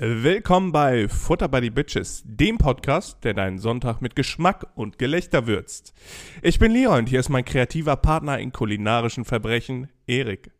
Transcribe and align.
Willkommen 0.00 0.72
bei 0.72 1.08
Futter 1.08 1.46
by 1.46 1.60
the 1.60 1.70
Bitches, 1.70 2.24
dem 2.26 2.58
Podcast, 2.58 3.22
der 3.22 3.32
deinen 3.32 3.60
Sonntag 3.60 4.02
mit 4.02 4.16
Geschmack 4.16 4.66
und 4.74 4.98
Gelächter 4.98 5.46
würzt. 5.46 5.94
Ich 6.42 6.58
bin 6.58 6.72
Leon 6.72 6.98
und 6.98 7.08
hier 7.08 7.20
ist 7.20 7.28
mein 7.28 7.44
kreativer 7.44 7.94
Partner 7.94 8.40
in 8.40 8.50
kulinarischen 8.50 9.24
Verbrechen, 9.24 9.88
Erik. 10.08 10.50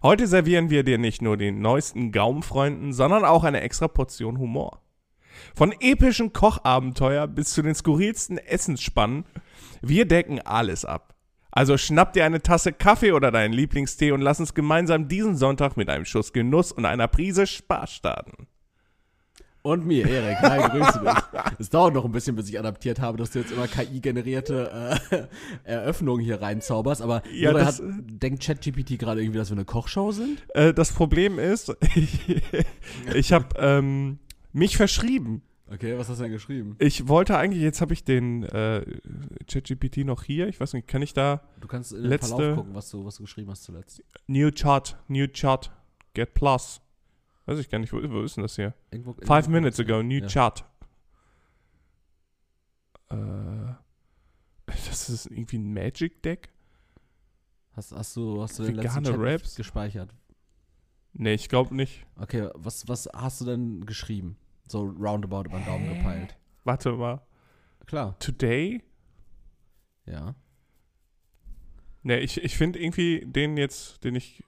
Heute 0.00 0.28
servieren 0.28 0.70
wir 0.70 0.84
dir 0.84 0.96
nicht 0.96 1.22
nur 1.22 1.36
den 1.36 1.60
neuesten 1.60 2.12
Gaumenfreunden, 2.12 2.92
sondern 2.92 3.24
auch 3.24 3.42
eine 3.42 3.62
extra 3.62 3.88
Portion 3.88 4.38
Humor. 4.38 4.80
Von 5.56 5.74
epischen 5.80 6.32
Kochabenteuer 6.32 7.26
bis 7.26 7.54
zu 7.54 7.62
den 7.62 7.74
skurrilsten 7.74 8.38
Essensspannen, 8.38 9.24
wir 9.82 10.06
decken 10.06 10.40
alles 10.40 10.84
ab. 10.84 11.16
Also 11.50 11.78
schnapp 11.78 12.12
dir 12.12 12.24
eine 12.24 12.42
Tasse 12.42 12.72
Kaffee 12.72 13.10
oder 13.10 13.32
deinen 13.32 13.54
Lieblingstee 13.54 14.12
und 14.12 14.20
lass 14.20 14.38
uns 14.38 14.54
gemeinsam 14.54 15.08
diesen 15.08 15.34
Sonntag 15.34 15.76
mit 15.76 15.88
einem 15.88 16.04
Schuss 16.04 16.32
Genuss 16.32 16.70
und 16.70 16.84
einer 16.84 17.08
Prise 17.08 17.48
Spaß 17.48 17.92
starten. 17.92 18.47
Und 19.62 19.84
mir, 19.86 20.06
Erik. 20.08 20.38
Hi, 20.40 20.68
grüße 20.70 21.00
dich. 21.00 21.42
Es 21.58 21.68
dauert 21.68 21.92
noch 21.92 22.04
ein 22.04 22.12
bisschen, 22.12 22.36
bis 22.36 22.48
ich 22.48 22.58
adaptiert 22.58 23.00
habe, 23.00 23.18
dass 23.18 23.32
du 23.32 23.40
jetzt 23.40 23.50
immer 23.52 23.66
KI-generierte 23.66 24.98
äh, 25.10 25.26
Eröffnungen 25.64 26.24
hier 26.24 26.40
reinzauberst. 26.40 27.02
Aber 27.02 27.22
Ja, 27.32 27.52
das- 27.52 27.78
hat, 27.80 27.82
denkt 28.06 28.42
ChatGPT 28.44 28.98
gerade 28.98 29.20
irgendwie, 29.22 29.38
dass 29.38 29.50
wir 29.50 29.56
eine 29.56 29.64
Kochshow 29.64 30.12
sind? 30.12 30.38
Äh, 30.54 30.72
das 30.72 30.92
Problem 30.92 31.38
ist, 31.38 31.74
ich, 31.94 32.40
ich 33.14 33.32
habe 33.32 33.46
ähm, 33.58 34.18
mich 34.52 34.76
verschrieben. 34.76 35.42
Okay, 35.70 35.98
was 35.98 36.08
hast 36.08 36.18
du 36.18 36.22
denn 36.22 36.32
geschrieben? 36.32 36.76
Ich 36.78 37.08
wollte 37.08 37.36
eigentlich, 37.36 37.62
jetzt 37.62 37.82
habe 37.82 37.92
ich 37.92 38.02
den 38.04 38.44
äh, 38.44 38.86
ChatGPT 39.48 39.98
noch 39.98 40.22
hier. 40.22 40.48
Ich 40.48 40.60
weiß 40.60 40.72
nicht, 40.72 40.88
kann 40.88 41.02
ich 41.02 41.12
da 41.12 41.42
Du 41.60 41.68
kannst 41.68 41.92
in 41.92 42.02
den 42.02 42.10
Letzte- 42.10 42.36
Verlauf 42.36 42.56
gucken, 42.56 42.74
was 42.74 42.88
du, 42.90 43.04
was 43.04 43.16
du 43.16 43.24
geschrieben 43.24 43.50
hast 43.50 43.64
zuletzt. 43.64 44.02
New 44.28 44.50
Chart, 44.50 44.96
New 45.08 45.26
Chart, 45.30 45.70
Get 46.14 46.32
Plus. 46.32 46.80
Weiß 47.48 47.58
ich 47.60 47.70
gar 47.70 47.78
nicht, 47.78 47.94
wo, 47.94 47.96
wo 48.10 48.20
ist 48.20 48.36
denn 48.36 48.42
das 48.42 48.56
hier? 48.56 48.74
Irgendwo, 48.90 49.14
Five 49.14 49.46
irgendwo- 49.46 49.50
minutes 49.52 49.80
ago, 49.80 50.02
New 50.02 50.16
ja. 50.20 50.26
Chart. 50.26 50.66
Äh, 53.08 53.16
das 54.66 55.08
ist 55.08 55.26
irgendwie 55.30 55.56
ein 55.56 55.72
Magic 55.72 56.22
Deck? 56.22 56.50
Hast, 57.72 57.92
hast 57.92 58.14
du, 58.16 58.42
hast 58.42 58.58
du 58.58 58.64
den 58.64 58.74
letzten 58.74 59.02
Chat 59.02 59.14
Raps? 59.18 59.54
gespeichert? 59.54 60.14
Nee, 61.14 61.32
ich 61.32 61.48
glaube 61.48 61.74
nicht. 61.74 62.04
Okay, 62.16 62.50
was, 62.52 62.86
was 62.86 63.08
hast 63.14 63.40
du 63.40 63.46
denn 63.46 63.86
geschrieben? 63.86 64.36
So 64.68 64.82
roundabout 64.82 65.44
über 65.48 65.58
den 65.58 65.64
Daumen 65.64 65.88
gepeilt. 65.88 66.36
Warte 66.64 66.92
mal. 66.92 67.22
Klar, 67.86 68.18
Today? 68.18 68.82
ja. 70.04 70.34
Nee, 72.02 72.18
ich, 72.18 72.42
ich 72.44 72.58
finde 72.58 72.78
irgendwie 72.78 73.24
den 73.24 73.56
jetzt, 73.56 74.04
den 74.04 74.14
ich 74.16 74.44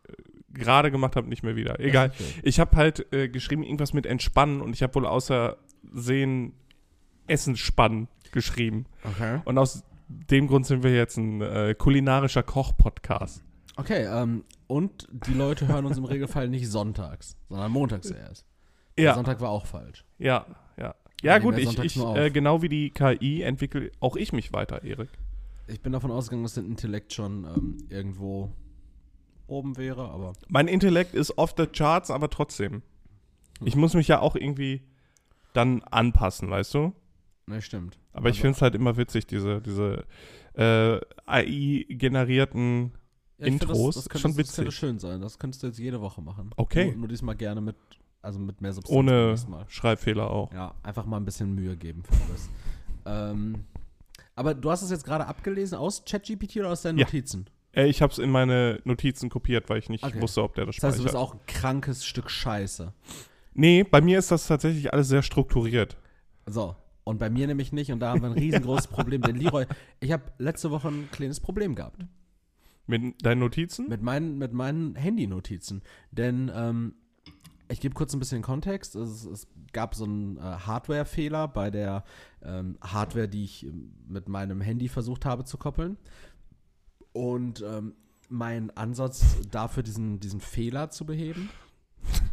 gerade 0.61 0.91
gemacht 0.91 1.17
habe, 1.17 1.29
nicht 1.29 1.43
mehr 1.43 1.57
wieder. 1.57 1.81
Egal. 1.81 2.13
Okay. 2.15 2.25
Ich 2.43 2.61
habe 2.61 2.77
halt 2.77 3.13
äh, 3.13 3.29
geschrieben, 3.29 3.65
irgendwas 3.65 3.93
mit 3.93 4.07
entspannen 4.07 4.61
und 4.61 4.75
ich 4.75 4.83
habe 4.83 4.95
wohl 4.95 5.07
außersehen 5.07 6.53
Essensspannen 7.27 8.09
geschrieben. 8.33 8.87
Okay. 9.05 9.41
Und 9.45 9.59
aus 9.59 9.83
dem 10.09 10.47
Grund 10.47 10.67
sind 10.67 10.83
wir 10.83 10.95
jetzt 10.95 11.17
ein 11.17 11.41
äh, 11.41 11.75
kulinarischer 11.77 12.43
Koch-Podcast. 12.43 13.43
Okay, 13.77 14.05
ähm, 14.05 14.45
und 14.67 15.09
die 15.11 15.33
Leute 15.33 15.69
hören 15.69 15.87
uns 15.87 15.97
im 15.97 16.05
Regelfall 16.05 16.49
nicht 16.49 16.69
sonntags, 16.69 17.37
sondern 17.49 17.73
montags 17.73 18.11
erst. 18.11 18.45
Ja, 18.99 19.15
Sonntag 19.15 19.41
war 19.41 19.51
auch 19.51 19.67
falsch. 19.67 20.05
ja, 20.19 20.47
ja. 20.77 20.95
Ja, 21.23 21.39
gut, 21.39 21.59
ich, 21.59 21.79
ich 21.79 21.99
äh, 21.99 22.31
genau 22.31 22.63
wie 22.63 22.71
die 22.71 22.91
KI 22.91 23.43
entwickle 23.43 23.91
auch 24.01 24.17
ich 24.17 24.33
mich 24.33 24.55
weiter, 24.55 24.83
Erik. 24.85 25.11
Ich 25.67 25.83
bin 25.83 25.93
davon 25.93 26.11
ausgegangen, 26.11 26.45
dass 26.45 26.55
dein 26.55 26.65
Intellekt 26.65 27.13
schon 27.13 27.45
ähm, 27.45 27.77
irgendwo 27.91 28.51
oben 29.51 29.77
wäre, 29.77 30.09
aber 30.11 30.33
Mein 30.49 30.69
Intellekt 30.69 31.15
ist 31.15 31.37
off 31.39 31.55
the 31.57 31.67
charts, 31.67 32.11
aber 32.11 32.31
trotzdem. 32.31 32.83
Ich 33.65 33.77
muss 33.77 33.95
mich 33.95 34.09
ja 34.09 34.21
auch 34.21 34.37
irgendwie 34.37 34.83
dann 35.53 35.83
anpassen, 35.83 36.49
weißt 36.51 36.73
du? 36.75 36.93
ne, 37.47 37.61
stimmt. 37.61 37.99
Aber 38.13 38.29
ich 38.29 38.37
Aber- 38.37 38.43
finde 38.43 38.57
es 38.57 38.63
halt 38.63 38.75
immer 38.77 38.97
witzig, 38.97 39.27
diese, 39.27 39.61
diese 39.61 40.05
äh, 40.55 41.01
AI-generierten. 41.27 42.93
Ja, 43.39 43.47
ich 43.47 43.53
Intros, 43.55 43.95
das, 43.95 44.05
das, 44.05 44.09
könnte, 44.11 44.19
schon 44.23 44.37
das 44.37 44.55
könnte 44.55 44.69
witzig. 44.69 44.79
schön 44.79 44.99
sein. 44.99 45.21
Das 45.21 45.39
könntest 45.39 45.63
du 45.63 45.67
jetzt 45.69 45.79
jede 45.79 46.01
Woche 46.01 46.21
machen. 46.23 46.51
Okay. 46.57 46.87
Nur, 46.87 46.97
nur 46.97 47.09
diesmal 47.09 47.35
gerne 47.37 47.61
mit, 47.61 47.77
also 48.23 48.39
mit 48.39 48.61
mehr 48.61 48.73
Substanz. 48.73 48.97
ohne. 48.97 49.35
Schreibfehler 49.69 50.31
auch. 50.31 50.53
Ja, 50.53 50.75
einfach 50.83 51.07
mal 51.07 51.17
ein 51.17 51.25
bisschen 51.25 51.55
Mühe 51.55 51.77
geben 51.77 52.03
für 52.05 52.13
alles. 52.29 52.51
ähm, 53.07 53.65
aber 54.37 54.55
du 54.55 54.71
hast 54.71 54.83
es 54.83 54.91
jetzt 54.91 55.05
gerade 55.05 55.27
abgelesen 55.27 55.77
aus 55.79 56.05
ChatGPT 56.05 56.57
oder 56.59 56.71
aus 56.71 56.83
deinen 56.83 56.99
Ja. 56.99 57.05
Notizen? 57.07 57.47
Äh, 57.73 57.87
ich 57.87 58.03
habe 58.03 58.13
es 58.13 58.19
in 58.19 58.31
meine 58.31 58.81
Notizen 58.85 59.29
kopiert, 59.31 59.69
weil 59.69 59.79
ich 59.79 59.89
nicht 59.89 60.05
Okay. 60.05 60.21
wusste, 60.21 60.43
ob 60.43 60.55
der 60.55 60.67
das 60.67 60.77
Das 60.77 60.85
heißt, 60.85 60.99
du 60.99 61.03
speichert. 61.03 61.13
bist 61.13 61.17
auch 61.17 61.35
ein 61.35 61.47
krankes 61.47 62.05
Stück 62.05 62.31
Scheiße. 62.31 62.93
nee, 63.55 63.85
bei 63.85 64.01
mir 64.01 64.19
ist 64.19 64.31
das 64.31 64.47
tatsächlich 64.47 64.93
alles 64.93 65.09
sehr 65.09 65.23
strukturiert. 65.23 65.97
So. 66.47 66.77
Und 67.05 67.19
bei 67.19 67.31
mir 67.31 67.47
nämlich 67.47 67.73
nicht. 67.73 67.91
Und 67.91 68.01
da 68.01 68.11
haben 68.11 68.21
wir 68.23 68.29
ein 68.29 68.39
riesengroßes 68.39 68.87
Problem. 68.89 69.23
Denn 69.23 69.37
Leroy, 69.37 69.67
ich 70.01 70.13
habe 70.13 70.25
letzte 70.39 70.71
Woche 70.71 70.89
ein 70.89 71.09
kleines 71.11 71.41
Problem 71.41 71.75
gehabt. 71.75 72.05
Mit 72.87 73.25
deinen 73.25 73.39
Notizen? 73.39 73.89
Mit 73.89 74.03
meinen, 74.03 74.37
mit 74.39 74.53
meinen 74.53 74.95
Handy-Notizen. 74.97 75.83
Denn 76.11 76.51
ähm, 76.55 76.95
ich 77.69 77.81
gebe 77.81 77.95
kurz 77.95 78.13
ein 78.13 78.19
bisschen 78.19 78.43
Kontext. 78.43 78.97
Es, 78.97 79.25
es 79.25 79.47
gab 79.73 79.95
so 79.95 80.05
einen 80.05 80.37
äh, 80.37 80.41
Hardware-Fehler 80.41 81.49
bei 81.49 81.71
der 81.71 82.05
ähm, 82.43 82.77
Hardware, 82.83 83.29
die 83.29 83.45
ich 83.45 83.65
ähm, 83.65 83.93
mit 84.09 84.29
meinem 84.29 84.61
Handy 84.61 84.89
versucht 84.89 85.25
habe 85.25 85.45
zu 85.45 85.57
koppeln. 85.57 85.97
Und 87.13 87.63
ähm, 87.63 87.95
mein 88.29 88.71
Ansatz 88.77 89.37
dafür, 89.51 89.83
diesen, 89.83 90.21
diesen 90.21 90.41
Fehler 90.41 90.91
zu 90.91 91.05
beheben. 91.07 91.51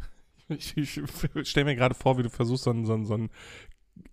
Ich, 0.49 0.77
ich 0.77 1.01
stelle 1.43 1.65
mir 1.65 1.75
gerade 1.75 1.93
vor, 1.93 2.17
wie 2.17 2.23
du 2.23 2.29
versuchst, 2.29 2.63
so 2.63 2.69
einen, 2.69 2.85
so 2.85 2.93
einen, 2.93 3.05
so 3.05 3.15
einen 3.15 3.29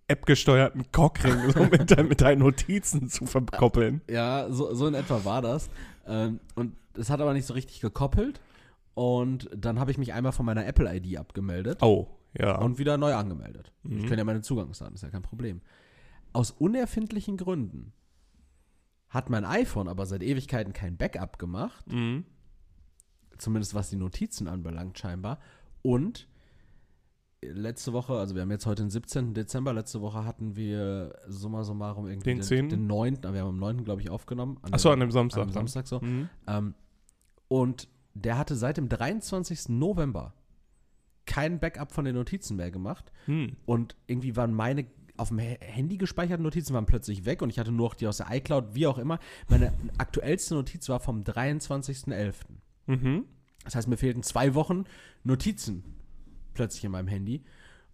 App-gesteuerten 0.08 0.90
Cockring 0.90 1.52
so 1.52 1.60
mit, 1.70 1.90
dein- 1.92 2.08
mit 2.08 2.20
deinen 2.20 2.40
Notizen 2.40 3.08
zu 3.08 3.24
verkoppeln. 3.26 4.00
Ja, 4.10 4.50
so, 4.50 4.74
so 4.74 4.88
in 4.88 4.94
etwa 4.94 5.24
war 5.24 5.42
das. 5.42 5.70
Ähm, 6.08 6.40
und 6.56 6.74
es 6.98 7.08
hat 7.08 7.20
aber 7.20 7.34
nicht 7.34 7.46
so 7.46 7.54
richtig 7.54 7.80
gekoppelt. 7.80 8.40
Und 8.94 9.48
dann 9.56 9.78
habe 9.78 9.92
ich 9.92 9.98
mich 9.98 10.12
einmal 10.12 10.32
von 10.32 10.44
meiner 10.44 10.66
Apple-ID 10.66 11.18
abgemeldet. 11.18 11.80
Oh, 11.82 12.08
ja. 12.36 12.58
und 12.58 12.78
wieder 12.78 12.96
neu 12.98 13.14
angemeldet. 13.14 13.70
Mhm. 13.84 13.98
Ich 13.98 14.04
kenne 14.06 14.18
ja 14.18 14.24
meine 14.24 14.42
Zugangsdaten, 14.42 14.96
ist 14.96 15.02
ja 15.02 15.10
kein 15.10 15.22
Problem. 15.22 15.60
Aus 16.32 16.50
unerfindlichen 16.50 17.36
Gründen 17.36 17.92
hat 19.14 19.30
mein 19.30 19.44
iPhone 19.44 19.88
aber 19.88 20.06
seit 20.06 20.22
Ewigkeiten 20.22 20.72
kein 20.72 20.96
Backup 20.96 21.38
gemacht, 21.38 21.90
mhm. 21.90 22.24
zumindest 23.38 23.74
was 23.74 23.88
die 23.88 23.96
Notizen 23.96 24.48
anbelangt 24.48 24.98
scheinbar. 24.98 25.38
Und 25.82 26.28
letzte 27.42 27.92
Woche, 27.92 28.14
also 28.14 28.34
wir 28.34 28.42
haben 28.42 28.50
jetzt 28.50 28.66
heute 28.66 28.82
den 28.82 28.90
17. 28.90 29.32
Dezember, 29.32 29.72
letzte 29.72 30.00
Woche 30.00 30.24
hatten 30.24 30.56
wir 30.56 31.14
summa 31.28 31.62
summarum 31.62 32.08
irgendwie 32.08 32.34
Den 32.34 32.42
10.. 32.42 32.68
den 32.70 32.86
9., 32.88 33.22
wir 33.22 33.40
haben 33.40 33.48
am 33.48 33.58
9. 33.58 33.84
glaube 33.84 34.02
ich 34.02 34.10
aufgenommen. 34.10 34.58
Achso, 34.70 34.90
an 34.90 35.00
dem 35.00 35.12
Samstag. 35.12 35.42
an 35.42 35.48
dem. 35.48 35.54
Samstag 35.54 35.86
so. 35.86 36.00
Mhm. 36.00 36.28
Ähm, 36.48 36.74
und 37.46 37.88
der 38.14 38.36
hatte 38.36 38.56
seit 38.56 38.78
dem 38.78 38.88
23. 38.88 39.68
November 39.68 40.34
kein 41.26 41.60
Backup 41.60 41.92
von 41.92 42.04
den 42.04 42.16
Notizen 42.16 42.56
mehr 42.56 42.70
gemacht. 42.70 43.12
Hm. 43.26 43.56
Und 43.64 43.96
irgendwie 44.06 44.36
waren 44.36 44.52
meine 44.52 44.86
auf 45.16 45.28
dem 45.28 45.38
Handy 45.38 45.96
gespeicherten 45.96 46.42
Notizen 46.42 46.74
waren 46.74 46.86
plötzlich 46.86 47.24
weg 47.24 47.42
und 47.42 47.50
ich 47.50 47.58
hatte 47.58 47.70
nur 47.70 47.88
noch 47.88 47.94
die 47.94 48.06
aus 48.06 48.16
der 48.16 48.28
iCloud, 48.30 48.74
wie 48.74 48.86
auch 48.86 48.98
immer. 48.98 49.18
Meine 49.48 49.72
aktuellste 49.98 50.54
Notiz 50.54 50.88
war 50.88 51.00
vom 51.00 51.22
23.11. 51.22 52.34
Mhm. 52.86 53.24
Das 53.64 53.74
heißt, 53.74 53.88
mir 53.88 53.96
fehlten 53.96 54.22
zwei 54.22 54.54
Wochen 54.54 54.84
Notizen 55.22 55.84
plötzlich 56.52 56.84
in 56.84 56.90
meinem 56.92 57.08
Handy. 57.08 57.44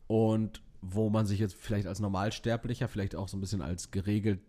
Und 0.07 0.63
wo 0.83 1.11
man 1.11 1.27
sich 1.27 1.39
jetzt 1.39 1.55
vielleicht 1.55 1.87
als 1.87 2.01
Normalsterblicher, 2.01 2.89
vielleicht 2.89 3.15
auch 3.15 3.29
so 3.29 3.37
ein 3.37 3.41
bisschen 3.41 3.63
als 3.63 3.91
geregelt 3.91 4.41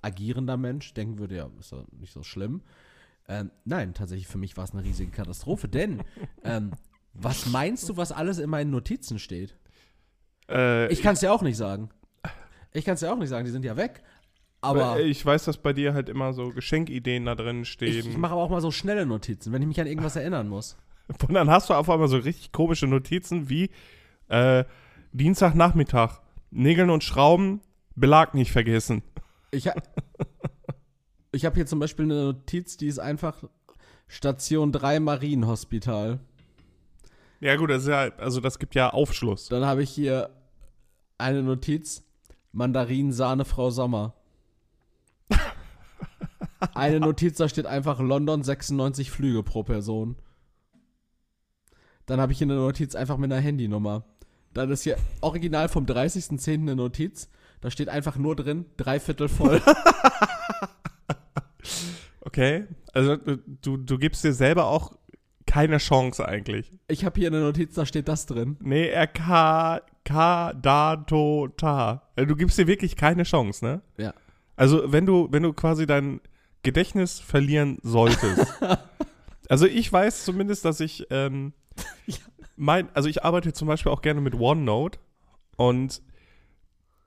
agierender 0.00 0.56
Mensch 0.56 0.94
denken 0.94 1.18
würde, 1.18 1.36
ja, 1.36 1.50
ist 1.58 1.72
doch 1.72 1.84
nicht 1.92 2.12
so 2.12 2.22
schlimm. 2.22 2.62
Ähm, 3.26 3.50
nein, 3.64 3.94
tatsächlich 3.94 4.28
für 4.28 4.38
mich 4.38 4.56
war 4.56 4.64
es 4.64 4.72
eine 4.72 4.84
riesige 4.84 5.10
Katastrophe, 5.10 5.68
denn 5.68 6.02
ähm, 6.44 6.70
was 7.12 7.46
meinst 7.46 7.88
du, 7.88 7.96
was 7.96 8.12
alles 8.12 8.38
in 8.38 8.48
meinen 8.48 8.70
Notizen 8.70 9.18
steht? 9.18 9.56
Äh, 10.48 10.92
Ich 10.92 11.02
kann 11.02 11.14
es 11.14 11.20
dir 11.20 11.32
auch 11.32 11.42
nicht 11.42 11.56
sagen. 11.56 11.90
Ich 12.72 12.84
kann 12.84 12.94
es 12.94 13.00
dir 13.00 13.12
auch 13.12 13.18
nicht 13.18 13.28
sagen, 13.28 13.44
die 13.44 13.50
sind 13.50 13.64
ja 13.64 13.76
weg. 13.76 14.02
Aber 14.60 14.98
Äh, 14.98 15.02
ich 15.04 15.24
weiß, 15.24 15.44
dass 15.44 15.56
bei 15.56 15.72
dir 15.72 15.94
halt 15.94 16.08
immer 16.08 16.32
so 16.32 16.50
Geschenkideen 16.50 17.24
da 17.26 17.34
drin 17.34 17.62
ich, 17.62 17.68
stehen. 17.68 18.08
ich 18.08 18.16
mache 18.16 18.32
aber 18.32 18.42
auch 18.42 18.50
mal 18.50 18.60
so 18.60 18.70
schnelle 18.70 19.06
Notizen, 19.06 19.52
wenn 19.52 19.62
ich 19.62 19.68
mich 19.68 19.80
an 19.80 19.86
irgendwas 19.86 20.16
erinnern 20.16 20.48
muss. 20.48 20.76
Und 21.28 21.34
dann 21.34 21.48
hast 21.50 21.70
du 21.70 21.74
auf 21.74 21.88
einmal 21.88 22.08
so 22.08 22.18
richtig 22.18 22.52
komische 22.52 22.86
Notizen 22.86 23.48
wie 23.48 23.70
äh, 24.28 24.64
Dienstagnachmittag, 25.12 26.20
Nägeln 26.50 26.90
und 26.90 27.02
Schrauben, 27.02 27.60
Belag 27.94 28.34
nicht 28.34 28.52
vergessen. 28.52 29.02
Ich, 29.50 29.68
ha 29.68 29.74
ich 31.32 31.44
habe 31.46 31.56
hier 31.56 31.66
zum 31.66 31.78
Beispiel 31.78 32.04
eine 32.04 32.24
Notiz, 32.24 32.76
die 32.76 32.86
ist 32.88 32.98
einfach 32.98 33.42
Station 34.06 34.70
3 34.72 35.00
Marienhospital. 35.00 36.20
Ja 37.40 37.56
gut, 37.56 37.70
das 37.70 37.82
ist 37.82 37.88
ja, 37.88 38.10
also 38.18 38.40
das 38.40 38.58
gibt 38.58 38.74
ja 38.74 38.90
Aufschluss. 38.90 39.48
Dann 39.48 39.64
habe 39.64 39.82
ich 39.82 39.90
hier 39.90 40.30
eine 41.18 41.42
Notiz, 41.42 42.04
Mandarinen-Sahne 42.52 43.44
Frau 43.44 43.70
Sommer. 43.70 44.14
Eine 46.74 46.98
Notiz, 47.00 47.36
da 47.36 47.48
steht 47.48 47.66
einfach 47.66 48.00
London 48.00 48.42
96 48.42 49.10
Flüge 49.10 49.42
pro 49.42 49.62
Person. 49.62 50.16
Dann 52.06 52.20
habe 52.20 52.32
ich 52.32 52.38
hier 52.38 52.46
eine 52.46 52.56
Notiz 52.56 52.94
einfach 52.94 53.16
mit 53.16 53.30
einer 53.30 53.40
Handynummer. 53.40 54.04
Dann 54.54 54.70
ist 54.70 54.82
hier 54.82 54.96
original 55.20 55.68
vom 55.68 55.84
30.10. 55.84 56.62
eine 56.62 56.74
Notiz. 56.74 57.28
Da 57.60 57.70
steht 57.70 57.88
einfach 57.88 58.16
nur 58.16 58.34
drin, 58.34 58.66
dreiviertel 58.76 59.28
voll. 59.28 59.62
Okay. 62.28 62.66
Also 62.92 63.16
du, 63.16 63.78
du 63.78 63.98
gibst 63.98 64.22
dir 64.22 64.34
selber 64.34 64.66
auch 64.66 64.98
keine 65.48 65.78
Chance 65.78 66.28
eigentlich. 66.28 66.70
Ich 66.88 67.04
habe 67.04 67.18
hier 67.18 67.28
eine 67.28 67.40
Notiz, 67.40 67.74
da 67.74 67.86
steht 67.86 68.06
das 68.06 68.26
drin. 68.26 68.56
Nee, 68.60 68.92
RK, 68.94 69.80
K, 70.04 70.52
Da, 70.52 70.96
To, 70.96 71.48
Ta. 71.56 72.02
Also, 72.14 72.28
Du 72.28 72.36
gibst 72.36 72.58
dir 72.58 72.66
wirklich 72.66 72.94
keine 72.96 73.24
Chance, 73.24 73.64
ne? 73.64 73.80
Ja. 73.96 74.14
Also, 74.56 74.92
wenn 74.92 75.06
du, 75.06 75.28
wenn 75.32 75.42
du 75.42 75.52
quasi 75.52 75.86
dein 75.86 76.20
Gedächtnis 76.62 77.18
verlieren 77.18 77.78
solltest. 77.82 78.46
also, 79.48 79.66
ich 79.66 79.92
weiß 79.92 80.24
zumindest, 80.24 80.64
dass 80.64 80.80
ich, 80.80 81.06
ähm, 81.10 81.52
Ja. 82.06 82.16
mein, 82.56 82.88
also 82.94 83.08
ich 83.08 83.24
arbeite 83.24 83.52
zum 83.52 83.68
Beispiel 83.68 83.90
auch 83.90 84.02
gerne 84.02 84.20
mit 84.20 84.34
OneNote 84.34 84.98
und 85.56 86.02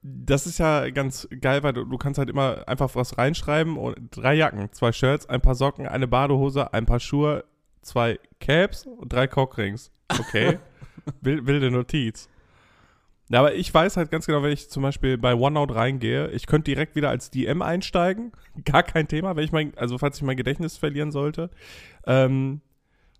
das 0.03 0.47
ist 0.47 0.57
ja 0.57 0.89
ganz 0.89 1.27
geil, 1.41 1.61
weil 1.61 1.73
du, 1.73 1.85
du 1.85 1.97
kannst 1.97 2.17
halt 2.17 2.29
immer 2.29 2.67
einfach 2.67 2.95
was 2.95 3.17
reinschreiben 3.19 3.77
und 3.77 3.97
drei 4.09 4.33
Jacken, 4.33 4.71
zwei 4.71 4.91
Shirts, 4.91 5.29
ein 5.29 5.41
paar 5.41 5.53
Socken, 5.53 5.88
eine 5.88 6.07
Badehose, 6.07 6.73
ein 6.73 6.88
paar 6.88 6.99
Schuhe, 6.99 7.43
zwei 7.81 8.19
Caps 8.39 8.85
und 8.85 9.11
drei 9.11 9.27
Cockrings. 9.27 9.91
Okay. 10.09 10.59
Wild, 11.21 11.47
wilde 11.47 11.71
Notiz. 11.71 12.29
Ja, 13.29 13.39
aber 13.39 13.55
ich 13.55 13.73
weiß 13.73 13.95
halt 13.95 14.11
ganz 14.11 14.25
genau, 14.27 14.43
wenn 14.43 14.51
ich 14.51 14.69
zum 14.69 14.83
Beispiel 14.83 15.17
bei 15.17 15.33
OneNote 15.33 15.73
reingehe, 15.73 16.29
ich 16.31 16.47
könnte 16.47 16.71
direkt 16.71 16.95
wieder 16.95 17.09
als 17.09 17.31
DM 17.31 17.61
einsteigen. 17.61 18.33
Gar 18.65 18.83
kein 18.83 19.07
Thema, 19.07 19.37
wenn 19.37 19.45
ich 19.45 19.53
mein, 19.53 19.71
also 19.77 19.97
falls 19.97 20.17
ich 20.17 20.23
mein 20.23 20.35
Gedächtnis 20.35 20.77
verlieren 20.77 21.11
sollte. 21.11 21.49
Ähm, 22.05 22.59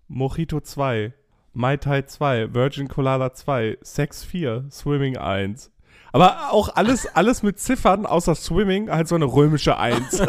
Mojito 0.08 0.60
2, 0.60 1.14
Mai 1.54 1.76
Tai 1.78 2.02
2, 2.02 2.52
Virgin 2.52 2.88
Colada 2.88 3.32
2, 3.32 3.78
Sex 3.80 4.22
4, 4.22 4.66
Swimming 4.70 5.16
1. 5.16 5.70
Aber 6.12 6.52
auch 6.52 6.76
alles, 6.76 7.06
alles 7.14 7.42
mit 7.42 7.58
Ziffern, 7.58 8.04
außer 8.04 8.34
Swimming, 8.34 8.90
halt 8.90 9.08
so 9.08 9.14
eine 9.14 9.24
römische 9.24 9.78
1. 9.78 10.22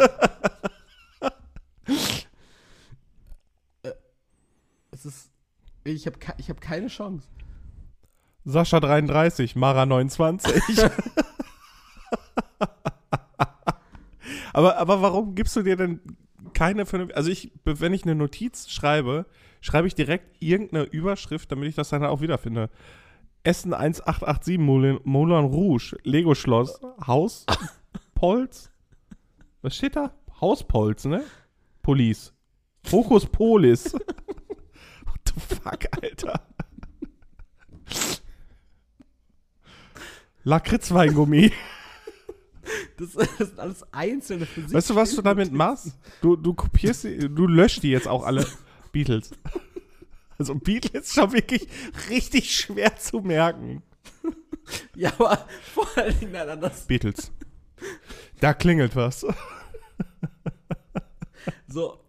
Ist. 5.04 5.30
Ich 5.84 6.06
habe 6.06 6.18
ich 6.38 6.48
hab 6.50 6.60
keine 6.60 6.88
Chance. 6.88 7.28
Sascha 8.44 8.80
33, 8.80 9.56
Mara 9.56 9.86
29. 9.86 10.78
aber, 14.52 14.76
aber 14.76 15.02
warum 15.02 15.34
gibst 15.34 15.56
du 15.56 15.62
dir 15.62 15.76
denn 15.76 16.00
keine 16.54 16.86
vernünftige. 16.86 17.16
Also 17.16 17.30
ich, 17.30 17.52
wenn 17.64 17.92
ich 17.92 18.04
eine 18.04 18.14
Notiz 18.14 18.70
schreibe, 18.70 19.26
schreibe 19.60 19.86
ich 19.86 19.94
direkt 19.94 20.36
irgendeine 20.40 20.84
Überschrift, 20.84 21.52
damit 21.52 21.68
ich 21.68 21.74
das 21.74 21.90
dann 21.90 22.04
auch 22.04 22.20
wiederfinde. 22.20 22.70
Essen 23.42 23.74
1887 23.74 24.58
Moulin, 24.58 25.00
Moulin 25.04 25.44
Rouge, 25.44 25.96
Lego 26.04 26.34
Schloss, 26.34 26.80
Haus, 27.06 27.44
Polz. 28.14 28.70
Was 29.60 29.76
steht 29.76 29.96
da? 29.96 30.14
Hauspolz, 30.40 31.04
ne? 31.04 31.22
Police. 31.82 32.32
Fokus 32.82 33.26
Polis. 33.26 33.94
Fuck, 35.36 35.86
Alter? 35.90 36.46
Lakritzweingummi. 40.44 41.52
Das, 42.96 43.12
sind 43.12 43.58
alles 43.58 43.84
einzelne 43.92 44.46
für 44.46 44.62
sich. 44.62 44.72
Weißt 44.72 44.90
du, 44.90 44.94
was 44.94 45.14
du 45.14 45.22
damit 45.22 45.52
machst? 45.52 45.98
Du, 46.20 46.36
du 46.36 46.54
kopierst 46.54 47.04
die, 47.04 47.18
du 47.18 47.46
löscht 47.46 47.82
die 47.82 47.90
jetzt 47.90 48.08
auch 48.08 48.24
alle 48.24 48.46
Beatles. 48.92 49.32
Also 50.38 50.54
Beatles 50.54 51.08
ist 51.08 51.14
schon 51.14 51.32
wirklich 51.32 51.68
richtig 52.08 52.56
schwer 52.56 52.96
zu 52.96 53.20
merken. 53.20 53.82
Ja, 54.94 55.12
aber 55.12 55.46
vor 55.74 55.86
allen 55.96 56.18
Dingen 56.18 56.32
nein, 56.32 56.60
das. 56.60 56.86
Beatles. 56.86 57.30
Da 58.40 58.54
klingelt 58.54 58.96
was. 58.96 59.26
So, 61.68 62.03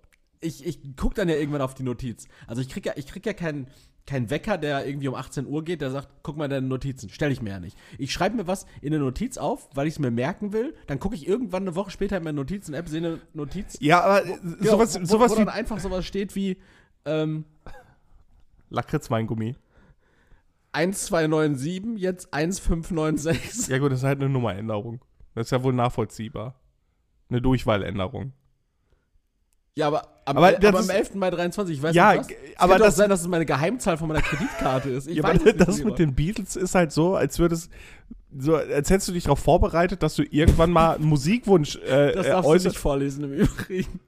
ich, 0.46 0.66
ich 0.66 0.80
guck 0.96 1.16
dann 1.16 1.28
ja 1.30 1.36
irgendwann 1.36 1.62
auf 1.62 1.74
die 1.74 1.84
Notiz. 1.84 2.28
Also 2.48 2.62
ich 2.62 2.70
krieg 2.70 2.86
ja, 2.86 2.94
ich 2.96 3.08
krieg 3.08 3.26
ja 3.26 3.34
keinen 3.34 3.68
keinen 4.06 4.30
Wecker, 4.30 4.58
der 4.58 4.86
irgendwie 4.86 5.08
um 5.08 5.16
18 5.16 5.48
Uhr 5.48 5.64
geht, 5.64 5.82
der 5.82 5.90
sagt, 5.90 6.10
guck 6.22 6.38
mal 6.38 6.48
deine 6.48 6.68
Notizen. 6.68 7.10
Stell 7.10 7.32
ich 7.32 7.42
mir 7.42 7.50
ja 7.50 7.60
nicht. 7.60 7.76
Ich 7.98 8.14
schreibe 8.14 8.36
mir 8.36 8.48
was 8.48 8.68
in 8.82 8.94
eine 8.94 9.04
Notiz 9.04 9.38
auf, 9.38 9.68
weil 9.74 9.88
ich 9.88 9.96
es 9.96 10.00
mir 10.00 10.12
merken 10.12 10.54
will. 10.54 10.76
Dann 10.88 11.00
gucke 11.00 11.16
ich 11.16 11.28
irgendwann 11.28 11.64
eine 11.64 11.76
Woche 11.76 11.90
später 11.90 12.18
in 12.18 12.24
meine 12.24 12.36
Notizen-App, 12.36 12.88
sehe 12.88 13.00
eine 13.00 13.20
Notiz. 13.34 13.78
Ja, 13.80 14.02
aber 14.02 14.22
Genau, 14.22 14.72
sowas, 14.72 15.02
wo, 15.02 15.06
sowas 15.06 15.32
wo 15.32 15.36
wie 15.36 15.40
dann 15.40 15.50
einfach 15.50 15.80
sowas 15.80 16.06
steht 16.06 16.36
wie 16.36 16.58
ähm, 17.06 17.46
Lakritzweingummi. 18.70 19.56
1297, 20.74 22.00
jetzt 22.02 22.34
1596. 22.34 23.70
Ja 23.70 23.80
gut, 23.80 23.92
das 23.92 24.00
ist 24.00 24.06
halt 24.06 24.20
eine 24.20 24.30
Nummeränderung. 24.30 25.00
Das 25.34 25.48
ist 25.48 25.52
ja 25.52 25.64
wohl 25.64 25.74
nachvollziehbar. 25.74 26.60
Eine 27.30 27.42
Durchwahländerung. 27.42 28.34
Ja, 29.77 29.88
aber 29.88 30.07
am, 30.24 30.38
Aber 30.38 30.54
das 30.54 30.69
aber 30.69 30.77
am 30.80 30.83
ist- 30.86 30.89
11. 30.89 31.16
Mai 31.16 31.30
23, 31.30 31.75
ich 31.77 31.83
weiß 31.83 31.94
Ja, 31.94 32.13
nicht 32.13 32.22
was. 32.22 32.30
Es 32.54 32.60
aber 32.60 32.75
auch 32.75 32.80
das- 32.80 32.95
sein, 32.95 33.10
dass 33.10 33.22
es 33.22 33.27
meine 33.27 33.45
Geheimzahl 33.45 33.98
von 33.98 34.07
meiner 34.07 34.22
Kreditkarte 34.22 34.89
ist. 34.89 35.07
Ich 35.07 35.18
ja, 35.18 35.24
weiß 35.24 35.42
aber 35.42 35.54
das 35.54 35.77
lieber. 35.77 35.89
mit 35.89 36.00
den 36.00 36.16
Beatles 36.16 36.56
ist 36.56 36.75
halt 36.75 36.92
so, 36.94 37.16
als 37.16 37.39
würdest 37.39 37.69
so, 38.38 38.56
als 38.56 38.89
hättest 38.89 39.10
du 39.10 39.12
dich 39.13 39.24
darauf 39.25 39.39
vorbereitet, 39.39 40.01
dass 40.04 40.16
du 40.16 40.24
irgendwann 40.24 40.72
mal 40.72 40.95
einen 40.95 41.06
Musikwunsch 41.06 41.75
äh, 41.77 42.13
Das 42.13 42.25
äh, 42.25 42.30
darfst 42.30 42.45
du 42.45 42.50
äußerst. 42.51 42.66
nicht 42.68 42.77
vorlesen 42.80 43.24
im 43.25 43.33
Übrigen. 43.33 44.00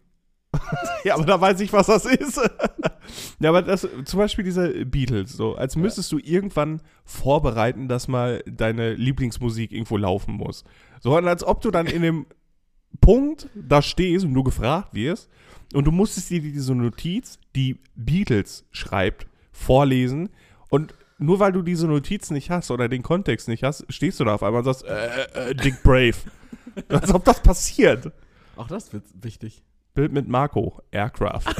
Ja, 1.03 1.13
aber 1.15 1.25
da 1.25 1.39
weiß 1.39 1.59
ich, 1.59 1.71
was 1.71 1.85
das 1.87 2.05
ist. 2.05 2.37
ja, 3.39 3.49
aber 3.49 3.61
das, 3.61 3.87
zum 4.05 4.17
Beispiel 4.17 4.43
diese 4.43 4.85
Beatles, 4.85 5.33
so, 5.33 5.55
als 5.55 5.75
müsstest 5.75 6.11
du 6.11 6.17
irgendwann 6.17 6.81
vorbereiten, 7.05 7.87
dass 7.87 8.07
mal 8.07 8.41
deine 8.47 8.93
Lieblingsmusik 8.95 9.71
irgendwo 9.71 9.97
laufen 9.97 10.33
muss. 10.33 10.63
So, 10.99 11.15
und 11.15 11.27
als 11.27 11.43
ob 11.43 11.61
du 11.61 11.69
dann 11.69 11.85
in 11.85 12.01
dem 12.01 12.25
Punkt 13.01 13.49
da 13.53 13.81
stehst 13.83 14.25
und 14.25 14.33
du 14.33 14.43
gefragt 14.43 14.93
wirst 14.95 15.29
und 15.73 15.85
du 15.85 15.91
musstest 15.91 16.29
dir 16.29 16.41
diese 16.41 16.75
Notiz, 16.75 17.39
die 17.55 17.79
Beatles 17.95 18.65
schreibt, 18.71 19.27
vorlesen 19.51 20.29
und 20.69 20.93
nur 21.19 21.39
weil 21.39 21.51
du 21.51 21.61
diese 21.61 21.87
Notiz 21.87 22.29
nicht 22.29 22.49
hast 22.49 22.69
oder 22.69 22.87
den 22.87 23.01
Kontext 23.01 23.47
nicht 23.47 23.63
hast, 23.63 23.85
stehst 23.89 24.19
du 24.19 24.25
da 24.25 24.35
auf 24.35 24.43
einmal 24.43 24.59
und 24.59 24.65
sagst, 24.65 24.83
äh, 24.85 25.49
äh, 25.49 25.55
Dick 25.55 25.81
Brave. 25.83 26.15
als 26.89 27.11
ob 27.11 27.25
das 27.25 27.41
passiert. 27.41 28.11
Auch 28.55 28.67
das 28.67 28.93
wird 28.93 29.03
wichtig. 29.21 29.63
Bild 29.93 30.11
mit 30.11 30.27
Marco, 30.27 30.81
Aircraft. 30.91 31.45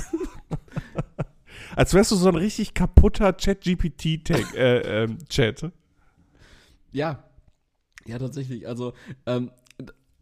Als 1.76 1.94
wärst 1.94 2.12
du 2.12 2.16
so 2.16 2.30
ein 2.30 2.36
richtig 2.36 2.74
kaputter 2.74 3.36
Chat-GPT-Chat. 3.36 4.54
Äh, 4.56 5.04
ähm. 5.04 5.18
Ja. 6.92 7.24
Ja, 8.06 8.20
tatsächlich. 8.20 8.68
Also, 8.68 8.94
ähm, 9.26 9.52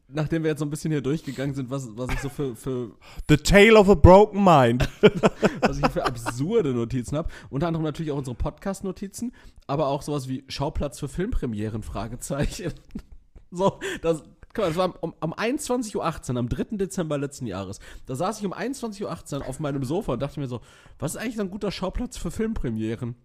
nachdem 0.07 0.43
wir 0.43 0.51
jetzt 0.51 0.59
so 0.59 0.65
ein 0.65 0.69
bisschen 0.69 0.91
hier 0.91 1.01
durchgegangen 1.01 1.55
sind, 1.55 1.69
was, 1.69 1.89
was 1.95 2.09
ich 2.11 2.19
so 2.19 2.29
für, 2.29 2.55
für, 2.55 2.91
The 3.27 3.37
Tale 3.37 3.77
of 3.77 3.89
a 3.89 3.95
Broken 3.95 4.43
Mind. 4.43 4.87
was 5.61 5.79
ich 5.79 5.87
für 5.87 6.05
absurde 6.05 6.73
Notizen 6.73 7.17
habe, 7.17 7.29
unter 7.49 7.67
anderem 7.67 7.83
natürlich 7.83 8.11
auch 8.11 8.17
unsere 8.17 8.35
Podcast-Notizen, 8.35 9.33
aber 9.67 9.87
auch 9.87 10.01
sowas 10.01 10.27
wie 10.27 10.43
Schauplatz 10.47 10.99
für 10.99 11.07
Filmpremieren, 11.07 11.83
Fragezeichen. 11.83 12.73
so, 13.51 13.79
das, 14.01 14.23
mal, 14.57 14.67
das 14.67 14.75
war 14.75 14.93
am, 15.01 15.13
am 15.19 15.33
21.18 15.33 15.95
Uhr, 15.95 16.37
am 16.37 16.49
3. 16.49 16.77
Dezember 16.77 17.17
letzten 17.17 17.47
Jahres. 17.47 17.79
Da 18.05 18.15
saß 18.15 18.39
ich 18.39 18.45
um 18.45 18.53
21.18 18.53 19.39
Uhr 19.39 19.47
auf 19.47 19.59
meinem 19.59 19.83
Sofa 19.83 20.13
und 20.13 20.21
dachte 20.21 20.39
mir 20.39 20.47
so, 20.47 20.61
was 20.99 21.15
ist 21.15 21.21
eigentlich 21.21 21.35
so 21.37 21.41
ein 21.41 21.51
guter 21.51 21.71
Schauplatz 21.71 22.17
für 22.17 22.31
Filmpremieren? 22.31 23.15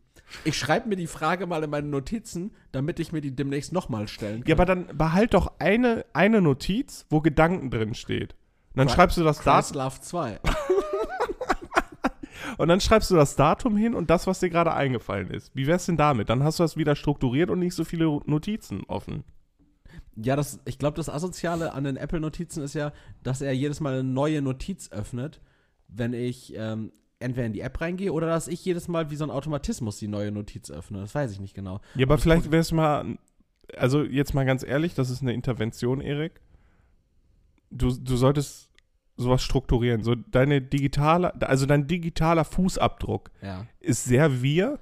Ich 0.44 0.56
schreibe 0.56 0.88
mir 0.88 0.96
die 0.96 1.06
Frage 1.06 1.46
mal 1.46 1.62
in 1.64 1.70
meine 1.70 1.88
Notizen, 1.88 2.52
damit 2.72 3.00
ich 3.00 3.12
mir 3.12 3.20
die 3.20 3.34
demnächst 3.34 3.72
nochmal 3.72 4.08
stellen 4.08 4.42
kann. 4.42 4.48
Ja, 4.48 4.54
aber 4.54 4.64
dann 4.64 4.86
behalt 4.96 5.34
doch 5.34 5.52
eine, 5.58 6.04
eine 6.12 6.40
Notiz, 6.40 7.06
wo 7.10 7.20
Gedanken 7.20 7.70
drin 7.70 7.94
steht. 7.94 8.34
Und 8.72 8.78
dann 8.78 8.88
Cry- 8.88 8.94
schreibst 8.94 9.16
du 9.16 9.24
das 9.24 9.42
Datum 9.42 9.76
Love 9.78 10.00
2. 10.00 10.40
und 12.58 12.68
dann 12.68 12.80
schreibst 12.80 13.10
du 13.10 13.16
das 13.16 13.36
Datum 13.36 13.76
hin 13.76 13.94
und 13.94 14.10
das, 14.10 14.26
was 14.26 14.40
dir 14.40 14.50
gerade 14.50 14.72
eingefallen 14.72 15.30
ist. 15.30 15.50
Wie 15.54 15.66
wär's 15.66 15.86
denn 15.86 15.96
damit? 15.96 16.28
Dann 16.28 16.42
hast 16.44 16.58
du 16.58 16.62
das 16.62 16.76
wieder 16.76 16.96
strukturiert 16.96 17.50
und 17.50 17.58
nicht 17.58 17.74
so 17.74 17.84
viele 17.84 18.06
Notizen 18.26 18.84
offen. 18.86 19.24
Ja, 20.16 20.36
das, 20.36 20.60
ich 20.64 20.78
glaube, 20.78 20.96
das 20.96 21.08
Asoziale 21.08 21.72
an 21.72 21.84
den 21.84 21.96
Apple-Notizen 21.96 22.62
ist 22.62 22.74
ja, 22.74 22.92
dass 23.22 23.40
er 23.40 23.52
jedes 23.52 23.80
Mal 23.80 23.94
eine 23.94 24.04
neue 24.04 24.42
Notiz 24.42 24.90
öffnet, 24.92 25.40
wenn 25.88 26.12
ich 26.12 26.52
ähm, 26.56 26.92
entweder 27.20 27.46
in 27.46 27.52
die 27.52 27.60
App 27.60 27.80
reingehe 27.80 28.12
oder 28.12 28.26
dass 28.26 28.48
ich 28.48 28.64
jedes 28.64 28.88
Mal 28.88 29.10
wie 29.10 29.16
so 29.16 29.24
ein 29.24 29.30
Automatismus 29.30 29.98
die 29.98 30.08
neue 30.08 30.32
Notiz 30.32 30.70
öffne. 30.70 31.00
Das 31.00 31.14
weiß 31.14 31.30
ich 31.32 31.40
nicht 31.40 31.54
genau. 31.54 31.80
Ja, 31.94 32.06
aber 32.06 32.18
vielleicht 32.18 32.50
wäre 32.50 32.60
es 32.62 32.72
mal, 32.72 33.18
also 33.76 34.02
jetzt 34.02 34.34
mal 34.34 34.44
ganz 34.44 34.64
ehrlich, 34.64 34.94
das 34.94 35.10
ist 35.10 35.22
eine 35.22 35.32
Intervention, 35.34 36.00
Erik. 36.00 36.40
Du, 37.70 37.94
du 37.94 38.16
solltest 38.16 38.70
sowas 39.16 39.42
strukturieren. 39.42 40.02
So 40.02 40.14
deine 40.14 40.62
digitale, 40.62 41.34
also 41.42 41.66
dein 41.66 41.86
digitaler 41.86 42.44
Fußabdruck 42.44 43.30
Ja. 43.42 43.66
ist 43.80 44.04
sehr 44.04 44.42
wir 44.42 44.78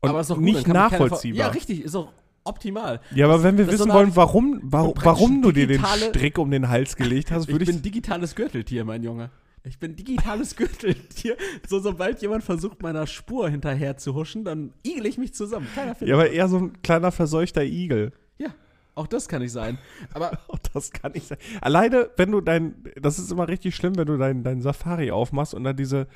und 0.00 0.08
aber 0.10 0.20
ist 0.20 0.30
doch 0.30 0.36
gut, 0.36 0.44
nicht 0.44 0.66
nachvollziehbar. 0.66 1.38
Ja, 1.38 1.48
richtig, 1.48 1.82
ist 1.84 1.94
auch 1.94 2.12
optimal. 2.44 3.00
Ja, 3.14 3.26
aber 3.26 3.42
wenn 3.42 3.58
wir 3.58 3.66
das 3.66 3.74
ist 3.74 3.78
so 3.78 3.84
wissen 3.84 3.90
eine 3.92 4.00
wollen, 4.00 4.16
warum, 4.16 4.58
warum, 4.64 4.94
warum 5.02 5.42
du 5.42 5.52
dir 5.52 5.66
den 5.66 5.84
Strick 5.84 6.38
um 6.38 6.50
den 6.50 6.68
Hals 6.70 6.96
gelegt 6.96 7.30
hast, 7.30 7.44
Ich 7.44 7.52
würde 7.52 7.66
bin 7.66 7.76
ich. 7.76 7.82
digitales 7.82 8.34
Gürteltier, 8.34 8.84
mein 8.84 9.02
Junge. 9.02 9.30
Ich 9.64 9.78
bin 9.78 9.94
digitales 9.96 10.56
Gürteltier. 10.56 11.36
So, 11.68 11.78
sobald 11.78 12.20
jemand 12.22 12.42
versucht, 12.44 12.82
meiner 12.82 13.06
Spur 13.06 13.48
hinterher 13.48 13.96
zu 13.96 14.14
huschen, 14.14 14.44
dann 14.44 14.72
igel 14.84 15.06
ich 15.06 15.18
mich 15.18 15.34
zusammen. 15.34 15.66
Keiner 15.74 15.94
findet 15.94 16.08
Ja, 16.08 16.14
aber 16.16 16.30
eher 16.30 16.48
so 16.48 16.58
ein 16.58 16.82
kleiner 16.82 17.12
verseuchter 17.12 17.62
Igel. 17.62 18.12
Ja, 18.38 18.48
auch 18.96 19.06
das 19.06 19.28
kann 19.28 19.40
ich 19.42 19.52
sein. 19.52 19.78
Aber 20.14 20.32
Oh, 20.48 20.56
das 20.72 20.90
kann 20.90 21.12
nicht 21.12 21.28
sein. 21.28 21.38
Alleine, 21.60 22.10
wenn 22.16 22.32
du 22.32 22.40
dein, 22.40 22.74
das 23.00 23.18
ist 23.20 23.30
immer 23.30 23.46
richtig 23.48 23.76
schlimm, 23.76 23.96
wenn 23.96 24.06
du 24.06 24.16
dein, 24.16 24.42
dein 24.42 24.62
Safari 24.62 25.10
aufmachst 25.12 25.54
und 25.54 25.62
dann 25.64 25.76
diese, 25.76 26.06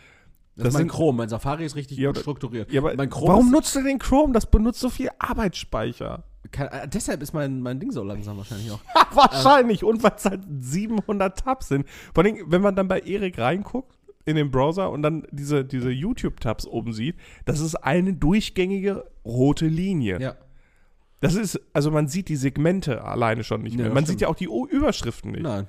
das, 0.56 0.64
Das 0.64 0.68
ist 0.68 0.72
mein 0.74 0.80
sind- 0.80 0.88
Chrome. 0.90 1.18
Mein 1.18 1.28
Safari 1.28 1.64
ist 1.64 1.76
richtig 1.76 1.98
Ja, 1.98 2.10
gut 2.10 2.18
strukturiert. 2.18 2.72
ja, 2.72 2.80
aber 2.80 2.94
mein 2.96 3.10
Chrome 3.10 3.28
warum 3.28 3.50
nutzt 3.52 3.74
du 3.76 3.82
den 3.82 3.98
Chrome? 4.00 4.32
Das 4.32 4.46
benutzt 4.50 4.80
so 4.80 4.90
viel 4.90 5.10
Arbeitsspeicher. 5.18 6.24
Kann, 6.50 6.68
äh, 6.68 6.88
deshalb 6.88 7.22
ist 7.22 7.32
mein, 7.32 7.60
mein 7.60 7.78
Ding 7.80 7.90
so 7.92 8.02
langsam 8.02 8.36
wahrscheinlich 8.36 8.70
auch. 8.70 8.80
Wahrscheinlich. 9.12 9.84
Und 9.84 10.02
weil 10.02 10.12
es 10.16 10.24
halt 10.24 10.42
700 10.58 11.38
Tabs 11.38 11.68
sind. 11.68 11.86
Vor 12.14 12.24
allem, 12.24 12.36
wenn 12.46 12.62
man 12.62 12.74
dann 12.76 12.88
bei 12.88 13.00
Erik 13.00 13.38
reinguckt 13.38 13.96
in 14.24 14.36
den 14.36 14.50
Browser 14.50 14.90
und 14.90 15.02
dann 15.02 15.26
diese, 15.30 15.64
diese 15.64 15.90
YouTube-Tabs 15.90 16.66
oben 16.66 16.92
sieht, 16.92 17.16
das 17.44 17.60
ist 17.60 17.76
eine 17.76 18.12
durchgängige 18.14 19.04
rote 19.24 19.66
Linie. 19.66 20.20
Ja. 20.20 20.34
Das 21.20 21.34
ist, 21.34 21.60
also 21.72 21.90
man 21.90 22.08
sieht 22.08 22.28
die 22.28 22.36
Segmente 22.36 23.02
alleine 23.04 23.42
schon 23.44 23.62
nicht 23.62 23.76
Ja, 23.76 23.84
mehr. 23.84 23.88
Man 23.94 24.04
stimmt. 24.04 24.18
sieht 24.18 24.20
ja 24.22 24.28
auch 24.28 24.34
die 24.36 24.48
O- 24.48 24.66
Überschriften 24.66 25.30
nicht. 25.32 25.42
Nein. 25.42 25.66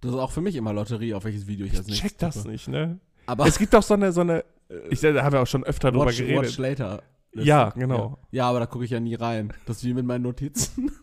Das 0.00 0.10
ist 0.12 0.18
auch 0.18 0.30
für 0.32 0.40
mich 0.40 0.56
immer 0.56 0.72
Lotterie, 0.72 1.14
auf 1.14 1.24
welches 1.24 1.46
Video 1.46 1.66
ich 1.66 1.76
als 1.76 1.86
nächstes 1.86 2.10
Check 2.10 2.18
das 2.18 2.34
tippe. 2.36 2.48
nicht, 2.48 2.68
ne? 2.68 2.98
Aber 3.26 3.46
Es 3.46 3.58
gibt 3.58 3.72
doch 3.74 3.82
so 3.82 3.94
eine, 3.94 4.12
so 4.12 4.20
eine, 4.22 4.44
ich 4.90 5.00
da 5.00 5.22
haben 5.22 5.32
wir 5.32 5.40
auch 5.42 5.46
schon 5.46 5.64
öfter 5.64 5.90
drüber 5.92 6.06
watch, 6.06 6.18
geredet. 6.18 6.42
watch 6.44 6.58
later. 6.58 7.02
Ja, 7.44 7.70
genau. 7.70 8.18
Ja. 8.30 8.38
ja, 8.38 8.50
aber 8.50 8.60
da 8.60 8.66
gucke 8.66 8.84
ich 8.84 8.90
ja 8.90 9.00
nie 9.00 9.14
rein. 9.14 9.52
Das 9.66 9.78
ist 9.78 9.84
wie 9.84 9.94
mit 9.94 10.06
meinen 10.06 10.22
Notizen. 10.22 10.90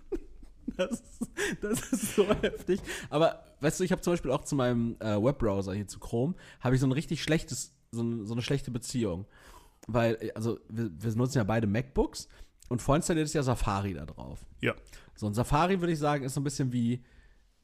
Das 0.75 0.91
ist, 0.91 1.29
das 1.61 1.79
ist 1.91 2.15
so 2.15 2.27
heftig. 2.41 2.79
Aber 3.11 3.43
weißt 3.61 3.79
du, 3.79 3.83
ich 3.83 3.91
habe 3.91 4.01
zum 4.01 4.13
Beispiel 4.13 4.31
auch 4.31 4.43
zu 4.43 4.55
meinem 4.55 4.95
äh, 4.99 5.21
Webbrowser 5.21 5.73
hier 5.73 5.87
zu 5.87 5.99
Chrome, 5.99 6.33
habe 6.61 6.73
ich 6.73 6.81
so 6.81 6.87
ein 6.87 6.91
richtig 6.91 7.21
schlechtes, 7.21 7.75
so, 7.91 8.01
ein, 8.01 8.25
so 8.25 8.33
eine 8.33 8.41
schlechte 8.41 8.71
Beziehung. 8.71 9.27
Weil, 9.87 10.17
äh, 10.19 10.31
also 10.33 10.59
wir, 10.69 10.89
wir 10.91 11.15
nutzen 11.15 11.37
ja 11.37 11.43
beide 11.43 11.67
MacBooks 11.67 12.27
und 12.69 12.81
vorinstalliert 12.81 13.25
ist 13.25 13.33
ja 13.33 13.43
Safari 13.43 13.93
da 13.93 14.05
drauf. 14.05 14.45
Ja. 14.61 14.73
So 15.15 15.27
ein 15.27 15.33
Safari, 15.33 15.79
würde 15.79 15.93
ich 15.93 15.99
sagen, 15.99 16.23
ist 16.23 16.33
so 16.33 16.41
ein 16.41 16.45
bisschen 16.45 16.71
wie, 16.73 17.03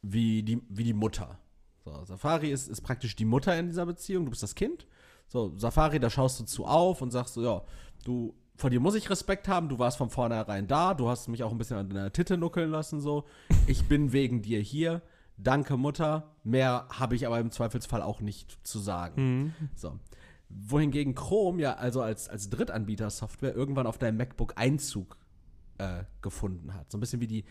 wie, 0.02 0.44
die, 0.44 0.62
wie 0.70 0.84
die 0.84 0.94
Mutter. 0.94 1.40
So, 1.84 2.06
Safari 2.06 2.52
ist, 2.52 2.68
ist 2.68 2.82
praktisch 2.82 3.16
die 3.16 3.26
Mutter 3.26 3.58
in 3.58 3.68
dieser 3.68 3.86
Beziehung, 3.86 4.26
du 4.26 4.32
bist 4.32 4.44
das 4.44 4.56
Kind. 4.56 4.86
So, 5.28 5.56
Safari, 5.58 6.00
da 6.00 6.10
schaust 6.10 6.40
du 6.40 6.44
zu 6.44 6.66
auf 6.66 7.02
und 7.02 7.12
sagst 7.12 7.36
so, 7.36 7.44
ja, 7.44 7.64
du, 8.04 8.36
vor 8.60 8.70
dir 8.70 8.80
muss 8.80 8.96
ich 8.96 9.10
Respekt 9.10 9.48
haben, 9.48 9.70
du 9.70 9.80
warst 9.80 9.98
von 9.98 10.10
vornherein 10.10 10.68
da, 10.68 10.94
du 10.94 11.08
hast 11.08 11.30
mich 11.30 11.44
auch 11.44 11.52
ein 11.52 11.58
bisschen 11.58 11.78
an 11.78 11.90
deiner 11.90 12.12
Titte 12.12 12.38
nuckeln 12.38 12.70
lassen, 12.70 13.00
so. 13.00 13.24
Ich 13.68 13.88
bin 13.88 14.12
wegen 14.12 14.42
dir 14.42 14.60
hier. 14.60 15.02
Danke, 15.38 15.78
Mutter. 15.78 16.36
Mehr 16.44 16.86
habe 16.90 17.16
ich 17.16 17.26
aber 17.26 17.40
im 17.40 17.52
Zweifelsfall 17.52 18.02
auch 18.02 18.20
nicht 18.20 18.60
zu 18.68 18.80
sagen. 18.80 19.54
So. 19.76 19.98
Wohingegen 20.50 21.16
Chrome 21.16 21.62
ja 21.62 21.76
also 21.76 22.02
als, 22.02 22.28
als 22.28 22.50
Drittanbieter-Software 22.50 23.56
irgendwann 23.56 23.88
auf 23.88 23.98
deinem 23.98 24.18
MacBook 24.18 24.54
Einzug 24.58 25.16
äh, 25.78 26.04
gefunden 26.22 26.74
hat. 26.74 26.92
So 26.92 26.98
ein 26.98 27.02
bisschen 27.02 27.22
wie 27.22 27.28
die, 27.28 27.46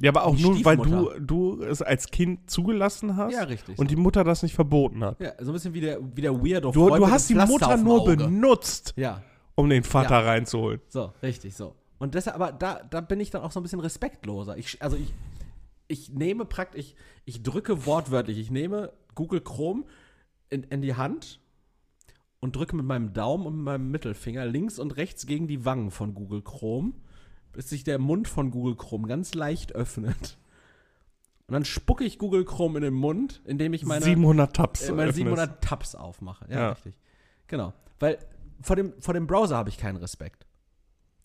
Ja, 0.00 0.10
aber 0.10 0.24
auch 0.24 0.38
nur, 0.38 0.64
weil 0.64 0.76
du, 0.76 1.10
du 1.18 1.62
es 1.64 1.82
als 1.82 2.06
Kind 2.12 2.48
zugelassen 2.48 3.16
hast 3.16 3.32
Ja, 3.32 3.42
richtig, 3.42 3.78
und 3.78 3.88
so. 3.90 3.96
die 3.96 4.00
Mutter 4.00 4.22
das 4.22 4.44
nicht 4.44 4.54
verboten 4.54 5.02
hat. 5.02 5.20
Ja, 5.20 5.32
so 5.40 5.50
ein 5.50 5.54
bisschen 5.54 5.74
wie 5.74 5.80
der, 5.80 5.98
wie 6.14 6.20
der 6.20 6.34
Weirdo. 6.34 6.70
Du, 6.70 6.88
du 6.88 7.10
hast 7.10 7.28
die 7.28 7.34
Mutter 7.34 7.76
nur 7.76 8.04
benutzt, 8.04 8.92
Ja, 8.96 9.22
um 9.60 9.70
den 9.70 9.84
Vater 9.84 10.20
Ja. 10.20 10.20
reinzuholen. 10.20 10.80
so, 10.88 11.12
richtig, 11.22 11.54
so. 11.54 11.74
Und 11.98 12.14
deshalb, 12.14 12.36
aber 12.36 12.52
da, 12.52 12.82
da 12.90 13.00
bin 13.00 13.20
ich 13.20 13.30
dann 13.30 13.42
auch 13.42 13.52
so 13.52 13.60
ein 13.60 13.62
bisschen 13.62 13.80
respektloser. 13.80 14.56
Ich, 14.56 14.80
also 14.82 14.96
ich, 14.96 15.12
ich 15.88 16.08
nehme 16.10 16.44
praktisch, 16.46 16.80
ich, 16.80 16.96
ich 17.26 17.42
drücke 17.42 17.84
wortwörtlich, 17.86 18.38
ich 18.38 18.50
nehme 18.50 18.92
Google 19.14 19.40
Chrome 19.42 19.84
in, 20.48 20.62
in 20.64 20.80
die 20.82 20.94
Hand 20.94 21.40
und 22.40 22.56
drücke 22.56 22.74
mit 22.74 22.86
meinem 22.86 23.12
Daumen 23.12 23.46
und 23.46 23.56
mit 23.56 23.64
meinem 23.64 23.90
Mittelfinger 23.90 24.46
links 24.46 24.78
und 24.78 24.96
rechts 24.96 25.26
gegen 25.26 25.46
die 25.46 25.64
Wangen 25.66 25.90
von 25.90 26.14
Google 26.14 26.40
Chrome, 26.42 26.92
bis 27.52 27.68
sich 27.68 27.84
der 27.84 27.98
Mund 27.98 28.28
von 28.28 28.50
Google 28.50 28.76
Chrome 28.76 29.06
ganz 29.06 29.34
leicht 29.34 29.74
öffnet. 29.74 30.38
Und 31.48 31.54
dann 31.54 31.64
spucke 31.64 32.04
ich 32.04 32.18
Google 32.18 32.44
Chrome 32.44 32.78
in 32.78 32.84
den 32.84 32.94
Mund, 32.94 33.42
indem 33.44 33.74
ich 33.74 33.84
meine 33.84 34.04
700 34.04 34.54
Tabs. 34.56 34.82
äh, 34.82 34.92
meine 34.92 35.02
öffnest. 35.10 35.16
700 35.16 35.60
Tabs 35.62 35.94
aufmache. 35.96 36.46
Ja, 36.48 36.60
Ja. 36.60 36.68
richtig. 36.70 36.96
Genau. 37.48 37.72
Weil 37.98 38.18
vor 38.62 38.76
dem, 38.76 38.92
vor 39.00 39.14
dem 39.14 39.26
Browser 39.26 39.56
habe 39.56 39.68
ich 39.68 39.78
keinen 39.78 39.96
Respekt. 39.96 40.46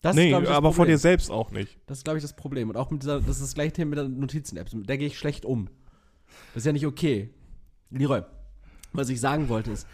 Das 0.02 0.14
Nee, 0.14 0.28
glaub 0.28 0.42
ich, 0.44 0.48
aber 0.50 0.72
vor 0.72 0.84
dir 0.84 0.92
Problem. 0.92 0.98
selbst 0.98 1.30
auch 1.30 1.50
nicht. 1.50 1.78
Das 1.86 1.98
ist, 1.98 2.04
glaube 2.04 2.18
ich, 2.18 2.22
das 2.22 2.34
Problem. 2.34 2.68
Und 2.70 2.76
auch 2.76 2.90
mit 2.90 3.02
dieser, 3.02 3.18
das 3.20 3.36
ist 3.36 3.42
das 3.42 3.54
gleiche 3.54 3.72
Thema 3.72 3.90
mit 3.90 3.98
der 3.98 4.08
Notizen-App. 4.08 4.72
Mit 4.72 4.88
der 4.88 4.98
gehe 4.98 5.06
ich 5.08 5.18
schlecht 5.18 5.44
um. 5.44 5.68
Das 6.54 6.62
ist 6.62 6.66
ja 6.66 6.72
nicht 6.72 6.86
okay. 6.86 7.30
Leroy, 7.90 8.22
was 8.92 9.08
ich 9.08 9.20
sagen 9.20 9.48
wollte 9.48 9.70
ist, 9.72 9.86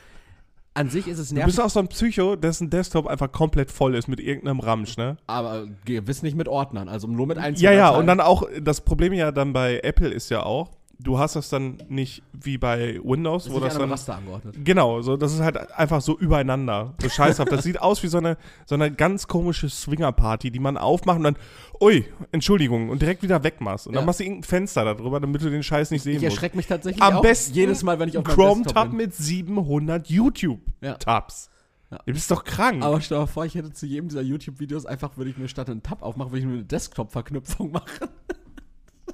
an 0.75 0.89
sich 0.89 1.07
ist 1.07 1.19
es 1.19 1.29
Du 1.29 1.35
nervig, 1.35 1.55
bist 1.55 1.61
auch 1.61 1.71
so 1.71 1.81
ein 1.81 1.89
Psycho, 1.89 2.35
dessen 2.37 2.71
Desktop 2.71 3.07
einfach 3.07 3.31
komplett 3.31 3.71
voll 3.71 3.95
ist 3.95 4.09
mit 4.09 4.19
irgendeinem 4.21 4.61
Ramsch, 4.61 4.97
ne? 4.97 5.19
aber 5.27 5.67
gewiss 5.85 6.23
nicht 6.23 6.35
mit 6.35 6.49
Ordnern, 6.49 6.89
also 6.89 7.07
nur 7.07 7.27
mit 7.27 7.37
Ja, 7.37 7.43
einzelnen 7.43 7.75
ja, 7.75 7.81
Dateien. 7.89 8.01
und 8.01 8.07
dann 8.07 8.21
auch, 8.21 8.45
das 8.61 8.81
Problem 8.81 9.13
ja 9.13 9.33
dann 9.33 9.53
bei 9.53 9.81
Apple 9.83 10.09
ist 10.09 10.31
ja 10.31 10.43
auch, 10.43 10.71
du 10.99 11.19
hast 11.19 11.37
das 11.37 11.49
dann 11.49 11.79
nicht 11.89 12.23
wie 12.33 12.59
bei 12.59 13.01
Windows, 13.03 13.47
ist 13.47 13.53
wo 13.53 13.61
das 13.61 13.77
dann 13.77 13.91
Raster 13.91 14.17
angeordnet. 14.17 14.57
Genau, 14.65 15.03
so, 15.03 15.17
das 15.17 15.33
ist 15.33 15.41
halt 15.41 15.57
einfach 15.73 16.01
so 16.01 16.19
übereinander. 16.19 16.95
So 17.01 17.09
scheißhaft. 17.09 17.51
Das 17.51 17.65
sieht 17.65 17.81
aus 17.81 18.03
wie 18.03 18.07
so 18.09 18.19
eine, 18.19 18.37
so 18.67 18.75
eine 18.75 18.91
ganz 18.93 19.27
komische 19.29 19.69
Swingerparty, 19.69 20.51
die 20.51 20.59
man 20.61 20.77
aufmacht 20.77 21.19
und 21.19 21.25
dann, 21.25 21.37
ui, 21.81 22.05
Entschuldigung, 22.31 22.89
und 22.91 23.03
direkt 23.03 23.23
wieder 23.23 23.43
wegmachst. 23.43 23.87
Und 23.87 23.95
dann 23.95 24.03
Ja. 24.03 24.07
machst 24.07 24.21
du 24.21 24.25
irgendein 24.25 24.45
Fenster 24.45 24.85
darüber, 24.85 25.19
damit 25.21 25.43
du 25.43 25.51
den 25.51 25.63
Scheiß 25.63 25.91
nicht 25.91 26.03
sehen 26.03 26.17
Ich 26.17 26.23
musst. 26.23 26.37
erschrecke 26.37 26.57
mich 26.57 26.67
tatsächlich 26.67 27.03
Am 27.03 27.17
auch 27.17 27.23
besten 27.23 27.55
jedes 27.55 27.83
Mal, 27.83 27.99
wenn 27.99 28.09
ich 28.09 28.17
auf 28.19 28.25
Desktop 28.25 28.89
bin. 28.89 28.97
mit 28.97 29.15
700 29.15 30.09
YouTube-Tabs. 30.09 31.51
Ja. 31.91 31.99
Du 32.07 32.13
bist 32.15 32.31
doch 32.31 32.45
krank. 32.45 32.83
Aber 32.83 33.01
stell 33.03 33.19
dir 33.19 33.27
vor, 33.27 33.45
ich 33.45 33.55
hätte 33.55 33.71
zu 33.73 33.85
jedem 33.85 34.09
dieser 34.09 34.23
YouTube-Videos 34.23 34.87
einfach, 34.87 35.17
würde 35.19 35.31
ich 35.31 35.37
mir 35.37 35.49
statt 35.49 35.69
einen 35.69 35.83
Tab 35.83 36.03
aufmachen, 36.03 36.31
würde 36.33 36.41
ich 36.41 36.47
mir 36.47 36.55
eine 36.55 36.65
Desktop-Verknüpfung 36.65 37.71
machen. 37.73 38.09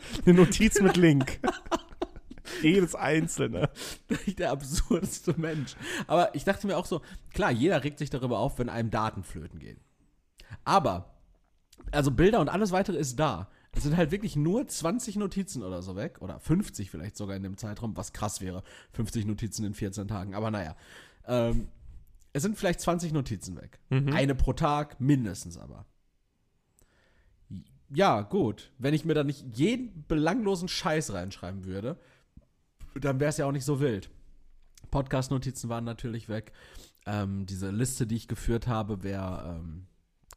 Eine 0.26 0.35
Notiz 0.35 0.81
mit 0.81 0.97
Link. 0.97 1.40
Jedes 2.62 2.95
einzelne. 2.95 3.71
der 4.38 4.52
absurdeste 4.52 5.38
Mensch. 5.38 5.76
Aber 6.07 6.35
ich 6.35 6.45
dachte 6.45 6.67
mir 6.67 6.76
auch 6.76 6.87
so, 6.87 7.02
klar, 7.33 7.50
jeder 7.50 7.85
regt 7.85 7.99
sich 7.99 8.11
darüber 8.11 8.38
auf, 8.38 8.59
wenn 8.59 8.69
einem 8.69 8.90
Daten 8.90 9.23
flöten 9.23 9.59
gehen. 9.59 9.81
Aber, 10.64 11.14
also 11.93 12.11
Bilder 12.11 12.40
und 12.40 12.49
alles 12.49 12.73
weitere 12.73 12.97
ist 12.97 13.19
da. 13.19 13.50
Es 13.73 13.83
sind 13.83 13.97
halt 13.97 14.11
wirklich 14.11 14.35
nur 14.35 14.67
20 14.67 15.17
Notizen 15.17 15.62
oder 15.62 15.83
so 15.83 15.95
weg. 15.95 16.19
Oder 16.21 16.40
50 16.40 16.90
vielleicht 16.90 17.17
sogar 17.17 17.37
in 17.37 17.43
dem 17.43 17.59
Zeitraum, 17.59 17.97
was 17.97 18.12
krass 18.12 18.40
wäre. 18.40 18.62
50 18.93 19.26
Notizen 19.26 19.64
in 19.64 19.75
14 19.75 20.09
Tagen. 20.09 20.35
Aber 20.35 20.50
naja. 20.50 20.75
Ähm, 21.26 21.69
es 22.33 22.43
sind 22.43 22.57
vielleicht 22.57 22.81
20 22.81 23.12
Notizen 23.12 23.57
weg. 23.57 23.78
Eine 24.14 24.35
pro 24.35 24.52
Tag, 24.52 25.00
mindestens 25.00 25.59
aber. 25.59 25.87
Ja, 27.90 28.23
gut. 28.23 28.71
Wenn 28.78 28.95
ich 28.95 29.04
mir 29.04 29.14
da 29.14 29.25
nicht 29.25 29.45
jeden 29.57 30.04
belanglosen 30.07 30.68
Scheiß 30.68 31.12
reinschreiben 31.12 31.64
würde, 31.64 31.97
dann 32.95 33.21
wäre 33.21 33.30
es 33.30 33.38
ja 33.38 33.47
auch 33.47 33.52
nicht 33.52 33.64
so 33.64 33.80
wild. 33.80 34.11
Podcast-Notizen 34.90 35.68
waren 35.68 35.85
natürlich 35.85 36.28
weg. 36.28 36.52
Ähm, 37.07 37.47
diese 37.47 37.71
Liste, 37.71 38.07
die 38.07 38.16
ich 38.16 38.28
geführt 38.28 38.66
habe, 38.66 39.02
wer, 39.02 39.59
ähm, 39.59 39.87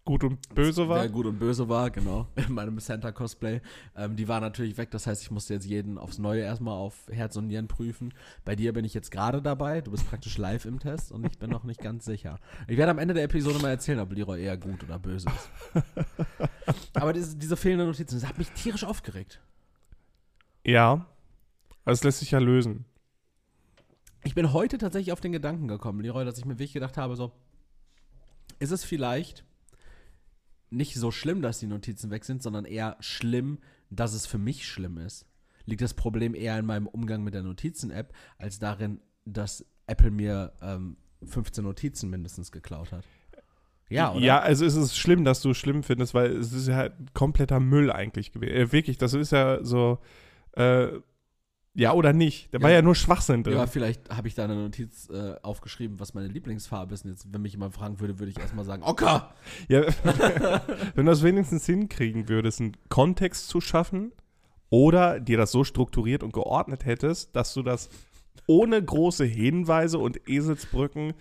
Gut 0.03 0.23
und 0.23 0.49
böse 0.55 0.89
war. 0.89 1.01
wer 1.01 1.09
gut 1.09 1.27
und 1.27 1.37
böse 1.37 1.69
war, 1.69 1.91
genau, 1.91 2.27
in 2.35 2.53
meinem 2.53 2.79
Santa-Cosplay, 2.79 3.61
ähm, 3.95 4.15
die 4.15 4.27
war 4.27 4.39
natürlich 4.39 4.77
weg. 4.77 4.89
Das 4.89 5.05
heißt, 5.05 5.21
ich 5.21 5.29
musste 5.29 5.53
jetzt 5.53 5.65
jeden 5.67 5.99
aufs 5.99 6.17
Neue 6.17 6.41
erstmal 6.41 6.73
auf 6.73 7.07
Herz 7.11 7.35
und 7.35 7.47
Nieren 7.47 7.67
prüfen. 7.67 8.11
Bei 8.43 8.55
dir 8.55 8.73
bin 8.73 8.83
ich 8.83 8.95
jetzt 8.95 9.11
gerade 9.11 9.43
dabei. 9.43 9.81
Du 9.81 9.91
bist 9.91 10.09
praktisch 10.09 10.39
live 10.39 10.65
im 10.65 10.79
Test 10.79 11.11
und 11.11 11.27
ich 11.27 11.37
bin 11.37 11.51
noch 11.51 11.63
nicht 11.63 11.81
ganz 11.81 12.05
sicher. 12.05 12.39
Ich 12.67 12.77
werde 12.77 12.91
am 12.91 12.97
Ende 12.97 13.13
der 13.13 13.25
Episode 13.25 13.59
mal 13.59 13.69
erzählen, 13.69 13.99
ob 13.99 14.11
Leroy 14.11 14.41
eher 14.41 14.57
gut 14.57 14.83
oder 14.83 14.97
böse 14.97 15.27
ist. 15.29 15.83
Aber 16.95 17.13
diese, 17.13 17.37
diese 17.37 17.55
fehlenden 17.55 17.87
Notizen, 17.87 18.19
das 18.19 18.27
hat 18.27 18.39
mich 18.39 18.49
tierisch 18.51 18.83
aufgeregt. 18.83 19.39
Ja. 20.65 21.05
Das 21.85 22.03
lässt 22.03 22.19
sich 22.19 22.31
ja 22.31 22.39
lösen. 22.39 22.85
Ich 24.23 24.33
bin 24.33 24.51
heute 24.51 24.79
tatsächlich 24.79 25.11
auf 25.11 25.21
den 25.21 25.31
Gedanken 25.31 25.67
gekommen, 25.67 25.99
Leroy, 25.99 26.25
dass 26.25 26.37
ich 26.39 26.45
mir 26.45 26.53
wirklich 26.53 26.73
gedacht 26.73 26.97
habe, 26.97 27.15
so, 27.15 27.31
ist 28.59 28.71
es 28.71 28.83
vielleicht 28.83 29.45
nicht 30.71 30.95
so 30.95 31.11
schlimm, 31.11 31.41
dass 31.41 31.59
die 31.59 31.67
Notizen 31.67 32.09
weg 32.09 32.25
sind, 32.25 32.41
sondern 32.41 32.65
eher 32.65 32.97
schlimm, 32.99 33.59
dass 33.89 34.13
es 34.13 34.25
für 34.25 34.37
mich 34.37 34.65
schlimm 34.65 34.97
ist. 34.97 35.27
Liegt 35.65 35.81
das 35.81 35.93
Problem 35.93 36.33
eher 36.33 36.57
in 36.57 36.65
meinem 36.65 36.87
Umgang 36.87 37.23
mit 37.23 37.33
der 37.33 37.43
Notizen-App, 37.43 38.13
als 38.37 38.57
darin, 38.57 38.99
dass 39.25 39.65
Apple 39.85 40.11
mir 40.11 40.53
ähm, 40.61 40.97
15 41.23 41.63
Notizen 41.63 42.09
mindestens 42.09 42.51
geklaut 42.51 42.91
hat? 42.91 43.05
Ja, 43.89 44.13
oder? 44.13 44.21
Ja, 44.21 44.39
also 44.39 44.65
es 44.65 44.75
ist 44.75 44.97
schlimm, 44.97 45.25
dass 45.25 45.41
du 45.41 45.53
schlimm 45.53 45.83
findest, 45.83 46.13
weil 46.13 46.31
es 46.37 46.53
ist 46.53 46.67
ja 46.67 46.89
kompletter 47.13 47.59
Müll 47.59 47.91
eigentlich 47.91 48.31
gewesen. 48.31 48.53
Äh, 48.53 48.71
wirklich, 48.71 48.97
das 48.97 49.13
ist 49.13 49.33
ja 49.33 49.63
so, 49.63 49.99
äh, 50.53 50.87
ja 51.73 51.93
oder 51.93 52.13
nicht. 52.13 52.53
Da 52.53 52.61
war 52.61 52.69
Ja. 52.69 52.77
ja 52.77 52.81
nur 52.81 52.95
Schwachsinn 52.95 53.43
drin. 53.43 53.53
Ja, 53.53 53.67
vielleicht 53.67 54.09
habe 54.09 54.27
ich 54.27 54.35
da 54.35 54.43
eine 54.43 54.55
Notiz 54.55 55.09
äh, 55.09 55.35
aufgeschrieben, 55.41 55.99
was 55.99 56.13
meine 56.13 56.27
Lieblingsfarbe 56.27 56.93
ist. 56.93 57.05
Und 57.05 57.11
jetzt, 57.11 57.31
wenn 57.31 57.41
mich 57.41 57.53
jemand 57.53 57.73
fragen 57.73 57.99
würde, 57.99 58.19
würde 58.19 58.31
ich 58.31 58.39
erstmal 58.39 58.65
sagen, 58.65 58.83
Ocker! 58.83 59.33
Ja, 59.67 59.81
wenn 60.95 61.05
du 61.05 61.11
das 61.11 61.23
wenigstens 61.23 61.65
hinkriegen 61.65 62.27
würdest, 62.29 62.59
einen 62.61 62.77
Kontext 62.89 63.47
zu 63.47 63.61
schaffen 63.61 64.11
oder 64.69 65.19
dir 65.19 65.37
das 65.37 65.51
so 65.51 65.63
strukturiert 65.63 66.23
und 66.23 66.33
geordnet 66.33 66.85
hättest, 66.85 67.35
dass 67.35 67.53
du 67.53 67.61
das 67.63 67.89
ohne 68.47 68.83
große 68.83 69.23
Hinweise 69.25 69.97
und 69.99 70.27
Eselsbrücken 70.27 71.13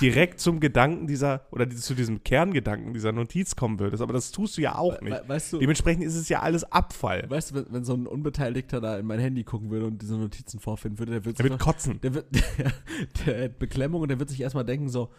direkt 0.00 0.40
zum 0.40 0.60
Gedanken 0.60 1.06
dieser 1.06 1.46
oder 1.50 1.68
zu 1.70 1.94
diesem 1.94 2.22
Kerngedanken 2.22 2.92
dieser 2.92 3.12
Notiz 3.12 3.56
kommen 3.56 3.78
würdest. 3.78 4.02
Aber 4.02 4.12
das 4.12 4.30
tust 4.30 4.56
du 4.56 4.60
ja 4.62 4.76
auch 4.76 5.00
nicht. 5.00 5.12
We 5.12 5.28
weißt 5.28 5.54
du, 5.54 5.58
Dementsprechend 5.58 6.04
ist 6.04 6.16
es 6.16 6.28
ja 6.28 6.40
alles 6.40 6.64
Abfall. 6.70 7.24
weißt 7.28 7.50
du 7.50 7.54
wenn, 7.54 7.66
wenn 7.70 7.84
so 7.84 7.94
ein 7.94 8.06
Unbeteiligter 8.06 8.80
da 8.80 8.98
in 8.98 9.06
mein 9.06 9.18
Handy 9.20 9.42
gucken 9.44 9.70
würde 9.70 9.86
und 9.86 10.02
diese 10.02 10.16
Notizen 10.16 10.60
vorfinden 10.60 10.98
würde, 10.98 11.12
der 11.12 11.24
wird 11.24 11.38
Er 11.38 11.42
sich 11.44 11.50
wird 11.50 11.60
doch- 11.60 11.64
kotzen. 11.66 12.00
der 12.02 12.14
wird 12.14 12.26
der, 12.34 12.72
der 13.26 13.44
hat 13.44 13.58
Beklemmung 13.58 14.02
und 14.02 14.08
der 14.08 14.18
wird 14.18 14.28
sich 14.30 14.40
erstmal 14.40 14.64
denken 14.64 14.88
so, 14.88 15.10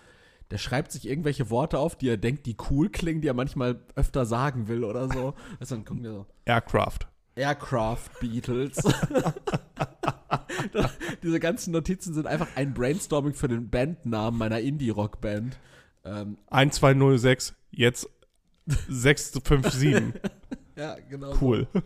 der 0.52 0.58
schreibt 0.58 0.92
sich 0.92 1.08
irgendwelche 1.08 1.50
Worte 1.50 1.80
auf, 1.80 1.96
die 1.96 2.10
er 2.10 2.18
denkt, 2.18 2.46
die 2.46 2.58
cool 2.70 2.90
klingen, 2.90 3.22
die 3.22 3.28
er 3.30 3.34
manchmal 3.34 3.80
öfter 3.96 4.26
sagen 4.26 4.68
will 4.68 4.84
oder 4.84 5.08
so. 5.12 5.34
Also 5.60 5.76
dann 5.76 5.86
gucken 5.86 6.04
wir 6.04 6.12
so, 6.12 6.26
Aircraft. 6.46 7.00
Aircraft 7.36 8.10
Beatles. 8.20 8.78
Diese 11.24 11.40
ganzen 11.40 11.72
Notizen 11.72 12.14
sind 12.14 12.28
einfach 12.28 12.48
ein 12.56 12.74
Brainstorming 12.74 13.34
für 13.34 13.48
den 13.48 13.70
Bandnamen 13.70 14.38
meiner 14.38 14.60
Indie-Rock-Band. 14.60 15.58
Ähm, 16.06 16.38
1206, 16.50 17.54
jetzt 17.72 18.10
657. 18.90 20.14
ja, 20.76 20.96
genau. 21.10 21.34
Cool. 21.40 21.68
So, 21.74 21.82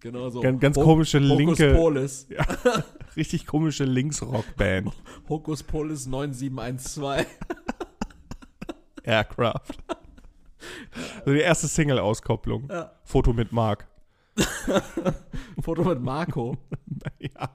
genau 0.00 0.30
so. 0.30 0.40
Ganz, 0.40 0.60
ganz 0.60 0.76
Ho- 0.76 0.84
komische 0.84 1.20
Hokus 1.20 1.38
linke, 1.38 1.74
Polis. 1.74 2.28
richtig 3.16 3.46
komische 3.46 3.84
Linksrockband. 3.84 4.92
Hokus 5.28 5.62
Polis 5.62 6.06
9712. 6.06 7.26
Aircraft. 9.04 9.78
Also 11.20 11.32
die 11.32 11.40
erste 11.40 11.68
Single-Auskopplung. 11.68 12.68
Ja. 12.70 12.92
Foto 13.04 13.32
mit 13.32 13.52
Mark. 13.52 13.86
Foto 15.60 15.84
mit 15.84 16.00
Marco. 16.00 16.56
Ja. 17.20 17.50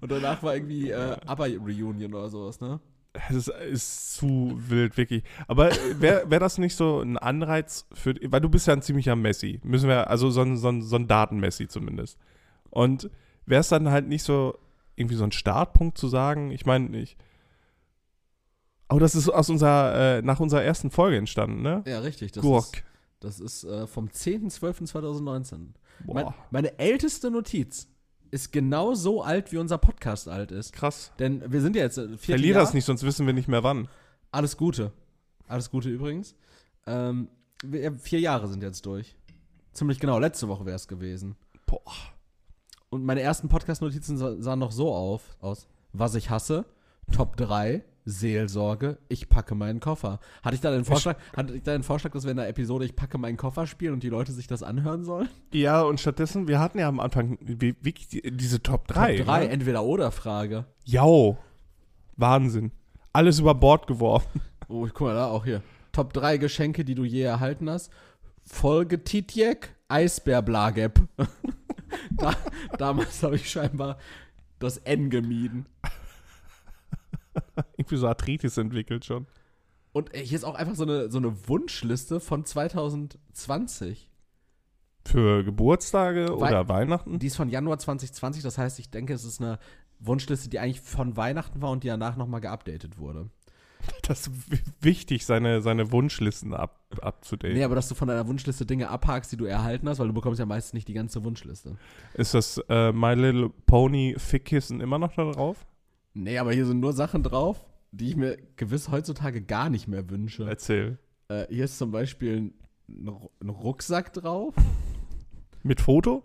Und 0.00 0.10
danach 0.10 0.42
war 0.42 0.54
irgendwie 0.54 0.90
äh, 0.90 1.16
ABBA-Reunion 1.26 2.14
oder 2.14 2.28
sowas, 2.28 2.60
ne? 2.60 2.80
Das 3.12 3.30
ist, 3.34 3.48
ist 3.48 4.14
zu 4.14 4.52
wild, 4.56 4.96
wirklich. 4.96 5.24
Aber 5.48 5.70
wäre 5.98 6.30
wär 6.30 6.38
das 6.38 6.58
nicht 6.58 6.76
so 6.76 7.00
ein 7.00 7.18
Anreiz 7.18 7.86
für, 7.92 8.14
weil 8.28 8.40
du 8.40 8.48
bist 8.48 8.66
ja 8.66 8.72
ein 8.72 8.82
ziemlicher 8.82 9.16
Messi. 9.16 9.60
Müssen 9.64 9.88
wir, 9.88 10.08
also 10.08 10.30
so 10.30 10.42
ein, 10.42 10.56
so 10.56 10.68
ein, 10.68 10.82
so 10.82 10.96
ein 10.96 11.08
Daten-Messi 11.08 11.66
zumindest. 11.68 12.18
Und 12.70 13.10
wäre 13.46 13.60
es 13.60 13.68
dann 13.68 13.90
halt 13.90 14.06
nicht 14.08 14.22
so 14.22 14.58
irgendwie 14.96 15.16
so 15.16 15.24
ein 15.24 15.32
Startpunkt 15.32 15.98
zu 15.98 16.08
sagen, 16.08 16.50
ich 16.50 16.66
meine, 16.66 16.96
ich. 16.98 17.16
Oh, 18.88 18.98
das 18.98 19.14
ist 19.14 19.28
aus 19.28 19.50
unserer, 19.50 20.18
äh, 20.18 20.22
nach 20.22 20.40
unserer 20.40 20.62
ersten 20.62 20.90
Folge 20.90 21.16
entstanden, 21.16 21.62
ne? 21.62 21.82
Ja, 21.86 22.00
richtig. 22.00 22.32
Das 22.32 22.42
Gurk. 22.42 22.64
ist, 22.64 22.84
das 23.20 23.40
ist 23.40 23.64
äh, 23.64 23.86
vom 23.86 24.08
10.12.2019. 24.08 25.74
Mein, 26.06 26.26
meine 26.50 26.78
älteste 26.78 27.30
Notiz 27.30 27.88
ist 28.30 28.52
genau 28.52 28.94
so 28.94 29.22
alt, 29.22 29.52
wie 29.52 29.58
unser 29.58 29.78
Podcast 29.78 30.28
alt 30.28 30.52
ist. 30.52 30.72
krass. 30.72 31.12
Denn 31.18 31.42
wir 31.52 31.60
sind 31.60 31.74
ja 31.76 31.82
jetzt 31.82 31.98
äh, 31.98 32.06
vierte 32.08 32.18
Verlier 32.18 32.54
das 32.54 32.74
nicht, 32.74 32.84
sonst 32.84 33.02
wissen 33.02 33.26
wir 33.26 33.32
nicht 33.32 33.48
mehr 33.48 33.62
wann. 33.64 33.88
Alles 34.30 34.56
Gute. 34.56 34.92
Alles 35.48 35.70
Gute 35.70 35.88
übrigens. 35.88 36.34
Ähm, 36.86 37.28
wir, 37.64 37.98
vier 37.98 38.20
Jahre 38.20 38.46
sind 38.48 38.62
jetzt 38.62 38.86
durch. 38.86 39.16
Ziemlich 39.72 39.98
genau, 40.00 40.18
letzte 40.18 40.48
Woche 40.48 40.64
wäre 40.66 40.76
es 40.76 40.88
gewesen. 40.88 41.36
Boah. 41.66 41.80
Und 42.88 43.04
meine 43.04 43.20
ersten 43.20 43.48
Podcast-Notizen 43.48 44.16
sa- 44.16 44.40
sahen 44.40 44.58
noch 44.58 44.72
so 44.72 44.92
auf, 44.94 45.36
aus. 45.40 45.66
Was 45.92 46.14
ich 46.14 46.30
hasse, 46.30 46.64
Top 47.12 47.36
3, 47.36 47.84
Seelsorge, 48.10 48.98
ich 49.08 49.28
packe 49.28 49.54
meinen 49.54 49.80
Koffer. 49.80 50.20
Hatte 50.42 50.54
ich 50.54 50.60
da 50.60 50.70
den 50.70 50.84
Vorschlag, 50.84 51.16
hatte 51.36 51.54
ich 51.54 51.62
da 51.62 51.72
den 51.72 51.82
Vorschlag, 51.82 52.12
dass 52.12 52.24
wir 52.24 52.30
in 52.32 52.36
der 52.36 52.48
Episode 52.48 52.84
Ich 52.84 52.94
packe 52.96 53.16
meinen 53.18 53.36
Koffer 53.36 53.66
spielen 53.66 53.94
und 53.94 54.02
die 54.02 54.08
Leute 54.08 54.32
sich 54.32 54.46
das 54.46 54.62
anhören 54.62 55.04
sollen? 55.04 55.28
Ja, 55.52 55.82
und 55.82 56.00
stattdessen, 56.00 56.48
wir 56.48 56.60
hatten 56.60 56.78
ja 56.78 56.88
am 56.88 57.00
Anfang 57.00 57.38
wie- 57.40 57.74
wirklich 57.80 58.08
die- 58.08 58.30
diese 58.36 58.62
Top 58.62 58.86
3. 58.88 59.16
Top 59.18 59.26
3, 59.26 59.44
Ne? 59.46 59.50
entweder 59.50 59.82
oder 59.84 60.10
Frage. 60.10 60.64
Jau. 60.84 61.38
Wahnsinn. 62.16 62.72
Alles 63.12 63.38
über 63.40 63.54
Bord 63.54 63.86
geworfen. 63.86 64.40
Oh, 64.68 64.82
guck 64.86 65.00
mal 65.00 65.14
da 65.14 65.26
auch 65.26 65.44
hier. 65.44 65.62
Top 65.92 66.12
3 66.12 66.36
Geschenke, 66.36 66.84
die 66.84 66.94
du 66.94 67.04
je 67.04 67.22
erhalten 67.22 67.68
hast. 67.70 67.90
Folge 68.44 69.02
Titjek, 69.02 69.74
Eisbär-Blagep. 69.88 71.00
da, 72.16 72.34
damals 72.78 73.22
habe 73.22 73.36
ich 73.36 73.50
scheinbar 73.50 73.98
das 74.58 74.76
N 74.78 75.10
gemieden. 75.10 75.66
Irgendwie 77.76 77.96
so 77.96 78.08
Arthritis 78.08 78.56
entwickelt 78.56 79.04
schon. 79.04 79.26
Und 79.92 80.14
ey, 80.14 80.24
hier 80.24 80.36
ist 80.36 80.44
auch 80.44 80.54
einfach 80.54 80.76
so 80.76 80.84
eine, 80.84 81.10
so 81.10 81.18
eine 81.18 81.48
Wunschliste 81.48 82.20
von 82.20 82.44
2020. 82.44 84.10
Für 85.04 85.42
Geburtstage 85.42 86.28
Wei- 86.28 86.48
oder 86.48 86.68
Weihnachten? 86.68 87.18
Die 87.18 87.26
ist 87.26 87.36
von 87.36 87.48
Januar 87.48 87.78
2020, 87.78 88.42
das 88.42 88.58
heißt, 88.58 88.78
ich 88.78 88.90
denke, 88.90 89.14
es 89.14 89.24
ist 89.24 89.40
eine 89.40 89.58
Wunschliste, 89.98 90.48
die 90.48 90.58
eigentlich 90.58 90.80
von 90.80 91.16
Weihnachten 91.16 91.62
war 91.62 91.70
und 91.70 91.84
die 91.84 91.88
danach 91.88 92.16
nochmal 92.16 92.40
geupdatet 92.40 92.98
wurde. 92.98 93.30
Das 94.02 94.26
ist 94.26 94.30
wichtig, 94.80 95.24
seine, 95.24 95.62
seine 95.62 95.90
Wunschlisten 95.90 96.52
ab, 96.52 96.80
abzudaten. 97.00 97.56
Nee, 97.56 97.64
aber 97.64 97.74
dass 97.74 97.88
du 97.88 97.94
von 97.94 98.08
deiner 98.08 98.26
Wunschliste 98.26 98.66
Dinge 98.66 98.90
abhakst, 98.90 99.32
die 99.32 99.36
du 99.36 99.46
erhalten 99.46 99.88
hast, 99.88 99.98
weil 99.98 100.08
du 100.08 100.12
bekommst 100.12 100.38
ja 100.38 100.46
meistens 100.46 100.74
nicht 100.74 100.88
die 100.88 100.94
ganze 100.94 101.24
Wunschliste. 101.24 101.76
Ist 102.14 102.34
das 102.34 102.58
äh, 102.68 102.92
My 102.92 103.14
Little 103.14 103.50
Pony 103.66 104.16
Fickkissen 104.18 104.80
immer 104.80 104.98
noch 104.98 105.14
da 105.14 105.30
drauf? 105.30 105.66
Nee, 106.14 106.38
aber 106.38 106.52
hier 106.52 106.66
sind 106.66 106.80
nur 106.80 106.92
Sachen 106.92 107.22
drauf, 107.22 107.64
die 107.92 108.08
ich 108.08 108.16
mir 108.16 108.36
gewiss 108.56 108.90
heutzutage 108.90 109.42
gar 109.42 109.70
nicht 109.70 109.88
mehr 109.88 110.08
wünsche. 110.10 110.44
Erzähl. 110.48 110.98
Äh, 111.28 111.46
hier 111.48 111.64
ist 111.64 111.78
zum 111.78 111.90
Beispiel 111.92 112.52
ein, 112.88 113.18
ein 113.40 113.48
Rucksack 113.48 114.12
drauf. 114.12 114.54
Mit 115.62 115.80
Foto? 115.80 116.22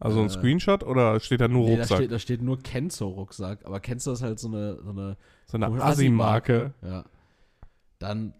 Also 0.00 0.20
ein 0.20 0.26
Äh, 0.26 0.30
Screenshot 0.30 0.84
oder 0.84 1.18
steht 1.20 1.40
da 1.40 1.48
nur 1.48 1.64
Nee, 1.64 1.74
da 1.76 1.80
Rucksack? 1.82 1.98
steht, 1.98 2.12
da 2.12 2.18
steht 2.18 2.42
nur 2.42 2.58
Kenzo-Rucksack. 2.58 3.64
Aber 3.64 3.80
Kenzo 3.80 4.12
ist 4.12 4.22
halt 4.22 4.38
so 4.38 4.48
eine, 4.48 4.80
so 4.82 4.90
eine 4.90 5.16
so 5.46 5.56
eine 5.56 5.82
Assi-Marke. 5.82 6.72
Ja. 6.82 7.04
Dann 7.98 8.32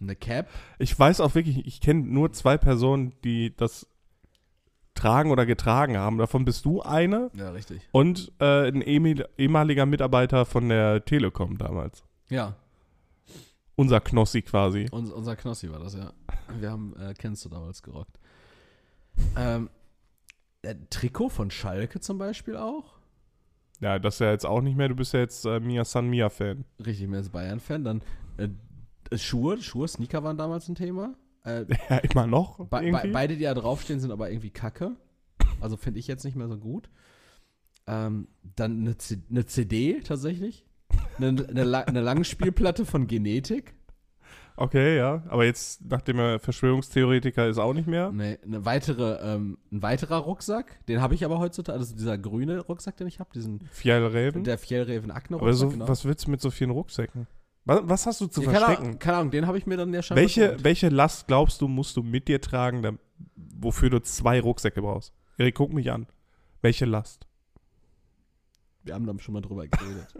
eine 0.00 0.16
Cap. 0.16 0.48
Ich 0.78 0.98
weiß 0.98 1.20
auch 1.20 1.34
wirklich, 1.36 1.64
ich 1.66 1.80
kenne 1.80 2.00
nur 2.02 2.32
zwei 2.32 2.58
Personen, 2.58 3.12
die 3.24 3.54
das 3.56 3.86
tragen 4.94 5.30
oder 5.30 5.46
getragen 5.46 5.96
haben. 5.96 6.18
Davon 6.18 6.44
bist 6.44 6.64
du 6.64 6.82
eine 6.82 7.30
Ja, 7.34 7.50
richtig. 7.50 7.80
und 7.92 8.32
äh, 8.40 8.68
ein 8.68 8.82
ehemaliger 8.82 9.86
Mitarbeiter 9.86 10.44
von 10.44 10.68
der 10.68 11.04
Telekom 11.04 11.58
damals. 11.58 12.04
Ja, 12.28 12.54
Unser 13.76 14.00
Knossi 14.00 14.42
quasi. 14.42 14.86
uns, 14.90 15.10
unser 15.10 15.34
Knossi 15.36 15.70
war 15.70 15.78
das, 15.80 15.94
ja. 15.94 16.12
Wir 16.60 16.70
haben 16.70 16.94
äh, 17.00 17.14
Kenzo 17.14 17.48
damals 17.48 17.82
gerockt. 17.82 18.18
Ähm, 19.36 19.70
äh, 20.62 20.74
Trikot 20.90 21.30
von 21.30 21.50
Schalke 21.50 22.00
zum 22.00 22.18
Beispiel 22.18 22.56
auch. 22.56 22.84
Ja, 23.80 23.98
das 23.98 24.14
ist 24.16 24.20
ja 24.20 24.30
jetzt 24.30 24.46
auch 24.46 24.60
nicht 24.60 24.76
mehr. 24.76 24.88
Du 24.88 24.94
bist 24.94 25.12
ja 25.12 25.20
jetzt 25.20 25.44
äh, 25.44 25.58
Mia 25.58 25.84
San 25.84 26.08
Mia 26.08 26.28
Fan. 26.28 26.64
Richtig, 26.84 27.08
mehr 27.08 27.18
als 27.18 27.30
Bayern-Fan. 27.30 27.82
Dann 27.84 28.02
äh, 28.36 28.48
Schuhe, 29.18 29.60
Schuhe, 29.60 29.88
Sneaker 29.88 30.22
waren 30.22 30.36
damals 30.36 30.68
ein 30.68 30.74
Thema. 30.76 31.14
Äh, 31.44 31.64
Ja, 31.90 31.98
immer 31.98 32.26
noch. 32.26 32.58
Be 32.58 32.66
be 32.66 33.10
beide, 33.12 33.36
die 33.36 33.44
da 33.44 33.54
draufstehen, 33.54 34.00
sind 34.00 34.10
aber 34.10 34.30
irgendwie 34.30 34.50
kacke. 34.50 34.96
Also 35.60 35.76
finde 35.76 36.00
ich 36.00 36.06
jetzt 36.06 36.24
nicht 36.24 36.36
mehr 36.36 36.48
so 36.48 36.58
gut. 36.58 36.88
Ähm, 37.86 38.28
dann 38.56 38.80
eine, 38.80 38.96
eine 39.30 39.46
CD 39.46 40.00
tatsächlich. 40.00 40.64
Eine, 41.18 41.46
eine, 41.48 41.64
La 41.64 41.80
eine 41.80 42.00
Langspielplatte 42.00 42.84
von 42.84 43.06
Genetik. 43.06 43.74
Okay, 44.56 44.96
ja. 44.96 45.22
Aber 45.28 45.44
jetzt, 45.44 45.80
nachdem 45.88 46.18
er 46.18 46.38
Verschwörungstheoretiker 46.38 47.48
ist, 47.48 47.58
auch 47.58 47.72
nicht 47.72 47.88
mehr. 47.88 48.12
Nee, 48.12 48.38
eine 48.44 48.64
weitere, 48.64 49.14
ähm, 49.22 49.58
ein 49.72 49.82
weiterer 49.82 50.18
Rucksack. 50.18 50.84
Den 50.86 51.00
habe 51.00 51.14
ich 51.14 51.24
aber 51.24 51.38
heutzutage. 51.38 51.78
Also 51.78 51.94
dieser 51.94 52.18
grüne 52.18 52.60
Rucksack, 52.60 52.96
den 52.96 53.06
ich 53.06 53.18
habe. 53.18 53.30
Diesen, 53.34 53.60
Fjellreven. 53.72 54.44
der 54.44 54.58
Fjellreven 54.58 55.10
Akne 55.10 55.38
Aber 55.38 55.54
so, 55.54 55.70
genau. 55.70 55.88
was 55.88 56.04
willst 56.04 56.26
du 56.26 56.30
mit 56.30 56.40
so 56.40 56.50
vielen 56.50 56.70
Rucksäcken? 56.70 57.26
Was, 57.64 57.80
was 57.84 58.06
hast 58.06 58.20
du 58.20 58.26
zu 58.26 58.42
Ja, 58.42 58.46
keine, 58.46 58.58
verstecken? 58.58 58.84
Ahnung, 58.86 58.98
keine 58.98 59.16
Ahnung, 59.18 59.30
den 59.30 59.46
habe 59.46 59.58
ich 59.58 59.66
mir 59.66 59.76
dann 59.76 59.94
ja 59.94 60.02
schon 60.02 60.16
Welche, 60.16 60.62
welche 60.64 60.88
Last 60.88 61.28
glaubst 61.28 61.60
du, 61.60 61.68
musst 61.68 61.96
du 61.96 62.02
mit 62.02 62.26
dir 62.28 62.40
tragen, 62.40 62.82
da, 62.82 62.92
wofür 63.36 63.88
du 63.90 64.00
zwei 64.00 64.40
Rucksäcke 64.40 64.82
brauchst? 64.82 65.12
Erik, 65.38 65.54
guck 65.54 65.72
mich 65.72 65.90
an. 65.90 66.06
Welche 66.60 66.84
Last? 66.84 67.26
Wir 68.84 68.94
haben 68.94 69.06
da 69.06 69.16
schon 69.18 69.34
mal 69.34 69.40
drüber 69.40 69.66
geredet. 69.68 70.12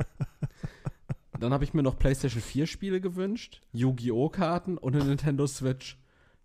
Dann 1.40 1.52
habe 1.52 1.64
ich 1.64 1.74
mir 1.74 1.82
noch 1.82 1.98
PlayStation 1.98 2.40
4 2.40 2.66
Spiele 2.66 3.00
gewünscht, 3.00 3.60
Yu-Gi-Oh! 3.72 4.28
Karten 4.28 4.78
und 4.78 4.94
eine 4.94 5.04
Nintendo 5.04 5.46
Switch. 5.48 5.98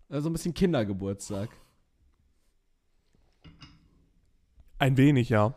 Also 0.09 0.29
ein 0.29 0.33
bisschen 0.33 0.55
Kindergeburtstag. 0.55 1.49
Ein 4.79 4.97
wenig, 4.97 5.29
ja. 5.29 5.53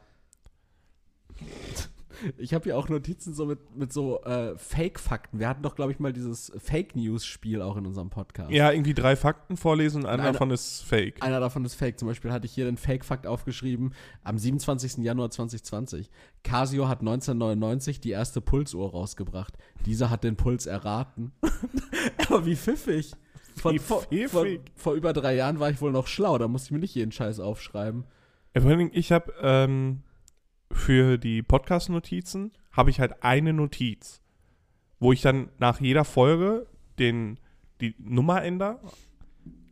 Ich 2.38 2.54
habe 2.54 2.68
ja 2.68 2.76
auch 2.76 2.88
Notizen 2.88 3.34
so 3.34 3.46
mit, 3.46 3.58
mit 3.76 3.92
so 3.92 4.22
äh, 4.24 4.56
Fake-Fakten. 4.56 5.38
Wir 5.38 5.48
hatten 5.48 5.62
doch, 5.62 5.74
glaube 5.74 5.92
ich, 5.92 5.98
mal 5.98 6.12
dieses 6.12 6.52
Fake-News-Spiel 6.58 7.62
auch 7.62 7.76
in 7.76 7.86
unserem 7.86 8.10
Podcast. 8.10 8.50
Ja, 8.50 8.70
irgendwie 8.72 8.94
drei 8.94 9.16
Fakten 9.16 9.56
vorlesen, 9.56 10.04
einer 10.06 10.22
Einer- 10.22 10.32
davon 10.32 10.50
ist 10.50 10.82
fake. 10.82 11.22
Einer 11.22 11.40
davon 11.40 11.64
ist 11.64 11.74
Fake. 11.74 11.98
Zum 11.98 12.08
Beispiel 12.08 12.32
hatte 12.32 12.46
ich 12.46 12.52
hier 12.52 12.64
den 12.66 12.76
Fake-Fakt 12.76 13.26
aufgeschrieben 13.26 13.94
am 14.24 14.38
27. 14.38 14.98
Januar 15.04 15.30
2020. 15.30 16.10
Casio 16.42 16.88
hat 16.88 17.00
1999 17.00 18.00
die 18.00 18.10
erste 18.10 18.40
Pulsuhr 18.40 18.90
rausgebracht. 18.90 19.56
Dieser 19.86 20.10
hat 20.10 20.24
den 20.24 20.36
Puls 20.36 20.66
erraten. 20.66 21.32
Aber 22.28 22.46
wie 22.46 22.56
pfiffig. 22.56 23.12
Von, 23.56 23.74
Wie 23.74 23.78
vor, 23.78 24.02
pfiffig. 24.02 24.30
vor, 24.30 24.46
vor 24.76 24.94
über 24.94 25.12
drei 25.12 25.34
Jahren 25.34 25.58
war 25.60 25.70
ich 25.70 25.80
wohl 25.80 25.92
noch 25.92 26.06
schlau. 26.06 26.38
Da 26.38 26.48
musste 26.48 26.68
ich 26.68 26.70
mir 26.72 26.78
nicht 26.78 26.94
jeden 26.94 27.12
Scheiß 27.12 27.40
aufschreiben. 27.40 28.04
Ja, 28.54 28.60
Vor 28.62 28.70
allen 28.70 28.78
Dingen, 28.78 28.90
ich 28.94 29.12
habe 29.12 29.32
ähm, 29.42 30.02
für 30.72 31.18
die 31.18 31.42
Podcast-Notizen 31.42 32.52
habe 32.72 32.90
ich 32.90 33.00
halt 33.00 33.22
eine 33.22 33.52
Notiz, 33.52 34.20
wo 34.98 35.12
ich 35.12 35.22
dann 35.22 35.48
nach 35.58 35.80
jeder 35.80 36.04
Folge 36.04 36.66
den, 36.98 37.38
die 37.80 37.94
Nummer 37.98 38.42
ändere 38.42 38.78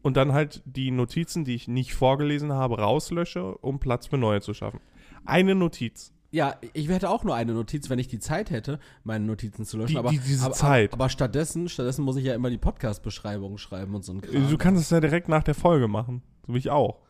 und 0.03 0.17
dann 0.17 0.33
halt 0.33 0.63
die 0.65 0.91
Notizen, 0.91 1.45
die 1.45 1.55
ich 1.55 1.69
nicht 1.69 1.95
vorgelesen 1.95 2.53
habe, 2.53 2.79
rauslösche, 2.81 3.57
um 3.59 3.79
Platz 3.79 4.07
für 4.07 4.19
neue 4.19 4.41
zu 4.41 4.55
schaffen. 4.55 4.81
Eine 5.25 5.55
Notiz. 5.55 6.13
Ja, 6.31 6.57
ich 6.75 6.89
hätte 6.89 7.09
auch 7.09 7.25
nur 7.25 7.35
eine 7.35 7.55
Notiz, 7.55 7.89
wenn 7.89 7.99
ich 7.99 8.09
die 8.09 8.19
Zeit 8.19 8.51
hätte, 8.51 8.79
meine 9.03 9.25
Notizen 9.25 9.65
zu 9.65 9.79
löschen. 9.79 9.93
Die- 9.93 9.99
aber, 9.99 10.11
die- 10.11 10.19
diese 10.19 10.45
aber, 10.45 10.55
Zeit. 10.55 10.93
Aber, 10.93 11.05
aber 11.05 11.09
stattdessen, 11.09 11.69
stattdessen 11.71 12.05
muss 12.05 12.17
ich 12.17 12.25
ja 12.25 12.35
immer 12.35 12.51
die 12.51 12.59
Podcast-Beschreibung 12.59 13.57
schreiben 13.57 13.95
und 13.95 14.05
so 14.05 14.13
ein 14.13 14.21
Kram. 14.21 14.49
Du 14.51 14.59
kannst 14.59 14.83
es 14.83 14.91
ja 14.91 15.01
direkt 15.01 15.29
nach 15.29 15.43
der 15.43 15.55
Folge 15.55 15.89
machen. 15.89 16.23
So 16.47 16.53
wie 16.55 16.59
ich 16.59 16.69
auch. 16.71 17.01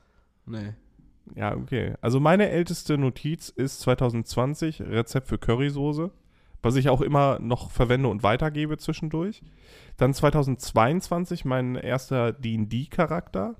Nee. 0.46 0.74
Ja, 1.34 1.56
okay. 1.56 1.94
Also 2.00 2.20
meine 2.20 2.48
älteste 2.48 2.98
Notiz 2.98 3.48
ist 3.48 3.80
2020 3.80 4.82
Rezept 4.82 5.28
für 5.28 5.38
Currysoße, 5.38 6.10
was 6.62 6.76
ich 6.76 6.88
auch 6.88 7.00
immer 7.00 7.38
noch 7.38 7.70
verwende 7.70 8.08
und 8.08 8.22
weitergebe 8.22 8.78
zwischendurch. 8.78 9.42
Dann 9.96 10.14
2022 10.14 11.44
mein 11.44 11.76
erster 11.76 12.32
D&D-Charakter. 12.32 13.56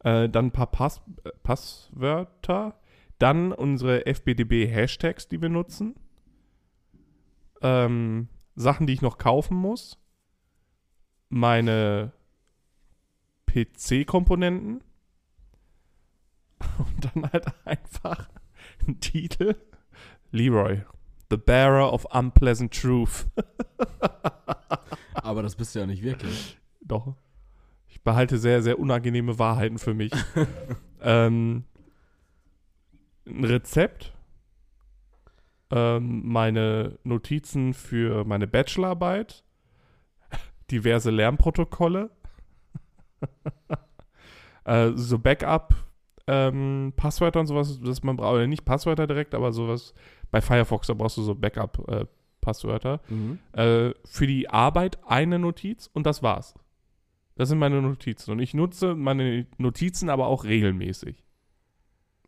Äh, 0.00 0.28
dann 0.28 0.46
ein 0.46 0.52
paar 0.52 0.70
Pass 0.70 1.02
äh, 1.24 1.30
Passwörter. 1.42 2.78
Dann 3.18 3.52
unsere 3.52 4.04
FBDB-Hashtags, 4.06 5.28
die 5.28 5.40
wir 5.40 5.48
nutzen. 5.48 5.94
Ähm, 7.62 8.28
Sachen, 8.54 8.86
die 8.86 8.92
ich 8.92 9.02
noch 9.02 9.18
kaufen 9.18 9.56
muss. 9.56 9.98
Meine 11.28 12.12
PC-Komponenten. 13.46 14.82
Und 16.78 17.14
dann 17.14 17.32
halt 17.32 17.46
einfach 17.64 18.28
ein 18.86 19.00
Titel. 19.00 19.56
Leroy, 20.32 20.82
the 21.30 21.36
bearer 21.36 21.92
of 21.92 22.04
unpleasant 22.06 22.74
truth. 22.74 23.26
Aber 25.14 25.42
das 25.42 25.56
bist 25.56 25.74
du 25.74 25.80
ja 25.80 25.86
nicht 25.86 26.02
wirklich. 26.02 26.58
Doch. 26.80 27.16
Ich 27.88 28.02
behalte 28.02 28.38
sehr, 28.38 28.62
sehr 28.62 28.78
unangenehme 28.78 29.38
Wahrheiten 29.38 29.78
für 29.78 29.94
mich. 29.94 30.12
ähm, 31.00 31.64
ein 33.26 33.44
Rezept. 33.44 34.12
Ähm, 35.70 36.22
meine 36.24 36.98
Notizen 37.02 37.74
für 37.74 38.24
meine 38.24 38.46
Bachelorarbeit. 38.46 39.42
Diverse 40.70 41.10
Lernprotokolle. 41.10 42.10
äh, 44.64 44.92
so 44.94 45.18
Backup. 45.18 45.85
Ähm, 46.28 46.92
Passwörter 46.96 47.40
und 47.40 47.46
sowas, 47.46 47.80
das 47.80 48.02
man 48.02 48.16
braucht, 48.16 48.34
oder 48.34 48.46
nicht 48.46 48.64
Passwörter 48.64 49.06
direkt, 49.06 49.34
aber 49.34 49.52
sowas. 49.52 49.94
Bei 50.30 50.40
Firefox, 50.40 50.88
da 50.88 50.94
brauchst 50.94 51.16
du 51.16 51.22
so 51.22 51.34
Backup-Passwörter. 51.34 53.00
Mhm. 53.08 53.38
Äh, 53.52 53.92
für 54.04 54.26
die 54.26 54.50
Arbeit 54.50 54.98
eine 55.06 55.38
Notiz 55.38 55.88
und 55.92 56.04
das 56.04 56.22
war's. 56.22 56.54
Das 57.36 57.50
sind 57.50 57.58
meine 57.58 57.80
Notizen. 57.80 58.32
Und 58.32 58.40
ich 58.40 58.54
nutze 58.54 58.94
meine 58.94 59.46
Notizen 59.58 60.08
aber 60.10 60.26
auch 60.26 60.44
regelmäßig. 60.44 61.22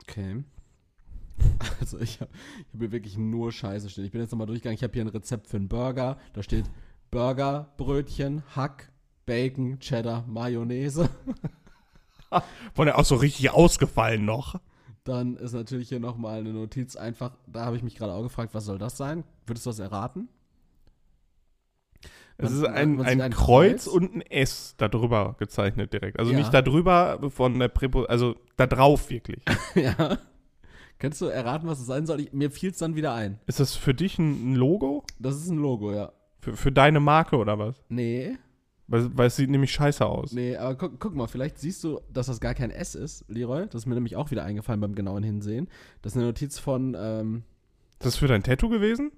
Okay. 0.02 0.44
Also 1.80 2.00
ich 2.00 2.20
habe 2.20 2.32
hab 2.72 2.80
hier 2.80 2.90
wirklich 2.90 3.16
nur 3.16 3.52
Scheiße 3.52 3.88
stehen. 3.88 4.04
Ich 4.04 4.10
bin 4.10 4.20
jetzt 4.20 4.32
nochmal 4.32 4.48
durchgegangen. 4.48 4.74
Ich 4.74 4.82
habe 4.82 4.92
hier 4.92 5.02
ein 5.02 5.08
Rezept 5.08 5.46
für 5.46 5.56
einen 5.56 5.68
Burger. 5.68 6.18
Da 6.32 6.42
steht 6.42 6.64
Burger, 7.12 7.72
Brötchen, 7.76 8.42
Hack, 8.56 8.90
Bacon, 9.24 9.78
Cheddar, 9.78 10.26
Mayonnaise. 10.26 11.08
Von 12.74 12.86
der 12.86 12.98
auch 12.98 13.04
so 13.04 13.16
richtig 13.16 13.50
ausgefallen 13.50 14.24
noch. 14.24 14.60
Dann 15.04 15.36
ist 15.36 15.52
natürlich 15.54 15.88
hier 15.88 16.00
nochmal 16.00 16.40
eine 16.40 16.52
Notiz 16.52 16.96
einfach. 16.96 17.32
Da 17.46 17.64
habe 17.64 17.76
ich 17.76 17.82
mich 17.82 17.96
gerade 17.96 18.12
auch 18.12 18.22
gefragt, 18.22 18.54
was 18.54 18.64
soll 18.64 18.78
das 18.78 18.96
sein? 18.96 19.24
Würdest 19.46 19.64
du 19.66 19.70
das 19.70 19.78
erraten? 19.78 20.28
Es 22.40 22.52
ist 22.52 22.64
ein, 22.64 22.98
sieht 22.98 23.20
ein, 23.20 23.32
Kreuz, 23.32 23.88
und 23.88 24.14
ein 24.14 24.20
S 24.22 24.74
darüber 24.76 25.34
gezeichnet 25.40 25.92
direkt. 25.92 26.20
Also 26.20 26.30
Ja. 26.30 26.38
nicht 26.38 26.54
darüber 26.54 27.30
von 27.30 27.58
der 27.58 27.66
Präpo, 27.68 28.04
also 28.04 28.36
da 28.56 28.68
drauf 28.68 29.10
wirklich. 29.10 29.42
ja. 29.74 30.18
Kannst 30.98 31.20
du 31.20 31.26
erraten, 31.26 31.66
was 31.66 31.80
es 31.80 31.86
sein 31.86 32.06
soll? 32.06 32.20
Ich, 32.20 32.32
mir 32.32 32.50
fiel 32.50 32.70
es 32.70 32.78
dann 32.78 32.94
wieder 32.94 33.12
ein. 33.14 33.40
ist 33.46 33.58
das 33.60 33.74
für 33.74 33.94
dich 33.94 34.18
ein, 34.18 34.52
ein 34.52 34.54
Logo? 34.54 35.04
Das 35.18 35.34
ist 35.36 35.48
ein 35.48 35.58
Logo, 35.58 35.92
ja. 35.92 36.12
Für, 36.40 36.56
für 36.56 36.70
deine 36.70 37.00
Marke 37.00 37.36
oder 37.36 37.58
was? 37.58 37.82
Nee, 37.88 38.36
Weil, 38.90 39.16
weil 39.16 39.26
es 39.26 39.36
sieht 39.36 39.50
nämlich 39.50 39.70
scheiße 39.72 40.04
aus. 40.04 40.32
nee, 40.32 40.56
aber 40.56 40.74
guck, 40.74 40.98
guck 40.98 41.14
mal, 41.14 41.26
vielleicht 41.26 41.58
siehst 41.58 41.84
du, 41.84 42.00
dass 42.10 42.26
das 42.26 42.40
gar 42.40 42.54
kein 42.54 42.70
S 42.70 42.94
ist, 42.94 43.24
Leroy. 43.28 43.66
Das 43.66 43.82
ist 43.82 43.86
mir 43.86 43.94
nämlich 43.94 44.16
auch 44.16 44.30
wieder 44.30 44.44
eingefallen 44.44 44.80
beim 44.80 44.94
genauen 44.94 45.22
Hinsehen. 45.22 45.68
Das 46.00 46.12
ist 46.12 46.16
eine 46.16 46.26
Notiz 46.26 46.58
von, 46.58 46.96
ähm, 46.98 47.42
Ist 47.98 48.06
das 48.06 48.16
für 48.16 48.28
dein 48.28 48.42
Tattoo 48.42 48.70
gewesen? 48.70 49.12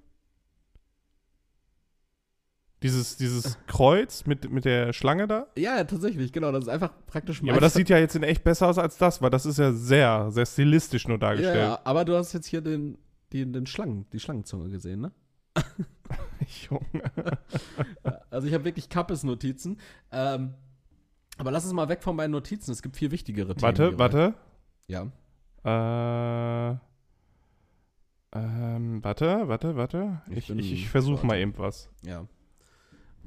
Dieses, 2.82 3.16
dieses 3.16 3.58
Kreuz 3.66 4.26
mit, 4.26 4.50
mit 4.50 4.64
der 4.64 4.92
Schlange 4.92 5.28
da? 5.28 5.46
ja, 5.56 5.76
ja, 5.76 5.84
tatsächlich, 5.84 6.32
genau. 6.32 6.50
Das 6.50 6.64
ist 6.64 6.68
einfach 6.68 6.92
praktisch 7.06 7.40
Ja, 7.42 7.52
aber 7.52 7.60
das 7.60 7.74
sieht 7.74 7.90
ja 7.90 7.98
jetzt 7.98 8.16
in 8.16 8.22
echt 8.24 8.42
besser 8.42 8.66
aus 8.68 8.78
als 8.78 8.96
das, 8.96 9.22
weil 9.22 9.30
das 9.30 9.46
ist 9.46 9.58
ja 9.58 9.72
sehr, 9.72 10.30
sehr 10.32 10.46
stilistisch 10.46 11.06
nur 11.06 11.18
dargestellt. 11.18 11.56
ja, 11.58 11.80
aber 11.84 12.04
du 12.04 12.16
hast 12.16 12.32
jetzt 12.32 12.46
hier 12.46 12.60
den, 12.60 12.98
den, 13.32 13.52
den 13.52 13.66
Schlangen, 13.66 14.06
die 14.12 14.18
Schlangenzunge 14.18 14.70
gesehen, 14.70 15.00
ne? 15.02 15.12
Junge. 16.68 17.02
Also 18.30 18.46
ich 18.46 18.54
habe 18.54 18.64
wirklich 18.64 18.88
Kappes-Notizen. 18.88 19.78
Ähm, 20.12 20.54
aber 21.36 21.50
lass 21.50 21.64
es 21.64 21.72
mal 21.72 21.88
weg 21.88 22.02
von 22.02 22.14
meinen 22.14 22.30
Notizen. 22.30 22.70
Es 22.70 22.80
gibt 22.80 22.96
viel 22.96 23.10
wichtigere 23.10 23.54
Themen. 23.54 23.62
Warte, 23.62 23.98
warte. 23.98 24.34
Ja. 24.86 25.10
Äh, 25.64 26.78
ähm, 28.32 29.02
warte, 29.02 29.48
warte, 29.48 29.76
warte. 29.76 30.22
Ich 30.30 30.48
Ich, 30.48 30.56
ich, 30.56 30.72
ich 30.72 30.88
versuche 30.88 31.26
mal 31.26 31.38
eben 31.38 31.52
was. 31.58 31.90
Ja. 32.02 32.26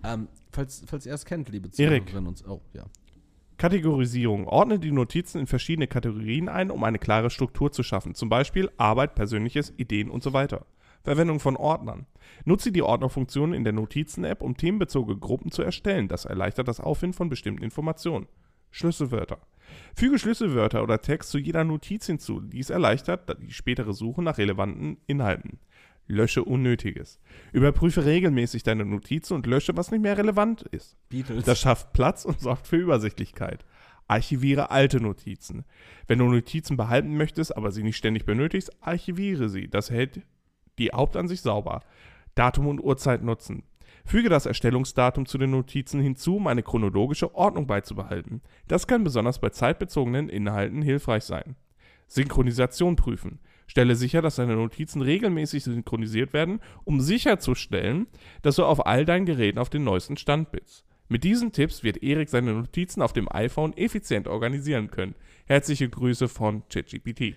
Ähm, 0.03 0.27
falls, 0.51 0.83
falls 0.87 1.05
ihr 1.05 1.13
es 1.13 1.25
kennt, 1.25 1.49
liebe. 1.49 1.69
Zuhörerinnen 1.69 2.27
und 2.27 2.43
Oh, 2.47 2.61
ja. 2.73 2.85
Kategorisierung. 3.57 4.47
Ordne 4.47 4.79
die 4.79 4.91
Notizen 4.91 5.39
in 5.39 5.47
verschiedene 5.47 5.87
Kategorien 5.87 6.49
ein, 6.49 6.71
um 6.71 6.83
eine 6.83 6.99
klare 6.99 7.29
Struktur 7.29 7.71
zu 7.71 7.83
schaffen. 7.83 8.15
Zum 8.15 8.29
Beispiel 8.29 8.69
Arbeit, 8.77 9.15
Persönliches, 9.15 9.73
Ideen 9.77 10.09
und 10.09 10.23
so 10.23 10.33
weiter. 10.33 10.65
Verwendung 11.03 11.39
von 11.39 11.57
Ordnern. 11.57 12.05
Nutze 12.45 12.71
die 12.71 12.81
Ordnerfunktion 12.81 13.53
in 13.53 13.63
der 13.63 13.73
Notizen-App, 13.73 14.41
um 14.41 14.55
themenbezogene 14.55 15.19
Gruppen 15.19 15.51
zu 15.51 15.61
erstellen. 15.61 16.07
Das 16.07 16.25
erleichtert 16.25 16.67
das 16.67 16.79
Auffinden 16.79 17.15
von 17.15 17.29
bestimmten 17.29 17.63
Informationen. 17.63 18.27
Schlüsselwörter. 18.71 19.39
Füge 19.95 20.17
Schlüsselwörter 20.17 20.81
oder 20.81 21.01
Text 21.01 21.29
zu 21.29 21.37
jeder 21.37 21.63
Notiz 21.63 22.05
hinzu. 22.05 22.39
Dies 22.39 22.69
erleichtert 22.69 23.37
die 23.41 23.53
spätere 23.53 23.93
Suche 23.93 24.23
nach 24.23 24.37
relevanten 24.37 24.97
Inhalten. 25.05 25.59
Lösche 26.07 26.43
Unnötiges. 26.43 27.19
Überprüfe 27.53 28.05
regelmäßig 28.05 28.63
deine 28.63 28.85
Notizen 28.85 29.35
und 29.35 29.45
lösche, 29.45 29.75
was 29.77 29.91
nicht 29.91 30.01
mehr 30.01 30.17
relevant 30.17 30.63
ist. 30.63 30.97
Beatles. 31.09 31.45
Das 31.45 31.59
schafft 31.59 31.93
Platz 31.93 32.25
und 32.25 32.39
sorgt 32.39 32.67
für 32.67 32.77
Übersichtlichkeit. 32.77 33.65
Archiviere 34.07 34.69
alte 34.69 34.99
Notizen. 34.99 35.63
Wenn 36.07 36.19
du 36.19 36.25
Notizen 36.25 36.75
behalten 36.75 37.15
möchtest, 37.15 37.55
aber 37.55 37.71
sie 37.71 37.83
nicht 37.83 37.95
ständig 37.95 38.25
benötigst, 38.25 38.71
archiviere 38.81 39.47
sie. 39.47 39.69
Das 39.69 39.89
hält 39.89 40.21
die 40.77 40.89
Hauptansicht 40.89 41.43
sauber. 41.43 41.81
Datum 42.35 42.67
und 42.67 42.79
Uhrzeit 42.83 43.23
nutzen. 43.23 43.63
Füge 44.05 44.29
das 44.29 44.45
Erstellungsdatum 44.45 45.25
zu 45.25 45.37
den 45.37 45.51
Notizen 45.51 46.01
hinzu, 46.01 46.37
um 46.37 46.47
eine 46.47 46.63
chronologische 46.63 47.35
Ordnung 47.35 47.67
beizubehalten. 47.67 48.41
Das 48.67 48.87
kann 48.87 49.03
besonders 49.03 49.39
bei 49.39 49.49
zeitbezogenen 49.49 50.29
Inhalten 50.29 50.81
hilfreich 50.81 51.23
sein. 51.23 51.55
Synchronisation 52.07 52.95
prüfen. 52.95 53.39
Stelle 53.65 53.95
sicher, 53.95 54.21
dass 54.21 54.35
deine 54.35 54.55
Notizen 54.55 55.01
regelmäßig 55.01 55.63
synchronisiert 55.63 56.33
werden, 56.33 56.59
um 56.83 56.99
sicherzustellen, 56.99 58.07
dass 58.41 58.57
du 58.57 58.65
auf 58.65 58.85
all 58.85 59.05
deinen 59.05 59.25
Geräten 59.25 59.57
auf 59.57 59.69
den 59.69 59.83
neuesten 59.83 60.17
Stand 60.17 60.51
bist. 60.51 60.85
Mit 61.07 61.23
diesen 61.23 61.51
Tipps 61.51 61.83
wird 61.83 62.03
Erik 62.03 62.29
seine 62.29 62.53
Notizen 62.53 63.01
auf 63.01 63.13
dem 63.13 63.31
iPhone 63.31 63.75
effizient 63.77 64.27
organisieren 64.27 64.91
können. 64.91 65.15
Herzliche 65.45 65.89
Grüße 65.89 66.27
von 66.27 66.63
ChatGPT. 66.69 67.35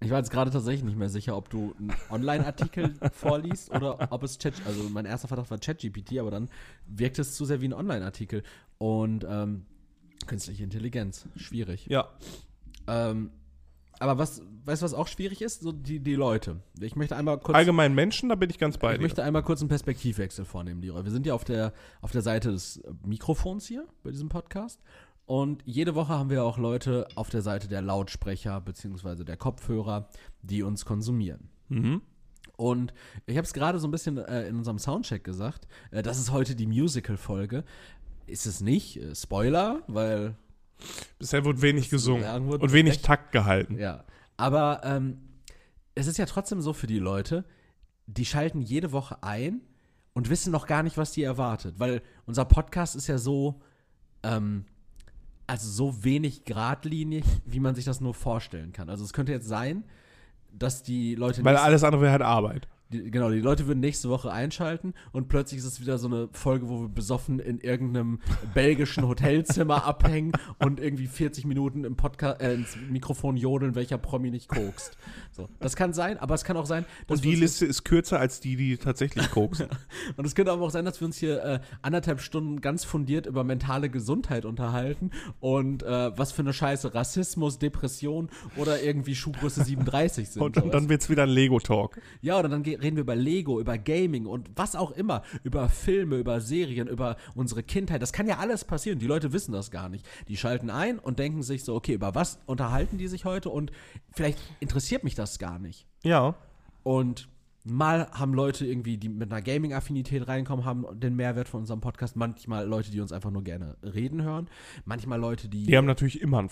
Ich 0.00 0.10
war 0.10 0.18
jetzt 0.18 0.30
gerade 0.30 0.50
tatsächlich 0.50 0.84
nicht 0.84 0.96
mehr 0.96 1.08
sicher, 1.08 1.36
ob 1.36 1.50
du 1.50 1.74
einen 1.78 1.92
Online-Artikel 2.10 2.94
vorliest 3.12 3.70
oder 3.70 4.12
ob 4.12 4.22
es 4.22 4.38
Chat, 4.38 4.54
also 4.64 4.88
mein 4.90 5.06
erster 5.06 5.26
Verdacht 5.26 5.50
war 5.50 5.58
ChatGPT, 5.58 6.18
aber 6.18 6.30
dann 6.30 6.48
wirkt 6.86 7.18
es 7.18 7.34
zu 7.34 7.44
sehr 7.44 7.60
wie 7.60 7.68
ein 7.68 7.72
Online-Artikel. 7.72 8.44
Und 8.78 9.26
ähm, 9.28 9.66
künstliche 10.26 10.62
Intelligenz, 10.62 11.26
schwierig. 11.36 11.86
Ja. 11.86 12.08
Ähm, 12.86 13.30
aber 14.00 14.18
was, 14.18 14.42
weißt 14.64 14.82
du, 14.82 14.84
was 14.84 14.94
auch 14.94 15.08
schwierig 15.08 15.42
ist? 15.42 15.62
So 15.62 15.72
die, 15.72 15.98
die 15.98 16.14
Leute. 16.14 16.60
Ich 16.80 16.94
möchte 16.94 17.16
einmal 17.16 17.38
kurz. 17.38 17.56
Allgemein 17.56 17.94
Menschen, 17.94 18.28
da 18.28 18.36
bin 18.36 18.48
ich 18.50 18.58
ganz 18.58 18.78
bei 18.78 18.92
ich 18.92 18.98
dir. 18.98 19.02
möchte 19.02 19.24
einmal 19.24 19.42
kurz 19.42 19.60
einen 19.60 19.68
Perspektivwechsel 19.68 20.44
vornehmen, 20.44 20.80
Leroy. 20.80 21.04
Wir 21.04 21.10
sind 21.10 21.26
ja 21.26 21.34
auf 21.34 21.44
der, 21.44 21.72
auf 22.00 22.12
der 22.12 22.22
Seite 22.22 22.52
des 22.52 22.80
Mikrofons 23.04 23.66
hier 23.66 23.86
bei 24.04 24.12
diesem 24.12 24.28
Podcast. 24.28 24.80
Und 25.28 25.62
jede 25.66 25.94
Woche 25.94 26.14
haben 26.14 26.30
wir 26.30 26.42
auch 26.42 26.56
Leute 26.56 27.06
auf 27.14 27.28
der 27.28 27.42
Seite 27.42 27.68
der 27.68 27.82
Lautsprecher 27.82 28.62
bzw. 28.62 29.24
der 29.24 29.36
Kopfhörer, 29.36 30.08
die 30.40 30.62
uns 30.62 30.86
konsumieren. 30.86 31.50
Mhm. 31.68 32.00
Und 32.56 32.94
ich 33.26 33.36
habe 33.36 33.44
es 33.44 33.52
gerade 33.52 33.78
so 33.78 33.86
ein 33.86 33.90
bisschen 33.90 34.16
äh, 34.16 34.48
in 34.48 34.56
unserem 34.56 34.78
Soundcheck 34.78 35.22
gesagt, 35.24 35.68
äh, 35.90 36.02
das 36.02 36.18
ist 36.18 36.32
heute 36.32 36.56
die 36.56 36.66
Musical-Folge. 36.66 37.64
Ist 38.26 38.46
es 38.46 38.62
nicht? 38.62 39.02
Äh, 39.02 39.14
Spoiler, 39.14 39.82
weil 39.86 40.34
Bisher 41.18 41.44
wurde 41.44 41.60
wenig 41.60 41.90
gesungen 41.90 42.48
wird, 42.48 42.62
und 42.62 42.72
wenig? 42.72 43.02
Takt 43.02 43.30
gehalten. 43.30 43.76
Ja, 43.76 44.04
aber 44.38 44.80
ähm, 44.82 45.18
es 45.94 46.06
ist 46.06 46.16
ja 46.16 46.24
trotzdem 46.24 46.62
so 46.62 46.72
für 46.72 46.86
die 46.86 47.00
Leute, 47.00 47.44
die 48.06 48.24
schalten 48.24 48.62
jede 48.62 48.92
Woche 48.92 49.22
ein 49.22 49.60
und 50.14 50.30
wissen 50.30 50.52
noch 50.52 50.66
gar 50.66 50.82
nicht, 50.82 50.96
was 50.96 51.12
die 51.12 51.22
erwartet. 51.22 51.74
Weil 51.76 52.00
unser 52.24 52.46
Podcast 52.46 52.96
ist 52.96 53.08
ja 53.08 53.18
so, 53.18 53.60
ähm, 54.22 54.64
also 55.48 55.68
so 55.70 56.04
wenig 56.04 56.44
geradlinig, 56.44 57.24
wie 57.46 57.58
man 57.58 57.74
sich 57.74 57.84
das 57.84 58.00
nur 58.00 58.14
vorstellen 58.14 58.72
kann. 58.72 58.88
Also 58.88 59.04
es 59.04 59.12
könnte 59.12 59.32
jetzt 59.32 59.48
sein, 59.48 59.82
dass 60.52 60.82
die 60.82 61.14
Leute 61.14 61.44
Weil 61.44 61.56
alles 61.56 61.82
andere 61.82 62.02
wäre 62.02 62.12
halt 62.12 62.22
Arbeit. 62.22 62.68
Die, 62.90 63.10
genau, 63.10 63.30
die 63.30 63.40
Leute 63.40 63.66
würden 63.66 63.80
nächste 63.80 64.08
Woche 64.08 64.32
einschalten 64.32 64.94
und 65.12 65.28
plötzlich 65.28 65.58
ist 65.58 65.66
es 65.66 65.80
wieder 65.80 65.98
so 65.98 66.08
eine 66.08 66.28
Folge, 66.32 66.68
wo 66.68 66.80
wir 66.82 66.88
besoffen 66.88 67.38
in 67.38 67.60
irgendeinem 67.60 68.20
belgischen 68.54 69.06
Hotelzimmer 69.06 69.84
abhängen 69.86 70.32
und 70.58 70.80
irgendwie 70.80 71.06
40 71.06 71.44
Minuten 71.44 71.84
im 71.84 71.96
Podcast 71.96 72.40
äh, 72.40 72.54
ins 72.54 72.76
Mikrofon 72.88 73.36
jodeln, 73.36 73.74
welcher 73.74 73.98
Promi 73.98 74.30
nicht 74.30 74.48
kokst. 74.48 74.96
So, 75.32 75.48
das 75.60 75.76
kann 75.76 75.92
sein, 75.92 76.18
aber 76.18 76.34
es 76.34 76.44
kann 76.44 76.56
auch 76.56 76.66
sein, 76.66 76.84
dass 77.06 77.18
Und 77.18 77.24
die 77.24 77.34
Liste 77.34 77.66
ist 77.66 77.84
kürzer 77.84 78.18
als 78.18 78.40
die, 78.40 78.56
die 78.56 78.76
tatsächlich 78.78 79.30
koksen. 79.30 79.68
und 80.16 80.24
es 80.24 80.34
könnte 80.34 80.50
aber 80.52 80.62
auch 80.64 80.70
sein, 80.70 80.84
dass 80.84 81.00
wir 81.00 81.06
uns 81.06 81.18
hier 81.18 81.44
äh, 81.44 81.60
anderthalb 81.82 82.20
Stunden 82.20 82.60
ganz 82.60 82.84
fundiert 82.84 83.26
über 83.26 83.44
mentale 83.44 83.90
Gesundheit 83.90 84.44
unterhalten 84.44 85.10
und 85.40 85.82
äh, 85.82 86.16
was 86.18 86.32
für 86.32 86.42
eine 86.42 86.52
Scheiße 86.52 86.94
Rassismus, 86.94 87.58
Depression 87.58 88.30
oder 88.56 88.82
irgendwie 88.82 89.14
Schuhgröße 89.14 89.62
37 89.62 90.28
sind. 90.30 90.42
und, 90.42 90.56
und 90.56 90.72
dann 90.72 90.88
wird's 90.88 91.10
wieder 91.10 91.24
ein 91.24 91.28
Lego-Talk. 91.28 92.00
Ja, 92.22 92.38
oder 92.38 92.48
dann 92.48 92.62
ge- 92.62 92.77
reden 92.80 92.96
wir 92.96 93.02
über 93.02 93.16
Lego, 93.16 93.60
über 93.60 93.78
Gaming 93.78 94.26
und 94.26 94.50
was 94.56 94.76
auch 94.76 94.90
immer, 94.92 95.22
über 95.42 95.68
Filme, 95.68 96.16
über 96.16 96.40
Serien, 96.40 96.88
über 96.88 97.16
unsere 97.34 97.62
Kindheit. 97.62 98.02
Das 98.02 98.12
kann 98.12 98.26
ja 98.26 98.38
alles 98.38 98.64
passieren. 98.64 98.98
Die 98.98 99.06
Leute 99.06 99.32
wissen 99.32 99.52
das 99.52 99.70
gar 99.70 99.88
nicht. 99.88 100.06
Die 100.28 100.36
schalten 100.36 100.70
ein 100.70 100.98
und 100.98 101.18
denken 101.18 101.42
sich 101.42 101.64
so, 101.64 101.74
okay, 101.74 101.94
über 101.94 102.14
was 102.14 102.38
unterhalten 102.46 102.98
die 102.98 103.08
sich 103.08 103.24
heute 103.24 103.50
und 103.50 103.72
vielleicht 104.12 104.38
interessiert 104.60 105.04
mich 105.04 105.14
das 105.14 105.38
gar 105.38 105.58
nicht. 105.58 105.86
Ja. 106.02 106.34
Und 106.82 107.28
mal 107.64 108.08
haben 108.12 108.34
Leute 108.34 108.66
irgendwie, 108.66 108.96
die 108.96 109.08
mit 109.08 109.30
einer 109.30 109.42
Gaming-Affinität 109.42 110.26
reinkommen, 110.28 110.64
haben 110.64 110.86
den 110.98 111.16
Mehrwert 111.16 111.48
von 111.48 111.60
unserem 111.60 111.80
Podcast. 111.80 112.16
Manchmal 112.16 112.66
Leute, 112.66 112.90
die 112.90 113.00
uns 113.00 113.12
einfach 113.12 113.30
nur 113.30 113.42
gerne 113.42 113.76
reden 113.82 114.22
hören. 114.22 114.48
Manchmal 114.84 115.20
Leute, 115.20 115.48
die. 115.48 115.64
Die 115.64 115.76
haben 115.76 115.86
natürlich 115.86 116.20
immer 116.20 116.38
einen 116.38 116.50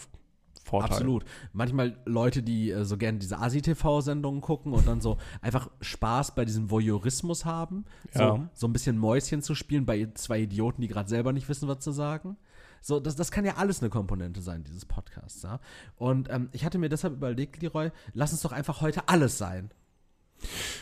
Vorteil. 0.66 0.90
Absolut. 0.90 1.24
Manchmal 1.52 1.96
Leute, 2.07 2.42
die 2.42 2.72
äh, 2.72 2.85
so 2.85 2.96
gerne 2.96 3.18
diese 3.18 3.38
ASI-TV-Sendungen 3.38 4.40
gucken 4.40 4.72
und 4.72 4.87
dann 4.88 5.00
so 5.00 5.16
einfach 5.40 5.70
Spaß 5.81 6.35
bei 6.35 6.44
diesem 6.44 6.70
Voyeurismus 6.72 7.44
haben. 7.44 7.85
So, 8.12 8.20
Ja. 8.20 8.48
so 8.52 8.66
ein 8.66 8.72
bisschen 8.72 8.98
Mäuschen 8.98 9.42
zu 9.42 9.55
spielen 9.55 9.87
bei 9.87 10.09
zwei 10.14 10.40
Idioten, 10.40 10.83
die 10.83 10.88
gerade 10.88 11.09
selber 11.09 11.33
nicht 11.33 11.48
wissen, 11.48 11.68
was 11.68 11.79
zu 11.79 11.92
sagen. 11.92 12.37
So, 12.83 12.98
das, 12.98 13.14
das 13.14 13.31
kann 13.31 13.44
ja 13.44 13.55
alles 13.57 13.81
eine 13.81 13.90
Komponente 13.90 14.40
sein, 14.40 14.64
dieses 14.64 14.85
Podcasts. 14.85 15.42
Ja? 15.42 15.61
Und 15.96 16.29
ähm, 16.31 16.48
ich 16.52 16.64
hatte 16.64 16.79
mir 16.79 16.88
deshalb 16.88 17.14
überlegt, 17.14 17.62
Leroy, 17.62 17.90
lass 18.12 18.33
uns 18.33 18.42
doch 18.42 18.52
einfach 18.52 18.81
heute 18.81 19.09
alles 19.09 19.38
sein. 19.38 19.70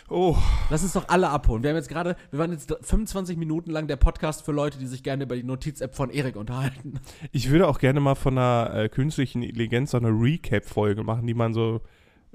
Oh, 0.09 0.37
Lass 0.71 0.83
uns 0.83 0.93
doch 0.93 1.09
alle 1.09 1.29
abholen. 1.29 1.63
Wir 1.63 1.71
haben 1.71 1.77
jetzt 1.77 1.89
gerade, 1.89 2.17
wir 2.31 2.39
waren 2.39 2.53
jetzt 2.53 2.75
25 2.83 3.37
Minuten 3.37 3.71
lang 3.71 3.87
der 3.87 3.97
Podcast 3.97 4.45
für 4.45 4.53
Leute, 4.53 4.79
die 4.79 4.87
sich 4.87 5.03
gerne 5.03 5.25
über 5.25 5.37
die 5.37 5.43
Notiz-App 5.43 5.95
von 5.95 6.11
Erik 6.11 6.37
unterhalten. 6.37 7.01
ich 7.33 7.51
würde 7.51 7.69
auch 7.69 7.79
gerne 7.79 8.01
mal 8.01 8.15
von 8.15 8.39
einer 8.39 8.75
äh, 8.75 8.89
künstlichen 8.89 9.43
Intelligenz 9.43 9.93
so 9.93 9.99
eine 9.99 10.09
Recap-Folge 10.09 11.05
machen, 11.05 11.27
die 11.27 11.35
man 11.35 11.55
so 11.55 11.81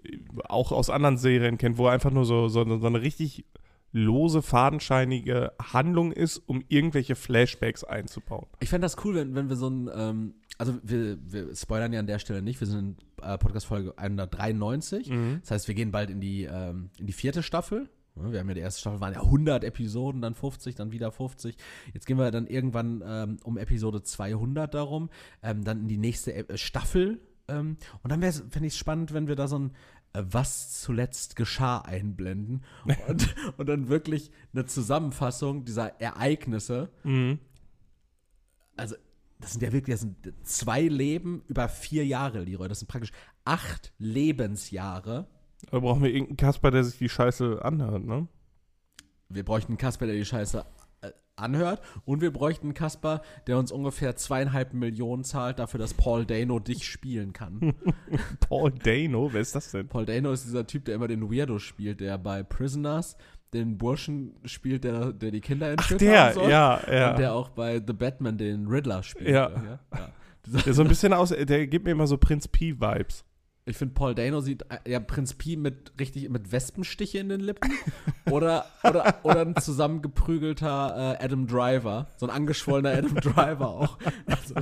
äh, 0.03 0.17
auch 0.45 0.71
aus 0.71 0.89
anderen 0.89 1.17
Serien 1.17 1.57
kennt, 1.57 1.77
wo 1.77 1.87
einfach 1.87 2.11
nur 2.11 2.25
so, 2.25 2.47
so, 2.47 2.63
so 2.79 2.87
eine 2.87 3.01
richtig 3.01 3.45
lose, 3.91 4.41
fadenscheinige 4.41 5.51
Handlung 5.73 6.11
ist, 6.11 6.37
um 6.37 6.63
irgendwelche 6.67 7.15
Flashbacks 7.15 7.83
einzubauen. 7.83 8.45
Ich 8.59 8.69
fände 8.69 8.85
das 8.85 8.97
cool, 9.03 9.15
wenn, 9.15 9.35
wenn 9.35 9.49
wir 9.49 9.55
so 9.55 9.69
ein, 9.69 9.89
ähm, 9.93 10.33
also 10.59 10.77
wir, 10.83 11.17
wir 11.31 11.55
spoilern 11.55 11.91
ja 11.93 11.99
an 11.99 12.05
der 12.07 12.19
Stelle 12.19 12.41
nicht, 12.43 12.59
wir 12.59 12.67
sind 12.67 12.79
in 13.19 13.23
äh, 13.23 13.37
Podcast-Folge 13.37 13.97
193. 13.97 15.09
Das 15.41 15.51
heißt, 15.51 15.67
wir 15.67 15.73
gehen 15.75 15.91
bald 15.91 16.09
in 16.11 16.19
die, 16.21 16.43
ähm, 16.43 16.91
in 16.99 17.07
die 17.07 17.13
vierte 17.13 17.41
Staffel. 17.41 17.89
Wir 18.15 18.39
haben 18.39 18.49
ja 18.49 18.53
die 18.55 18.59
erste 18.61 18.81
Staffel, 18.81 18.99
waren 18.99 19.13
ja 19.13 19.21
100 19.23 19.63
Episoden, 19.63 20.21
dann 20.21 20.35
50, 20.35 20.75
dann 20.75 20.91
wieder 20.91 21.11
50. 21.11 21.55
Jetzt 21.93 22.05
gehen 22.05 22.17
wir 22.17 22.29
dann 22.31 22.45
irgendwann 22.47 23.01
ähm, 23.05 23.37
um 23.43 23.57
Episode 23.57 24.03
200 24.03 24.73
darum, 24.73 25.09
ähm, 25.41 25.63
dann 25.63 25.79
in 25.79 25.87
die 25.87 25.97
nächste 25.97 26.33
Ep- 26.33 26.57
Staffel. 26.59 27.21
Ähm, 27.47 27.77
und 28.03 28.11
dann 28.11 28.21
fände 28.21 28.67
ich 28.67 28.73
es 28.73 28.77
spannend, 28.77 29.13
wenn 29.13 29.27
wir 29.29 29.35
da 29.37 29.47
so 29.47 29.57
ein 29.59 29.71
äh, 30.13 30.23
Was 30.29 30.81
zuletzt 30.81 31.37
geschah 31.37 31.79
einblenden 31.79 32.65
und, 33.07 33.35
und 33.57 33.69
dann 33.69 33.87
wirklich 33.87 34.31
eine 34.53 34.65
Zusammenfassung 34.65 35.63
dieser 35.63 36.01
Ereignisse 36.01 36.89
also 38.75 38.95
das 39.39 39.53
sind 39.53 39.63
ja 39.63 39.71
wirklich, 39.71 39.93
das 39.93 40.01
sind 40.01 40.17
zwei 40.43 40.81
Leben 40.81 41.43
über 41.47 41.69
vier 41.69 42.05
Jahre, 42.05 42.41
Leroy. 42.41 42.67
Das 42.67 42.79
sind 42.79 42.89
praktisch 42.89 43.11
acht 43.45 43.93
Lebensjahre. 43.97 45.27
Da 45.71 45.79
brauchen 45.79 46.03
wir 46.03 46.09
irgendeinen 46.09 46.37
Kasper, 46.37 46.71
der 46.71 46.83
sich 46.83 46.97
die 46.97 47.09
Scheiße 47.09 47.63
anhört, 47.63 48.05
ne? 48.05 48.27
Wir 49.29 49.45
bräuchten 49.45 49.73
einen 49.73 49.77
Kasper, 49.77 50.07
der 50.07 50.15
die 50.15 50.25
Scheiße 50.25 50.65
äh, 51.01 51.11
anhört. 51.35 51.81
Und 52.03 52.21
wir 52.21 52.33
bräuchten 52.33 52.67
einen 52.67 52.73
Kasper, 52.73 53.21
der 53.47 53.59
uns 53.59 53.71
ungefähr 53.71 54.15
zweieinhalb 54.15 54.73
Millionen 54.73 55.23
zahlt 55.23 55.59
dafür, 55.59 55.79
dass 55.79 55.93
Paul 55.93 56.25
Dano 56.25 56.59
dich 56.59 56.87
spielen 56.87 57.31
kann. 57.31 57.75
Paul 58.41 58.71
Dano, 58.71 59.31
wer 59.31 59.41
ist 59.41 59.55
das 59.55 59.71
denn? 59.71 59.87
Paul 59.87 60.05
Dano 60.05 60.31
ist 60.31 60.45
dieser 60.45 60.67
Typ, 60.67 60.85
der 60.85 60.95
immer 60.95 61.07
den 61.07 61.31
Weirdo 61.31 61.59
spielt, 61.59 62.01
der 62.01 62.17
bei 62.17 62.43
Prisoners 62.43 63.15
den 63.53 63.77
Burschen 63.77 64.35
spielt, 64.45 64.83
der, 64.83 65.11
der 65.11 65.31
die 65.31 65.41
Kinder 65.41 65.71
entführt 65.71 66.01
Der, 66.01 66.25
haben 66.25 66.33
soll. 66.35 66.49
ja, 66.49 66.79
ja. 66.91 67.11
Und 67.11 67.19
der 67.19 67.33
auch 67.33 67.49
bei 67.49 67.81
The 67.85 67.93
Batman 67.93 68.37
den 68.37 68.67
Riddler 68.67 69.03
spielt. 69.03 69.29
Ja. 69.29 69.49
ja. 69.49 69.79
ja. 69.93 70.09
Der 70.65 70.73
so 70.73 70.81
ein 70.81 70.87
bisschen 70.87 71.13
aus, 71.13 71.29
der 71.29 71.67
gibt 71.67 71.85
mir 71.85 71.91
immer 71.91 72.07
so 72.07 72.17
Prinz 72.17 72.47
P-Vibes. 72.47 73.25
Ich 73.65 73.77
finde, 73.77 73.93
Paul 73.93 74.15
Dano 74.15 74.41
sieht 74.41 74.63
äh, 74.63 74.89
ja 74.89 74.99
Prinz 74.99 75.35
Pi 75.35 75.55
mit 75.55 75.93
richtig 75.99 76.27
mit 76.29 76.51
Wespenstiche 76.51 77.19
in 77.19 77.29
den 77.29 77.39
Lippen 77.39 77.71
oder, 78.31 78.65
oder, 78.83 79.19
oder 79.21 79.41
ein 79.41 79.55
zusammengeprügelter 79.57 81.17
äh, 81.19 81.23
Adam 81.23 81.45
Driver, 81.45 82.07
so 82.17 82.25
ein 82.25 82.31
angeschwollener 82.31 82.97
Adam 82.97 83.15
Driver 83.21 83.67
auch. 83.67 83.99
Also, 84.25 84.55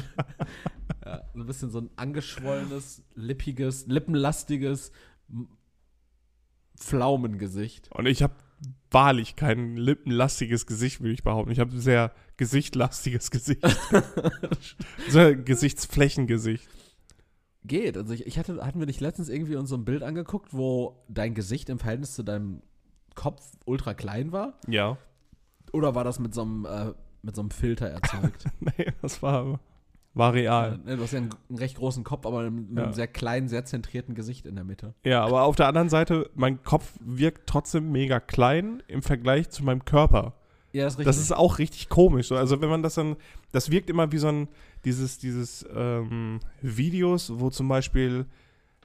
ja, 1.06 1.24
so 1.34 1.40
ein 1.40 1.46
bisschen 1.46 1.72
so 1.72 1.80
ein 1.80 1.90
angeschwollenes, 1.96 3.04
lippiges, 3.16 3.88
lippenlastiges 3.88 4.92
Pflaumengesicht. 6.78 7.90
Und 7.94 8.08
ich 8.08 8.24
habe 8.24 8.34
wahrlich 8.92 9.36
kein 9.36 9.76
lippenlastiges 9.76 10.66
Gesicht, 10.66 11.02
würde 11.02 11.14
ich 11.14 11.24
behaupten. 11.24 11.52
Ich 11.52 11.60
habe 11.60 11.72
ein 11.72 11.80
sehr 11.80 12.12
gesichtlastiges 12.38 13.32
Gesicht. 13.32 13.62
so 15.10 15.20
ein 15.20 15.46
Gesichtsflächengesicht. 15.46 16.68
Geht. 17.64 17.98
Also 17.98 18.14
ich, 18.14 18.26
ich 18.26 18.40
hatte, 18.40 18.66
hatten 18.66 18.80
wir 18.80 18.86
nicht 18.86 19.02
letztens 19.02 19.30
irgendwie 19.30 19.56
uns 19.56 19.70
so 19.70 19.76
ein 19.76 19.84
Bild 19.86 20.04
angeguckt, 20.04 20.54
wo 20.54 21.04
dein 21.10 21.34
Gesicht 21.34 21.70
im 21.70 21.80
Verhältnis 21.80 22.14
zu 22.14 22.24
deinem 22.24 22.62
Kopf 23.16 23.44
ultra 23.66 23.94
klein 23.94 24.32
war? 24.32 24.54
Ja. 24.68 24.98
Oder 25.74 25.96
war 25.96 26.06
das 26.06 26.20
mit 26.20 26.34
so 26.34 26.44
einem, 26.44 26.66
äh, 26.66 26.94
mit 27.24 27.36
so 27.36 27.42
einem 27.42 27.52
Filter 27.52 27.88
erzeugt? 27.88 28.46
Nee, 28.60 28.94
das 29.02 29.22
war, 29.22 29.60
war 30.18 30.34
real. 30.34 30.80
Ja, 30.86 30.96
du 30.96 31.04
hast 31.04 31.12
ja 31.14 31.20
einen, 31.20 31.30
einen 31.50 31.58
recht 31.60 31.78
großen 31.78 32.04
Kopf, 32.04 32.26
aber 32.26 32.50
mit 32.50 32.78
Ja. 32.78 32.84
einem 32.86 32.94
sehr 32.94 33.08
kleinen, 33.08 33.48
sehr 33.48 33.66
zentrierten 33.66 34.16
Gesicht 34.16 34.46
in 34.46 34.56
der 34.56 34.64
Mitte. 34.64 34.94
Ja, 35.04 35.24
aber 35.26 35.44
auf 35.44 35.56
der 35.56 35.68
anderen 35.68 35.90
Seite, 35.90 36.30
mein 36.36 36.64
Kopf 36.64 36.94
wirkt 37.00 37.48
trotzdem 37.48 37.92
mega 37.92 38.20
klein 38.20 38.82
im 38.88 39.02
Vergleich 39.02 39.50
zu 39.50 39.64
meinem 39.64 39.86
Körper. 39.86 40.34
Ja, 40.74 40.84
das 40.84 40.94
ist 40.94 41.00
richtig. 41.00 41.06
Das 41.16 41.18
ist 41.24 41.32
auch 41.36 41.60
richtig 41.60 41.90
komisch. 41.90 42.28
So. 42.28 42.36
Also 42.36 42.62
wenn 42.62 42.70
man 42.70 42.84
das 42.84 42.96
dann, 42.96 43.16
das 43.52 43.72
wirkt 43.72 43.90
immer 43.90 44.12
wie 44.12 44.18
so 44.18 44.28
ein, 44.28 44.48
dieses, 44.86 45.18
dieses 45.18 45.66
ähm, 45.74 46.40
Videos, 46.62 47.32
wo 47.40 47.50
zum 47.50 47.68
Beispiel 47.68 48.26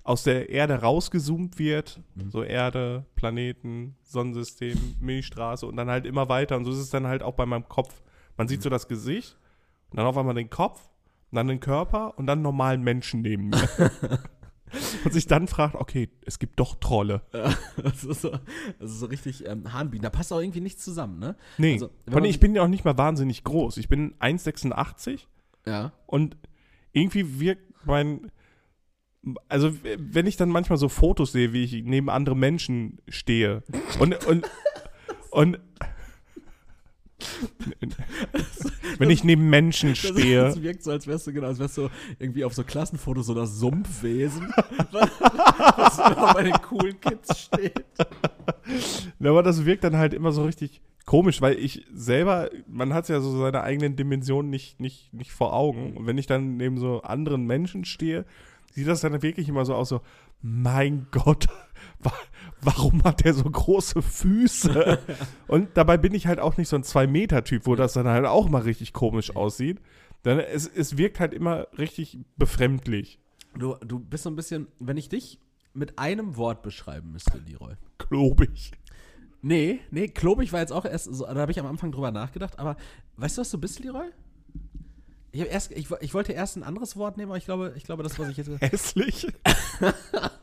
aus 0.04 0.22
der 0.24 0.48
Erde 0.48 0.80
rausgezoomt 0.80 1.58
wird, 1.58 2.00
Mhm. 2.14 2.30
so 2.30 2.42
Erde, 2.42 3.04
Planeten, 3.14 3.94
Sonnensystem, 4.02 4.76
Milchstraße 5.00 5.66
und 5.66 5.76
dann 5.76 5.88
halt 5.90 6.06
immer 6.06 6.28
weiter. 6.28 6.56
Und 6.56 6.64
so 6.64 6.72
ist 6.72 6.78
es 6.78 6.90
dann 6.90 7.06
halt 7.06 7.22
auch 7.22 7.34
bei 7.34 7.46
meinem 7.46 7.68
Kopf. 7.68 8.00
Man 8.36 8.46
Mhm. 8.46 8.48
sieht 8.48 8.62
so 8.62 8.70
das 8.70 8.88
Gesicht 8.88 9.36
und 9.90 9.98
dann 9.98 10.06
auf 10.06 10.16
einmal 10.16 10.34
den 10.34 10.50
Kopf, 10.50 10.80
dann 11.36 11.48
den 11.48 11.60
Körper 11.60 12.18
und 12.18 12.26
dann 12.26 12.38
einen 12.38 12.42
normalen 12.42 12.82
Menschen 12.82 13.22
neben 13.22 13.48
mir. 13.50 13.68
und 15.04 15.12
sich 15.12 15.26
dann 15.26 15.48
fragt, 15.48 15.74
okay, 15.74 16.08
es 16.24 16.38
gibt 16.38 16.58
doch 16.58 16.76
Trolle. 16.76 17.22
das, 17.82 18.04
ist 18.04 18.22
so, 18.22 18.30
das 18.78 18.90
ist 18.90 19.00
so 19.00 19.06
richtig 19.06 19.46
ähm, 19.46 19.72
Hahnbienen. 19.72 20.02
Da 20.02 20.10
passt 20.10 20.32
auch 20.32 20.40
irgendwie 20.40 20.60
nichts 20.60 20.82
zusammen, 20.84 21.18
ne? 21.18 21.36
Nee, 21.58 21.74
Also, 21.74 21.90
man- 22.10 22.24
ich 22.24 22.40
bin 22.40 22.54
ja 22.54 22.62
auch 22.62 22.68
nicht 22.68 22.84
mal 22.84 22.96
wahnsinnig 22.96 23.44
groß. 23.44 23.76
Ich 23.76 23.88
bin 23.88 24.14
1,86 24.18 25.20
Ja. 25.66 25.92
Und 26.06 26.36
irgendwie 26.92 27.40
wirkt 27.40 27.86
mein. 27.86 28.30
Also, 29.48 29.72
wenn 29.98 30.26
ich 30.26 30.36
dann 30.36 30.48
manchmal 30.48 30.78
so 30.78 30.88
Fotos 30.88 31.32
sehe, 31.32 31.52
wie 31.52 31.62
ich 31.64 31.72
neben 31.84 32.10
anderen 32.10 32.38
Menschen 32.38 32.98
stehe 33.08 33.62
und. 34.00 34.26
und, 34.26 34.50
und 35.30 35.58
wenn 38.98 39.10
ich 39.10 39.24
neben 39.24 39.48
Menschen 39.50 39.90
Das, 39.90 39.98
stehe. 39.98 40.40
das 40.42 40.62
wirkt 40.62 40.82
so, 40.82 40.90
als 40.90 41.06
wärst 41.06 41.26
du 41.26 41.32
genau, 41.32 41.46
als 41.48 41.58
wärst 41.58 41.76
du 41.78 41.88
irgendwie 42.18 42.44
auf 42.44 42.54
so 42.54 42.64
Klassenfotos 42.64 43.26
so 43.26 43.34
das 43.34 43.56
Sumpfwesen, 43.58 44.52
was 44.92 45.98
immer 45.98 46.34
bei 46.34 46.42
den 46.44 46.52
coolen 46.62 47.00
Kids 47.00 47.40
steht. 47.44 47.84
Ja, 49.18 49.30
aber 49.30 49.42
das 49.42 49.64
wirkt 49.64 49.84
dann 49.84 49.96
halt 49.96 50.14
immer 50.14 50.32
so 50.32 50.44
richtig 50.44 50.80
komisch, 51.06 51.40
weil 51.40 51.58
ich 51.58 51.84
selber, 51.92 52.48
man 52.68 52.94
hat 52.94 53.08
ja 53.08 53.20
so 53.20 53.36
seine 53.40 53.62
eigenen 53.62 53.96
Dimensionen 53.96 54.50
nicht, 54.50 54.80
nicht, 54.80 55.12
nicht 55.12 55.32
vor 55.32 55.52
Augen. 55.52 55.96
Und 55.96 56.06
wenn 56.06 56.18
ich 56.18 56.26
dann 56.26 56.56
neben 56.56 56.78
so 56.78 57.02
anderen 57.02 57.44
Menschen 57.46 57.84
stehe, 57.84 58.24
sieht 58.72 58.86
das 58.86 59.00
dann 59.00 59.20
wirklich 59.22 59.48
immer 59.48 59.64
so 59.64 59.74
aus, 59.74 59.88
so, 59.88 60.00
mein 60.42 61.06
Gott, 61.10 61.48
wa- 62.00 62.12
warum 62.62 63.02
hat 63.04 63.24
der 63.24 63.34
so 63.34 63.44
große 63.44 64.00
Füße? 64.00 64.98
und 65.48 65.68
dabei 65.74 65.96
bin 65.96 66.14
ich 66.14 66.26
halt 66.26 66.40
auch 66.40 66.56
nicht 66.56 66.68
so 66.68 66.76
ein 66.76 66.84
2-Meter-Typ, 66.84 67.66
wo 67.66 67.74
das 67.76 67.92
dann 67.92 68.06
halt 68.06 68.24
auch 68.26 68.48
mal 68.48 68.62
richtig 68.62 68.92
komisch 68.92 69.36
aussieht. 69.36 69.80
Dann, 70.22 70.38
es, 70.38 70.66
es 70.68 70.96
wirkt 70.96 71.20
halt 71.20 71.34
immer 71.34 71.66
richtig 71.76 72.18
befremdlich. 72.36 73.18
Du, 73.58 73.74
du 73.84 73.98
bist 73.98 74.24
so 74.24 74.30
ein 74.30 74.36
bisschen, 74.36 74.68
wenn 74.78 74.96
ich 74.96 75.08
dich 75.08 75.38
mit 75.74 75.98
einem 75.98 76.36
Wort 76.36 76.62
beschreiben 76.62 77.12
müsste, 77.12 77.38
Leroy. 77.38 77.74
Klobig. 77.98 78.72
Nee, 79.42 79.80
nee, 79.90 80.06
klobig 80.08 80.52
war 80.52 80.60
jetzt 80.60 80.72
auch 80.72 80.84
erst, 80.84 81.12
so, 81.12 81.26
da 81.26 81.34
habe 81.34 81.50
ich 81.50 81.58
am 81.58 81.66
Anfang 81.66 81.90
drüber 81.90 82.12
nachgedacht, 82.12 82.58
aber 82.60 82.76
weißt 83.16 83.38
du, 83.38 83.40
was 83.40 83.50
du 83.50 83.58
bist, 83.58 83.80
Leroy? 83.80 84.06
Ich, 85.32 85.40
erst, 85.40 85.72
ich, 85.72 85.90
ich 86.00 86.14
wollte 86.14 86.32
erst 86.32 86.56
ein 86.56 86.62
anderes 86.62 86.96
Wort 86.96 87.16
nehmen, 87.16 87.30
aber 87.30 87.38
ich 87.38 87.46
glaube, 87.46 87.72
ich 87.76 87.84
glaube, 87.84 88.02
das, 88.02 88.18
was 88.18 88.28
ich 88.28 88.36
jetzt. 88.36 88.50
Hässlich. 88.60 89.26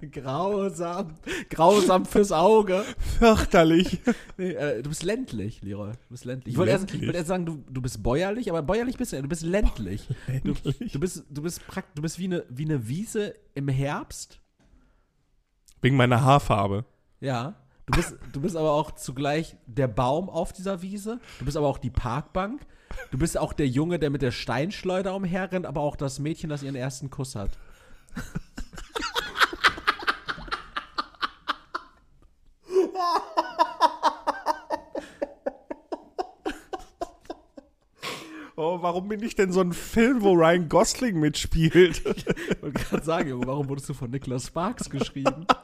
grausam. 0.12 1.14
Grausam 1.50 2.04
fürs 2.04 2.32
Auge. 2.32 2.84
Fürchterlich. 3.18 4.00
Nee, 4.36 4.52
äh, 4.52 4.82
du 4.82 4.88
bist 4.88 5.02
ländlich, 5.02 5.62
Leroy. 5.62 5.90
Du 5.92 5.98
bist 6.10 6.24
ländlich. 6.24 6.54
Ich 6.54 6.58
wollte 6.58 6.70
erst, 6.70 6.94
ich 6.94 7.02
wollte 7.02 7.16
erst 7.16 7.28
sagen, 7.28 7.44
du, 7.44 7.64
du 7.68 7.82
bist 7.82 8.02
bäuerlich, 8.02 8.48
aber 8.50 8.62
bäuerlich 8.62 8.96
bist 8.96 9.10
du 9.10 9.16
ja. 9.16 9.22
Du 9.22 9.28
bist 9.28 9.42
ländlich. 9.42 10.06
Du, 10.44 10.52
Ländlich. 10.52 10.92
du 10.92 11.00
bist, 11.00 11.24
du 11.28 11.42
bist, 11.42 11.66
prakt, 11.66 11.98
du 11.98 12.02
bist 12.02 12.18
wie, 12.20 12.26
eine, 12.26 12.44
wie 12.48 12.64
eine 12.64 12.86
Wiese 12.86 13.34
im 13.54 13.66
Herbst. 13.66 14.40
Wegen 15.82 15.96
meiner 15.96 16.22
Haarfarbe. 16.22 16.84
Ja. 17.20 17.54
Du 17.86 17.96
bist, 17.96 18.16
du 18.32 18.40
bist 18.40 18.56
aber 18.56 18.72
auch 18.72 18.92
zugleich 18.92 19.56
der 19.66 19.88
Baum 19.88 20.28
auf 20.28 20.52
dieser 20.52 20.82
Wiese. 20.82 21.20
Du 21.38 21.44
bist 21.44 21.56
aber 21.56 21.66
auch 21.66 21.78
die 21.78 21.90
Parkbank. 21.90 22.64
Du 23.10 23.18
bist 23.18 23.38
auch 23.38 23.52
der 23.52 23.66
Junge, 23.66 23.98
der 23.98 24.10
mit 24.10 24.22
der 24.22 24.30
Steinschleuder 24.30 25.14
umherrennt, 25.14 25.66
aber 25.66 25.80
auch 25.80 25.96
das 25.96 26.18
Mädchen, 26.18 26.50
das 26.50 26.62
ihren 26.62 26.74
ersten 26.76 27.10
Kuss 27.10 27.34
hat. 27.34 27.58
Oh, 38.60 38.78
warum 38.82 39.06
bin 39.06 39.22
ich 39.22 39.36
denn 39.36 39.52
so 39.52 39.60
ein 39.60 39.72
Film, 39.72 40.20
wo 40.22 40.32
Ryan 40.32 40.68
Gosling 40.68 41.20
mitspielt? 41.20 42.02
Ich 42.50 42.60
wollte 42.62 42.80
gerade 42.82 43.04
sagen, 43.04 43.46
warum 43.46 43.68
wurdest 43.68 43.88
du 43.88 43.94
von 43.94 44.10
Nicholas 44.10 44.46
Sparks 44.46 44.90
geschrieben? 44.90 45.46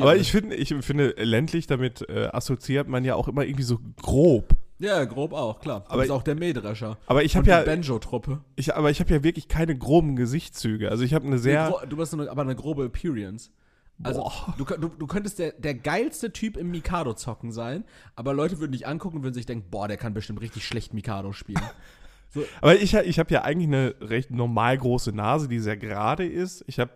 Aber 0.00 0.16
ich 0.16 0.32
finde, 0.32 0.56
ich 0.56 0.74
finde, 0.80 1.14
ländlich 1.18 1.68
damit 1.68 2.04
äh, 2.08 2.28
assoziiert 2.32 2.88
man 2.88 3.04
ja 3.04 3.14
auch 3.14 3.28
immer 3.28 3.44
irgendwie 3.44 3.62
so 3.62 3.78
grob. 4.02 4.48
Ja, 4.80 5.04
grob 5.04 5.32
auch, 5.32 5.60
klar. 5.60 5.84
Du 5.86 5.90
Aber 5.92 6.04
ich- 6.04 6.10
auch 6.10 6.24
der 6.24 6.34
Mähdrescher. 6.34 6.98
Aber 7.06 7.22
ich 7.22 7.36
habe 7.36 7.48
ja, 7.48 7.62
Banjo-Truppe. 7.62 8.40
ich, 8.56 8.74
aber 8.74 8.90
ich 8.90 8.98
habe 8.98 9.14
ja 9.14 9.22
wirklich 9.22 9.46
keine 9.46 9.78
groben 9.78 10.16
Gesichtszüge. 10.16 10.90
Also 10.90 11.04
ich 11.04 11.14
habe 11.14 11.24
eine 11.26 11.38
sehr, 11.38 11.68
gro- 11.70 11.86
du 11.86 11.96
bist 11.96 12.12
eine, 12.14 12.28
aber 12.28 12.42
eine 12.42 12.56
grobe 12.56 12.84
Appearance. 12.86 13.50
Also, 14.02 14.30
du, 14.58 14.64
du, 14.64 14.88
du 14.88 15.06
könntest 15.06 15.38
der, 15.38 15.52
der 15.52 15.74
geilste 15.74 16.32
Typ 16.32 16.56
im 16.56 16.70
Mikado-Zocken 16.70 17.50
sein, 17.50 17.84
aber 18.14 18.34
Leute 18.34 18.58
würden 18.60 18.72
dich 18.72 18.86
angucken 18.86 19.18
und 19.18 19.22
würden 19.22 19.34
sich 19.34 19.46
denken, 19.46 19.70
boah, 19.70 19.88
der 19.88 19.96
kann 19.96 20.12
bestimmt 20.12 20.40
richtig 20.40 20.66
schlecht 20.66 20.92
Mikado 20.92 21.32
spielen. 21.32 21.62
aber 22.60 22.76
ich, 22.76 22.94
ich 22.94 23.18
habe 23.18 23.32
ja 23.32 23.42
eigentlich 23.42 23.68
eine 23.68 23.94
recht 24.00 24.30
normal 24.30 24.76
große 24.76 25.12
Nase, 25.12 25.48
die 25.48 25.60
sehr 25.60 25.78
gerade 25.78 26.26
ist. 26.26 26.62
Ich 26.66 26.78
habe 26.78 26.92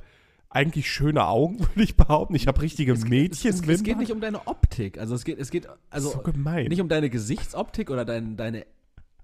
eigentlich 0.50 0.90
schöne 0.90 1.26
Augen, 1.26 1.60
würde 1.60 1.82
ich 1.82 1.96
behaupten. 1.96 2.34
Ich 2.34 2.46
habe 2.46 2.60
richtige 2.60 2.92
es, 2.92 3.04
Mädchen. 3.04 3.50
es, 3.50 3.66
es 3.66 3.82
geht 3.82 3.98
nicht 3.98 4.12
um 4.12 4.20
deine 4.20 4.46
Optik. 4.46 4.98
Also 4.98 5.14
es 5.14 5.24
geht, 5.24 5.38
es 5.38 5.50
geht 5.50 5.68
also 5.88 6.10
so 6.10 6.18
gemein. 6.18 6.66
nicht 6.66 6.80
um 6.80 6.88
deine 6.88 7.08
Gesichtsoptik 7.08 7.90
oder 7.90 8.04
dein, 8.04 8.36
deine 8.36 8.66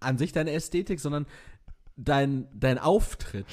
an 0.01 0.19
sich 0.19 0.33
deine 0.33 0.53
Ästhetik, 0.53 1.01
sondern 1.01 1.27
dein, 1.97 2.47
dein 2.55 2.79
Auftritt. 2.79 3.47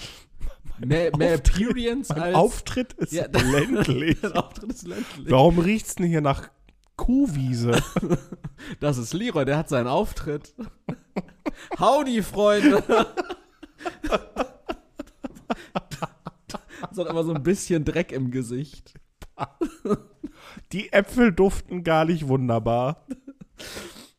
Mehr, 0.80 1.16
mehr 1.18 1.36
Auftritt? 1.36 1.70
Appearance 1.70 2.16
als 2.16 2.36
Auftritt 2.36 2.94
ist 2.94 3.14
Ja, 3.14 3.26
ländlich. 3.28 4.24
Auftritt 4.36 4.72
ist 4.72 4.88
ländlich. 4.88 5.30
Warum 5.30 5.60
riecht's 5.60 5.96
denn 5.96 6.08
hier 6.08 6.22
nach 6.22 6.50
Kuhwiese? 6.96 7.82
Das 8.80 8.98
ist 8.98 9.12
Leroy, 9.14 9.44
der 9.44 9.58
hat 9.58 9.68
seinen 9.68 9.88
Auftritt. 9.88 10.56
Howdy, 11.78 12.24
Freunde. 12.24 12.82
So 16.94 17.02
hat 17.02 17.10
aber 17.10 17.24
so 17.26 17.34
ein 17.34 17.44
bisschen 17.44 17.84
Dreck 17.84 18.12
im 18.14 18.32
Gesicht. 18.32 18.94
Die 20.72 20.94
Äpfel 20.94 21.34
duften 21.34 21.84
gar 21.84 22.06
nicht 22.06 22.28
wunderbar. 22.28 23.06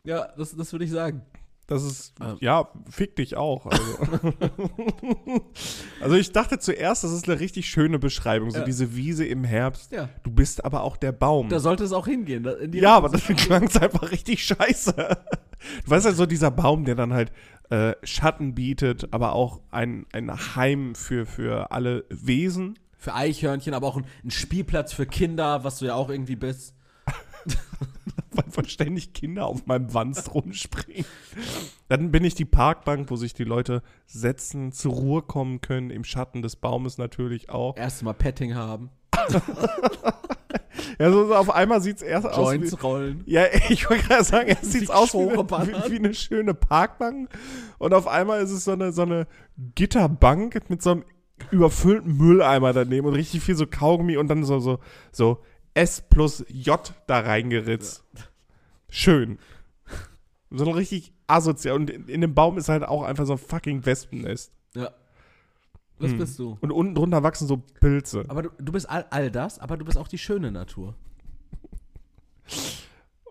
Ja, 0.02 0.28
das, 0.36 0.54
das 0.56 0.72
würde 0.72 0.84
ich 0.84 0.90
sagen. 0.90 1.22
Das 1.66 1.82
ist, 1.82 2.12
Ähm. 2.20 2.36
ja, 2.40 2.68
fick 2.90 3.16
dich 3.16 3.36
auch. 3.36 3.64
Also. 3.66 3.98
also 6.00 6.16
ich 6.16 6.30
dachte 6.32 6.58
zuerst, 6.58 7.04
das 7.04 7.12
ist 7.12 7.28
eine 7.28 7.40
richtig 7.40 7.68
schöne 7.70 7.98
Beschreibung, 7.98 8.50
so 8.50 8.58
Ja. 8.58 8.64
diese 8.64 8.94
Wiese 8.96 9.24
im 9.24 9.44
Herbst. 9.44 9.90
Ja. 9.92 10.08
Du 10.24 10.30
bist 10.30 10.64
aber 10.64 10.82
auch 10.82 10.96
der 10.98 11.12
Baum. 11.12 11.48
Da 11.48 11.60
sollte 11.60 11.84
es 11.84 11.92
auch 11.92 12.06
hingehen. 12.06 12.46
ja, 12.72 12.96
aber 12.96 13.08
das 13.08 13.22
klang 13.24 13.62
einfach 13.80 14.10
richtig 14.10 14.44
scheiße. 14.44 14.92
Du 14.92 15.90
weißt 15.90 16.04
ja, 16.06 16.12
so 16.12 16.26
dieser 16.26 16.50
Baum, 16.50 16.84
der 16.84 16.94
dann 16.96 17.14
halt 17.14 17.32
äh, 17.70 17.94
Schatten 18.02 18.54
bietet, 18.54 19.08
aber 19.14 19.32
auch 19.32 19.60
ein, 19.70 20.04
ein 20.12 20.30
Heim 20.56 20.94
für, 20.94 21.24
für 21.24 21.72
alle 21.72 22.04
Wesen. 22.10 22.78
Für 22.98 23.14
Eichhörnchen, 23.14 23.72
aber 23.72 23.86
auch 23.86 23.96
ein, 23.96 24.04
ein 24.22 24.30
Spielplatz 24.30 24.92
für 24.92 25.06
Kinder, 25.06 25.64
was 25.64 25.78
du 25.78 25.86
ja 25.86 25.94
auch 25.94 26.10
irgendwie 26.10 26.36
bist. 26.36 26.74
weil 28.32 28.50
verständlich 28.50 29.12
Kinder 29.12 29.46
auf 29.46 29.66
meinem 29.66 29.92
Wanst 29.94 30.34
rumspringen. 30.34 31.04
Dann 31.88 32.10
bin 32.10 32.24
ich 32.24 32.34
die 32.34 32.44
Parkbank, 32.44 33.10
wo 33.10 33.16
sich 33.16 33.34
die 33.34 33.44
Leute 33.44 33.82
setzen, 34.06 34.72
zur 34.72 34.92
Ruhe 34.92 35.22
kommen 35.22 35.60
können, 35.60 35.90
im 35.90 36.04
Schatten 36.04 36.42
des 36.42 36.56
Baumes 36.56 36.98
natürlich 36.98 37.50
auch. 37.50 37.76
Erstmal 37.76 38.14
Petting 38.14 38.54
haben, 38.54 38.90
Ja, 40.98 41.10
so, 41.10 41.26
so 41.26 41.34
auf 41.34 41.50
einmal 41.50 41.80
sieht 41.80 41.96
es 41.96 42.02
erst 42.02 42.26
aus 42.26 42.52
wie, 42.52 42.56
Joints 42.56 42.82
rollen. 42.82 43.22
Ja, 43.26 43.44
ich 43.68 43.88
wollte 43.88 44.06
gerade 44.06 44.24
sagen, 44.24 44.48
es 44.48 44.60
sieht 44.72 44.82
Sich 44.82 44.90
aus 44.90 45.14
wie 45.14 45.18
wie, 45.18 45.92
wie 45.92 45.98
eine 45.98 46.14
schöne 46.14 46.54
Parkbank 46.54 47.28
und 47.78 47.94
auf 47.94 48.06
einmal 48.06 48.42
ist 48.42 48.50
es 48.50 48.64
so 48.64 48.72
eine, 48.72 48.92
so 48.92 49.02
eine 49.02 49.26
Gitterbank 49.74 50.68
mit 50.68 50.82
so 50.82 50.92
einem 50.92 51.04
überfüllten 51.50 52.16
Mülleimer 52.16 52.72
daneben 52.72 53.06
und 53.06 53.14
richtig 53.14 53.42
viel 53.42 53.56
so 53.56 53.66
Kaugummi 53.66 54.16
und 54.16 54.28
dann 54.28 54.44
so, 54.44 54.58
so, 54.60 54.78
so 55.10 55.40
S 55.74 56.00
plus 56.00 56.44
J 56.48 56.92
da 57.06 57.20
reingeritzt. 57.20 58.04
Schön. 58.88 59.38
So 60.50 60.64
ein 60.66 60.74
richtig 60.74 61.12
asozial. 61.26 61.74
Und 61.76 61.90
in, 61.90 62.06
in 62.08 62.20
dem 62.20 62.34
Baum 62.34 62.58
ist 62.58 62.68
halt 62.68 62.84
auch 62.84 63.02
einfach 63.02 63.26
so 63.26 63.32
ein 63.32 63.38
fucking 63.38 63.84
Wespennest. 63.84 64.52
Ja. 64.74 64.90
Das 65.98 66.12
Hm. 66.12 66.18
bist 66.18 66.38
du. 66.38 66.58
Und 66.60 66.70
unten 66.72 66.94
drunter 66.94 67.22
wachsen 67.22 67.46
so 67.48 67.56
Pilze. 67.58 68.24
Aber 68.28 68.42
du, 68.42 68.50
du 68.58 68.72
bist 68.72 68.88
all, 68.88 69.06
all 69.10 69.30
das, 69.30 69.58
aber 69.58 69.76
du 69.76 69.84
bist 69.84 69.96
auch 69.98 70.08
die 70.08 70.18
schöne 70.18 70.50
Natur. 70.52 70.94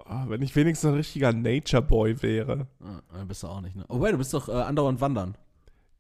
Ah, 0.06 0.26
wenn 0.28 0.42
ich 0.42 0.56
wenigstens 0.56 0.90
ein 0.90 0.96
richtiger 0.96 1.32
Nature 1.32 1.82
Boy 1.82 2.22
wäre. 2.22 2.68
Ah, 2.84 3.02
dann 3.14 3.28
bist 3.28 3.44
du 3.44 3.48
auch 3.48 3.62
nicht, 3.62 3.76
ne? 3.76 3.86
Oh, 3.88 4.02
wait, 4.02 4.14
du 4.14 4.18
bist 4.18 4.34
doch 4.34 4.50
äh, 4.50 4.54
andauernd 4.54 5.00
wandern. 5.02 5.36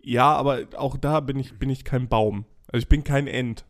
Ja, 0.01 0.33
aber 0.35 0.63
auch 0.77 0.97
da 0.97 1.21
bin 1.21 1.39
ich, 1.39 1.57
bin 1.57 1.69
ich 1.69 1.85
kein 1.85 2.09
Baum. 2.09 2.45
Also 2.67 2.83
ich 2.83 2.89
bin 2.89 3.03
kein 3.03 3.27
Ent, 3.27 3.65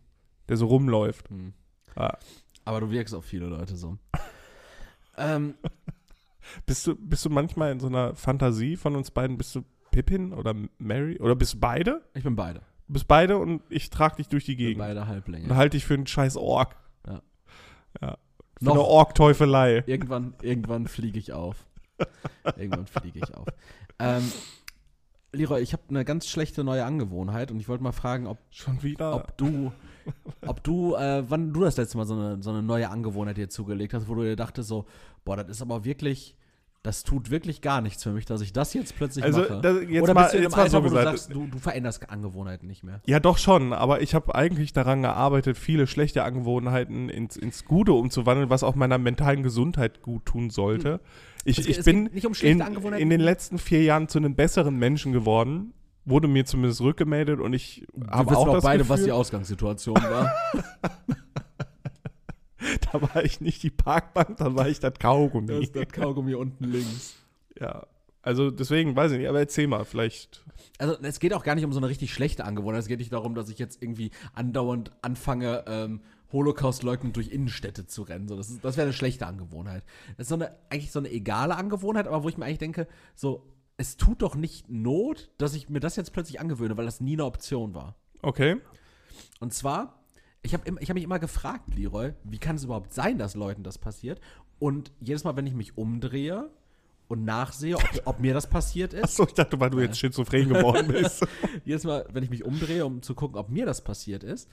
der 0.50 0.58
so 0.58 0.66
rumläuft. 0.68 1.30
Hm. 1.30 1.54
Ah. 1.96 2.18
Aber 2.66 2.80
du 2.82 2.90
wirkst 2.92 3.14
auf 3.14 3.26
viele 3.26 3.48
Leute 3.48 3.76
so. 3.76 3.98
ähm, 5.18 5.56
Bist 6.66 6.86
du, 6.88 6.96
bist 6.96 7.26
du 7.26 7.30
manchmal 7.30 7.72
in 7.72 7.80
so 7.80 7.88
einer 7.88 8.16
Fantasie 8.16 8.76
von 8.78 8.96
uns 8.96 9.12
beiden? 9.12 9.38
Bist 9.38 9.56
du 9.56 9.64
Pippin 9.92 10.34
oder 10.34 10.54
Mary? 10.78 11.18
Oder 11.20 11.36
bist 11.36 11.54
du 11.56 11.60
beide? 11.60 12.02
ich 12.14 12.24
bin 12.24 12.36
beide. 12.36 12.60
Du 12.88 12.94
bist 12.94 13.08
beide 13.08 13.38
und 13.38 13.62
ich 13.70 13.90
trage 13.90 14.18
dich 14.18 14.28
durch 14.28 14.46
die 14.46 14.56
Gegend. 14.58 14.80
beide 14.80 15.08
Halblinge. 15.08 15.46
Und 15.50 15.56
halte 15.56 15.78
dich 15.78 15.86
für 15.86 15.94
einen 15.94 16.06
scheiß 16.08 16.36
Ork. 16.36 16.76
Ja. 17.08 17.22
Ja. 18.02 18.18
Für 18.60 18.66
Noch. 18.66 18.74
eine 18.74 18.84
Ork-Teufelei. 18.84 19.84
Irgendwann, 19.88 20.34
irgendwann 20.42 20.88
fliege 20.88 21.18
ich 21.18 21.32
auf. 21.32 21.66
irgendwann 22.58 22.88
fliege 22.88 23.20
ich 23.20 23.34
auf. 23.36 23.48
Ähm, 24.00 24.30
Leroy, 25.32 25.62
ich 25.62 25.74
habe 25.74 25.84
eine 25.90 26.06
ganz 26.06 26.28
schlechte 26.28 26.64
neue 26.64 26.86
Angewohnheit 26.86 27.52
und 27.52 27.60
ich 27.60 27.68
wollte 27.68 27.84
mal 27.84 27.92
fragen, 27.94 28.28
ob, 28.28 28.38
Schon 28.52 28.84
wieder. 28.84 29.16
ob 29.16 29.38
du, 29.38 29.72
ob 30.46 30.64
du, 30.64 30.96
äh, 30.96 31.24
wann 31.30 31.54
du 31.54 31.62
das 31.62 31.78
letzte 31.78 31.98
Mal 31.98 32.06
so 32.06 32.14
eine, 32.16 32.42
so 32.42 32.50
eine 32.50 32.62
neue 32.64 32.90
Angewohnheit 32.90 33.38
dir 33.38 33.50
zugelegt 33.50 33.94
hast, 33.94 34.08
wo 34.08 34.16
du 34.16 34.24
dir 34.24 34.36
dachtest 34.36 34.70
so, 34.70 34.86
boah, 35.26 35.38
das 35.38 35.48
ist 35.50 35.62
aber 35.62 35.86
wirklich, 35.86 36.36
das 36.82 37.04
tut 37.06 37.30
wirklich 37.32 37.62
gar 37.62 37.80
nichts 37.80 38.04
für 38.04 38.12
mich, 38.12 38.26
dass 38.26 38.42
ich 38.42 38.52
das 38.52 38.74
jetzt 38.74 38.98
plötzlich 38.98 39.24
Also, 39.24 39.40
mache. 39.42 39.62
das- 39.62 39.78
jetzt 39.90 40.04
Oder 40.04 40.14
mal- 40.14 40.22
bist 40.24 40.34
du 40.34 40.38
in 40.38 40.44
jetzt 40.44 40.54
einem 40.54 40.64
Alter, 40.64 40.70
so 40.72 40.78
wo 40.80 40.82
du 40.84 40.90
gesagt, 40.90 41.18
sagst, 41.18 41.34
du, 41.34 41.48
du 41.48 41.58
veränderst 41.58 42.10
Angewohnheiten 42.10 42.68
nicht 42.68 42.84
mehr. 42.84 43.00
Ja, 43.06 43.22
doch 43.22 43.38
schon, 43.38 43.72
aber 43.72 44.02
ich 44.02 44.14
habe 44.14 44.36
eigentlich 44.36 44.74
daran 44.74 45.02
gearbeitet, 45.02 45.58
viele 45.58 45.88
schlechte 45.88 46.24
Angewohnheiten 46.26 47.08
ins, 47.10 47.38
ins 47.38 47.64
Gute 47.64 47.94
umzuwandeln, 47.94 48.50
was 48.50 48.64
auch 48.64 48.76
meiner 48.76 48.98
mentalen 48.98 49.44
Gesundheit 49.44 50.02
gut 50.02 50.26
tun 50.26 50.50
sollte. 50.50 51.00
Ich, 51.46 51.58
Es 51.60 51.68
ich 51.68 51.78
es 51.80 51.86
bin 51.86 52.10
um 52.10 52.34
in, 52.42 52.60
in 52.98 53.10
den 53.10 53.22
letzten 53.22 53.60
vier 53.60 53.84
Jahren 53.84 54.08
zu 54.10 54.18
einem 54.18 54.36
besseren 54.36 54.76
Menschen 54.78 55.14
geworden, 55.14 55.74
wurde 56.06 56.28
mir 56.28 56.46
zumindest 56.46 56.82
rückgemeldet 56.82 57.40
und 57.40 57.54
ich 57.54 57.86
Wir 57.94 58.08
habe 58.08 58.32
wissen 58.32 58.38
auch 58.38 58.48
auch 58.48 58.54
das 58.56 58.64
beide, 58.64 58.80
Gefühl, 58.80 58.90
was 58.90 59.04
die 59.04 59.12
Ausgangssituation 59.12 59.96
war. 59.96 60.32
da 62.92 63.02
war 63.02 63.24
ich 63.24 63.42
nicht 63.42 63.64
die 63.64 63.70
Parkbank, 63.70 64.38
da 64.38 64.56
war 64.56 64.68
ich 64.68 64.80
das 64.80 64.94
Kaugummi. 65.00 65.70
das 65.72 65.88
Kaugummi 65.90 66.36
unten 66.36 66.66
links. 66.66 67.16
Ja, 67.60 67.86
also 68.22 68.52
deswegen 68.52 68.96
weiß 68.96 69.12
ich 69.12 69.20
nicht, 69.20 69.28
aber 69.28 69.40
erzähl 69.40 69.68
mal, 69.68 69.84
vielleicht. 69.86 70.44
Also 70.78 70.98
es 71.02 71.20
geht 71.20 71.34
auch 71.34 71.44
gar 71.44 71.56
nicht 71.56 71.66
um 71.66 71.74
so 71.74 71.80
eine 71.80 71.90
richtig 71.90 72.14
schlechte 72.14 72.46
Angewohnheit. 72.46 72.82
Es 72.82 72.88
geht 72.88 73.00
nicht 73.00 73.12
darum, 73.12 73.36
dass 73.36 73.50
ich 73.50 73.60
jetzt 73.60 73.82
irgendwie 73.82 74.12
andauernd 74.34 74.92
anfange, 75.02 75.64
ähm, 75.68 76.02
Holocaust 76.32 76.84
leugnen 76.84 77.14
durch 77.14 77.30
Innenstädte 77.30 77.86
zu 77.86 78.02
rennen. 78.02 78.28
So, 78.28 78.36
das 78.36 78.50
ist, 78.50 78.64
das 78.64 78.76
wäre 78.76 78.86
eine 78.86 78.94
schlechte 78.94 79.28
Angewohnheit. 79.28 79.84
Das 80.18 80.26
ist 80.26 80.30
so 80.30 80.36
eine, 80.36 80.56
eigentlich 80.70 80.92
so 80.92 81.00
eine 81.00 81.12
egale 81.12 81.56
Angewohnheit, 81.56 82.08
aber 82.08 82.24
wo 82.24 82.30
ich 82.30 82.38
mir 82.38 82.46
eigentlich 82.46 82.58
denke, 82.58 82.88
so, 83.14 83.46
es 83.78 83.98
tut 83.98 84.22
doch 84.22 84.36
nicht 84.36 84.70
Not, 84.70 85.32
dass 85.38 85.56
ich 85.56 85.70
mir 85.70 85.80
das 85.80 85.96
jetzt 85.96 86.14
plötzlich 86.14 86.40
angewöhne, 86.40 86.78
weil 86.78 86.86
das 86.86 87.02
nie 87.02 87.14
eine 87.14 87.26
Option 87.26 87.74
war. 87.74 87.96
Okay. 88.22 88.58
Und 89.40 89.54
zwar, 89.54 90.04
ich 90.42 90.54
habe 90.54 90.64
ich 90.80 90.90
hab 90.90 90.96
mich 90.96 91.04
immer 91.04 91.20
gefragt, 91.20 91.74
Leroy, 91.76 92.14
wie 92.24 92.38
kann 92.38 92.56
es 92.56 92.64
überhaupt 92.64 92.94
sein, 92.94 93.18
dass 93.18 93.36
Leuten 93.36 93.64
das 93.64 93.78
passiert? 93.78 94.22
Und 94.60 94.92
jedes 95.00 95.24
Mal, 95.24 95.36
wenn 95.36 95.48
ich 95.48 95.54
mich 95.54 95.78
umdrehe 95.78 96.50
und 97.08 97.26
nachsehe, 97.26 97.76
ob, 97.76 97.84
ob 98.06 98.20
mir 98.20 98.34
das 98.34 98.50
passiert 98.50 98.94
ist, 98.94 99.04
Achso, 99.04 99.26
ich 99.26 99.34
dachte, 99.34 99.60
weil 99.60 99.70
du 99.70 99.80
jetzt 99.80 99.98
schizophren 99.98 100.50
geworden 100.50 100.88
bist. 100.88 101.26
jedes 101.66 101.84
Mal, 101.84 102.06
wenn 102.14 102.24
ich 102.24 102.30
mich 102.30 102.46
umdrehe, 102.46 102.86
um 102.86 103.02
zu 103.02 103.16
gucken, 103.16 103.38
ob 103.38 103.50
mir 103.50 103.66
das 103.66 103.84
passiert 103.84 104.24
ist, 104.24 104.50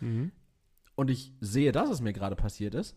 und 0.97 1.11
ich 1.11 1.33
sehe, 1.41 1.73
dass 1.73 1.89
es 1.89 2.01
mir 2.01 2.12
gerade 2.12 2.37
passiert 2.37 2.75
ist, 2.75 2.97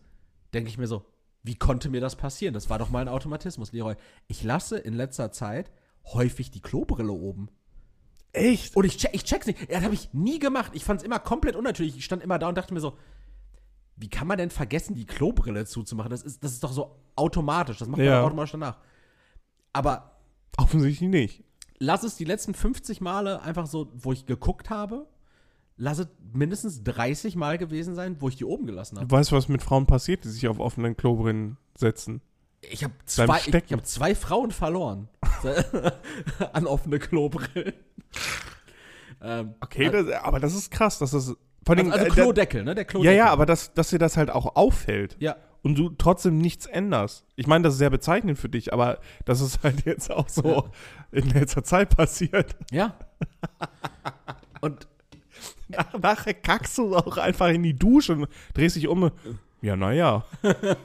denke 0.52 0.68
ich 0.68 0.78
mir 0.78 0.86
so, 0.86 1.06
wie 1.42 1.56
konnte 1.56 1.90
mir 1.90 2.00
das 2.00 2.16
passieren? 2.16 2.54
Das 2.54 2.68
war 2.70 2.78
doch 2.78 2.90
mal 2.90 3.00
ein 3.00 3.08
Automatismus, 3.08 3.72
Leroy. 3.72 3.94
Ich 4.26 4.42
lasse 4.42 4.78
in 4.78 4.94
letzter 4.94 5.30
Zeit 5.30 5.70
häufig 6.06 6.50
die 6.50 6.60
Klobrille 6.60 7.12
oben. 7.12 7.48
Echt? 8.32 8.74
Und 8.76 8.84
ich, 8.84 8.96
check, 8.96 9.10
ich 9.14 9.24
check's 9.24 9.46
nicht. 9.46 9.70
Das 9.70 9.82
habe 9.84 9.94
ich 9.94 10.12
nie 10.12 10.38
gemacht. 10.38 10.72
Ich 10.74 10.84
fand's 10.84 11.04
immer 11.04 11.18
komplett 11.18 11.54
unnatürlich. 11.56 11.96
Ich 11.96 12.04
stand 12.04 12.22
immer 12.22 12.38
da 12.38 12.48
und 12.48 12.56
dachte 12.58 12.74
mir 12.74 12.80
so, 12.80 12.96
wie 13.96 14.08
kann 14.08 14.26
man 14.26 14.38
denn 14.38 14.50
vergessen, 14.50 14.94
die 14.96 15.06
Klobrille 15.06 15.66
zuzumachen? 15.66 16.10
Das 16.10 16.22
ist, 16.22 16.42
das 16.42 16.52
ist 16.52 16.64
doch 16.64 16.72
so 16.72 16.96
automatisch. 17.14 17.78
Das 17.78 17.86
macht 17.88 17.98
man 17.98 18.06
Ja. 18.06 18.18
doch 18.20 18.26
automatisch 18.26 18.52
danach. 18.52 18.78
Aber 19.72 20.18
Offensichtlich 20.56 21.08
nicht. 21.08 21.44
lass 21.78 22.02
es 22.02 22.16
die 22.16 22.24
letzten 22.24 22.54
50 22.54 23.00
Male 23.00 23.40
einfach 23.42 23.66
so, 23.66 23.90
wo 23.94 24.12
ich 24.12 24.26
geguckt 24.26 24.68
habe, 24.70 25.06
lass 25.76 25.98
es 25.98 26.08
mindestens 26.32 26.82
30 26.82 27.36
Mal 27.36 27.56
gewesen 27.58 27.94
sein, 27.94 28.20
wo 28.20 28.28
ich 28.28 28.36
die 28.36 28.44
oben 28.44 28.66
gelassen 28.66 28.96
habe. 28.98 29.06
Du 29.06 29.14
weißt, 29.16 29.30
was 29.32 29.48
mit 29.48 29.62
Frauen 29.62 29.86
passiert, 29.86 30.24
die 30.24 30.28
sich 30.28 30.48
auf 30.48 30.58
offenen 30.58 30.96
Klobrillen 30.96 31.56
setzen. 31.76 32.20
Ich 32.70 32.84
habe 32.84 32.94
zwei, 33.06 33.40
ich, 33.46 33.72
hab 33.72 33.86
zwei 33.86 34.14
Frauen 34.14 34.50
verloren 34.50 35.08
an 36.52 36.66
offene 36.66 36.98
Klobrillen. 36.98 37.74
ähm, 39.22 39.54
Okay, 39.60 39.90
das, 39.90 40.08
aber 40.22 40.40
das 40.40 40.54
ist 40.54 40.70
krass, 40.70 40.98
dass 40.98 41.12
das. 41.12 41.34
Vor 41.66 41.76
allem, 41.76 41.90
also, 41.92 42.04
also 42.04 42.20
äh, 42.20 42.22
Klodeckel, 42.22 42.62
ne? 42.64 42.74
Der 42.74 42.84
Ja, 42.84 42.88
Klodeckel. 42.88 43.16
ja, 43.16 43.26
aber 43.30 43.46
das, 43.46 43.72
dass 43.72 43.88
dir 43.90 43.98
das 43.98 44.16
halt 44.18 44.30
auch 44.30 44.54
auffällt 44.56 45.16
Ja, 45.18 45.36
und 45.62 45.78
du 45.78 45.88
trotzdem 45.90 46.38
nichts 46.38 46.66
änderst. 46.66 47.24
Ich 47.36 47.46
meine, 47.46 47.64
das 47.64 47.74
ist 47.74 47.78
sehr 47.78 47.88
bezeichnend 47.90 48.38
für 48.38 48.50
dich, 48.50 48.72
aber 48.74 48.98
das 49.24 49.40
ist 49.40 49.62
halt 49.62 49.84
jetzt 49.86 50.10
auch 50.10 50.28
so 50.28 50.42
Ja. 50.42 50.64
in 51.12 51.30
letzter 51.30 51.64
Zeit 51.64 51.96
passiert. 51.96 52.54
ja. 52.70 52.94
Und 54.60 54.86
Nach, 55.68 55.92
nachher 55.98 56.34
kackst 56.34 56.76
du 56.76 56.94
auch 56.94 57.16
einfach 57.16 57.48
in 57.48 57.62
die 57.62 57.74
Dusche 57.74 58.12
und 58.12 58.28
drehst 58.52 58.76
dich 58.76 58.88
um. 58.88 59.10
Ja, 59.64 59.76
naja. 59.76 60.24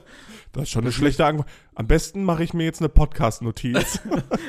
Das 0.51 0.63
ist 0.63 0.69
schon 0.71 0.81
eine 0.81 0.91
schlechte 0.91 1.23
Angewohnheit. 1.23 1.53
Am 1.75 1.85
besten 1.85 2.23
mache 2.23 2.43
ich 2.43 2.55
mir 2.55 2.63
jetzt 2.63 2.81
eine 2.81 2.89
Podcast-Notiz. 2.89 3.99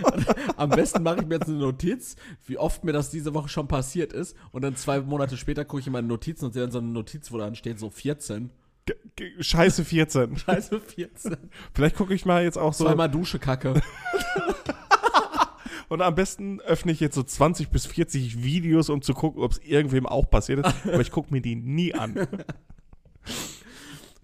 am 0.56 0.70
besten 0.70 1.02
mache 1.02 1.18
ich 1.20 1.26
mir 1.26 1.34
jetzt 1.34 1.48
eine 1.48 1.58
Notiz, 1.58 2.16
wie 2.46 2.56
oft 2.56 2.84
mir 2.84 2.92
das 2.94 3.10
diese 3.10 3.34
Woche 3.34 3.50
schon 3.50 3.68
passiert 3.68 4.14
ist. 4.14 4.34
Und 4.50 4.62
dann 4.62 4.76
zwei 4.76 5.02
Monate 5.02 5.36
später 5.36 5.66
gucke 5.66 5.80
ich 5.80 5.86
in 5.88 5.92
meine 5.92 6.08
Notizen 6.08 6.46
und 6.46 6.52
sehe 6.54 6.62
dann 6.62 6.70
so 6.70 6.78
eine 6.78 6.88
Notiz, 6.88 7.30
wo 7.32 7.36
dann 7.36 7.54
steht 7.54 7.78
so 7.78 7.90
14. 7.90 8.48
Ge- 8.86 8.96
ge- 9.14 9.42
Scheiße 9.42 9.84
14. 9.84 10.36
Scheiße, 10.38 10.80
14. 10.80 11.36
Vielleicht 11.74 11.96
gucke 11.96 12.14
ich 12.14 12.24
mal 12.24 12.44
jetzt 12.44 12.56
auch 12.56 12.72
so. 12.72 12.84
Zweimal 12.86 13.10
Dusche 13.10 13.38
kacke. 13.38 13.82
Und 15.90 16.00
am 16.00 16.14
besten 16.14 16.60
öffne 16.62 16.92
ich 16.92 17.00
jetzt 17.00 17.14
so 17.14 17.22
20 17.22 17.68
bis 17.68 17.84
40 17.84 18.42
Videos, 18.42 18.88
um 18.88 19.02
zu 19.02 19.12
gucken, 19.12 19.42
ob 19.42 19.52
es 19.52 19.58
irgendwem 19.58 20.06
auch 20.06 20.30
passiert 20.30 20.66
ist. 20.66 20.74
Aber 20.86 21.00
ich 21.02 21.10
gucke 21.10 21.30
mir 21.30 21.42
die 21.42 21.56
nie 21.56 21.92
an. 21.94 22.26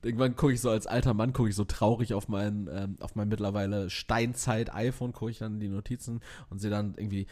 Irgendwann 0.07 0.37
gucke 0.37 0.53
ich 0.53 0.61
so 0.61 0.71
als 0.71 0.87
alter 0.87 1.15
Mann, 1.15 1.33
gucke 1.33 1.49
ich 1.49 1.57
so 1.57 1.65
traurig 1.65 2.15
auf 2.15 2.29
mein, 2.29 2.69
ähm, 2.73 2.97
auf 3.01 3.15
mein 3.15 3.29
mittlerweile 3.29 3.91
Steinzeit-iPhone, 3.91 5.13
gucke 5.13 5.31
ich 5.31 5.39
dann 5.39 5.61
die 5.61 5.69
Notizen 5.69 6.21
und 6.49 6.61
sehe 6.61 6.71
dann 6.71 6.95
irgendwie 6.97 7.27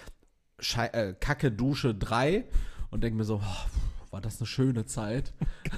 Schei 0.58 0.86
äh, 0.88 1.14
Kacke 1.18 1.50
Dusche 1.50 1.94
3 1.94 2.44
und 2.90 3.02
denke 3.02 3.16
mir 3.16 3.24
so, 3.24 3.40
oh, 3.42 3.70
war 4.14 4.20
das 4.20 4.38
eine 4.38 4.46
schöne 4.46 4.86
Zeit. 4.86 5.34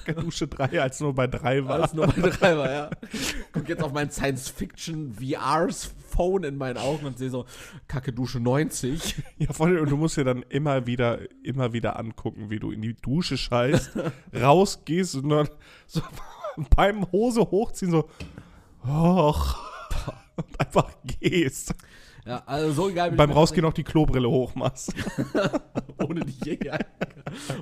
Dusche 0.15 0.47
3 0.47 0.83
als 0.83 1.01
nur 1.01 1.15
bei 1.15 1.27
3 1.27 1.65
war. 1.65 1.77
Alles 1.77 1.95
nur 1.95 2.07
bei 2.07 2.29
3 2.29 2.59
war, 2.59 2.71
ja. 2.71 2.91
Guck 3.53 3.67
jetzt 3.67 3.83
auf 3.83 3.95
mein 3.95 4.11
Science-Fiction-VR-Phone 4.11 6.45
in 6.45 6.59
meinen 6.59 6.77
Augen 6.77 7.07
und 7.07 7.17
sehe 7.17 7.31
so, 7.31 7.47
Kacke 7.89 8.13
Dusche 8.13 8.39
90. 8.39 9.23
Ja, 9.39 9.55
vor 9.55 9.65
allem, 9.67 9.81
und 9.81 9.91
du 9.91 9.97
musst 9.97 10.19
dir 10.19 10.25
dann 10.25 10.43
immer 10.51 10.87
wieder, 10.87 11.21
immer 11.43 11.73
wieder 11.73 11.99
angucken, 11.99 12.51
wie 12.51 12.59
du 12.59 12.71
in 12.71 12.83
die 12.83 12.93
Dusche 12.95 13.39
scheißt, 13.39 13.93
rausgehst 14.35 15.15
und 15.17 15.31
dann 15.31 15.49
so 15.87 16.03
beim 16.77 17.11
Hose 17.13 17.41
hochziehen 17.43 17.91
so, 17.91 18.09
och, 18.87 19.57
und 20.37 20.47
einfach 20.61 20.91
gehst. 21.21 21.75
Ja, 22.25 22.43
also 22.45 22.73
so 22.73 22.89
egal. 22.89 23.13
wie 23.13 23.17
Beim 23.17 23.31
Rausgehen 23.31 23.65
auch 23.65 23.73
die 23.73 23.85
Klobrille 23.85 24.29
hochmachst. 24.29 24.93
ohne 26.09 26.21
nicht 26.25 26.45
je, 26.45 26.59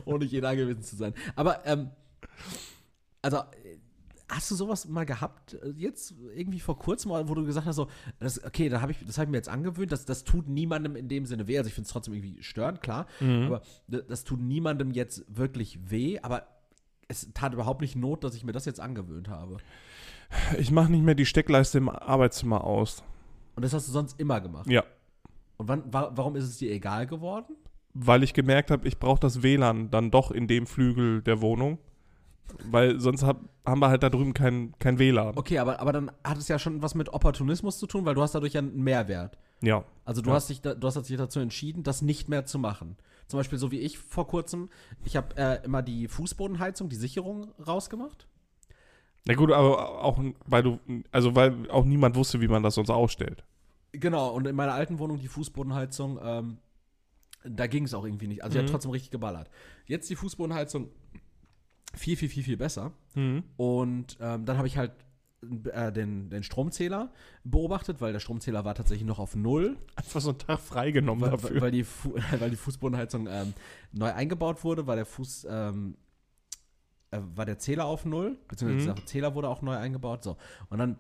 ohne 0.07 0.25
je 0.25 0.41
da 0.41 0.55
gewesen 0.55 0.83
zu 0.83 0.97
sein. 0.97 1.13
Aber, 1.37 1.67
ähm, 1.67 1.91
also, 3.21 3.41
hast 4.29 4.51
du 4.51 4.55
sowas 4.55 4.89
mal 4.89 5.05
gehabt, 5.05 5.55
äh, 5.55 5.69
jetzt 5.77 6.15
irgendwie 6.35 6.61
vor 6.61 6.79
kurzem, 6.79 7.11
wo 7.11 7.35
du 7.35 7.45
gesagt 7.45 7.67
hast, 7.67 7.77
so, 7.77 7.89
das, 8.19 8.43
okay, 8.43 8.71
da 8.71 8.81
hab 8.81 8.89
ich, 8.89 8.97
das 9.07 9.19
habe 9.19 9.27
ich 9.27 9.31
mir 9.31 9.37
jetzt 9.37 9.51
angewöhnt, 9.51 9.93
das, 9.93 10.07
das 10.07 10.25
tut 10.25 10.49
niemandem 10.49 10.97
in 10.97 11.09
dem 11.09 11.27
Sinne 11.27 11.47
weh. 11.47 11.59
Also 11.59 11.69
ich 11.69 11.75
finde 11.75 11.87
es 11.87 11.93
trotzdem 11.93 12.15
irgendwie 12.15 12.43
störend, 12.43 12.81
klar, 12.81 13.07
aber 13.47 13.61
d- 13.87 14.03
das 14.09 14.25
tut 14.25 14.41
niemandem 14.41 14.93
jetzt 14.93 15.25
wirklich 15.29 15.91
weh, 15.91 16.19
aber 16.23 16.47
es 17.09 17.29
tat 17.35 17.53
überhaupt 17.53 17.81
nicht 17.81 17.97
Not, 17.97 18.25
dass 18.25 18.35
ich 18.35 18.45
mir 18.45 18.53
das 18.53 18.65
jetzt 18.65 18.81
angewöhnt 18.81 19.29
habe. 19.29 19.57
Ich 20.59 20.71
mache 20.71 20.91
nicht 20.91 21.05
mehr 21.05 21.15
die 21.15 21.27
Steckleiste 21.27 21.79
im 21.79 21.89
Arbeitszimmer 21.89 22.65
aus. 22.65 23.03
Und 23.57 23.65
das 23.65 23.73
hast 23.73 23.87
du 23.89 23.93
sonst 23.93 24.19
immer 24.19 24.41
gemacht. 24.41 24.69
Ja. 24.69 24.83
Und 25.59 25.69
wann, 25.69 25.93
wa 25.93 26.11
warum 26.15 26.35
ist 26.37 26.45
es 26.45 26.59
dir 26.59 26.73
egal 26.73 27.07
geworden? 27.07 27.55
Weil 27.93 28.23
ich 28.25 28.35
gemerkt 28.35 28.71
habe, 28.73 28.89
ich 28.89 28.99
brauche 28.99 29.21
das 29.21 29.43
WLAN 29.43 29.91
dann 29.91 30.11
doch 30.11 30.31
in 30.33 30.49
dem 30.49 30.67
Flügel 30.67 31.23
der 31.23 31.41
Wohnung. 31.41 31.79
Weil 32.71 33.01
sonst 33.01 33.23
hab, 33.23 33.41
haben 33.65 33.81
wir 33.81 33.89
halt 33.89 34.03
da 34.03 34.11
drüben 34.11 34.35
kein, 34.35 34.75
kein 34.79 34.99
WLAN. 34.99 35.37
Okay, 35.37 35.59
aber, 35.59 35.81
aber 35.81 35.93
dann 35.93 36.11
hat 36.25 36.39
es 36.39 36.49
ja 36.49 36.59
schon 36.59 36.83
was 36.83 36.95
mit 36.95 37.09
Opportunismus 37.11 37.79
zu 37.79 37.87
tun, 37.87 38.05
weil 38.05 38.15
du 38.15 38.23
hast 38.23 38.35
dadurch 38.35 38.55
ja 38.55 38.61
einen 38.61 38.83
Mehrwert. 38.83 39.39
Ja. 39.63 39.85
Also 40.05 40.21
du 40.21 40.31
Ja. 40.31 40.37
hast 40.37 40.51
dich, 40.51 40.61
da, 40.61 40.75
du 40.75 40.87
hast 40.87 41.01
dich 41.09 41.17
dazu 41.17 41.39
entschieden, 41.41 41.85
das 41.85 42.03
nicht 42.03 42.29
mehr 42.29 42.45
zu 42.45 42.59
machen. 42.59 42.97
Zum 43.27 43.39
Beispiel 43.39 43.59
so 43.59 43.71
wie 43.71 43.79
ich 43.81 43.99
vor 43.99 44.27
kurzem. 44.27 44.69
Ich 45.05 45.17
habe 45.17 45.37
äh, 45.37 45.65
immer 45.65 45.83
die 45.83 46.09
Fußbodenheizung, 46.09 46.89
die 46.89 46.97
Sicherung 46.97 47.53
rausgemacht. 47.67 48.27
Na 49.27 49.35
gut, 49.35 49.51
aber 49.53 50.03
auch, 50.05 50.23
weil 50.47 50.63
du, 50.63 50.79
also 51.11 51.35
weil 51.35 51.71
auch 51.71 51.85
niemand 51.85 52.15
wusste, 52.17 52.41
wie 52.43 52.49
man 52.49 52.63
das 52.63 52.75
sonst 52.75 52.91
ausstellt. 52.91 53.45
Genau, 53.93 54.31
und 54.35 54.47
in 54.47 54.55
meiner 54.57 54.75
alten 54.75 54.99
Wohnung 54.99 55.19
die 55.19 55.29
Fußbodenheizung, 55.29 56.19
ähm, 56.23 56.59
da 57.45 57.67
ging 57.67 57.85
es 57.85 57.95
auch 57.95 58.05
irgendwie 58.05 58.27
nicht. 58.27 58.43
Also 58.45 58.55
die 58.55 58.59
hat 58.59 58.67
Mhm. 58.67 58.73
trotzdem 58.73 58.91
richtig 58.91 59.11
geballert. 59.11 59.49
Jetzt 59.87 60.11
die 60.11 60.17
Fußbodenheizung 60.17 60.91
viel, 61.95 62.17
viel, 62.17 62.29
viel, 62.29 62.43
viel 62.43 62.57
besser. 62.57 62.93
Mhm. 63.15 63.45
Und 63.57 64.17
ähm, 64.21 64.45
dann 64.45 64.59
habe 64.59 64.67
ich 64.67 64.77
halt 64.77 64.93
äh, 65.73 65.93
den, 65.93 66.31
den 66.31 66.43
Stromzähler 66.43 67.13
beobachtet, 67.45 68.01
weil 68.01 68.13
der 68.13 68.21
Stromzähler 68.21 68.65
war 68.65 68.75
tatsächlich 68.75 69.07
noch 69.07 69.19
auf 69.19 69.37
Null. 69.37 69.77
Einfach 69.97 70.21
so 70.21 70.31
einen 70.31 70.39
Tag 70.39 70.61
freigenommen 70.61 71.23
weil, 71.23 71.31
dafür. 71.31 71.61
weil, 71.61 71.71
die 71.71 71.85
Fu 71.85 72.15
weil 72.39 72.51
die 72.51 72.57
Fußbodenheizung 72.57 73.27
ähm, 73.29 73.55
neu 73.93 74.13
eingebaut 74.13 74.65
wurde, 74.65 74.87
war 74.87 74.97
der 74.97 75.07
Fuß, 75.07 75.47
ähm, 75.51 75.97
äh, 77.11 77.19
war 77.35 77.47
der 77.47 77.59
Zähler 77.59 77.87
auf 77.87 78.05
Null, 78.05 78.39
beziehungsweise 78.49 78.91
Mhm. 78.91 78.95
der 78.97 79.07
Zähler 79.07 79.35
wurde 79.35 79.49
auch 79.49 79.63
neu 79.63 79.77
eingebaut. 79.77 80.23
So. 80.23 80.37
Und 80.71 80.79
dann 80.79 80.99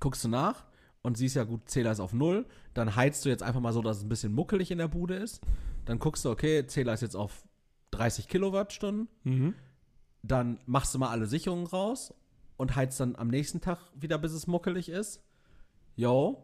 guckst 0.00 0.24
du 0.24 0.28
nach 0.28 0.64
und 1.02 1.16
siehst 1.16 1.36
ja, 1.36 1.44
gut, 1.44 1.68
Zähler 1.68 1.92
ist 1.92 2.00
auf 2.00 2.12
Null. 2.12 2.46
Dann 2.72 2.96
heizt 2.96 3.24
du 3.24 3.28
jetzt 3.28 3.42
einfach 3.42 3.60
mal 3.60 3.72
so, 3.72 3.82
dass 3.82 3.98
es 3.98 4.02
ein 4.04 4.08
bisschen 4.08 4.32
muckelig 4.32 4.70
in 4.70 4.78
der 4.78 4.88
Bude 4.88 5.14
ist. 5.16 5.40
Dann 5.84 5.98
guckst 5.98 6.24
du, 6.24 6.30
okay, 6.30 6.66
Zähler 6.66 6.94
ist 6.94 7.02
jetzt 7.02 7.14
auf 7.16 7.44
30 7.92 8.28
Kilowattstunden. 8.28 9.08
mhm. 9.24 9.54
Dann 10.26 10.58
machst 10.64 10.94
du 10.94 10.98
mal 10.98 11.10
alle 11.10 11.26
Sicherungen 11.26 11.66
raus 11.66 12.14
und 12.56 12.76
heizt 12.76 13.00
dann 13.00 13.16
am 13.16 13.28
nächsten 13.28 13.60
Tag 13.60 13.78
wieder, 13.94 14.18
bis 14.18 14.32
es 14.32 14.46
muckelig 14.46 14.88
ist. 14.88 15.22
Jo. 15.96 16.42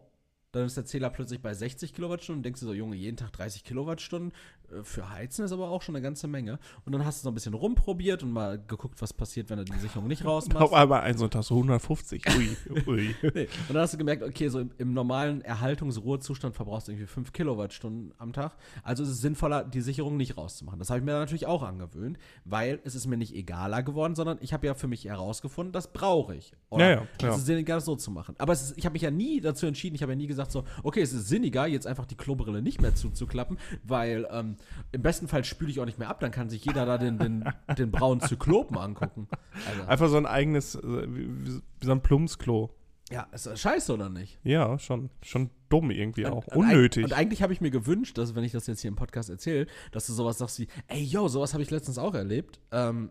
Dann 0.53 0.67
ist 0.67 0.77
der 0.77 0.85
Zähler 0.85 1.11
plötzlich 1.11 1.41
bei 1.43 1.55
60 1.55 1.95
Kilowattstunden 1.95 2.41
und 2.41 2.43
denkst 2.43 2.61
du 2.61 2.67
so, 2.67 2.73
Junge, 2.73 2.97
jeden 2.97 3.17
Tag 3.17 3.33
30 3.33 3.63
Kilowattstunden. 3.63 4.33
Äh, 4.73 4.85
Für 4.85 5.11
Heizen 5.11 5.45
ist 5.45 5.53
aber 5.53 5.69
auch 5.71 5.83
schon 5.83 5.95
eine 5.97 6.03
ganze 6.03 6.27
Menge. 6.29 6.59
Und 6.85 6.93
dann 6.93 7.05
hast 7.05 7.21
du 7.21 7.25
so 7.25 7.31
ein 7.31 7.35
bisschen 7.35 7.55
rumprobiert 7.55 8.23
und 8.23 8.33
mal 8.33 8.59
geguckt, 8.59 9.01
was 9.03 9.13
passiert, 9.13 9.51
wenn 9.51 9.59
du 9.59 9.65
die 9.65 9.79
Sicherung 9.79 10.09
nicht 10.09 10.23
Auf 10.23 10.49
rausmachst. 10.49 10.73
einmal 10.73 11.01
ein 11.03 11.17
so 11.19 11.25
ein 11.25 11.31
Tag 11.31 11.45
so 11.45 11.55
150. 11.55 12.25
Ui, 12.37 12.57
ui. 12.87 13.15
Nee. 13.35 13.49
Und 13.69 13.75
dann 13.75 13.79
hast 13.83 13.95
du 13.95 13.99
gemerkt, 13.99 14.23
okay, 14.23 14.49
so 14.49 14.61
im, 14.61 14.71
im 14.79 14.93
normalen 14.93 15.41
Erhaltungsruhezustand 15.43 16.55
verbrauchst 16.55 16.89
du 16.89 16.93
irgendwie 16.93 17.07
5 17.07 17.33
Kilowattstunden 17.33 18.13
am 18.19 18.33
Tag. 18.33 18.57
Also 18.83 19.03
ist 19.03 19.09
es 19.11 19.21
sinnvoller, 19.21 19.65
die 19.65 19.81
Sicherung 19.81 20.17
nicht 20.17 20.37
rauszumachen. 20.37 20.79
Das 20.79 20.91
habe 20.91 20.99
ich 20.99 21.05
mir 21.05 21.13
dann 21.13 21.21
natürlich 21.21 21.47
auch 21.47 21.63
angewöhnt, 21.63 22.19
weil 22.45 22.81
es 22.85 22.95
ist 22.95 23.07
mir 23.07 23.17
nicht 23.17 23.35
egaler 23.35 23.83
geworden, 23.83 24.15
sondern 24.15 24.39
ich 24.41 24.53
habe 24.53 24.67
ja 24.67 24.75
für 24.75 24.89
mich 24.89 25.05
herausgefunden, 25.05 25.73
das 25.73 25.93
brauche 25.93 26.35
ich. 26.35 26.53
Oder 26.71 26.85
Ja, 26.85 26.91
ja, 26.97 27.07
Es 27.19 27.23
ja. 27.23 27.35
ist 27.37 27.47
sinniger, 27.47 27.75
das 27.77 27.85
so 27.85 27.97
zu 27.97 28.11
machen. 28.11 28.35
Aber 28.39 28.53
es 28.53 28.63
ist, 28.63 28.79
ich 28.79 28.85
habe 28.85 28.93
mich 28.95 29.03
ja 29.03 29.11
nie 29.11 29.41
dazu 29.41 29.67
entschieden, 29.67 29.95
ich 29.95 30.03
habe 30.03 30.13
ja 30.13 30.17
nie 30.17 30.27
gesagt 30.27 30.53
so, 30.53 30.65
okay, 30.83 31.01
es 31.03 31.13
ist 31.13 31.29
sinniger, 31.29 31.67
jetzt 31.67 31.87
einfach 31.87 32.07
die 32.07 32.17
Klobrille 32.17 32.63
nicht 32.63 32.81
mehr 32.81 32.95
zuzuklappen, 32.95 33.59
weil 33.85 34.27
ähm, 34.31 34.57
Im 34.93 35.03
besten 35.03 35.29
Fall 35.29 35.45
spüle 35.45 35.71
ich 35.71 35.81
auch 35.81 35.85
nicht 35.87 35.99
mehr 35.99 36.09
ab, 36.09 36.21
dann 36.21 36.31
kann 36.31 36.49
sich 36.51 36.65
jeder 36.65 36.87
da 36.87 36.99
den, 36.99 37.19
den, 37.19 37.45
den 37.79 37.91
braunen 37.91 38.21
Zyklopen 38.21 38.77
angucken. 38.79 39.29
Also, 39.69 39.83
Einfach 39.89 40.09
so 40.09 40.17
ein 40.17 40.27
eigenes, 40.27 40.75
äh, 40.75 40.81
wie, 40.83 41.61
so 41.83 41.93
ein 41.93 42.03
Plumpsklo. 42.03 42.71
ja, 43.11 43.27
ist 43.33 43.47
das 43.47 43.61
scheiße 43.61 43.93
oder 43.95 44.09
nicht? 44.09 44.39
Ja, 44.45 44.79
schon, 44.79 45.11
schon 45.23 45.51
dumm 45.69 45.91
irgendwie 45.91 46.27
auch. 46.27 46.47
Und- 46.49 46.57
und 46.57 46.65
eig- 46.67 46.73
Unnötig. 46.73 47.05
Und 47.05 47.13
eigentlich 47.13 47.43
habe 47.43 47.53
ich 47.53 47.61
mir 47.61 47.71
gewünscht, 47.71 48.19
dass, 48.19 48.35
wenn 48.35 48.45
ich 48.45 48.53
das 48.53 48.67
jetzt 48.67 48.81
hier 48.81 48.89
im 48.89 48.97
Podcast 48.97 49.31
erzähle, 49.31 49.67
dass 49.93 50.07
du 50.07 50.13
sowas 50.13 50.39
sagst 50.39 50.59
wie, 50.59 50.69
ey, 50.89 51.03
yo, 51.03 51.29
sowas 51.29 51.53
habe 51.53 51.63
ich 51.63 51.71
letztens 51.71 51.99
auch 51.99 52.15
erlebt. 52.15 52.61
Ähm, 52.73 53.11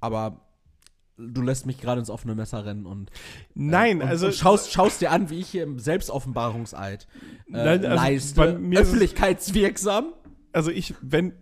aber 0.00 0.43
du 1.16 1.42
lässt 1.42 1.66
mich 1.66 1.80
gerade 1.80 2.00
ins 2.00 2.10
offene 2.10 2.34
Messer 2.34 2.64
rennen 2.64 2.86
und, 2.86 3.10
Nein, 3.54 4.02
und, 4.02 4.08
also. 4.08 4.26
und 4.26 4.34
schaust, 4.34 4.72
schaust 4.72 5.00
dir 5.00 5.10
an, 5.10 5.30
wie 5.30 5.40
ich 5.40 5.48
hier 5.48 5.62
im 5.62 5.78
Selbstoffenbarungseid 5.78 7.06
äh, 7.48 7.52
Nein, 7.52 7.84
also 7.84 7.88
leiste. 7.88 8.40
bei 8.40 8.52
mir 8.54 8.80
Öffentlichkeitswirksam. 8.80 10.12
Also 10.52 10.70
ich, 10.70 10.94
wenn. 11.02 11.32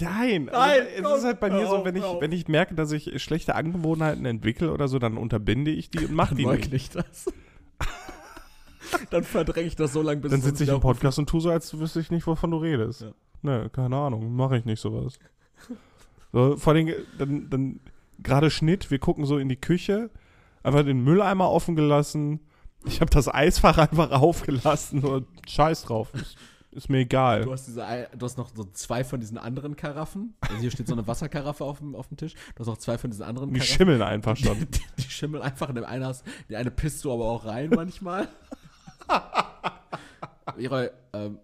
Nein, 0.00 0.44
Nein, 0.50 0.86
also 0.96 1.10
es 1.10 1.18
ist 1.18 1.24
halt 1.24 1.40
bei 1.40 1.50
mir 1.50 1.66
so, 1.66 1.84
wenn 1.84 1.94
ich, 1.94 2.02
wenn 2.02 2.32
ich 2.32 2.48
merke, 2.48 2.74
dass 2.74 2.90
ich 2.92 3.22
schlechte 3.22 3.54
Angewohnheiten 3.54 4.24
entwickle 4.24 4.72
oder 4.72 4.88
so, 4.88 4.98
dann 4.98 5.18
unterbinde 5.18 5.70
ich 5.70 5.90
die 5.90 6.06
und 6.06 6.14
mach 6.14 6.34
die 6.34 6.46
nicht. 6.46 6.72
Ich 6.72 6.90
das. 6.90 7.26
Dann 9.10 9.24
verdränge 9.24 9.66
ich 9.66 9.76
das 9.76 9.94
so 9.94 10.02
lange, 10.02 10.20
bis 10.20 10.32
Dann 10.32 10.42
sitze 10.42 10.64
ich 10.64 10.70
im 10.70 10.80
Podcast 10.80 11.18
und 11.18 11.26
tue 11.26 11.40
so, 11.40 11.50
als 11.50 11.78
wüsste 11.78 12.00
ich 12.00 12.10
nicht, 12.10 12.26
wovon 12.26 12.50
du 12.50 12.58
redest. 12.58 13.02
Ja. 13.02 13.12
Ne, 13.40 13.70
keine 13.72 13.96
Ahnung, 13.96 14.34
mache 14.34 14.58
ich 14.58 14.66
nicht 14.66 14.80
sowas. 14.80 15.18
So, 16.32 16.56
vor 16.56 16.74
allem, 16.74 16.92
dann, 17.18 17.48
dann 17.48 17.80
gerade 18.22 18.50
Schnitt, 18.50 18.90
wir 18.90 18.98
gucken 18.98 19.24
so 19.26 19.38
in 19.38 19.48
die 19.48 19.56
Küche, 19.60 20.10
einfach 20.62 20.84
den 20.84 21.02
Mülleimer 21.02 21.50
offen 21.50 21.74
gelassen. 21.76 22.40
Ich 22.84 23.00
habe 23.00 23.10
das 23.10 23.32
Eisfach 23.32 23.78
einfach 23.90 24.10
aufgelassen 24.10 25.04
und 25.04 25.26
scheiß 25.48 25.84
drauf. 25.84 26.12
Ist, 26.14 26.36
ist 26.72 26.88
mir 26.88 26.98
egal. 26.98 27.44
Du 27.44 27.52
hast, 27.52 27.66
diese, 27.66 28.08
du 28.16 28.24
hast 28.24 28.38
noch 28.38 28.50
so 28.54 28.64
zwei 28.64 29.04
von 29.04 29.20
diesen 29.20 29.36
anderen 29.38 29.76
Karaffen. 29.76 30.34
Also 30.40 30.56
hier 30.56 30.70
steht 30.70 30.88
so 30.88 30.94
eine 30.94 31.06
Wasserkaraffe 31.06 31.64
auf 31.64 31.78
dem, 31.78 31.94
auf 31.94 32.08
dem 32.08 32.16
Tisch. 32.16 32.34
Du 32.54 32.60
hast 32.60 32.66
noch 32.66 32.78
zwei 32.78 32.96
von 32.98 33.10
diesen 33.10 33.22
anderen 33.24 33.52
Die 33.52 33.60
Karaffen. 33.60 33.76
schimmeln 33.76 34.02
einfach 34.02 34.36
schon. 34.36 34.58
Die, 34.58 34.80
die 34.98 35.10
schimmeln 35.10 35.42
einfach 35.42 35.68
in 35.68 35.74
dem 35.74 35.84
einen 35.84 36.04
hast, 36.06 36.24
die 36.48 36.56
eine 36.56 36.70
pisst 36.70 37.04
du 37.04 37.12
aber 37.12 37.24
auch 37.26 37.44
rein 37.44 37.70
manchmal. 37.70 38.28
Leroy, 40.56 40.88
ähm, 41.12 41.38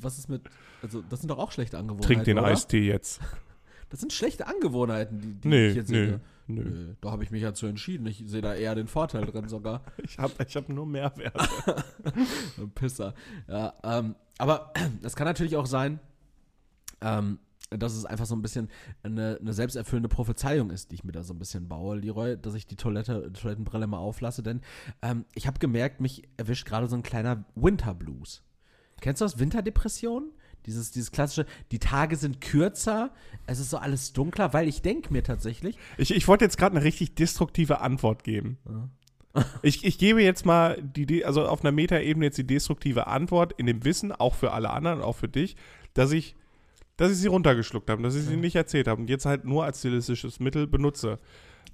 was 0.00 0.18
ist 0.18 0.28
mit. 0.28 0.42
Also, 0.82 1.02
das 1.08 1.20
sind 1.20 1.30
doch 1.30 1.38
auch 1.38 1.52
schlechte 1.52 1.78
Angewohnheiten. 1.78 2.06
Trink 2.06 2.24
den 2.24 2.38
oder? 2.38 2.48
Eistee 2.48 2.86
jetzt. 2.86 3.20
Das 3.88 4.00
sind 4.00 4.12
schlechte 4.12 4.46
Angewohnheiten, 4.46 5.20
die, 5.20 5.34
die 5.34 5.48
Nee, 5.48 5.68
ich 5.68 5.76
jetzt 5.76 5.90
nee, 5.90 6.06
sehe. 6.06 6.20
nö. 6.48 6.62
Nö, 6.64 6.94
Da 7.00 7.10
habe 7.10 7.22
ich 7.24 7.30
mich 7.30 7.42
ja 7.42 7.54
zu 7.54 7.66
entschieden. 7.66 8.06
Ich 8.06 8.22
sehe 8.26 8.40
da 8.42 8.54
eher 8.54 8.74
den 8.74 8.86
Vorteil 8.88 9.24
drin 9.26 9.48
sogar. 9.48 9.82
Ich 10.02 10.18
habe 10.18 10.32
ich 10.46 10.56
hab 10.56 10.68
nur 10.68 10.86
Mehrwert. 10.86 11.34
Pisser. 12.74 13.14
Ja, 13.48 13.74
ähm, 13.84 14.14
aber 14.38 14.72
es 15.02 15.16
kann 15.16 15.26
natürlich 15.26 15.56
auch 15.56 15.66
sein, 15.66 16.00
ähm, 17.00 17.38
dass 17.70 17.94
es 17.94 18.04
einfach 18.04 18.26
so 18.26 18.36
ein 18.36 18.42
bisschen 18.42 18.68
eine, 19.02 19.38
eine 19.40 19.52
selbsterfüllende 19.52 20.08
Prophezeiung 20.08 20.70
ist, 20.70 20.90
die 20.90 20.94
ich 20.96 21.04
mir 21.04 21.12
da 21.12 21.24
so 21.24 21.34
ein 21.34 21.38
bisschen 21.38 21.66
baue, 21.68 21.96
Leroy, 21.98 22.36
dass 22.40 22.54
ich 22.54 22.66
die 22.66 22.76
Toilette, 22.76 23.32
Toilettenbrille 23.32 23.86
mal 23.88 23.98
auflasse, 23.98 24.42
denn 24.42 24.60
ähm, 25.02 25.24
ich 25.34 25.46
habe 25.48 25.58
gemerkt, 25.58 26.00
mich 26.00 26.28
erwischt 26.36 26.66
gerade 26.66 26.86
so 26.88 26.94
ein 26.96 27.02
kleiner 27.02 27.44
Winterblues. 27.56 28.42
Kennst 29.00 29.20
du 29.20 29.24
das? 29.24 29.38
Winterdepression? 29.38 30.30
Dieses, 30.66 30.90
dieses 30.90 31.12
klassische, 31.12 31.46
die 31.70 31.78
Tage 31.78 32.16
sind 32.16 32.40
kürzer, 32.40 33.10
es 33.46 33.58
ist 33.60 33.70
so 33.70 33.76
alles 33.78 34.12
dunkler, 34.12 34.52
weil 34.52 34.66
ich 34.68 34.82
denke 34.82 35.12
mir 35.12 35.22
tatsächlich, 35.22 35.78
Ich, 35.96 36.14
ich 36.14 36.26
wollte 36.28 36.44
jetzt 36.44 36.58
gerade 36.58 36.76
eine 36.76 36.84
richtig 36.84 37.14
destruktive 37.14 37.80
Antwort 37.80 38.24
geben. 38.24 38.58
Ich, 39.60 39.84
ich 39.84 39.98
gebe 39.98 40.22
jetzt 40.22 40.46
mal 40.46 40.80
die, 40.82 41.22
also 41.22 41.46
auf 41.46 41.60
einer 41.62 41.70
Metaebene 41.70 42.24
jetzt 42.24 42.38
die 42.38 42.46
destruktive 42.46 43.06
Antwort 43.06 43.52
in 43.58 43.66
dem 43.66 43.84
Wissen, 43.84 44.10
auch 44.10 44.34
für 44.34 44.52
alle 44.52 44.70
anderen, 44.70 45.02
auch 45.02 45.14
für 45.14 45.28
dich, 45.28 45.56
dass 45.92 46.10
ich, 46.12 46.34
dass 46.96 47.12
ich 47.12 47.18
sie 47.18 47.26
runtergeschluckt 47.28 47.90
habe, 47.90 48.02
dass 48.02 48.14
ich 48.14 48.22
sie 48.22 48.36
nicht 48.38 48.56
erzählt 48.56 48.88
habe 48.88 48.98
und 49.02 49.10
jetzt 49.10 49.26
halt 49.26 49.44
nur 49.44 49.64
als 49.64 49.80
stilistisches 49.80 50.40
Mittel 50.40 50.66
benutze. 50.66 51.18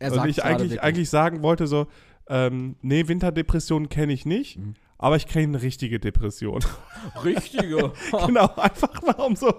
er 0.01 0.11
und 0.11 0.16
sagt 0.16 0.28
ich 0.30 0.43
eigentlich, 0.43 0.70
wirklich- 0.72 0.82
eigentlich 0.82 1.09
sagen 1.11 1.43
wollte 1.45 1.68
so, 1.68 1.86
ähm, 2.26 2.74
nee, 2.82 3.07
Winterdepression 3.07 3.88
kenne 3.88 4.12
ich 4.12 4.26
nicht, 4.26 4.59
Mhm. 4.59 4.74
Aber 5.03 5.16
ich 5.16 5.26
kenne 5.26 5.57
eine 5.57 5.62
richtige 5.62 5.98
Depression. 5.98 6.64
richtige. 7.24 7.92
genau, 8.26 8.55
einfach 8.55 9.03
mal 9.03 9.20
um 9.20 9.34
so. 9.34 9.53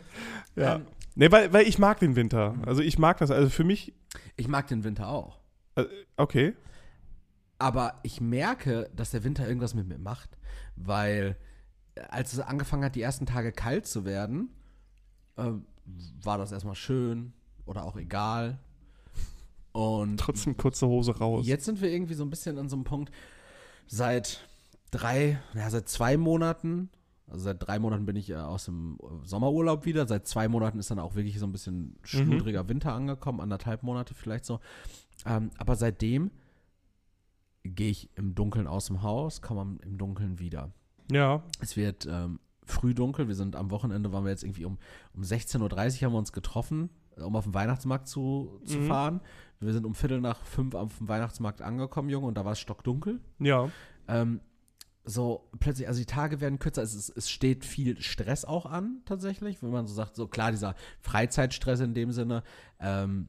ja. 0.56 0.76
Ähm, 0.76 0.86
nee, 1.14 1.30
weil, 1.30 1.52
weil 1.52 1.68
ich 1.68 1.78
mag 1.78 2.00
den 2.00 2.16
Winter. 2.16 2.54
Also 2.64 2.80
ich 2.80 2.98
mag 2.98 3.18
das. 3.18 3.30
Also 3.30 3.50
für 3.50 3.62
mich, 3.62 3.92
ich 4.36 4.48
mag 4.48 4.66
den 4.68 4.82
Winter 4.82 5.08
auch. 5.08 5.38
äh, 5.76 5.84
okay. 6.16 6.54
Aber 7.58 8.00
ich 8.02 8.22
merke, 8.22 8.88
dass 8.96 9.10
der 9.10 9.22
Winter 9.22 9.46
irgendwas 9.46 9.74
mit 9.74 9.86
mir 9.86 9.98
macht, 9.98 10.38
weil 10.76 11.36
äh, 11.94 12.00
als 12.08 12.32
es 12.32 12.40
angefangen 12.40 12.82
hat, 12.82 12.94
die 12.94 13.02
ersten 13.02 13.26
Tage 13.26 13.52
kalt 13.52 13.86
zu 13.86 14.06
werden, 14.06 14.48
äh, 15.36 15.50
war 16.22 16.38
das 16.38 16.52
erstmal 16.52 16.74
schön 16.74 17.34
oder 17.66 17.84
auch 17.84 17.96
egal. 17.96 18.58
Und 19.72 20.18
Trotzdem 20.18 20.56
kurze 20.56 20.86
Hose 20.86 21.18
raus. 21.18 21.46
jetzt 21.46 21.66
sind 21.66 21.82
wir 21.82 21.90
irgendwie 21.90 22.14
so 22.14 22.24
ein 22.24 22.30
bisschen 22.30 22.56
an 22.56 22.70
so 22.70 22.76
einem 22.76 22.84
Punkt, 22.84 23.12
seit 23.86 24.48
drei, 24.90 25.40
ja, 25.54 25.70
seit 25.70 25.88
zwei 25.88 26.16
Monaten, 26.16 26.90
also 27.28 27.44
seit 27.44 27.64
drei 27.66 27.78
Monaten 27.78 28.06
bin 28.06 28.16
ich 28.16 28.30
äh, 28.30 28.36
aus 28.36 28.64
dem 28.64 28.98
äh, 29.02 29.26
Sommerurlaub 29.26 29.84
wieder, 29.84 30.06
seit 30.06 30.26
zwei 30.26 30.48
Monaten 30.48 30.78
ist 30.78 30.90
dann 30.90 30.98
auch 30.98 31.14
wirklich 31.14 31.38
so 31.38 31.46
ein 31.46 31.52
bisschen 31.52 31.96
schludriger 32.02 32.68
Winter 32.68 32.92
angekommen, 32.92 33.40
anderthalb 33.40 33.82
Monate 33.82 34.14
vielleicht 34.14 34.44
so. 34.44 34.60
Ähm, 35.26 35.50
aber 35.58 35.76
seitdem 35.76 36.30
gehe 37.62 37.90
ich 37.90 38.08
im 38.16 38.34
Dunkeln 38.34 38.66
aus 38.66 38.86
dem 38.86 39.02
Haus, 39.02 39.42
komme 39.42 39.78
im 39.82 39.98
Dunkeln 39.98 40.38
wieder. 40.38 40.70
Ja. 41.10 41.42
Es 41.60 41.76
wird 41.76 42.06
ähm, 42.10 42.40
früh 42.64 42.94
dunkel. 42.94 43.28
Wir 43.28 43.34
sind 43.34 43.54
am 43.56 43.70
Wochenende, 43.70 44.12
waren 44.12 44.24
wir 44.24 44.30
jetzt 44.30 44.44
irgendwie 44.44 44.64
um, 44.64 44.78
um 45.14 45.22
16.30 45.22 45.58
Uhr 45.60 46.06
haben 46.06 46.12
wir 46.14 46.18
uns 46.18 46.32
getroffen, 46.32 46.88
äh, 47.16 47.22
um 47.22 47.36
auf 47.36 47.44
den 47.44 47.54
Weihnachtsmarkt 47.54 48.08
zu, 48.08 48.60
zu 48.64 48.78
Mhm. 48.78 48.86
fahren. 48.86 49.20
Wir 49.60 49.72
sind 49.74 49.84
um 49.84 49.94
Viertel 49.94 50.20
nach 50.22 50.42
fünf 50.44 50.74
auf 50.74 50.96
dem 50.98 51.08
Weihnachtsmarkt 51.08 51.60
angekommen, 51.60 52.08
Junge, 52.08 52.26
und 52.26 52.34
da 52.38 52.44
war 52.46 52.52
es 52.52 52.60
stockdunkel. 52.60 53.20
Ja. 53.40 53.68
Ähm, 54.08 54.40
so 55.10 55.48
plötzlich, 55.58 55.88
also 55.88 56.00
die 56.00 56.06
Tage 56.06 56.40
werden 56.40 56.58
kürzer, 56.58 56.82
es, 56.82 57.10
es 57.10 57.30
steht 57.30 57.64
viel 57.64 58.00
Stress 58.00 58.44
auch 58.44 58.66
an, 58.66 59.02
tatsächlich, 59.04 59.62
wenn 59.62 59.70
man 59.70 59.86
so 59.86 59.94
sagt, 59.94 60.16
so 60.16 60.26
klar, 60.26 60.50
dieser 60.50 60.74
Freizeitstress 61.00 61.80
in 61.80 61.94
dem 61.94 62.12
Sinne, 62.12 62.42
ähm, 62.80 63.28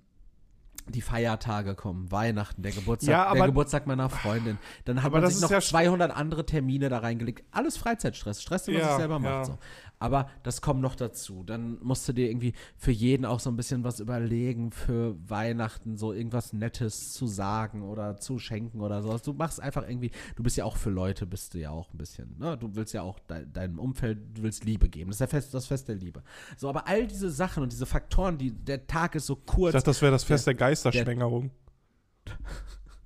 die 0.90 1.02
Feiertage 1.02 1.76
kommen, 1.76 2.12
Weihnachten, 2.12 2.62
der 2.64 2.72
Geburtstag, 2.72 3.12
Ja, 3.12 3.26
aber- 3.26 3.38
der 3.40 3.48
Geburtstag 3.48 3.88
meiner 3.88 4.10
Freundin. 4.10 4.58
Dann 4.86 5.04
hat 5.04 5.12
man 5.12 5.26
sich 5.30 5.42
noch 5.42 5.52
ja- 5.52 5.62
200 5.62 6.12
andere 6.12 6.46
Termine 6.46 6.90
da 6.90 7.00
reingelegt. 7.00 7.44
Alles 7.52 7.78
Freizeitstress, 7.78 8.42
Stress, 8.42 8.64
den 8.64 8.74
man 8.76 8.84
Ja, 8.84 8.90
sich 8.90 8.98
selber 8.98 9.20
macht. 9.20 9.46
So. 9.46 9.58
Aber 10.00 10.30
das 10.42 10.62
kommt 10.62 10.82
noch 10.82 10.96
dazu. 10.96 11.44
Dann 11.44 11.78
musst 11.84 12.08
du 12.10 12.14
dir 12.14 12.28
irgendwie 12.28 12.54
für 12.76 12.90
jeden 12.90 13.24
auch 13.24 13.40
so 13.40 13.52
ein 13.52 13.56
bisschen 13.56 13.84
was 13.84 14.00
überlegen 14.00 14.72
für 14.72 15.16
Weihnachten, 15.30 15.96
so 15.96 16.12
irgendwas 16.12 16.54
Nettes 16.54 17.14
zu 17.14 17.28
sagen 17.28 17.84
oder 17.84 18.18
zu 18.18 18.40
schenken 18.40 18.82
oder 18.82 19.04
sowas. 19.04 19.22
Du 19.22 19.34
machst 19.34 19.62
einfach 19.62 19.88
irgendwie, 19.88 20.10
du 20.36 20.42
bist 20.42 20.58
ja 20.58 20.66
auch 20.66 20.76
für 20.78 20.90
Leute, 20.90 21.28
bist 21.28 21.54
du 21.54 21.60
ja 21.60 21.70
auch 21.70 21.94
ein 21.94 21.98
bisschen, 22.00 22.36
ne? 22.40 22.58
Du 22.58 22.74
willst 22.76 22.94
ja 22.96 23.04
auch 23.04 23.20
de 23.20 23.46
deinem 23.46 23.78
Umfeld, 23.78 24.18
du 24.36 24.42
willst 24.42 24.64
Liebe 24.66 24.90
geben. 24.90 25.12
Das 25.12 25.18
ist 25.18 25.20
ja 25.22 25.28
Fest, 25.28 25.54
das 25.54 25.68
Fest 25.68 25.88
der 25.88 25.96
Liebe. 25.96 26.24
So, 26.58 26.68
aber 26.68 26.88
all 26.88 27.06
diese 27.06 27.30
Sachen 27.30 27.62
und 27.62 27.72
diese 27.72 27.86
Faktoren, 27.86 28.40
die, 28.40 28.50
der 28.52 28.88
Tag 28.88 29.14
ist 29.14 29.28
so 29.28 29.38
Ich 29.40 29.54
kurz. 29.54 29.74
dachte, 29.74 29.86
das 29.86 30.02
wäre 30.02 30.12
das 30.12 30.24
Fest 30.24 30.48
der 30.48 30.56
Geisterschwängerung. 30.72 31.52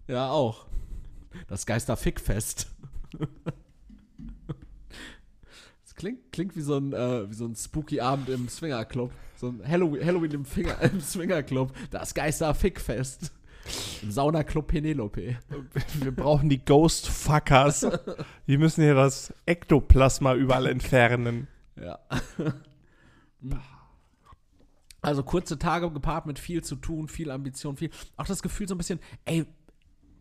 Ja, 0.08 0.30
auch. 0.30 0.68
Das 1.48 1.66
Geisterfickfest. 1.66 2.68
Das 5.84 5.96
klingt, 5.96 6.32
klingt 6.34 6.58
wie, 6.58 6.62
so 6.62 6.78
ein, 6.78 6.92
äh, 6.92 7.30
wie 7.30 7.34
so 7.34 7.46
ein 7.46 7.56
spooky 7.56 8.02
Abend 8.02 8.28
im 8.28 8.50
Swingerclub. 8.50 9.14
So 9.38 9.48
ein 9.48 9.66
Halloween, 9.66 10.06
Halloween 10.06 10.32
im, 10.32 10.46
Finger, 10.46 10.80
im 10.82 11.00
Swingerclub. 11.00 11.72
Das 11.90 12.14
Geisterfickfest. 12.14 13.32
Im 14.04 14.12
Saunaclub 14.12 14.68
Penelope. 14.68 15.38
Wir 15.94 16.12
brauchen 16.12 16.50
die 16.50 16.64
Ghostfuckers. 16.64 17.88
Die 18.46 18.58
müssen 18.58 18.84
hier 18.84 18.94
das 18.94 19.34
Ektoplasma 19.46 20.36
überall 20.36 20.68
entfernen. 20.68 21.48
Ja. 21.82 22.00
Also 25.06 25.24
kurze 25.24 25.60
Tage 25.60 25.92
gepaart 25.92 26.26
mit 26.26 26.40
viel 26.40 26.64
zu 26.64 26.76
tun, 26.76 27.08
viel 27.08 27.30
Ambition, 27.30 27.78
viel. 27.78 27.92
Auch 28.18 28.26
das 28.26 28.42
Gefühl 28.42 28.68
so 28.68 28.76
ein 28.76 28.80
bisschen, 28.80 29.00
ey, 29.26 29.46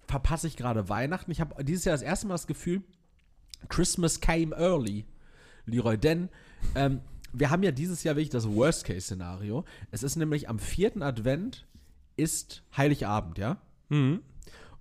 verpasse 0.07 0.47
ich 0.47 0.57
gerade 0.57 0.89
Weihnachten? 0.89 1.31
Ich 1.31 1.41
habe 1.41 1.65
dieses 1.65 1.85
Jahr 1.87 1.95
das 1.95 2.03
erste 2.03 2.27
Mal 2.27 2.35
das 2.35 2.47
Gefühl, 2.47 2.83
Christmas 3.69 4.21
came 4.21 4.55
early, 4.55 5.07
Leroy. 5.65 5.97
Denn 5.97 6.29
ähm, 6.75 7.01
wir 7.33 7.51
haben 7.51 7.63
ja 7.63 7.71
dieses 7.71 8.05
Jahr 8.05 8.17
wirklich 8.17 8.29
das 8.29 8.47
Worst-Case-Szenario. 8.47 9.65
Es 9.91 10.03
ist 10.03 10.17
nämlich 10.17 10.49
am 10.49 10.59
vierten 10.59 11.03
Advent 11.03 11.67
ist 12.17 12.63
Heiligabend, 12.77 13.39
ja? 13.39 13.61
Mhm. 13.89 14.21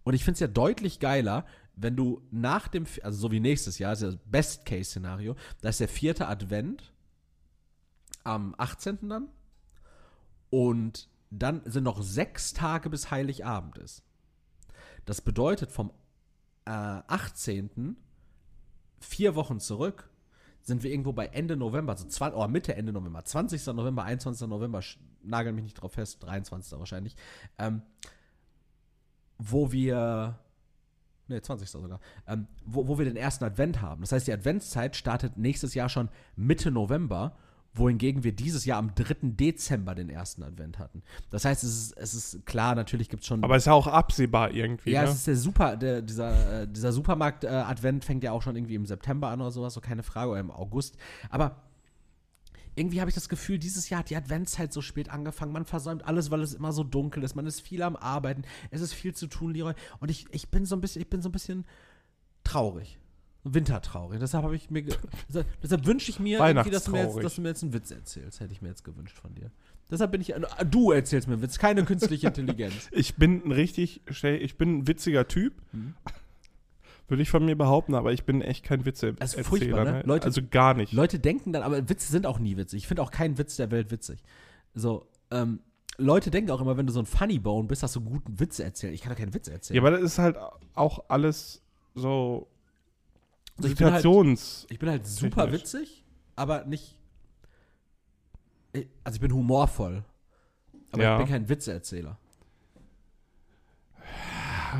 Und 0.03 0.13
ich 0.13 0.23
finde 0.23 0.33
es 0.33 0.39
ja 0.41 0.47
deutlich 0.47 0.99
geiler, 0.99 1.45
wenn 1.75 1.95
du 1.95 2.21
nach 2.29 2.67
dem, 2.67 2.85
also 3.01 3.17
so 3.17 3.31
wie 3.31 3.39
nächstes 3.39 3.79
Jahr, 3.79 3.93
ist 3.93 4.01
ja 4.01 4.11
das 4.11 4.19
Best-Case-Szenario, 4.25 5.35
da 5.61 5.69
ist 5.69 5.79
der 5.79 5.87
vierte 5.87 6.27
Advent 6.27 6.91
am 8.23 8.53
18. 8.57 9.09
dann. 9.09 9.29
Und 10.53 11.09
dann 11.31 11.63
sind 11.65 11.83
noch 11.83 12.03
sechs 12.03 12.53
Tage 12.53 12.91
bis 12.91 13.09
Heiligabend 13.09 13.79
ist. 13.79 14.03
Das 15.03 15.19
bedeutet 15.19 15.71
vom 15.71 15.89
äh, 16.65 16.69
18. 16.69 17.97
vier 18.99 19.33
Wochen 19.33 19.59
zurück 19.59 20.11
sind 20.61 20.83
wir 20.83 20.91
irgendwo 20.91 21.11
bei 21.11 21.25
Ende 21.25 21.57
November, 21.57 21.97
so 21.97 22.07
20, 22.07 22.39
oh, 22.39 22.47
Mitte, 22.47 22.75
Ende 22.75 22.93
November, 22.93 23.25
20. 23.25 23.65
November, 23.73 24.03
21. 24.03 24.47
November, 24.47 24.81
nagel 25.23 25.53
mich 25.53 25.63
nicht 25.63 25.73
drauf 25.73 25.93
fest, 25.93 26.21
23. 26.21 26.77
wahrscheinlich, 26.77 27.15
ähm, 27.57 27.81
wo 29.39 29.71
wir, 29.71 30.37
ne, 31.29 31.41
20. 31.41 31.67
sogar, 31.67 31.99
ähm, 32.27 32.47
wo, 32.63 32.87
wo 32.87 32.99
wir 32.99 33.05
den 33.05 33.17
ersten 33.17 33.43
Advent 33.43 33.81
haben. 33.81 34.01
Das 34.01 34.11
heißt, 34.11 34.27
die 34.27 34.33
Adventszeit 34.33 34.95
startet 34.95 35.35
nächstes 35.35 35.73
Jahr 35.73 35.89
schon 35.89 36.09
Mitte 36.35 36.69
November, 36.69 37.35
wohingegen 37.73 38.23
wir 38.23 38.33
dieses 38.33 38.65
Jahr 38.65 38.77
am 38.77 38.93
3. 38.93 39.15
Dezember 39.21 39.95
den 39.95 40.09
ersten 40.09 40.43
Advent 40.43 40.79
hatten. 40.79 41.01
Das 41.29 41.45
heißt, 41.45 41.63
es 41.63 41.69
ist, 41.69 41.97
es 41.97 42.13
ist 42.13 42.45
klar, 42.45 42.75
natürlich 42.75 43.09
gibt 43.09 43.23
es 43.23 43.27
schon. 43.27 43.43
Aber 43.43 43.55
es 43.55 43.63
ist 43.63 43.67
ja 43.67 43.73
auch 43.73 43.87
absehbar 43.87 44.51
irgendwie. 44.51 44.91
Ja, 44.91 45.03
ne? 45.03 45.09
es 45.09 45.15
ist 45.15 45.27
der 45.27 45.35
Super, 45.35 45.77
der, 45.77 46.01
dieser, 46.01 46.61
äh, 46.61 46.67
dieser 46.67 46.91
Supermarkt-Advent 46.91 48.05
fängt 48.05 48.23
ja 48.23 48.31
auch 48.31 48.41
schon 48.41 48.55
irgendwie 48.55 48.75
im 48.75 48.85
September 48.85 49.29
an 49.29 49.41
oder 49.41 49.51
sowas, 49.51 49.73
so 49.73 49.81
keine 49.81 50.03
Frage, 50.03 50.31
oder 50.31 50.39
im 50.39 50.51
August. 50.51 50.97
Aber 51.29 51.63
irgendwie 52.75 53.01
habe 53.01 53.09
ich 53.09 53.15
das 53.15 53.29
Gefühl, 53.29 53.59
dieses 53.59 53.89
Jahr 53.89 53.99
hat 53.99 54.09
die 54.09 54.15
Adventszeit 54.15 54.73
so 54.73 54.81
spät 54.81 55.09
angefangen. 55.09 55.51
Man 55.51 55.65
versäumt 55.65 56.05
alles, 56.05 56.31
weil 56.31 56.41
es 56.41 56.53
immer 56.53 56.71
so 56.71 56.83
dunkel 56.83 57.23
ist. 57.23 57.35
Man 57.35 57.45
ist 57.45 57.61
viel 57.61 57.83
am 57.83 57.95
Arbeiten. 57.95 58.43
Es 58.71 58.81
ist 58.81 58.93
viel 58.93 59.13
zu 59.13 59.27
tun, 59.27 59.53
Leroy. 59.53 59.73
Und 59.99 60.09
ich, 60.09 60.25
ich 60.31 60.49
bin 60.49 60.65
so 60.65 60.75
ein 60.75 60.81
bisschen, 60.81 61.01
ich 61.01 61.09
bin 61.09 61.21
so 61.21 61.29
ein 61.29 61.33
bisschen 61.33 61.65
traurig. 62.43 62.99
Wintertraurig. 63.43 64.19
Deshalb 64.19 64.43
habe 64.45 64.55
ich 64.55 64.69
mir, 64.69 64.83
deshalb, 65.27 65.47
deshalb 65.61 65.85
wünsche 65.85 66.09
ich 66.11 66.19
mir, 66.19 66.39
irgendwie, 66.39 66.69
dass 66.69 66.85
du, 66.85 66.91
mir 66.91 67.03
jetzt, 67.03 67.23
dass 67.23 67.35
du 67.35 67.41
mir 67.41 67.49
jetzt 67.49 67.63
einen 67.63 67.73
Witz 67.73 67.91
erzählst. 67.91 68.39
Hätte 68.39 68.53
ich 68.53 68.61
mir 68.61 68.69
jetzt 68.69 68.83
gewünscht 68.83 69.17
von 69.17 69.35
dir. 69.35 69.51
Deshalb 69.91 70.11
bin 70.11 70.21
ich, 70.21 70.33
äh, 70.33 70.41
du 70.69 70.91
erzählst 70.91 71.27
mir 71.27 71.33
einen 71.33 71.43
Witz, 71.43 71.59
keine 71.59 71.83
künstliche 71.83 72.27
Intelligenz. 72.27 72.73
Ich 72.91 73.15
bin 73.15 73.41
ein 73.45 73.51
richtig, 73.51 74.01
ich 74.07 74.57
bin 74.57 74.79
ein 74.79 74.87
witziger 74.87 75.27
Typ. 75.27 75.53
Mhm. 75.71 75.93
Würde 77.09 77.21
ich 77.21 77.29
von 77.29 77.43
mir 77.45 77.57
behaupten, 77.57 77.95
aber 77.95 78.13
ich 78.13 78.23
bin 78.23 78.41
echt 78.41 78.63
kein 78.63 78.85
Witze 78.85 79.15
Erzähler, 79.19 79.43
furchtbar, 79.43 79.83
ne? 79.83 79.91
ne? 79.91 80.03
Leute- 80.05 80.25
also 80.25 80.41
gar 80.49 80.73
nicht. 80.73 80.93
Leute 80.93 81.19
denken 81.19 81.51
dann, 81.51 81.61
aber 81.61 81.89
Witze 81.89 82.11
sind 82.11 82.25
auch 82.25 82.39
nie 82.39 82.55
witzig. 82.55 82.83
Ich 82.83 82.87
finde 82.87 83.03
auch 83.03 83.11
keinen 83.11 83.37
Witz 83.37 83.57
der 83.57 83.71
Welt 83.71 83.91
witzig. 83.91 84.23
So, 84.73 85.05
ähm, 85.29 85.59
Leute 85.97 86.31
denken 86.31 86.49
auch 86.51 86.61
immer, 86.61 86.77
wenn 86.77 86.87
du 86.87 86.93
so 86.93 86.99
ein 86.99 87.05
Funny 87.05 87.39
Bone 87.39 87.67
bist, 87.67 87.83
dass 87.83 87.93
du 87.93 87.99
einen 87.99 88.09
guten 88.09 88.39
Witz 88.39 88.59
erzählen. 88.59 88.93
Ich 88.93 89.01
kann 89.01 89.11
doch 89.11 89.19
keinen 89.19 89.33
Witz 89.33 89.49
erzählen. 89.49 89.75
ja, 89.75 89.81
aber 89.81 89.91
das 89.91 90.01
ist 90.01 90.17
halt 90.17 90.37
auch 90.73 91.03
alles 91.09 91.61
so 91.93 92.47
Also 93.57 93.69
ich 93.69 93.75
bin 93.75 93.87
halt- 93.91 94.01
Situations. 94.01 94.65
ich 94.69 94.79
bin 94.79 94.89
halt 94.89 95.05
super 95.07 95.51
witzig, 95.51 96.03
aber 96.35 96.65
nicht. 96.65 96.97
Ich- 98.73 98.87
Also 99.03 99.15
ich 99.17 99.21
bin 99.21 99.33
humorvoll. 99.33 100.03
Aber 100.91 101.03
Ja. 101.03 101.13
ich 101.13 101.23
bin 101.25 101.27
kein 101.31 101.49
Witzeerzähler. 101.49 102.17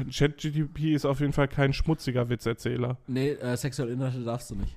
ChatGPT 0.09 0.93
ist 0.95 1.05
auf 1.05 1.19
jeden 1.19 1.33
Fall 1.33 1.47
kein 1.47 1.71
schmutziger 1.73 2.27
Witzerzähler. 2.29 2.97
Nee, 3.07 3.31
äh, 3.31 3.55
sexuelle 3.57 3.91
Inhalte 3.93 4.23
darfst 4.23 4.49
du 4.51 4.55
nicht. 4.55 4.75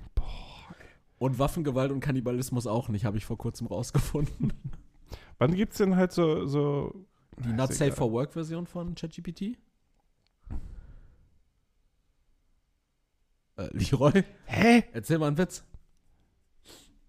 Und 1.19 1.39
Waffengewalt 1.39 1.91
und 1.91 1.99
Kannibalismus 1.99 2.67
auch 2.67 2.89
nicht, 2.89 3.03
habe 3.05 3.17
ich 3.17 3.25
vor 3.25 3.37
kurzem 3.37 3.65
rausgefunden. 3.67 4.53
Wann 5.39 5.55
gibt's 5.55 5.77
denn 5.77 5.95
halt 5.95 6.11
so, 6.11 6.45
so 6.45 6.93
Die 7.43 7.53
Not 7.53 7.73
Safe 7.73 7.91
for 7.91 8.11
Work 8.11 8.33
Version 8.33 8.67
von 8.67 8.93
ChatGPT? 8.93 9.57
Äh, 13.57 13.67
Leroy? 13.71 14.23
Hä? 14.45 14.83
Erzähl 14.93 15.17
mal 15.17 15.27
einen 15.27 15.37
Witz. 15.37 15.65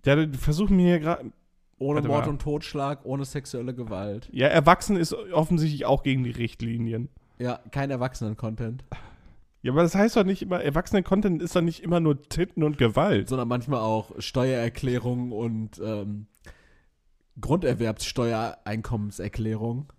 Ja, 0.05 0.26
die 0.26 0.38
versuchen 0.38 0.76
mir 0.76 0.86
hier 0.86 1.01
gerade. 1.01 1.32
Ohne 1.80 1.99
Warte 1.99 2.09
Mord 2.09 2.26
mal. 2.26 2.30
und 2.30 2.42
Totschlag, 2.42 3.05
ohne 3.05 3.24
sexuelle 3.24 3.72
Gewalt. 3.72 4.28
Ja, 4.32 4.49
Erwachsen 4.49 4.96
ist 4.96 5.14
offensichtlich 5.14 5.86
auch 5.86 6.03
gegen 6.03 6.24
die 6.24 6.30
Richtlinien. 6.30 7.09
Ja, 7.38 7.61
kein 7.70 7.90
Erwachsenen-Content. 7.90 8.84
Ja, 9.62 9.72
aber 9.72 9.82
das 9.82 9.94
heißt 9.94 10.16
doch 10.16 10.24
nicht 10.24 10.42
immer, 10.42 10.61
Erwachsenen-Content 10.61 11.40
ist 11.40 11.55
doch 11.55 11.61
nicht 11.61 11.84
immer 11.84 12.01
nur 12.01 12.20
Titten 12.22 12.64
und 12.64 12.78
Gewalt. 12.78 13.28
Sondern 13.28 13.46
manchmal 13.46 13.80
auch 13.80 14.11
Steuererklärung 14.18 15.30
und 15.30 15.78
ähm, 15.78 16.26
Grunderwerbssteuereinkommenserklärung. 17.40 19.92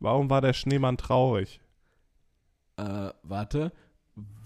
Warum 0.00 0.30
war 0.30 0.40
der 0.40 0.52
Schneemann 0.52 0.96
traurig? 0.96 1.60
Äh, 2.76 3.10
warte, 3.22 3.72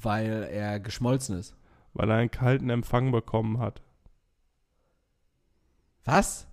weil 0.00 0.48
er 0.50 0.80
geschmolzen 0.80 1.38
ist. 1.38 1.56
Weil 1.92 2.10
er 2.10 2.16
einen 2.16 2.30
kalten 2.30 2.70
Empfang 2.70 3.12
bekommen 3.12 3.58
hat. 3.58 3.82
Was? 6.04 6.46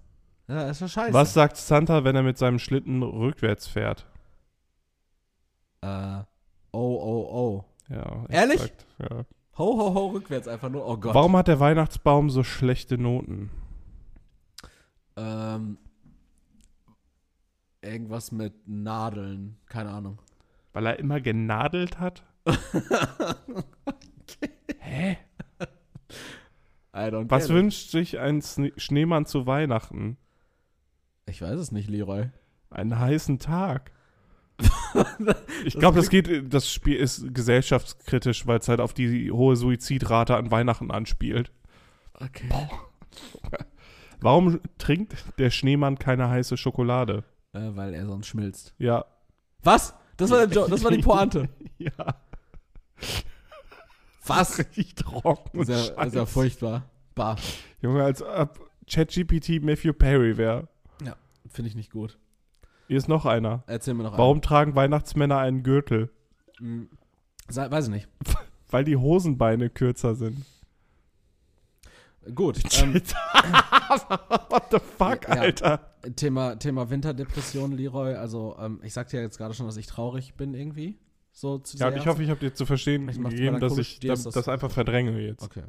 Ja, 0.48 0.70
ist 0.70 0.82
ja 0.82 0.88
scheiße. 0.88 1.14
Was 1.14 1.34
sagt 1.34 1.58
Santa, 1.58 2.04
wenn 2.04 2.16
er 2.16 2.24
mit 2.24 2.38
seinem 2.38 2.60
Schlitten 2.60 3.04
rückwärts 3.04 3.68
fährt? 3.68 4.06
Äh, 5.82 6.20
oh, 6.72 7.00
oh, 7.02 7.28
oh. 7.32 7.66
Ja, 7.90 8.26
Ehrlich? 8.30 8.62
exakt, 8.62 8.86
Ja. 9.00 9.26
Ho, 9.58 9.78
ho, 9.78 9.94
ho, 9.94 10.08
rückwärts 10.08 10.48
einfach 10.48 10.70
nur. 10.70 10.88
Oh 10.88 10.98
Gott. 10.98 11.14
Warum 11.14 11.36
hat 11.36 11.48
der 11.48 11.60
Weihnachtsbaum 11.60 12.30
so 12.30 12.44
schlechte 12.44 12.98
Noten? 12.98 13.52
Ähm, 15.18 15.78
irgendwas 17.82 18.32
mit 18.32 18.68
Nadeln. 18.68 19.58
Keine 19.68 19.92
Ahnung. 19.92 20.20
Weil 20.74 20.86
er 20.86 21.00
immer 21.00 21.20
genadelt 21.20 22.00
hat? 22.00 22.24
Hä? 24.80 25.18
I 26.94 27.08
don't 27.10 27.30
Was 27.30 27.50
wünscht 27.50 27.92
sich 27.92 28.20
ein 28.20 28.42
Sne 28.42 28.74
Schneemann 28.78 29.26
zu 29.26 29.46
Weihnachten? 29.46 30.18
Ich 31.26 31.42
weiß 31.42 31.60
es 31.60 31.72
nicht, 31.72 31.90
Leroy. 31.90 32.30
Einen 32.70 33.00
heißen 33.00 33.40
Tag. 33.40 33.92
Ich 35.64 35.76
glaube, 35.76 35.96
das 35.98 36.10
geht, 36.10 36.54
das 36.54 36.72
Spiel 36.72 36.98
ist 36.98 37.34
gesellschaftskritisch, 37.34 38.48
weil 38.48 38.60
es 38.60 38.68
halt 38.68 38.80
auf 38.82 38.94
die 38.94 39.32
hohe 39.32 39.56
Suizidrate 39.56 40.36
an 40.36 40.50
Weihnachten 40.50 40.90
anspielt. 40.90 41.52
Okay. 42.16 42.50
Warum 44.20 44.60
trinkt 44.78 45.14
der 45.38 45.52
Schneemann 45.52 46.00
keine 46.00 46.30
heiße 46.30 46.58
Schokolade? 46.58 47.24
Äh, 47.54 47.76
weil 47.76 47.94
er 47.94 48.06
sonst 48.06 48.28
schmilzt. 48.28 48.74
Ja. 48.80 49.06
Was? 49.64 49.96
Das 50.18 50.30
war, 50.32 50.46
der 50.46 50.56
jo 50.56 50.68
das 50.68 50.84
war 50.84 50.92
die 50.92 51.02
Pointe. 51.02 51.50
Ja. 51.78 52.16
Was? 54.26 54.58
Richtig 54.60 54.96
trocken. 54.96 55.60
und 55.60 55.66
Sehr, 55.66 55.78
sehr 55.78 55.96
scheiße. 55.96 56.26
furchtbar. 56.28 56.90
Bah. 57.16 57.36
Junge, 57.82 58.04
als 58.04 58.22
ob 58.22 58.70
ChatGPT 58.90 59.62
Matthew 59.64 59.94
Perry 59.94 60.38
wäre. 60.38 60.68
Finde 61.50 61.68
ich 61.70 61.76
nicht 61.76 61.92
gut. 61.92 62.18
Hier 62.88 62.96
ist 62.98 63.10
noch 63.10 63.26
einer. 63.26 63.64
Erzähl 63.68 63.94
mir 63.94 64.04
noch 64.04 64.18
Warum 64.18 64.42
tragen 64.42 64.74
Weihnachtsmänner 64.76 65.38
einen 65.40 65.64
Gürtel? 65.64 66.10
einen. 66.62 66.90
Hm, 67.50 67.72
weiß 67.72 67.86
ich 67.86 67.92
nicht. 67.92 68.08
Weil 68.70 68.86
die 68.86 68.96
Hosenbeine 68.96 69.70
kürzer 69.70 70.16
sind. 70.16 70.46
Gut. 72.36 72.60
Ähm, 72.82 72.94
What 72.94 74.68
the 74.72 74.78
fuck, 74.98 75.28
Ja. 75.28 75.42
Alter? 75.42 75.92
Thema, 76.16 76.56
Thema 76.56 76.90
Winterdepression, 76.90 77.74
Leroy. 77.74 78.14
Also, 78.16 78.56
ähm, 78.60 78.80
ich 78.84 78.94
sagte 78.94 79.18
ja 79.18 79.24
jetzt 79.24 79.38
gerade 79.38 79.54
schon, 79.56 79.66
dass 79.66 79.76
ich 79.78 79.88
traurig 79.88 80.36
bin 80.36 80.54
irgendwie. 80.54 80.98
So 81.32 81.58
zu 81.60 81.78
Ja, 81.78 81.90
ich 81.96 82.06
hoffe, 82.08 82.24
ich 82.24 82.30
habe 82.30 82.40
dir 82.40 82.54
zu 82.54 82.66
verstehen 82.66 83.08
gegeben, 83.08 83.60
dass 83.60 83.78
ich 83.78 84.00
das- 84.00 84.24
das 84.24 84.48
einfach 84.48 84.70
verdränge 84.72 85.20
jetzt. 85.20 85.44
Okay. 85.44 85.64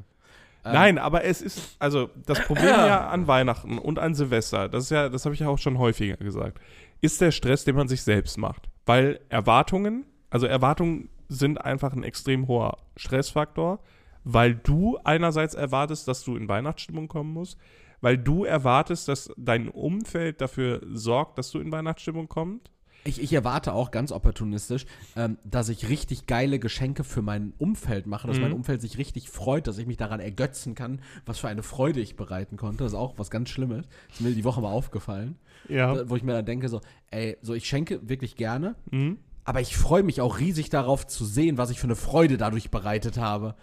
Ähm, 0.65 0.71
Nein, 0.73 0.97
aber 0.97 1.23
es 1.25 1.41
ist, 1.41 1.75
also 1.79 2.09
das 2.25 2.39
Problem 2.45 2.67
ja 2.69 3.07
an 3.09 3.27
Weihnachten 3.27 3.77
und 3.77 3.99
an 3.99 4.13
Silvester, 4.15 4.69
das 4.69 4.85
ist 4.85 4.89
ja, 4.91 5.09
das 5.09 5.25
habe 5.25 5.33
ich 5.35 5.41
ja 5.41 5.49
auch 5.49 5.57
schon 5.57 5.77
häufiger 5.77 6.15
gesagt, 6.17 6.59
ist 7.01 7.19
der 7.21 7.31
Stress, 7.31 7.65
den 7.65 7.75
man 7.75 7.87
sich 7.87 8.01
selbst 8.03 8.37
macht. 8.37 8.69
Weil 8.85 9.19
Erwartungen, 9.29 10.05
also 10.29 10.45
Erwartungen 10.45 11.09
sind 11.27 11.59
einfach 11.63 11.93
ein 11.93 12.03
extrem 12.03 12.47
hoher 12.47 12.77
Stressfaktor, 12.95 13.79
weil 14.23 14.55
du 14.55 14.97
einerseits 15.03 15.53
erwartest, 15.53 16.07
dass 16.07 16.23
du 16.23 16.37
in 16.37 16.47
Weihnachtsstimmung 16.47 17.07
kommen 17.09 17.33
musst, 17.33 17.57
weil 17.99 18.17
du 18.17 18.45
erwartest, 18.45 19.07
dass 19.09 19.31
dein 19.37 19.67
Umfeld 19.69 20.39
dafür 20.39 20.81
sorgt, 20.93 21.37
dass 21.37 21.51
du 21.51 21.59
in 21.59 21.71
Weihnachtsstimmung 21.71 22.27
kommst. 22.29 22.69
Ich, 23.05 23.21
ich 23.21 23.33
erwarte 23.33 23.73
auch 23.73 23.91
ganz 23.91 24.11
opportunistisch, 24.11 24.85
ähm, 25.15 25.37
dass 25.43 25.69
ich 25.69 25.89
richtig 25.89 26.25
geile 26.25 26.57
Geschenke 26.59 27.03
für 27.03 27.21
mein 27.21 27.53
Umfeld 27.57 28.07
mache, 28.07 28.27
dass 28.27 28.37
Mhm. 28.37 28.43
mein 28.43 28.53
Umfeld 28.53 28.81
sich 28.81 28.97
richtig 28.97 29.29
freut, 29.29 29.67
dass 29.67 29.77
ich 29.77 29.87
mich 29.87 29.97
daran 29.97 30.19
ergötzen 30.19 30.73
kann, 30.75 31.01
was 31.25 31.37
für 31.39 31.47
eine 31.49 31.63
Freude 31.63 31.99
ich 31.99 32.15
bereiten 32.15 32.55
konnte. 32.57 32.83
Das 32.83 32.93
ist 32.93 32.97
auch 32.97 33.17
was 33.17 33.29
ganz 33.29 33.49
Schlimmes. 33.49 33.85
Das 34.09 34.19
ist 34.19 34.21
mir 34.25 34.33
die 34.33 34.43
Woche 34.45 34.61
mal 34.61 34.71
aufgefallen. 34.71 35.35
Ja. 35.67 36.09
Wo 36.09 36.15
ich 36.15 36.23
mir 36.23 36.33
dann 36.33 36.45
denke, 36.45 36.69
so, 36.69 36.81
ey, 37.11 37.37
so 37.41 37.53
ich 37.53 37.65
schenke 37.67 38.07
wirklich 38.07 38.35
gerne, 38.35 38.75
Mhm. 38.91 39.17
Aber 39.45 39.59
ich 39.61 39.75
freue 39.75 40.03
mich 40.03 40.21
auch 40.21 40.39
riesig 40.39 40.69
darauf 40.69 41.05
zu 41.05 41.25
sehen, 41.25 41.57
was 41.57 41.69
ich 41.69 41.79
für 41.79 41.87
eine 41.87 41.95
Freude 41.95 42.37
dadurch 42.37 42.71
bereitet 42.71 43.17
habe. 43.17 43.55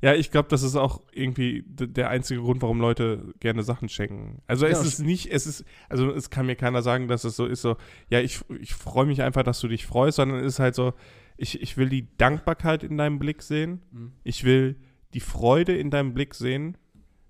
Ja, 0.00 0.14
ich 0.14 0.30
glaube, 0.30 0.48
das 0.48 0.62
ist 0.62 0.74
auch 0.76 1.00
irgendwie 1.12 1.64
der 1.68 2.08
einzige 2.10 2.40
Grund, 2.40 2.60
warum 2.62 2.80
Leute 2.80 3.32
gerne 3.38 3.62
Sachen 3.62 3.88
schenken. 3.88 4.42
Also 4.46 4.66
es 4.66 4.78
Ja. 4.80 4.84
ist 4.84 4.98
nicht, 4.98 5.30
es 5.30 5.46
ist, 5.46 5.64
also 5.88 6.10
es 6.10 6.30
kann 6.30 6.46
mir 6.46 6.56
keiner 6.56 6.82
sagen, 6.82 7.06
dass 7.08 7.22
es 7.24 7.36
so 7.36 7.46
ist, 7.46 7.62
so, 7.62 7.76
ja, 8.10 8.20
ich, 8.20 8.40
ich 8.60 8.74
freue 8.74 9.06
mich 9.06 9.22
einfach, 9.22 9.44
dass 9.44 9.60
du 9.60 9.68
dich 9.68 9.86
freust, 9.86 10.16
sondern 10.16 10.40
es 10.40 10.54
ist 10.54 10.58
halt 10.58 10.74
so, 10.74 10.92
ich, 11.36 11.62
ich 11.62 11.76
will 11.76 11.88
die 11.88 12.08
Dankbarkeit 12.18 12.82
in 12.82 12.96
deinem 12.98 13.18
Blick 13.18 13.42
sehen, 13.42 13.82
Mhm. 13.92 14.12
ich 14.24 14.44
will 14.44 14.76
die 15.14 15.20
Freude 15.20 15.76
in 15.76 15.90
deinem 15.90 16.14
Blick 16.14 16.34
sehen, 16.34 16.76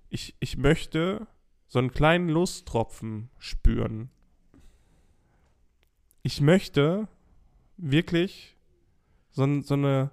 ich, 0.09 0.35
ich 0.39 0.57
möchte 0.57 1.27
so 1.67 1.79
einen 1.79 1.91
kleinen 1.91 2.29
Lusttropfen 2.29 3.29
spüren. 3.39 4.09
Ich 6.21 6.39
möchte 6.41 7.07
wirklich 7.77 8.55
so, 9.31 9.61
so 9.61 9.73
eine 9.73 10.11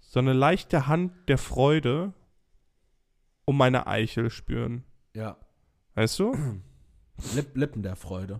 so 0.00 0.20
eine 0.20 0.32
leichte 0.32 0.86
Hand 0.86 1.12
der 1.28 1.36
Freude 1.36 2.12
um 3.44 3.56
meine 3.56 3.86
Eichel 3.86 4.30
spüren. 4.30 4.84
Ja. 5.14 5.36
Weißt 5.94 6.18
du? 6.18 6.32
Lipp, 7.34 7.56
Lippen 7.56 7.82
der 7.82 7.96
Freude. 7.96 8.38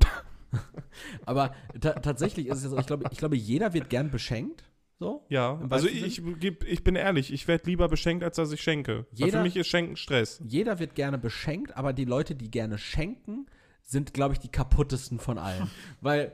Aber 1.27 1.55
ta 1.81 1.93
tatsächlich 1.95 2.47
ist 2.47 2.59
es 2.59 2.65
ja 2.65 2.71
so, 2.71 2.79
ich 2.79 2.87
glaube, 2.87 3.05
ich 3.11 3.19
glaube, 3.19 3.37
jeder 3.37 3.73
wird 3.73 3.91
gern 3.91 4.11
beschenkt. 4.11 4.65
So? 4.99 5.27
Ja. 5.29 5.61
Also 5.69 5.89
ich, 5.89 6.23
ich 6.65 6.85
bin 6.85 6.97
ehrlich, 6.97 7.33
ich 7.33 7.47
werde 7.49 7.65
lieber 7.67 7.89
beschenkt, 7.89 8.25
als 8.25 8.37
dass 8.37 8.53
ich 8.53 8.63
schenke. 8.63 9.07
Jeder- 9.13 9.39
für 9.39 9.43
mich 9.43 9.57
ist 9.57 9.67
Schenken 9.67 9.97
Stress. 9.97 10.41
Jeder 10.47 10.79
wird 10.79 10.95
gerne 10.95 11.19
beschenkt, 11.19 11.77
aber 11.77 11.93
die 11.93 12.07
Leute, 12.07 12.35
die 12.35 12.51
gerne 12.51 12.79
schenken, 12.79 13.47
sind, 13.83 14.15
glaube 14.15 14.33
ich, 14.33 14.41
die 14.41 14.49
kaputtesten 14.49 15.19
von 15.19 15.39
allen. 15.39 15.71
weil, 16.01 16.33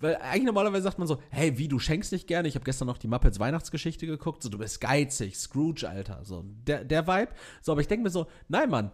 weil 0.00 0.16
eigentlich 0.16 0.44
normalerweise 0.44 0.82
sagt 0.82 0.98
man 0.98 1.06
so, 1.06 1.18
hey, 1.30 1.58
wie, 1.58 1.68
du 1.68 1.78
schenkst 1.78 2.12
nicht 2.12 2.26
gerne? 2.26 2.48
Ich 2.48 2.54
habe 2.54 2.64
gestern 2.64 2.86
noch 2.86 2.98
die 2.98 3.08
Muppets 3.08 3.38
Weihnachtsgeschichte 3.38 4.06
geguckt, 4.06 4.42
so, 4.42 4.48
du 4.48 4.58
bist 4.58 4.80
geizig, 4.80 5.36
Scrooge, 5.36 5.88
Alter. 5.88 6.20
So, 6.24 6.44
der, 6.66 6.84
der 6.84 7.06
Vibe. 7.06 7.32
So, 7.62 7.72
aber 7.72 7.80
ich 7.80 7.88
denke 7.88 8.04
mir 8.04 8.10
so, 8.10 8.26
nein, 8.48 8.70
Mann, 8.70 8.90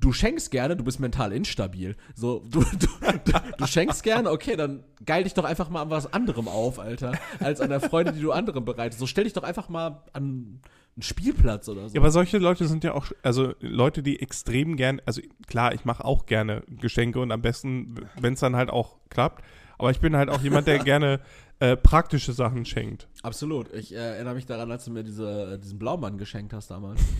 du 0.00 0.12
schenkst 0.12 0.50
gerne, 0.50 0.76
du 0.76 0.84
bist 0.84 1.00
mental 1.00 1.32
instabil. 1.32 1.96
So, 2.14 2.44
du, 2.50 2.60
du, 2.60 3.32
du, 3.58 3.66
schenkst 3.66 4.02
gerne, 4.02 4.30
okay, 4.30 4.56
dann 4.56 4.84
geil 5.04 5.24
dich 5.24 5.34
doch 5.34 5.44
einfach 5.44 5.68
mal 5.68 5.82
an 5.82 5.90
was 5.90 6.12
anderem 6.12 6.48
auf, 6.48 6.78
Alter, 6.78 7.12
als 7.38 7.60
an 7.60 7.70
der 7.70 7.80
Freude, 7.80 8.12
die 8.12 8.20
du 8.20 8.32
anderen 8.32 8.64
bereitest. 8.64 9.00
So, 9.00 9.06
stell 9.06 9.24
dich 9.24 9.32
doch 9.32 9.42
einfach 9.42 9.68
mal 9.68 10.02
an 10.12 10.60
einen 10.96 11.02
Spielplatz 11.02 11.68
oder 11.68 11.88
so. 11.88 11.94
Ja, 11.94 12.00
aber 12.00 12.10
solche 12.10 12.38
Leute 12.38 12.66
sind 12.66 12.84
ja 12.84 12.94
auch, 12.94 13.06
also 13.22 13.54
Leute, 13.60 14.02
die 14.02 14.20
extrem 14.20 14.76
gern, 14.76 15.00
also 15.06 15.20
klar, 15.46 15.72
ich 15.74 15.84
mache 15.84 16.04
auch 16.04 16.26
gerne 16.26 16.62
Geschenke 16.68 17.20
und 17.20 17.32
am 17.32 17.42
besten, 17.42 17.94
wenn 18.18 18.34
es 18.34 18.40
dann 18.40 18.56
halt 18.56 18.70
auch 18.70 18.98
klappt. 19.08 19.44
Aber 19.80 19.90
ich 19.90 20.00
bin 20.00 20.14
halt 20.14 20.28
auch 20.28 20.42
jemand, 20.42 20.66
der 20.66 20.78
gerne 20.78 21.20
äh, 21.58 21.76
praktische 21.76 22.34
Sachen 22.34 22.66
schenkt. 22.66 23.08
Absolut. 23.22 23.72
Ich 23.72 23.92
äh, 23.94 23.96
erinnere 23.96 24.34
mich 24.34 24.44
daran, 24.44 24.70
als 24.70 24.84
du 24.84 24.90
mir 24.90 25.02
diese, 25.02 25.58
diesen 25.58 25.78
Blaumann 25.78 26.18
geschenkt 26.18 26.52
hast 26.52 26.70
damals. 26.70 27.00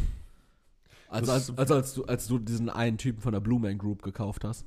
Also 1.12 1.32
als, 1.32 1.58
also 1.58 1.74
als, 1.74 1.94
du, 1.94 2.04
als 2.04 2.28
du 2.28 2.38
diesen 2.38 2.70
einen 2.70 2.96
Typen 2.96 3.20
von 3.20 3.32
der 3.32 3.40
Blue 3.40 3.58
Man 3.58 3.78
Group 3.78 4.00
gekauft 4.02 4.44
hast. 4.44 4.64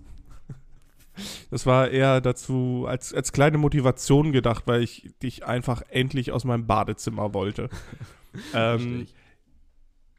Das 1.52 1.66
war 1.66 1.90
eher 1.90 2.20
dazu 2.20 2.84
als, 2.86 3.14
als 3.14 3.32
kleine 3.32 3.58
Motivation 3.58 4.34
gedacht, 4.34 4.64
weil 4.66 4.84
ich 4.84 5.10
dich 5.24 5.46
einfach 5.46 5.84
endlich 5.88 6.34
aus 6.34 6.44
meinem 6.44 6.68
Badezimmer 6.68 7.34
wollte. 7.34 7.70
Ähm, 8.56 9.06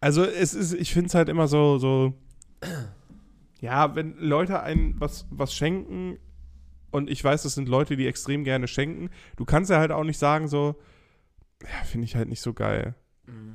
also 0.01 0.23
es 0.23 0.55
ist, 0.55 0.73
ich 0.73 0.93
finde 0.93 1.09
es 1.09 1.15
halt 1.15 1.29
immer 1.29 1.49
so, 1.49 1.79
so, 1.79 2.15
ja, 3.61 3.97
wenn 3.97 4.17
Leute 4.19 4.63
einen 4.63 5.01
was, 5.01 5.27
was 5.31 5.53
schenken 5.53 6.19
und 6.95 7.11
ich 7.11 7.23
weiß, 7.23 7.43
das 7.43 7.55
sind 7.55 7.69
Leute, 7.69 7.97
die 7.97 8.07
extrem 8.07 8.45
gerne 8.45 8.69
schenken, 8.69 9.11
du 9.37 9.45
kannst 9.45 9.71
ja 9.71 9.79
halt 9.79 9.93
auch 9.93 10.05
nicht 10.05 10.19
sagen 10.19 10.49
so, 10.49 10.77
ja, 11.63 11.85
finde 11.85 12.05
ich 12.07 12.17
halt 12.17 12.29
nicht 12.29 12.41
so 12.41 12.53
geil. 12.55 12.95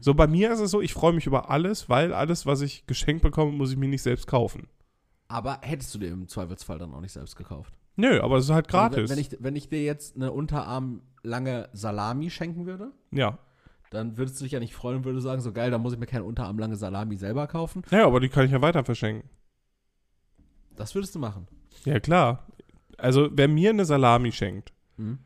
So 0.02 0.16
bei 0.16 0.26
mir 0.26 0.52
ist 0.52 0.60
es 0.60 0.72
so, 0.72 0.82
ich 0.82 0.94
freue 0.94 1.14
mich 1.14 1.28
über 1.28 1.52
alles, 1.52 1.90
weil 1.90 2.12
alles, 2.14 2.46
was 2.48 2.62
ich 2.62 2.88
geschenkt 2.88 3.22
bekomme, 3.22 3.52
muss 3.52 3.72
ich 3.72 3.78
mir 3.78 3.88
nicht 3.88 4.02
selbst 4.02 4.26
kaufen. 4.26 4.68
Aber 5.28 5.60
hättest 5.62 5.94
du 5.94 6.00
dir 6.00 6.08
im 6.08 6.28
Zweifelsfall 6.28 6.80
dann 6.80 6.92
auch 6.94 7.02
nicht 7.02 7.12
selbst 7.12 7.36
gekauft? 7.36 7.74
Nö, 7.96 8.20
aber 8.22 8.38
es 8.38 8.46
ist 8.46 8.52
halt 8.52 8.74
Also 8.74 8.78
gratis. 8.78 9.10
wenn, 9.10 9.18
wenn, 9.18 9.20
ich, 9.20 9.38
wenn 9.40 9.56
ich 9.56 9.70
dir 9.70 9.84
jetzt 9.84 10.16
eine 10.16 10.32
unterarmlange 10.32 11.70
Salami 11.74 12.32
schenken 12.32 12.66
würde, 12.66 12.94
ja. 13.12 13.38
dann 13.92 14.18
würdest 14.18 14.40
du 14.40 14.46
dich 14.46 14.54
ja 14.54 14.60
nicht 14.60 14.74
freuen 14.74 14.98
und 14.98 15.06
würdest 15.06 15.26
sagen, 15.26 15.42
so 15.42 15.52
geil, 15.52 15.70
dann 15.70 15.82
muss 15.82 15.94
ich 15.94 16.00
mir 16.00 16.08
keine 16.08 16.24
unterarmlange 16.24 16.76
Salami 16.76 17.16
selber 17.18 17.46
kaufen. 17.46 17.84
Ja, 17.92 18.08
aber 18.08 18.20
die 18.22 18.30
kann 18.30 18.46
ich 18.46 18.52
ja 18.52 18.62
weiter 18.64 18.84
verschenken. 18.84 19.30
Das 20.76 20.96
würdest 20.96 21.14
du 21.14 21.20
machen. 21.20 21.48
Ja, 21.86 22.00
klar. 22.00 22.48
Also, 23.02 23.30
wer 23.32 23.48
mir 23.48 23.70
eine 23.72 23.86
Salami 23.86 24.32
schenkt, 24.32 24.72
Mhm. 24.98 25.20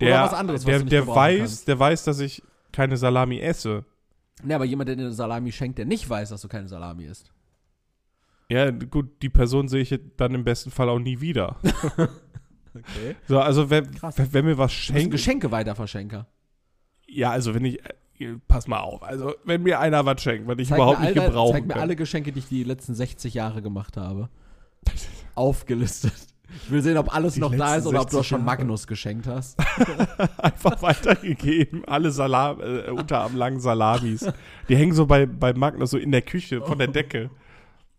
der, 0.00 0.32
anderes, 0.36 0.62
was 0.66 0.70
der, 0.70 0.82
der 0.84 1.06
weiß, 1.06 1.38
kannst. 1.38 1.68
der 1.68 1.78
weiß, 1.78 2.04
dass 2.04 2.20
ich 2.20 2.42
keine 2.72 2.96
Salami 2.96 3.38
esse. 3.40 3.84
Ne, 4.42 4.54
aber 4.54 4.64
jemand, 4.64 4.88
der 4.88 4.96
dir 4.96 5.02
eine 5.02 5.12
Salami 5.12 5.52
schenkt, 5.52 5.78
der 5.78 5.84
nicht 5.86 6.08
weiß, 6.08 6.30
dass 6.30 6.40
du 6.40 6.48
keine 6.48 6.66
Salami 6.68 7.04
isst. 7.04 7.30
Ja, 8.48 8.70
gut, 8.70 9.22
die 9.22 9.28
Person 9.28 9.68
sehe 9.68 9.82
ich 9.82 9.96
dann 10.16 10.34
im 10.34 10.42
besten 10.44 10.70
Fall 10.70 10.88
auch 10.88 10.98
nie 10.98 11.20
wieder. 11.20 11.56
Okay. 12.72 13.16
So, 13.26 13.40
also, 13.40 13.68
wer, 13.68 13.82
wer 14.16 14.42
mir 14.44 14.56
was 14.56 14.70
Du 14.70 14.76
bist 14.76 14.90
ein 14.90 14.94
schenkt. 15.00 15.10
Geschenke-Weiterverschenker. 15.10 16.28
Ja, 17.08 17.30
also, 17.32 17.52
wenn 17.52 17.64
ich. 17.64 17.80
äh, 18.20 18.36
Pass 18.46 18.68
mal 18.68 18.78
auf. 18.78 19.02
Also, 19.02 19.34
wenn 19.44 19.64
mir 19.64 19.80
einer 19.80 20.06
was 20.06 20.22
schenkt, 20.22 20.46
was 20.46 20.56
ich 20.60 20.68
Zeig 20.68 20.76
überhaupt 20.78 21.00
mir 21.00 21.08
nicht 21.08 21.18
all- 21.18 21.26
gebrauchen 21.26 21.52
Zeig 21.54 21.66
mir 21.66 21.72
kann. 21.74 21.82
alle 21.82 21.96
Geschenke, 21.96 22.30
die 22.30 22.38
ich 22.38 22.46
die 22.46 22.62
letzten 22.62 22.94
60 22.94 23.34
Jahre 23.34 23.60
gemacht 23.60 23.96
habe. 23.96 24.28
Aufgelistet. 25.34 26.12
Ich 26.56 26.70
will 26.70 26.82
sehen, 26.82 26.96
ob 26.96 27.14
alles 27.14 27.34
Die 27.34 27.40
noch 27.40 27.54
da 27.54 27.76
ist 27.76 27.86
oder 27.86 28.00
ob 28.02 28.10
du 28.10 28.16
auch 28.18 28.22
60 28.22 28.28
schon. 28.28 28.44
Magnus 28.44 28.86
geschenkt 28.86 29.26
hast. 29.26 29.58
einfach 30.38 30.82
weitergegeben. 30.82 31.84
Alle 31.86 32.10
Salam, 32.10 32.60
äh, 32.60 32.90
unterarmlangen 32.90 33.60
Salamis. 33.60 34.26
Die 34.68 34.76
hängen 34.76 34.92
so 34.92 35.06
bei, 35.06 35.26
bei 35.26 35.52
Magnus 35.54 35.90
so 35.90 35.98
in 35.98 36.12
der 36.12 36.22
Küche 36.22 36.60
von 36.62 36.78
der 36.78 36.88
Decke. 36.88 37.30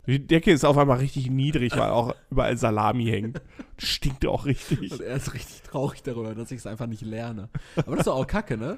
Die 0.07 0.25
Decke 0.25 0.51
ist 0.51 0.65
auf 0.65 0.77
einmal 0.77 0.97
richtig 0.97 1.29
niedrig, 1.29 1.77
weil 1.77 1.91
auch 1.91 2.15
überall 2.31 2.57
Salami 2.57 3.05
hängt. 3.05 3.41
Stinkt 3.77 4.25
auch 4.25 4.45
richtig. 4.45 4.91
Und 4.91 5.01
er 5.01 5.15
ist 5.15 5.33
richtig 5.33 5.61
traurig 5.61 6.01
darüber, 6.03 6.33
dass 6.33 6.51
ich 6.51 6.57
es 6.57 6.67
einfach 6.67 6.87
nicht 6.87 7.03
lerne. 7.03 7.49
Aber 7.75 7.91
das 7.91 7.99
ist 7.99 8.07
doch 8.07 8.15
auch 8.15 8.27
kacke, 8.27 8.57
ne? 8.57 8.77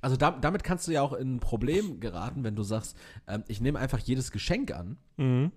Also 0.00 0.16
da, 0.16 0.30
damit 0.30 0.62
kannst 0.64 0.86
du 0.86 0.92
ja 0.92 1.02
auch 1.02 1.12
in 1.14 1.36
ein 1.36 1.40
Problem 1.40 1.98
geraten, 1.98 2.44
wenn 2.44 2.54
du 2.54 2.62
sagst, 2.62 2.96
ähm, 3.26 3.42
ich 3.48 3.60
nehme 3.60 3.78
einfach 3.78 3.98
jedes 3.98 4.30
Geschenk 4.32 4.72
an, 4.72 4.96
Mhm. 5.16 5.50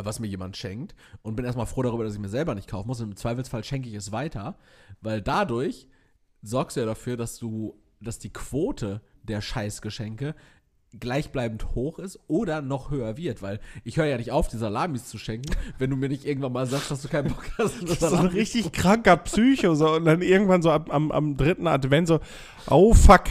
Äh, 0.00 0.04
was 0.04 0.20
mir 0.20 0.26
jemand 0.26 0.56
schenkt 0.56 0.94
und 1.22 1.36
bin 1.36 1.44
erstmal 1.44 1.66
froh 1.66 1.82
darüber, 1.82 2.04
dass 2.04 2.14
ich 2.14 2.20
mir 2.20 2.28
selber 2.28 2.54
nicht 2.54 2.68
kaufen 2.68 2.88
muss. 2.88 3.00
Und 3.00 3.10
im 3.10 3.16
Zweifelsfall 3.16 3.64
schenke 3.64 3.88
ich 3.88 3.94
es 3.94 4.12
weiter, 4.12 4.56
weil 5.00 5.22
dadurch 5.22 5.88
sorgst 6.42 6.76
du 6.76 6.80
ja 6.80 6.86
dafür, 6.86 7.16
dass 7.16 7.38
du, 7.38 7.74
dass 8.00 8.18
die 8.18 8.32
Quote 8.32 9.00
der 9.22 9.40
Scheißgeschenke 9.40 10.34
gleichbleibend 10.98 11.74
hoch 11.74 11.98
ist 11.98 12.18
oder 12.26 12.62
noch 12.62 12.90
höher 12.90 13.16
wird, 13.16 13.42
weil 13.42 13.60
ich 13.84 13.96
höre 13.96 14.06
ja 14.06 14.16
nicht 14.16 14.32
auf, 14.32 14.48
die 14.48 14.56
Salamis 14.56 15.06
zu 15.06 15.18
schenken, 15.18 15.54
wenn 15.78 15.90
du 15.90 15.96
mir 15.96 16.08
nicht 16.08 16.24
irgendwann 16.24 16.52
mal 16.52 16.66
sagst, 16.66 16.90
dass 16.90 17.02
du 17.02 17.08
keinen 17.08 17.28
Bock 17.28 17.44
hast, 17.58 17.80
Das 17.82 17.90
ist 17.90 18.00
so 18.00 18.16
ein 18.16 18.26
richtig 18.26 18.72
kranker 18.72 19.16
Psycho. 19.18 19.74
So, 19.74 19.94
und 19.94 20.04
dann 20.04 20.22
irgendwann 20.22 20.62
so 20.62 20.70
am, 20.70 20.90
am, 20.90 21.12
am 21.12 21.36
dritten 21.36 21.66
Advent 21.66 22.08
so, 22.08 22.20
oh 22.68 22.92
fuck. 22.92 23.24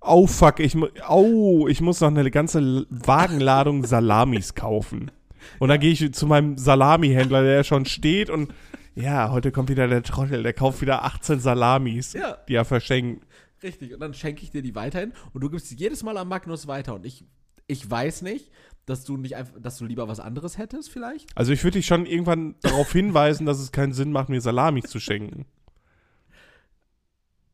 Oh 0.00 0.26
fuck, 0.26 0.60
ich, 0.60 0.76
oh, 1.08 1.66
ich 1.68 1.80
muss 1.80 2.00
noch 2.00 2.08
eine 2.08 2.30
ganze 2.30 2.86
Wagenladung 2.88 3.84
Salamis 3.84 4.54
kaufen. 4.54 5.10
Und 5.58 5.68
dann 5.68 5.80
gehe 5.80 5.92
ich 5.92 6.12
zu 6.14 6.26
meinem 6.26 6.56
Salamihändler, 6.58 7.42
der 7.42 7.64
schon 7.64 7.84
steht 7.86 8.30
und 8.30 8.52
ja, 8.94 9.30
heute 9.30 9.52
kommt 9.52 9.68
wieder 9.68 9.86
der 9.86 10.02
Trottel, 10.02 10.42
der 10.42 10.52
kauft 10.52 10.80
wieder 10.80 11.04
18 11.04 11.38
Salamis, 11.40 12.14
Ja. 12.14 12.36
die 12.48 12.54
er 12.54 12.64
verschenkt. 12.64 13.24
Richtig, 13.62 13.94
und 13.94 14.00
dann 14.00 14.14
schenke 14.14 14.42
ich 14.42 14.50
dir 14.50 14.62
die 14.62 14.74
weiterhin 14.74 15.12
und 15.32 15.40
du 15.42 15.50
gibst 15.50 15.68
sie 15.68 15.76
jedes 15.76 16.02
Mal 16.02 16.16
an 16.16 16.28
Magnus 16.28 16.66
weiter 16.66 16.94
und 16.94 17.04
ich, 17.06 17.24
ich 17.66 17.88
weiß 17.88 18.22
nicht, 18.22 18.50
dass 18.86 19.04
du 19.04 19.16
nicht 19.16 19.36
einfach, 19.36 19.54
dass 19.60 19.78
du 19.78 19.84
lieber 19.84 20.08
was 20.08 20.18
anderes 20.20 20.58
hättest 20.58 20.90
vielleicht. 20.90 21.28
Also 21.36 21.52
ich 21.52 21.62
würde 21.62 21.78
dich 21.78 21.86
schon 21.86 22.06
irgendwann 22.06 22.54
darauf 22.62 22.90
hinweisen, 22.92 23.46
dass 23.46 23.58
es 23.60 23.70
keinen 23.72 23.92
Sinn 23.92 24.12
macht, 24.12 24.28
mir 24.30 24.40
Salamis 24.40 24.84
zu 24.84 24.98
schenken. 25.00 25.44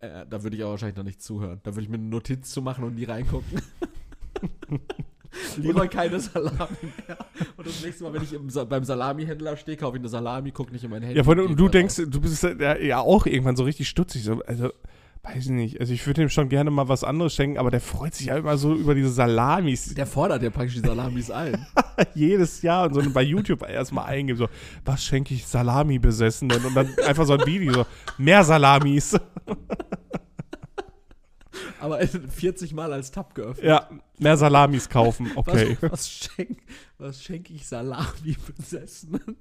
Äh, 0.01 0.27
da 0.29 0.43
würde 0.43 0.57
ich 0.57 0.63
aber 0.63 0.73
wahrscheinlich 0.73 0.97
noch 0.97 1.05
nicht 1.05 1.23
zuhören. 1.23 1.61
Da 1.63 1.73
würde 1.73 1.83
ich 1.83 1.89
mir 1.89 1.97
eine 1.97 2.05
Notiz 2.05 2.51
zu 2.51 2.63
machen 2.63 2.85
und 2.85 2.95
nie 2.95 3.05
reingucken. 3.05 3.61
lieber 5.57 5.87
keine 5.89 6.21
Salami 6.21 6.93
mehr. 7.07 7.19
Und 7.57 7.67
das 7.67 7.83
nächste 7.83 8.05
Mal, 8.05 8.13
wenn 8.13 8.23
ich 8.23 8.33
im, 8.33 8.49
beim 8.69 8.85
Salamihändler 8.85 9.57
stehe, 9.57 9.77
kaufe 9.77 9.97
ich 9.97 10.01
eine 10.01 10.09
Salami, 10.09 10.51
gucke 10.51 10.73
nicht 10.73 10.85
in 10.85 10.91
mein 10.91 11.03
Handy. 11.03 11.17
Ja, 11.17 11.23
geh 11.23 11.41
und 11.41 11.57
du 11.59 11.69
denkst, 11.69 11.97
du 12.09 12.21
bist 12.21 12.43
ja, 12.43 12.77
ja 12.77 13.01
auch 13.01 13.27
irgendwann 13.27 13.57
so 13.57 13.65
richtig 13.65 13.89
stutzig. 13.89 14.25
So, 14.25 14.41
also, 14.47 14.71
weiß 15.23 15.45
ich 15.45 15.51
nicht. 15.51 15.81
Also, 15.81 15.93
ich 15.93 16.07
würde 16.07 16.23
ihm 16.23 16.29
schon 16.29 16.49
gerne 16.49 16.71
mal 16.71 16.89
was 16.89 17.05
anderes 17.05 17.35
schenken, 17.35 17.59
aber 17.59 17.71
der 17.71 17.81
freut 17.81 18.15
sich 18.15 18.27
ja 18.27 18.37
immer 18.37 18.57
so 18.57 18.75
über 18.75 18.95
diese 18.95 19.11
Salamis 19.11 19.95
Der 19.95 20.07
fordert 20.07 20.43
ja 20.43 20.51
praktisch 20.51 20.81
die 20.81 20.87
Salamis 20.87 21.31
ein. 21.31 21.67
jedes 22.15 22.63
Jahr 22.63 22.87
und 22.87 22.95
so 22.95 23.11
bei 23.11 23.23
YouTube 23.23 23.69
erstmal 23.69 24.07
eingeben. 24.07 24.39
So, 24.39 24.49
was 24.85 25.05
schenke 25.05 25.35
ich 25.35 25.47
Salami-Besessenen? 25.47 26.65
Und 26.65 26.75
dann 26.75 26.89
einfach 27.07 27.27
so 27.27 27.35
ein 27.35 27.47
Video, 27.47 27.73
so, 27.73 27.87
mehr 28.19 28.45
Salamis. 28.45 29.17
Aber 31.85 31.99
40 32.01 32.73
Mal 32.73 32.93
als 32.95 33.11
Tab 33.11 33.35
geöffnet. 33.35 33.67
Ja, 33.67 33.89
mehr 34.19 34.37
Salamis 34.39 34.89
kaufen. 34.89 35.31
Okay. 35.37 35.77
Was, 35.83 35.91
was 35.91 36.09
schenke 36.09 36.63
schenk 37.23 37.51
ich 37.51 37.67
Salami-Besessenen? 37.67 39.37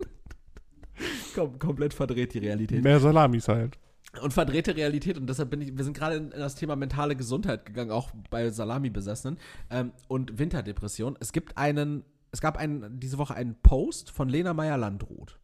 Kom 1.36 1.58
komplett 1.58 1.94
verdreht 1.94 2.34
die 2.34 2.39
Realität. 2.39 2.84
Mehr 2.84 3.00
Salamis 3.00 3.48
halt. 3.48 3.80
Und 4.22 4.34
verdrehte 4.34 4.76
Realität, 4.76 5.18
und 5.18 5.28
deshalb 5.28 5.50
bin 5.50 5.62
ich, 5.62 5.76
wir 5.76 5.84
sind 5.84 5.98
gerade 5.98 6.18
in 6.18 6.30
das 6.32 6.56
Thema 6.56 6.76
mentale 6.76 7.16
Gesundheit 7.16 7.66
gegangen, 7.66 7.89
auch 7.91 8.12
bei 8.30 8.50
Salami-Besessenen 8.50 9.39
ähm, 9.72 9.91
und 10.08 10.38
Winterdepression. 10.38 11.16
Es 11.20 11.32
gibt 11.32 11.58
einen, 11.58 12.04
es 12.32 12.41
gab 12.41 12.58
einen, 12.58 13.00
diese 13.00 13.18
Woche 13.18 13.34
einen 13.36 13.56
Post 13.64 14.12
von 14.12 14.28
Lena 14.30 14.54
Meyer-Landrut 14.54 15.39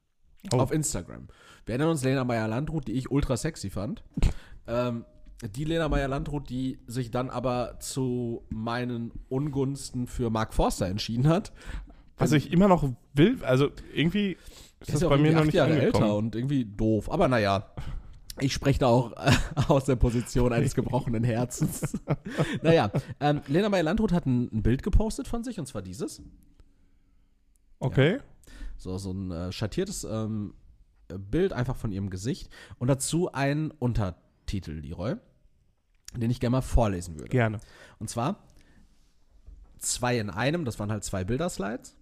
Oh. 0.53 0.57
auf 0.57 0.71
Instagram. 0.71 1.27
Wir 1.65 1.73
erinnern 1.73 1.89
uns 1.89 2.03
Lena 2.03 2.23
Meyer-Landrut, 2.23 2.87
die 2.87 2.93
ich 2.93 3.11
ultra 3.11 3.35
sexy 3.35 3.69
fand. 3.69 4.03
ähm, 4.67 5.03
die 5.41 5.63
Lena 5.63 5.87
Meyer-Landrut, 5.87 6.49
die 6.49 6.79
sich 6.87 7.11
dann 7.11 7.29
aber 7.29 7.79
zu 7.79 8.43
meinen 8.49 9.11
Ungunsten 9.29 10.07
für 10.07 10.29
Mark 10.29 10.53
Forster 10.53 10.87
entschieden 10.87 11.27
hat. 11.27 11.53
Was 12.17 12.33
ich 12.33 12.51
immer 12.51 12.67
noch 12.67 12.91
will, 13.13 13.37
also 13.43 13.69
irgendwie 13.93 14.37
ist 14.81 14.89
das 14.89 14.95
ist 14.95 15.01
ja 15.03 15.09
bei 15.09 15.17
mir 15.17 15.31
noch 15.31 15.45
nicht 15.45 15.53
Jahre 15.53 15.71
angekommen. 15.71 16.03
älter 16.03 16.15
und 16.15 16.35
irgendwie 16.35 16.65
doof. 16.65 17.09
Aber 17.09 17.29
naja, 17.29 17.73
ich 18.39 18.53
spreche 18.53 18.79
da 18.79 18.87
auch 18.87 19.13
äh, 19.13 19.31
aus 19.67 19.85
der 19.85 19.95
Position 19.95 20.51
eines 20.51 20.75
gebrochenen 20.75 21.23
Herzens. 21.23 21.97
naja, 22.61 22.91
ähm, 23.19 23.41
Lena 23.47 23.69
Meyer-Landrut 23.69 24.11
hat 24.11 24.25
ein, 24.25 24.49
ein 24.53 24.63
Bild 24.63 24.83
gepostet 24.83 25.27
von 25.27 25.43
sich, 25.43 25.59
und 25.59 25.67
zwar 25.67 25.81
dieses. 25.81 26.21
Okay. 27.79 28.19
So, 28.77 28.97
so 28.97 29.11
ein 29.11 29.31
äh, 29.31 29.51
schattiertes 29.51 30.03
ähm, 30.03 30.53
Bild 31.07 31.53
einfach 31.53 31.75
von 31.75 31.91
ihrem 31.91 32.09
Gesicht 32.09 32.49
und 32.77 32.87
dazu 32.87 33.31
ein 33.31 33.71
Untertitel, 33.71 34.71
Leroy, 34.71 35.15
den 36.15 36.31
ich 36.31 36.39
gerne 36.39 36.57
mal 36.57 36.61
vorlesen 36.61 37.15
würde. 37.15 37.29
Gerne. 37.29 37.59
Und 37.99 38.09
zwar 38.09 38.37
zwei 39.77 40.19
in 40.19 40.29
einem, 40.29 40.65
das 40.65 40.79
waren 40.79 40.91
halt 40.91 41.03
zwei 41.03 41.23
Bilderslides. 41.23 41.95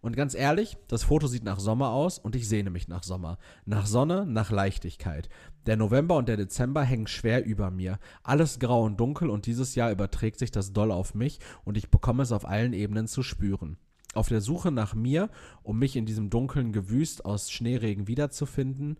Und 0.00 0.16
ganz 0.16 0.34
ehrlich, 0.34 0.76
das 0.86 1.02
Foto 1.02 1.26
sieht 1.26 1.42
nach 1.42 1.58
Sommer 1.58 1.90
aus 1.90 2.18
und 2.18 2.36
ich 2.36 2.48
sehne 2.48 2.70
mich 2.70 2.86
nach 2.86 3.02
Sommer. 3.02 3.38
Nach 3.64 3.86
Sonne, 3.86 4.26
nach 4.26 4.50
Leichtigkeit. 4.50 5.28
Der 5.66 5.76
November 5.76 6.16
und 6.16 6.28
der 6.28 6.36
Dezember 6.36 6.82
hängen 6.84 7.08
schwer 7.08 7.44
über 7.44 7.70
mir. 7.70 7.98
Alles 8.22 8.60
grau 8.60 8.84
und 8.84 8.98
dunkel 9.00 9.28
und 9.28 9.46
dieses 9.46 9.74
Jahr 9.74 9.90
überträgt 9.90 10.38
sich 10.38 10.52
das 10.52 10.72
doll 10.72 10.92
auf 10.92 11.14
mich 11.14 11.40
und 11.64 11.76
ich 11.76 11.90
bekomme 11.90 12.22
es 12.22 12.32
auf 12.32 12.46
allen 12.46 12.74
Ebenen 12.74 13.08
zu 13.08 13.22
spüren. 13.22 13.76
Auf 14.14 14.28
der 14.28 14.40
Suche 14.40 14.70
nach 14.70 14.94
mir, 14.94 15.30
um 15.62 15.78
mich 15.78 15.96
in 15.96 16.06
diesem 16.06 16.30
dunklen 16.30 16.72
Gewüst 16.72 17.24
aus 17.24 17.50
Schneeregen 17.50 18.06
wiederzufinden. 18.06 18.98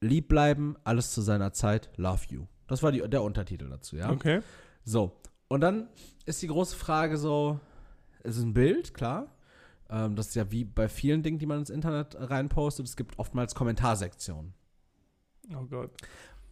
Lieb 0.00 0.28
bleiben, 0.28 0.76
alles 0.84 1.12
zu 1.12 1.22
seiner 1.22 1.52
Zeit, 1.52 1.90
love 1.96 2.26
you. 2.28 2.46
Das 2.68 2.82
war 2.82 2.92
die, 2.92 3.00
der 3.08 3.22
Untertitel 3.22 3.68
dazu, 3.68 3.96
ja. 3.96 4.10
Okay. 4.10 4.40
So, 4.84 5.12
und 5.48 5.60
dann 5.60 5.88
ist 6.26 6.42
die 6.42 6.46
große 6.46 6.76
Frage 6.76 7.16
so, 7.16 7.58
es 8.22 8.36
ist 8.36 8.44
ein 8.44 8.54
Bild, 8.54 8.94
klar. 8.94 9.34
Ähm, 9.90 10.14
das 10.14 10.28
ist 10.28 10.36
ja 10.36 10.50
wie 10.52 10.64
bei 10.64 10.88
vielen 10.88 11.22
Dingen, 11.22 11.38
die 11.38 11.46
man 11.46 11.58
ins 11.58 11.70
Internet 11.70 12.16
reinpostet. 12.18 12.86
Es 12.86 12.96
gibt 12.96 13.18
oftmals 13.18 13.54
Kommentarsektionen. 13.54 14.52
Oh 15.54 15.64
Gott. 15.64 15.90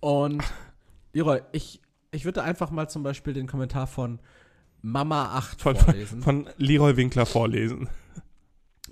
Und 0.01 0.43
Leroy, 1.13 1.43
ich, 1.53 1.83
ich 2.11 2.25
würde 2.25 2.43
einfach 2.43 2.71
mal 2.71 2.89
zum 2.89 3.03
Beispiel 3.03 3.35
den 3.35 3.47
Kommentar 3.47 3.87
von 3.87 4.19
Mama 4.81 5.37
8 5.37 5.61
Von, 5.61 5.77
vorlesen. 5.77 6.23
von 6.23 6.49
Leroy 6.57 6.97
Winkler 6.97 7.27
vorlesen. 7.27 7.89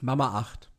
Mama 0.01 0.39
8. 0.39 0.71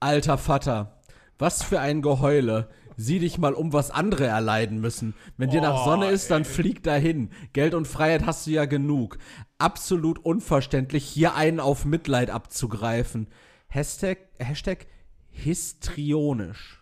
Alter 0.00 0.38
Vater, 0.38 1.00
was 1.38 1.62
für 1.62 1.80
ein 1.80 2.00
Geheule. 2.00 2.68
Sieh 2.96 3.18
dich 3.18 3.36
mal 3.38 3.52
um, 3.52 3.72
was 3.72 3.90
andere 3.90 4.26
erleiden 4.26 4.80
müssen. 4.80 5.14
Wenn 5.36 5.50
dir 5.50 5.60
nach 5.60 5.82
Oh, 5.82 5.84
Sonne 5.84 6.08
ist, 6.10 6.30
dann 6.30 6.42
ey. 6.42 6.48
flieg 6.48 6.82
dahin. 6.82 7.30
Geld 7.52 7.74
und 7.74 7.86
Freiheit 7.86 8.24
hast 8.26 8.46
du 8.46 8.50
ja 8.52 8.64
genug. 8.64 9.18
Absolut 9.58 10.18
unverständlich, 10.18 11.04
hier 11.04 11.34
einen 11.34 11.60
auf 11.60 11.84
Mitleid 11.84 12.30
abzugreifen. 12.30 13.28
Hashtag, 13.68 14.18
Hashtag 14.38 14.86
histrionisch. 15.30 16.80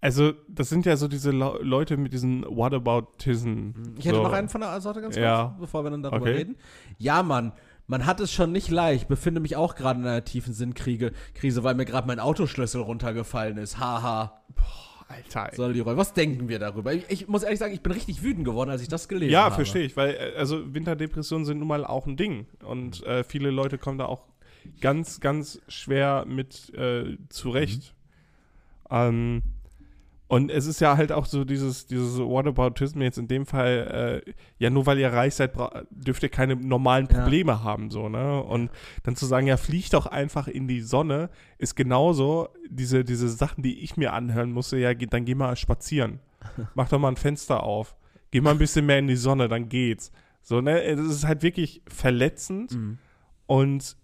Also, 0.00 0.32
das 0.48 0.68
sind 0.68 0.84
ja 0.84 0.96
so 0.96 1.06
diese 1.06 1.30
Le 1.30 1.58
Leute 1.62 1.96
mit 1.96 2.12
diesen 2.12 2.42
Whataboutism. 2.44 3.70
Ich 3.98 4.04
hätte 4.04 4.16
so. 4.16 4.22
noch 4.24 4.32
einen 4.32 4.48
von 4.48 4.60
der 4.62 4.80
Sorte 4.80 5.00
ganz 5.00 5.14
kurz, 5.14 5.22
Ja. 5.24 5.56
bevor 5.60 5.84
wir 5.84 5.90
dann 5.90 6.02
darüber 6.02 6.22
Okay. 6.22 6.32
reden. 6.38 6.56
Ja, 6.98 7.22
Mann, 7.22 7.52
man 7.92 8.06
hat 8.06 8.20
es 8.20 8.32
schon 8.32 8.52
nicht 8.52 8.70
leicht. 8.70 9.06
Befinde 9.06 9.38
mich 9.40 9.54
auch 9.54 9.74
gerade 9.74 10.00
in 10.00 10.06
einer 10.06 10.24
tiefen 10.24 10.54
Sinnkrise, 10.54 11.12
Krise, 11.34 11.62
weil 11.62 11.74
mir 11.74 11.84
gerade 11.84 12.06
mein 12.08 12.18
Autoschlüssel 12.20 12.80
runtergefallen 12.80 13.58
ist. 13.58 13.78
Haha. 13.78 14.42
Alter. 15.08 15.50
ey. 15.50 15.56
So, 15.56 15.68
Leroy, 15.68 15.94
was 15.98 16.14
denken 16.14 16.48
wir 16.48 16.58
darüber? 16.58 16.94
Ich, 16.94 17.04
ich 17.10 17.28
muss 17.28 17.42
ehrlich 17.42 17.58
sagen, 17.58 17.74
ich 17.74 17.82
bin 17.82 17.92
richtig 17.92 18.22
wütend 18.22 18.46
geworden, 18.46 18.70
als 18.70 18.80
ich 18.80 18.88
das 18.88 19.08
gelesen 19.08 19.32
Ja, 19.32 19.44
habe. 19.44 19.56
verstehe 19.56 19.82
ich, 19.82 19.94
weil 19.94 20.14
äh, 20.14 20.38
also 20.38 20.72
Winterdepressionen 20.74 21.44
sind 21.44 21.58
nun 21.58 21.68
mal 21.68 21.84
auch 21.84 22.06
ein 22.06 22.16
Ding 22.16 22.46
und 22.64 23.02
äh, 23.04 23.24
viele 23.24 23.50
Leute 23.50 23.76
kommen 23.76 23.98
da 23.98 24.06
auch 24.06 24.24
ganz, 24.80 25.20
ganz 25.20 25.60
schwer 25.68 26.24
mit 26.26 26.72
äh, 26.74 27.18
zurecht. 27.28 27.94
Ähm, 28.90 29.42
und 30.32 30.50
es 30.50 30.64
ist 30.66 30.80
ja 30.80 30.96
halt 30.96 31.12
auch 31.12 31.26
so 31.26 31.44
dieses, 31.44 31.84
dieses 31.84 32.18
Whataboutism 32.18 33.02
jetzt 33.02 33.18
in 33.18 33.28
dem 33.28 33.44
Fall, 33.44 34.22
äh, 34.26 34.32
ja 34.58 34.70
nur 34.70 34.86
weil 34.86 34.98
ihr 34.98 35.12
reich 35.12 35.34
seid, 35.34 35.52
dürft 35.90 36.22
ihr 36.22 36.30
keine 36.30 36.56
normalen 36.56 37.06
Ja. 37.10 37.18
Probleme 37.20 37.62
haben, 37.62 37.90
so, 37.90 38.08
ne? 38.08 38.42
Und 38.42 38.70
dann 39.02 39.14
zu 39.14 39.26
sagen, 39.26 39.46
ja, 39.46 39.58
flieg 39.58 39.90
doch 39.90 40.06
einfach 40.06 40.48
in 40.48 40.68
die 40.68 40.80
Sonne, 40.80 41.28
ist 41.58 41.74
genauso 41.76 42.48
diese, 42.70 43.04
diese 43.04 43.28
Sachen, 43.28 43.62
die 43.62 43.80
ich 43.80 43.98
mir 43.98 44.14
anhören 44.14 44.52
musste, 44.52 44.78
ja, 44.78 44.94
dann 44.94 45.26
geh 45.26 45.34
mal 45.34 45.54
spazieren. 45.56 46.18
Mach 46.74 46.88
doch 46.88 46.98
mal 46.98 47.08
ein 47.08 47.16
Fenster 47.16 47.62
auf. 47.62 47.94
Geh 48.30 48.40
mal 48.40 48.52
ein 48.52 48.58
bisschen 48.58 48.86
mehr 48.86 49.00
in 49.00 49.08
die 49.08 49.16
Sonne, 49.16 49.48
dann 49.48 49.68
geht's. 49.68 50.12
So, 50.40 50.62
ne? 50.62 50.96
Das 50.96 51.06
ist 51.06 51.24
halt 51.26 51.42
wirklich 51.42 51.82
verletzend 51.86 52.72
Mhm. 52.74 52.98
und 53.46 53.96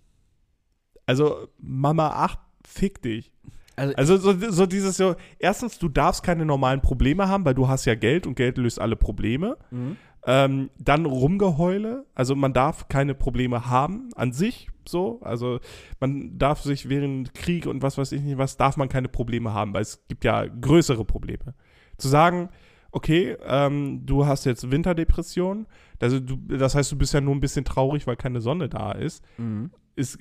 also 1.07 1.49
Mama 1.59 2.09
8, 2.11 2.39
fick 2.67 3.01
dich. 3.01 3.33
Also, 3.79 3.95
Also 3.97 4.17
so, 4.19 4.51
so 4.51 4.67
dieses 4.67 4.97
so, 4.97 5.15
erstens, 5.39 5.79
du 5.79 5.89
darfst 5.89 6.23
keine 6.23 6.45
normalen 6.45 6.81
Probleme 6.81 7.29
haben, 7.29 7.45
weil 7.45 7.55
du 7.55 7.69
hast 7.69 7.85
ja 7.85 7.95
Geld 7.95 8.27
und 8.27 8.35
Geld 8.35 8.59
löst 8.59 8.81
alle 8.81 8.97
Probleme. 8.97 9.57
Mhm. 9.71 9.97
Ähm, 10.27 10.71
dann 10.79 11.07
Rumgeheule, 11.07 12.05
also 12.15 12.35
man 12.35 12.53
darf 12.53 12.89
keine 12.89 13.15
Probleme 13.15 13.71
haben 13.71 14.11
an 14.17 14.33
sich, 14.33 14.69
so, 14.87 15.21
also 15.23 15.61
man 16.01 16.37
darf 16.39 16.61
sich 16.63 16.89
während 16.89 17.35
Krieg 17.35 17.67
und 17.67 17.83
was 17.83 17.97
weiß 17.97 18.13
ich 18.13 18.23
nicht 18.23 18.37
was, 18.37 18.57
darf 18.57 18.77
man 18.77 18.89
keine 18.89 19.09
Probleme 19.09 19.55
haben, 19.55 19.73
weil 19.75 19.83
es 19.83 20.05
gibt 20.09 20.25
ja 20.25 20.45
größere 20.47 21.05
Probleme. 21.05 21.55
Zu 21.99 22.09
sagen, 22.09 22.49
okay, 22.91 23.37
ähm, 23.47 24.05
du 24.07 24.27
hast 24.27 24.45
jetzt 24.45 24.71
Winterdepression, 24.71 25.67
also 26.01 26.19
du, 26.21 26.37
das 26.49 26.75
heißt, 26.75 26.91
du 26.91 26.97
bist 26.97 27.15
ja 27.15 27.21
nur 27.21 27.35
ein 27.35 27.41
bisschen 27.41 27.65
traurig, 27.65 28.07
weil 28.07 28.17
keine 28.17 28.41
Sonne 28.41 28.69
da 28.69 28.93
ist, 28.93 29.25
Mhm. 29.39 29.71
ist 29.95 30.19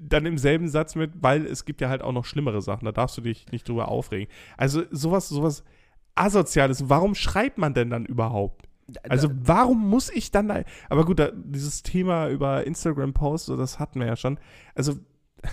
dann 0.00 0.26
im 0.26 0.38
selben 0.38 0.68
Satz 0.68 0.94
mit, 0.94 1.12
weil 1.22 1.46
es 1.46 1.64
gibt 1.64 1.80
ja 1.80 1.88
halt 1.88 2.02
auch 2.02 2.12
noch 2.12 2.24
schlimmere 2.24 2.62
Sachen, 2.62 2.84
da 2.84 2.92
darfst 2.92 3.16
du 3.16 3.22
dich 3.22 3.50
nicht 3.50 3.68
drüber 3.68 3.88
aufregen. 3.88 4.32
Also 4.56 4.82
sowas, 4.90 5.28
sowas 5.28 5.64
Asoziales, 6.14 6.88
warum 6.88 7.14
schreibt 7.14 7.58
man 7.58 7.74
denn 7.74 7.90
dann 7.90 8.04
überhaupt? 8.06 8.68
Also 9.08 9.30
warum 9.32 9.88
muss 9.88 10.10
ich 10.10 10.32
dann 10.32 10.48
da, 10.48 10.62
aber 10.88 11.04
gut, 11.04 11.20
da, 11.20 11.30
dieses 11.32 11.82
Thema 11.82 12.28
über 12.28 12.66
Instagram-Posts, 12.66 13.46
so, 13.46 13.56
das 13.56 13.78
hatten 13.78 14.00
wir 14.00 14.06
ja 14.08 14.16
schon, 14.16 14.38
also 14.74 14.94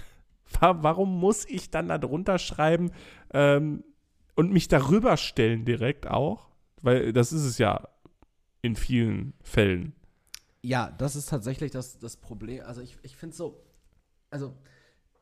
wa- 0.60 0.78
warum 0.82 1.20
muss 1.20 1.46
ich 1.46 1.70
dann 1.70 1.88
da 1.88 1.98
drunter 1.98 2.40
schreiben 2.40 2.92
ähm, 3.34 3.84
und 4.36 4.52
mich 4.52 4.68
darüber 4.68 5.18
stellen 5.18 5.66
direkt 5.66 6.08
auch? 6.08 6.48
Weil 6.82 7.14
das 7.14 7.32
ist 7.34 7.44
es 7.44 7.58
ja 7.58 7.88
in 8.62 8.76
vielen 8.76 9.34
Fällen. 9.42 9.94
Ja, 10.64 10.92
das 10.92 11.16
ist 11.16 11.30
tatsächlich 11.30 11.72
das, 11.72 12.00
das 12.00 12.18
Problem. 12.18 12.64
Also 12.66 12.82
ich, 12.82 12.98
ich 13.04 13.16
finde 13.16 13.36
so, 13.36 13.64
also 14.30 14.56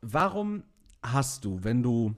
warum 0.02 0.64
hast 1.02 1.46
du, 1.46 1.64
wenn 1.64 1.84
du 1.84 2.16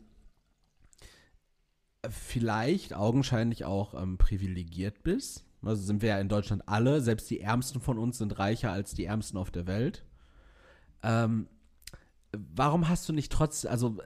vielleicht 2.10 2.94
augenscheinlich 2.94 3.66
auch 3.66 3.94
ähm, 3.94 4.18
privilegiert 4.18 5.04
bist, 5.04 5.46
also 5.62 5.82
sind 5.82 6.02
wir 6.02 6.10
ja 6.10 6.20
in 6.20 6.30
Deutschland 6.30 6.64
alle, 6.68 7.02
selbst 7.02 7.30
die 7.30 7.42
Ärmsten 7.42 7.82
von 7.82 7.98
uns 7.98 8.20
sind 8.20 8.38
reicher 8.40 8.72
als 8.72 8.94
die 8.94 9.06
Ärmsten 9.06 9.38
auf 9.38 9.52
der 9.52 9.68
Welt. 9.68 10.06
Ähm, 11.04 11.48
warum 12.32 12.88
hast 12.88 13.08
du 13.10 13.14
nicht 13.14 13.32
trotz, 13.32 13.66
also 13.66 13.98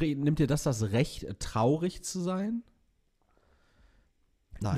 nimmt 0.00 0.38
dir 0.38 0.46
das 0.46 0.62
das 0.62 0.90
Recht, 0.90 1.26
traurig 1.38 2.02
zu 2.02 2.20
sein? 2.20 2.62
Nein, 4.60 4.76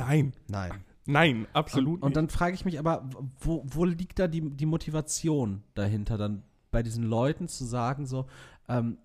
Nein. 0.48 0.84
nein, 1.06 1.46
absolut 1.52 2.02
Und, 2.02 2.08
und 2.08 2.16
dann 2.16 2.28
frage 2.28 2.54
ich 2.54 2.64
mich 2.64 2.78
aber, 2.78 3.08
wo, 3.38 3.62
wo 3.64 3.84
liegt 3.84 4.18
da 4.18 4.26
die, 4.26 4.50
die 4.50 4.66
Motivation 4.66 5.62
dahinter, 5.74 6.18
dann 6.18 6.42
bei 6.78 6.82
diesen 6.84 7.02
Leuten 7.02 7.48
zu 7.48 7.64
sagen, 7.64 8.06
so, 8.06 8.26
ähm, 8.68 8.98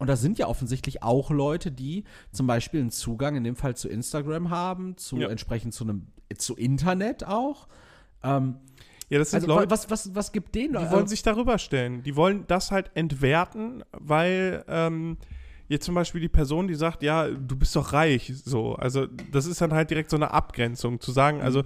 und 0.00 0.08
das 0.08 0.20
sind 0.20 0.38
ja 0.38 0.48
offensichtlich 0.48 1.04
auch 1.04 1.30
Leute, 1.30 1.70
die 1.70 2.02
zum 2.32 2.48
Beispiel 2.48 2.80
einen 2.80 2.90
Zugang 2.90 3.36
in 3.36 3.44
dem 3.44 3.54
Fall 3.54 3.76
zu 3.76 3.88
Instagram 3.88 4.50
haben, 4.50 4.96
zu 4.96 5.18
Ja. 5.18 5.28
entsprechend 5.28 5.72
zu 5.72 5.84
einem, 5.84 6.08
zu 6.36 6.56
Internet 6.56 7.24
auch. 7.24 7.68
Ähm, 8.24 8.56
Ja, 9.08 9.18
das 9.20 9.30
sind 9.30 9.42
also 9.44 9.54
Leute, 9.54 9.70
was, 9.70 9.88
was, 9.90 10.12
was 10.16 10.32
gibt 10.32 10.54
denen 10.56 10.74
die 10.74 10.90
wollen 10.90 11.06
sich 11.06 11.22
darüber 11.22 11.58
stellen. 11.58 12.02
Die 12.02 12.16
wollen 12.16 12.44
das 12.48 12.72
halt 12.72 12.90
entwerten, 12.94 13.84
weil 13.92 14.64
ähm, 14.66 15.18
jetzt 15.68 15.84
zum 15.84 15.94
Beispiel 15.94 16.20
die 16.20 16.28
Person, 16.30 16.66
die 16.66 16.74
sagt, 16.74 17.04
ja, 17.04 17.28
du 17.28 17.54
bist 17.54 17.76
doch 17.76 17.92
reich, 17.92 18.32
so. 18.44 18.74
Also 18.74 19.06
das 19.30 19.46
ist 19.46 19.60
dann 19.60 19.72
halt 19.72 19.90
direkt 19.90 20.10
so 20.10 20.16
eine 20.16 20.32
Abgrenzung, 20.32 20.98
zu 20.98 21.12
sagen, 21.12 21.36
Mhm. 21.38 21.44
also 21.44 21.62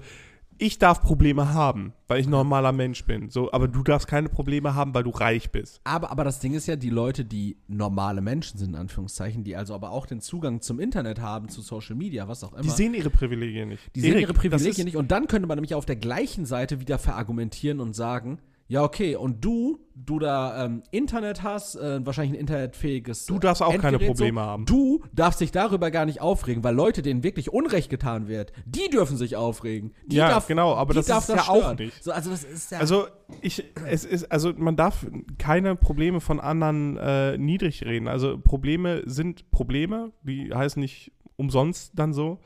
ich 0.59 0.79
darf 0.79 1.03
Probleme 1.03 1.53
haben, 1.53 1.93
weil 2.09 2.21
ich 2.21 2.27
ein 2.27 2.31
normaler 2.31 2.73
Mensch 2.73 3.05
bin, 3.05 3.31
so, 3.31 3.53
aber 3.53 3.69
du 3.69 3.83
darfst 3.83 4.09
keine 4.09 4.29
Probleme 4.29 4.75
haben, 4.75 4.95
weil 4.95 5.03
du 5.05 5.11
reich 5.11 5.51
bist. 5.51 5.81
Aber, 5.85 6.11
aber 6.11 6.25
das 6.25 6.41
Ding 6.41 6.55
ist 6.55 6.67
ja, 6.67 6.77
die 6.77 6.91
Leute, 6.91 7.25
die 7.25 7.57
normale 7.69 8.21
Menschen 8.21 8.59
sind, 8.59 8.71
in 8.71 8.75
Anführungszeichen, 8.77 9.45
die 9.45 9.57
also 9.57 9.75
aber 9.75 9.91
auch 9.91 10.07
den 10.07 10.21
Zugang 10.21 10.61
zum 10.61 10.81
Internet 10.81 11.21
haben, 11.21 11.49
zu 11.49 11.63
Social 11.63 11.97
Media, 11.97 12.29
was 12.29 12.45
auch 12.45 12.53
immer. 12.53 12.63
Die 12.63 12.71
sehen 12.71 12.95
ihre 12.95 13.11
Privilegien 13.11 13.69
nicht. 13.69 13.83
Die 13.95 14.01
sehen 14.01 14.13
Erik, 14.13 14.23
ihre 14.23 14.33
das 14.33 14.41
Privilegien 14.41 14.85
nicht. 14.85 14.97
Und 14.97 15.11
dann 15.11 15.27
könnte 15.27 15.47
man 15.47 15.57
nämlich 15.57 15.75
auf 15.75 15.87
der 15.87 15.97
gleichen 15.97 16.47
Seite 16.47 16.81
wieder 16.81 16.99
verargumentieren 16.99 17.81
und 17.81 17.95
sagen, 17.95 18.39
ja, 18.69 18.83
okay, 18.83 19.15
und 19.15 19.45
du, 19.45 19.79
du 19.95 20.19
da 20.19 20.65
ähm, 20.65 20.83
Internet 20.91 21.43
hast, 21.45 21.77
äh, 21.77 22.05
wahrscheinlich 22.05 22.37
ein 22.37 22.41
internetfähiges 22.41 23.27
Du 23.27 23.39
darfst 23.39 23.63
auch 23.63 23.71
keine 23.71 23.85
Endgerät, 23.95 24.09
Probleme 24.09 24.41
haben. 24.41 24.67
Du 24.67 25.05
darfst 25.13 25.41
dich 25.41 25.53
darüber 25.53 25.91
gar 25.93 26.05
nicht 26.05 26.21
aufregen, 26.21 26.65
weil 26.65 26.75
Leute, 26.75 27.01
denen 27.03 27.23
wirklich 27.23 27.53
Unrecht 27.53 27.91
getan 27.91 28.27
wird, 28.27 28.53
die 28.65 28.89
dürfen 28.91 29.17
sich 29.17 29.37
aufregen. 29.37 29.93
Die 30.07 30.17
Ja, 30.17 30.31
darf, 30.31 30.49
genau, 30.49 30.75
aber 30.75 30.95
das 30.95 31.07
darf 31.07 31.29
ist 31.29 31.35
ja 31.37 31.43
auch 31.43 31.57
stören. 31.61 31.77
nicht. 31.77 32.03
So, 32.03 32.11
also 32.11 32.31
das 32.31 32.43
ist 32.43 32.73
ja 32.73 32.79
Also 32.81 33.07
ich, 33.41 33.63
es 33.87 34.05
ist, 34.05 34.33
also 34.33 34.53
man 34.57 34.75
darf 34.77 35.07
keine 35.39 35.77
Probleme 35.77 36.21
von 36.21 36.41
anderen 36.41 36.97
äh, 36.97 37.39
niedrig 37.39 37.85
reden. 37.85 38.09
Also 38.09 38.37
Probleme 38.39 39.03
sind 39.07 39.51
Probleme, 39.53 40.13
die 40.23 40.53
heißen 40.53 40.81
nicht 40.81 41.13
umsonst 41.37 41.93
dann 41.95 42.13
so. 42.13 42.41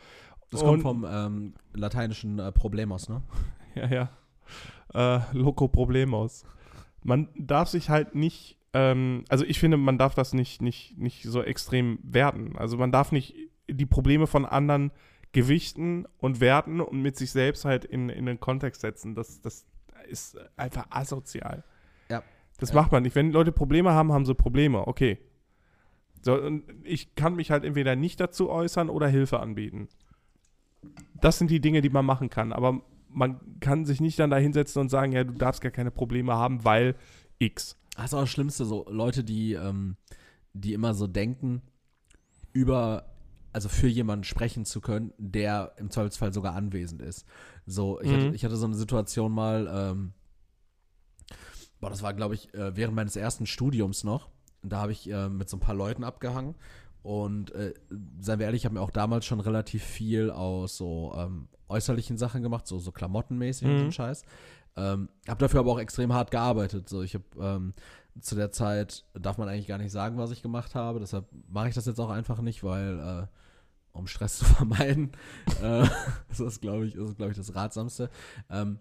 das 0.50 0.60
und- 0.62 0.68
kommt 0.68 0.82
vom 0.82 1.06
ähm, 1.10 1.54
lateinischen 1.74 2.38
äh, 2.38 2.52
Problemos, 2.52 3.08
ne? 3.08 3.22
Ja, 3.74 3.86
ja. 3.86 4.08
Äh, 4.94 5.20
Loco 5.32 5.68
Problemos. 5.68 6.44
man 7.02 7.28
darf 7.36 7.68
sich 7.68 7.88
halt 7.90 8.14
nicht, 8.14 8.58
ähm, 8.74 9.24
also 9.28 9.44
ich 9.44 9.58
finde, 9.60 9.76
man 9.76 9.98
darf 9.98 10.14
das 10.14 10.32
nicht, 10.34 10.60
nicht, 10.62 10.98
nicht 10.98 11.22
so 11.24 11.42
extrem 11.42 11.98
werten. 12.02 12.56
Also 12.56 12.76
man 12.76 12.92
darf 12.92 13.12
nicht 13.12 13.34
die 13.68 13.86
Probleme 13.86 14.26
von 14.26 14.44
anderen 14.44 14.90
gewichten 15.32 16.06
und 16.18 16.40
werten 16.40 16.80
und 16.80 17.00
mit 17.02 17.16
sich 17.16 17.30
selbst 17.30 17.64
halt 17.64 17.84
in, 17.84 18.08
in 18.08 18.26
den 18.26 18.40
Kontext 18.40 18.80
setzen. 18.80 19.14
Das, 19.14 19.40
das 19.40 19.64
ist 20.08 20.36
einfach 20.56 20.86
asozial. 20.90 21.62
Ja. 22.08 22.22
Das 22.58 22.70
Ja. 22.70 22.74
macht 22.76 22.90
man 22.92 23.04
nicht. 23.04 23.14
Wenn 23.14 23.30
Leute 23.30 23.52
Probleme 23.52 23.92
haben, 23.92 24.12
haben 24.12 24.26
sie 24.26 24.34
Probleme. 24.34 24.86
Okay. 24.88 25.18
So, 26.22 26.34
und 26.34 26.64
ich 26.82 27.14
kann 27.14 27.36
mich 27.36 27.50
halt 27.50 27.64
entweder 27.64 27.96
nicht 27.96 28.20
dazu 28.20 28.50
äußern 28.50 28.90
oder 28.90 29.06
Hilfe 29.08 29.40
anbieten. 29.40 29.88
Das 31.20 31.38
sind 31.38 31.50
die 31.50 31.60
Dinge, 31.60 31.80
die 31.80 31.90
man 31.90 32.04
machen 32.04 32.28
kann. 32.28 32.52
Aber 32.52 32.82
man 33.12 33.40
kann 33.60 33.84
sich 33.84 34.00
nicht 34.00 34.18
dann 34.18 34.30
da 34.30 34.36
hinsetzen 34.36 34.80
und 34.80 34.88
sagen, 34.88 35.12
ja, 35.12 35.24
du 35.24 35.34
darfst 35.34 35.60
gar 35.60 35.72
keine 35.72 35.90
Probleme 35.90 36.34
haben, 36.34 36.64
weil 36.64 36.96
X. 37.38 37.76
Das 37.96 38.06
ist 38.06 38.14
auch 38.14 38.20
das 38.20 38.30
Schlimmste, 38.30 38.64
so 38.64 38.86
Leute, 38.88 39.24
die, 39.24 39.54
ähm, 39.54 39.96
die 40.52 40.72
immer 40.74 40.94
so 40.94 41.06
denken, 41.06 41.62
über, 42.52 43.06
also 43.52 43.68
für 43.68 43.88
jemanden 43.88 44.24
sprechen 44.24 44.64
zu 44.64 44.80
können, 44.80 45.12
der 45.18 45.74
im 45.76 45.90
Zweifelsfall 45.90 46.32
sogar 46.32 46.54
anwesend 46.54 47.02
ist. 47.02 47.26
So, 47.66 48.00
ich, 48.00 48.10
Mhm. 48.10 48.14
hatte, 48.14 48.34
ich 48.34 48.44
hatte 48.44 48.56
so 48.56 48.66
eine 48.66 48.74
Situation 48.76 49.32
mal, 49.32 49.68
ähm, 49.72 50.12
boah, 51.80 51.90
das 51.90 52.02
war, 52.02 52.14
glaube 52.14 52.34
ich, 52.34 52.52
äh, 52.54 52.76
während 52.76 52.94
meines 52.94 53.16
ersten 53.16 53.46
Studiums 53.46 54.04
noch. 54.04 54.28
Da 54.62 54.78
habe 54.78 54.92
ich 54.92 55.10
äh, 55.10 55.28
mit 55.28 55.48
so 55.48 55.56
ein 55.56 55.60
paar 55.60 55.74
Leuten 55.74 56.04
abgehangen. 56.04 56.54
Und 57.02 57.52
äh, 57.52 57.72
seien 58.20 58.38
wir 58.38 58.46
ehrlich, 58.46 58.62
ich 58.62 58.64
habe 58.66 58.74
mir 58.74 58.82
auch 58.82 58.90
damals 58.90 59.24
schon 59.24 59.40
relativ 59.40 59.82
viel 59.82 60.30
aus 60.30 60.76
so 60.76 61.14
ähm, 61.16 61.48
äußerlichen 61.70 62.18
Sachen 62.18 62.42
gemacht, 62.42 62.66
so, 62.66 62.78
so 62.78 62.92
klamottenmäßig 62.92 63.68
und 63.68 63.78
so 63.78 63.84
Mhm. 63.84 63.88
ein 63.88 63.92
Scheiß. 63.92 64.24
Ähm, 64.76 65.08
habe 65.28 65.40
dafür 65.40 65.60
aber 65.60 65.72
auch 65.72 65.78
extrem 65.80 66.12
hart 66.12 66.30
gearbeitet. 66.30 66.88
So, 66.88 67.02
ich 67.02 67.14
habe 67.14 67.24
ähm, 67.40 67.74
zu 68.20 68.34
der 68.34 68.52
Zeit 68.52 69.04
darf 69.14 69.38
man 69.38 69.48
eigentlich 69.48 69.66
gar 69.66 69.78
nicht 69.78 69.92
sagen, 69.92 70.18
was 70.18 70.30
ich 70.30 70.42
gemacht 70.42 70.74
habe. 70.74 71.00
Deshalb 71.00 71.26
mache 71.48 71.68
ich 71.68 71.74
das 71.74 71.86
jetzt 71.86 71.98
auch 72.00 72.10
einfach 72.10 72.40
nicht, 72.40 72.62
weil 72.62 72.98
äh, 72.98 73.26
um 73.92 74.06
Stress 74.06 74.38
zu 74.38 74.44
vermeiden, 74.44 75.12
äh, 75.62 75.86
das 76.28 76.40
ist 76.40 76.60
glaube 76.60 76.86
ich, 76.86 76.94
ist 76.94 77.16
glaube 77.16 77.32
ich 77.32 77.38
das 77.38 77.54
Ratsamste. 77.54 78.10
Ähm, 78.48 78.78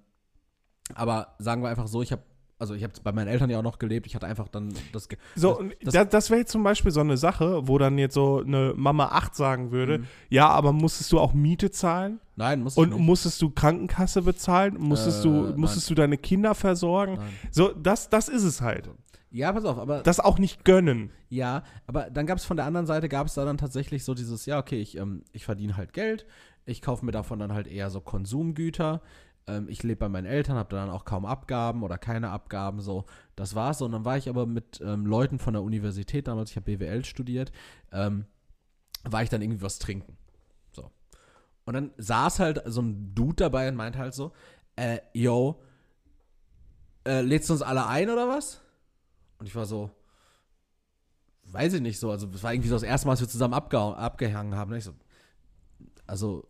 aber 0.95 1.35
sagen 1.39 1.61
wir 1.61 1.69
einfach 1.69 1.87
so, 1.87 2.01
ich 2.01 2.11
habe 2.11 2.23
also 2.59 2.73
ich 2.75 2.83
habe 2.83 2.93
bei 3.03 3.11
meinen 3.11 3.27
Eltern 3.29 3.49
ja 3.49 3.57
auch 3.57 3.63
noch 3.63 3.79
gelebt. 3.79 4.05
Ich 4.05 4.15
hatte 4.15 4.27
einfach 4.27 4.47
dann 4.49 4.73
das. 4.91 5.07
Ge 5.09 5.17
So, 5.35 5.63
das, 5.81 5.93
das, 5.93 6.09
das, 6.09 6.29
wäre 6.29 6.41
jetzt 6.41 6.51
zum 6.51 6.61
Beispiel 6.63 6.91
so 6.91 6.99
eine 6.99 7.17
Sache, 7.17 7.67
wo 7.67 7.77
dann 7.77 7.97
jetzt 7.97 8.13
so 8.13 8.43
eine 8.45 8.73
Mama 8.75 9.07
8 9.07 9.33
sagen 9.35 9.71
würde, 9.71 9.99
Mhm. 9.99 10.05
ja, 10.29 10.49
aber 10.49 10.73
musstest 10.73 11.11
du 11.11 11.19
auch 11.19 11.33
Miete 11.33 11.71
zahlen? 11.71 12.19
nein, 12.35 12.61
muss 12.61 12.73
ich 12.73 12.77
Und 12.77 12.89
nicht. 12.91 12.99
musstest 12.99 13.41
du 13.41 13.49
Krankenkasse 13.49 14.21
bezahlen? 14.21 14.75
Musstest, 14.77 15.23
du, 15.25 15.47
Äh, 15.47 15.53
musstest 15.57 15.89
du 15.89 15.95
deine 15.95 16.17
Kinder 16.17 16.53
versorgen? 16.53 17.15
Nein. 17.15 17.29
So, 17.51 17.69
das, 17.73 18.09
das 18.09 18.29
ist 18.29 18.43
es 18.43 18.61
halt. 18.61 18.89
Ja, 19.31 19.51
pass 19.53 19.63
auf, 19.65 19.77
aber 19.77 20.01
Das 20.01 20.19
auch 20.19 20.39
nicht 20.39 20.65
gönnen. 20.65 21.11
Ja, 21.29 21.63
aber 21.85 22.09
dann 22.09 22.25
gab 22.25 22.37
es 22.39 22.45
von 22.45 22.57
der 22.57 22.65
anderen 22.65 22.87
Seite, 22.87 23.07
gab 23.09 23.27
es 23.27 23.35
da 23.35 23.45
dann 23.45 23.57
tatsächlich 23.57 24.03
so 24.03 24.13
dieses, 24.15 24.45
ja, 24.47 24.57
okay, 24.57 24.81
ich, 24.81 24.97
ähm, 24.97 25.23
ich 25.33 25.45
verdiene 25.45 25.77
halt 25.77 25.93
Geld, 25.93 26.25
ich 26.65 26.81
kaufe 26.81 27.05
mir 27.05 27.11
davon 27.11 27.37
dann 27.39 27.53
halt 27.53 27.67
eher 27.67 27.89
so 27.91 28.01
Konsumgüter, 28.01 29.01
ich 29.67 29.83
lebe 29.83 29.99
bei 29.99 30.09
meinen 30.09 30.25
Eltern, 30.25 30.57
habe 30.57 30.75
dann 30.75 30.89
auch 30.89 31.05
kaum 31.05 31.25
Abgaben 31.25 31.83
oder 31.83 31.97
keine 31.97 32.29
Abgaben, 32.29 32.81
so, 32.81 33.05
das 33.35 33.55
war's. 33.55 33.81
Und 33.81 33.91
dann 33.91 34.05
war 34.05 34.17
ich 34.17 34.29
aber 34.29 34.45
mit 34.45 34.81
ähm, 34.81 35.05
Leuten 35.05 35.39
von 35.39 35.53
der 35.53 35.63
Universität, 35.63 36.27
damals, 36.27 36.51
ich 36.51 36.55
habe 36.55 36.77
BWL 36.77 37.05
studiert, 37.05 37.51
ähm, 37.91 38.25
war 39.03 39.23
ich 39.23 39.29
dann 39.29 39.41
irgendwie 39.41 39.61
was 39.61 39.79
trinken. 39.79 40.17
So. 40.71 40.91
Und 41.65 41.73
dann 41.73 41.91
saß 41.97 42.39
halt 42.39 42.61
so 42.65 42.81
ein 42.81 43.13
Dude 43.15 43.35
dabei 43.35 43.69
und 43.69 43.75
meinte 43.75 43.99
halt 43.99 44.13
so, 44.13 44.33
äh, 44.75 44.99
yo, 45.13 45.61
äh, 47.05 47.21
lädst 47.21 47.49
du 47.49 47.53
uns 47.53 47.61
alle 47.61 47.85
ein 47.87 48.09
oder 48.09 48.27
was? 48.27 48.61
Und 49.39 49.47
ich 49.47 49.55
war 49.55 49.65
so, 49.65 49.89
weiß 51.45 51.73
ich 51.73 51.81
nicht 51.81 51.99
so, 51.99 52.11
also 52.11 52.27
es 52.33 52.43
war 52.43 52.53
irgendwie 52.53 52.69
so 52.69 52.75
das 52.75 52.83
erste 52.83 53.07
Mal, 53.07 53.13
dass 53.13 53.21
wir 53.21 53.27
zusammen 53.27 53.53
abgeha 53.53 53.93
abgehangen 53.93 54.55
haben. 54.55 54.71
Ne? 54.71 54.77
Ich 54.77 54.83
so, 54.83 54.93
also 56.05 56.47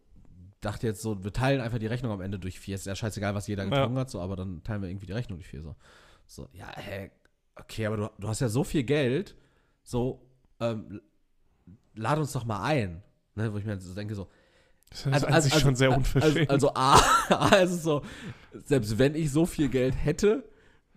dachte 0.61 0.87
jetzt 0.87 1.01
so, 1.01 1.23
wir 1.23 1.33
teilen 1.33 1.61
einfach 1.61 1.79
die 1.79 1.87
Rechnung 1.87 2.11
am 2.11 2.21
Ende 2.21 2.39
durch 2.39 2.59
vier. 2.59 2.75
Ist 2.75 2.85
ja 2.85 2.95
scheißegal, 2.95 3.35
was 3.35 3.47
jeder 3.47 3.65
getrunken 3.65 3.97
hat, 3.97 4.09
so, 4.09 4.21
aber 4.21 4.35
dann 4.35 4.63
teilen 4.63 4.81
wir 4.81 4.89
irgendwie 4.89 5.07
die 5.07 5.13
Rechnung 5.13 5.39
durch 5.39 5.47
vier. 5.47 5.61
So, 5.61 5.75
so 6.25 6.49
ja, 6.53 6.69
hä, 6.75 7.11
okay, 7.55 7.85
aber 7.85 7.97
du, 7.97 8.09
du 8.17 8.27
hast 8.27 8.41
ja 8.41 8.49
so 8.49 8.63
viel 8.63 8.83
Geld, 8.83 9.35
so, 9.83 10.25
ähm, 10.59 11.01
lad 11.95 12.19
uns 12.19 12.31
doch 12.33 12.45
mal 12.45 12.63
ein. 12.63 13.03
Ne, 13.35 13.53
wo 13.53 13.57
ich 13.57 13.65
mir 13.65 13.79
so 13.79 13.93
denke, 13.93 14.15
so, 14.15 14.27
Das 14.89 15.05
ist 15.05 15.25
an 15.25 15.41
sich 15.41 15.53
schon 15.59 15.75
sehr 15.75 15.95
unverschämt. 15.95 16.49
Also, 16.49 16.69
also 16.69 16.75
A, 16.75 16.99
A 17.29 17.55
ist 17.57 17.71
es 17.71 17.83
so, 17.83 18.03
selbst 18.65 18.97
wenn 18.97 19.15
ich 19.15 19.31
so 19.31 19.45
viel 19.45 19.69
Geld 19.69 19.95
hätte, 19.95 20.49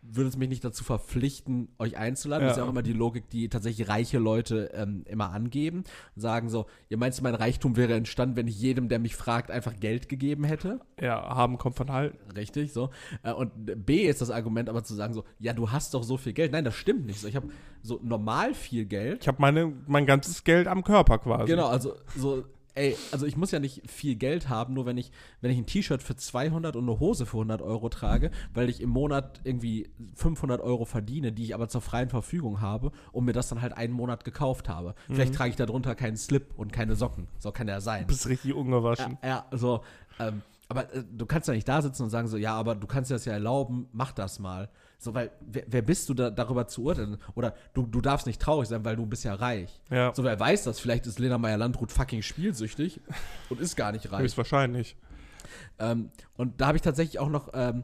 würde 0.05 0.29
es 0.29 0.37
mich 0.37 0.49
nicht 0.49 0.65
dazu 0.65 0.83
verpflichten, 0.83 1.69
euch 1.79 1.97
einzuladen. 1.97 2.43
Das 2.45 2.53
ist 2.53 2.57
ja 2.57 2.63
Ja. 2.65 2.67
auch 2.67 2.73
immer 2.73 2.83
die 2.83 2.93
Logik, 2.93 3.31
die 3.31 3.49
tatsächlich 3.49 3.89
reiche 3.89 4.19
Leute 4.19 4.71
ähm, 4.75 5.05
immer 5.09 5.31
angeben 5.31 5.85
und 6.17 6.21
sagen 6.21 6.49
so, 6.49 6.67
ihr 6.89 6.99
meinst, 6.99 7.23
mein 7.23 7.37
Reichtum 7.37 7.77
wäre 7.77 7.95
entstanden, 7.95 8.35
wenn 8.37 8.49
ich 8.49 8.61
jedem, 8.61 8.89
der 8.89 8.99
mich 8.99 9.15
fragt, 9.15 9.51
einfach 9.53 9.79
Geld 9.79 10.09
gegeben 10.09 10.45
hätte? 10.45 10.81
ja, 11.01 11.21
haben 11.35 11.57
kommt 11.57 11.77
von 11.77 11.91
halten. 11.93 12.19
Richtig, 12.33 12.73
so. 12.73 12.91
Äh, 13.23 13.33
Und 13.33 13.53
B 13.87 14.03
ist 14.09 14.21
das 14.21 14.31
Argument 14.31 14.69
aber 14.69 14.83
zu 14.85 14.95
sagen 14.95 15.15
so, 15.15 15.25
ja, 15.39 15.53
du 15.53 15.71
hast 15.71 15.95
doch 15.95 16.03
so 16.03 16.17
viel 16.17 16.33
Geld. 16.33 16.51
Nein, 16.53 16.65
das 16.65 16.75
stimmt 16.75 17.07
nicht 17.07 17.21
so. 17.21 17.29
Ich 17.29 17.37
habe 17.37 17.49
so 17.83 18.01
normal 18.03 18.55
viel 18.55 18.85
Geld. 18.87 19.23
Ich 19.23 19.29
habe 19.29 19.41
meine, 19.41 19.73
mein 19.87 20.07
ganzes 20.07 20.43
Geld 20.45 20.67
am 20.67 20.83
Körper 20.85 21.19
quasi. 21.19 21.47
Genau, 21.47 21.69
also 21.69 21.95
so, 22.17 22.45
ey, 22.75 22.97
also 23.11 23.27
ich 23.27 23.37
muss 23.37 23.51
ja 23.51 23.59
nicht 23.59 23.89
viel 23.91 24.17
Geld 24.17 24.49
haben, 24.49 24.75
nur 24.75 24.87
wenn 24.87 24.97
ich, 24.97 25.11
wenn 25.41 25.51
ich 25.51 25.59
ein 25.59 25.67
T-Shirt 25.67 26.03
für 26.03 26.17
200 26.17 26.77
und 26.77 26.89
eine 26.89 27.01
Hose 27.01 27.27
für 27.27 27.39
100 27.39 27.63
Euro 27.63 27.89
trage, 27.89 28.31
weil 28.55 28.69
ich 28.69 28.81
im 28.81 28.91
Monat 28.91 29.41
irgendwie 29.45 29.91
500 30.15 30.61
Euro 30.61 30.85
verdiene, 30.85 31.33
die 31.33 31.45
ich 31.45 31.55
aber 31.55 31.69
zur 31.69 31.81
freien 31.81 32.09
Verfügung 32.09 32.61
habe 32.61 32.93
und 33.13 33.25
mir 33.25 33.33
das 33.33 33.49
dann 33.49 33.63
halt 33.63 33.77
einen 33.77 33.93
Monat 33.93 34.25
gekauft 34.25 34.69
habe. 34.69 34.95
Vielleicht 35.09 35.35
trage 35.35 35.51
ich 35.51 35.57
darunter 35.57 35.95
keinen 35.95 36.17
Slip 36.17 36.55
und 36.57 36.73
keine 36.73 36.97
Socken. 36.97 37.29
So 37.39 37.53
kann 37.53 37.69
ja 37.69 37.81
sein. 37.81 38.03
Du 38.03 38.09
bist 38.09 38.29
richtig 38.29 38.55
ungewaschen. 38.55 39.19
Ja, 39.23 39.29
ja 39.51 39.57
so, 39.57 39.83
ähm, 40.19 40.43
aber 40.69 40.93
äh, 40.95 41.05
du 41.05 41.27
kannst 41.27 41.49
ja 41.49 41.55
nicht 41.55 41.69
da 41.69 41.83
sitzen 41.83 42.05
und 42.05 42.11
sagen 42.11 42.29
so, 42.29 42.37
ja, 42.37 42.55
aber 42.55 42.75
du 42.75 42.87
kannst 42.87 43.11
dir 43.11 43.15
das 43.15 43.25
ja 43.25 43.35
erlauben, 43.35 43.89
mach 43.93 44.13
das 44.13 44.39
mal. 44.39 44.71
So, 45.03 45.15
weil, 45.15 45.33
wer, 45.41 45.65
wer 45.67 45.83
bist 45.83 46.09
du 46.09 46.15
da, 46.15 46.31
darüber 46.31 46.69
zu 46.69 46.85
urteilen? 46.85 47.19
Oder 47.35 47.55
du, 47.75 47.87
du 47.87 48.01
darfst 48.01 48.27
nicht 48.27 48.41
traurig 48.41 48.69
sein, 48.69 48.85
weil 48.85 48.95
du 48.95 49.05
bist 49.05 49.25
ja 49.25 49.35
reich. 49.35 49.81
Ja, 49.91 50.15
So, 50.15 50.23
wer 50.23 50.39
weiß 50.39 50.63
das? 50.63 50.79
Vielleicht 50.79 51.07
ist 51.07 51.19
Lena 51.19 51.39
Meyer-Landrut 51.39 51.91
fucking 51.91 52.23
spielsüchtig 52.23 53.01
und 53.49 53.61
ist 53.61 53.75
gar 53.75 53.91
nicht 53.91 54.13
reich. 54.13 54.23
höchstwahrscheinlich. 54.23 54.97
Ähm, 55.81 56.11
und 56.35 56.61
da 56.61 56.69
habe 56.69 56.77
ich 56.77 56.83
tatsächlich 56.83 57.19
auch 57.19 57.29
noch 57.29 57.51
ähm, 57.53 57.83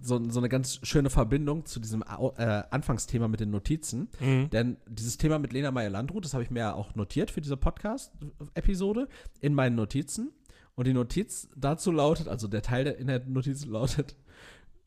so, 0.00 0.28
so 0.28 0.40
eine 0.40 0.48
ganz 0.48 0.80
schöne 0.82 1.08
Verbindung 1.08 1.66
zu 1.66 1.78
diesem 1.78 2.02
äh, 2.02 2.62
Anfangsthema 2.70 3.28
mit 3.28 3.38
den 3.40 3.50
Notizen. 3.50 4.08
Mhm. 4.20 4.50
Denn 4.50 4.76
dieses 4.88 5.16
Thema 5.16 5.38
mit 5.38 5.52
Lena 5.52 5.70
Meyer-Landrut, 5.70 6.24
das 6.24 6.34
habe 6.34 6.42
ich 6.42 6.50
mir 6.50 6.60
ja 6.60 6.74
auch 6.74 6.96
notiert 6.96 7.30
für 7.30 7.40
diese 7.40 7.56
Podcast-Episode 7.56 9.08
in 9.40 9.54
meinen 9.54 9.76
Notizen. 9.76 10.32
Und 10.74 10.88
die 10.88 10.92
Notiz 10.92 11.48
dazu 11.56 11.92
lautet, 11.92 12.26
also 12.26 12.48
der 12.48 12.62
Teil 12.62 12.82
der, 12.84 12.98
in 12.98 13.06
der 13.06 13.24
Notiz 13.24 13.64
lautet, 13.64 14.16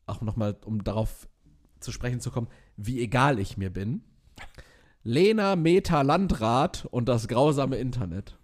auch 0.06 0.20
nochmal, 0.20 0.56
um 0.64 0.84
darauf 0.84 1.28
zu 1.80 1.92
sprechen 1.92 2.20
zu 2.20 2.30
kommen, 2.30 2.48
wie 2.76 3.00
egal 3.00 3.38
ich 3.38 3.56
mir 3.56 3.70
bin. 3.70 4.02
Lena 5.04 5.56
Meta 5.56 6.02
Landrat 6.02 6.86
und 6.90 7.08
das 7.08 7.28
grausame 7.28 7.76
Internet. 7.76 8.36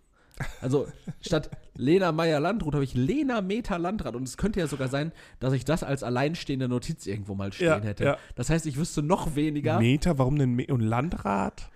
Also 0.60 0.88
statt 1.20 1.50
Lena 1.76 2.10
Meyer 2.10 2.40
Landrut 2.40 2.74
habe 2.74 2.82
ich 2.84 2.94
Lena 2.94 3.40
Meta 3.40 3.76
Landrat 3.76 4.16
und 4.16 4.24
es 4.24 4.36
könnte 4.36 4.58
ja 4.60 4.66
sogar 4.66 4.88
sein, 4.88 5.12
dass 5.38 5.52
ich 5.52 5.64
das 5.64 5.82
als 5.84 6.02
alleinstehende 6.02 6.68
Notiz 6.68 7.06
irgendwo 7.06 7.34
mal 7.34 7.52
stehen 7.52 7.66
Ja, 7.68 7.80
hätte. 7.80 8.04
ja. 8.04 8.18
Das 8.34 8.50
heißt, 8.50 8.66
ich 8.66 8.76
wüsste 8.76 9.02
noch 9.02 9.36
weniger. 9.36 9.78
Meter, 9.78 10.18
warum 10.18 10.36
denn 10.38 10.54
Me 10.54 10.66
und 10.68 10.80
Landrat? 10.80 11.70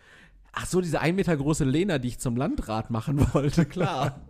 Ach 0.53 0.67
so, 0.67 0.81
diese 0.81 1.01
ein 1.01 1.15
Meter 1.15 1.37
große 1.37 1.65
Lena, 1.65 1.99
die 1.99 2.09
ich 2.09 2.19
zum 2.19 2.35
Landrat 2.37 2.91
machen 2.91 3.21
wollte, 3.35 3.65
klar. 3.65 4.23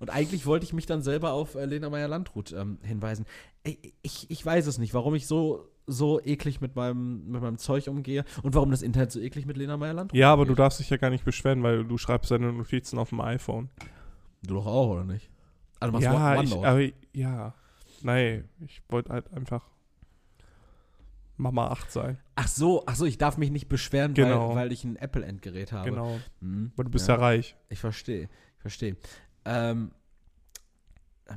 und 0.00 0.10
eigentlich 0.10 0.44
wollte 0.46 0.64
ich 0.64 0.72
mich 0.72 0.86
dann 0.86 1.02
selber 1.02 1.32
auf 1.32 1.54
äh, 1.54 1.64
Lena 1.66 1.88
Meyer 1.88 2.08
Landrut 2.08 2.52
ähm, 2.52 2.78
hinweisen. 2.82 3.26
Ey, 3.62 3.78
Ich, 4.02 4.28
ich 4.28 4.44
weiß 4.44 4.66
es 4.66 4.78
nicht, 4.78 4.92
warum 4.94 5.14
ich 5.14 5.28
so, 5.28 5.68
so 5.86 6.20
eklig 6.20 6.60
mit 6.60 6.76
meinem, 6.76 7.28
mit 7.30 7.42
meinem 7.42 7.58
Zeug 7.58 7.88
umgehe 7.88 8.24
und 8.42 8.54
warum 8.54 8.70
das 8.70 8.82
Internet 8.82 9.10
so 9.12 9.20
eklig 9.20 9.46
mit 9.46 9.56
Lena 9.56 9.76
Meyer 9.76 9.94
Landrut 9.94 10.16
Ja, 10.18 10.32
aber 10.32 10.46
du 10.46 10.54
darfst 10.54 10.78
dich 10.80 10.90
ja 10.90 10.96
gar 10.96 11.10
nicht 11.10 11.24
beschweren, 11.24 11.62
weil 11.62 11.84
du 11.84 11.98
schreibst 11.98 12.30
deine 12.30 12.52
Notizen 12.52 12.98
auf 12.98 13.08
dem 13.10 13.20
iPhone. 13.20 13.68
Du 14.42 14.54
doch 14.54 14.66
auch, 14.66 14.90
oder 14.90 15.04
nicht? 15.04 15.30
Also 15.80 15.92
machst 15.92 16.04
ja, 16.04 16.34
One- 16.38 16.44
ich, 16.44 16.54
aber 16.54 16.82
ja. 17.12 17.54
Nein, 18.02 18.48
ich 18.60 18.82
wollte 18.88 19.12
halt 19.12 19.32
einfach 19.32 19.68
Mama 21.36 21.68
8 21.68 21.90
sein. 21.90 22.18
Ach 22.36 22.48
so, 22.48 22.84
ach 22.86 22.94
so, 22.94 23.04
ich 23.04 23.18
darf 23.18 23.36
mich 23.36 23.50
nicht 23.50 23.68
beschweren, 23.68 24.14
Genau. 24.14 24.50
weil, 24.50 24.56
weil 24.56 24.72
ich 24.72 24.84
ein 24.84 24.96
Apple-Endgerät 24.96 25.72
habe. 25.72 25.90
Genau. 25.90 26.18
Hm, 26.40 26.72
Aber 26.74 26.84
du 26.84 26.90
bist 26.90 27.08
ja, 27.08 27.16
reich. 27.16 27.56
Ich 27.68 27.78
verstehe, 27.80 28.24
ich 28.56 28.60
verstehe. 28.60 28.96
Ähm, 29.44 29.90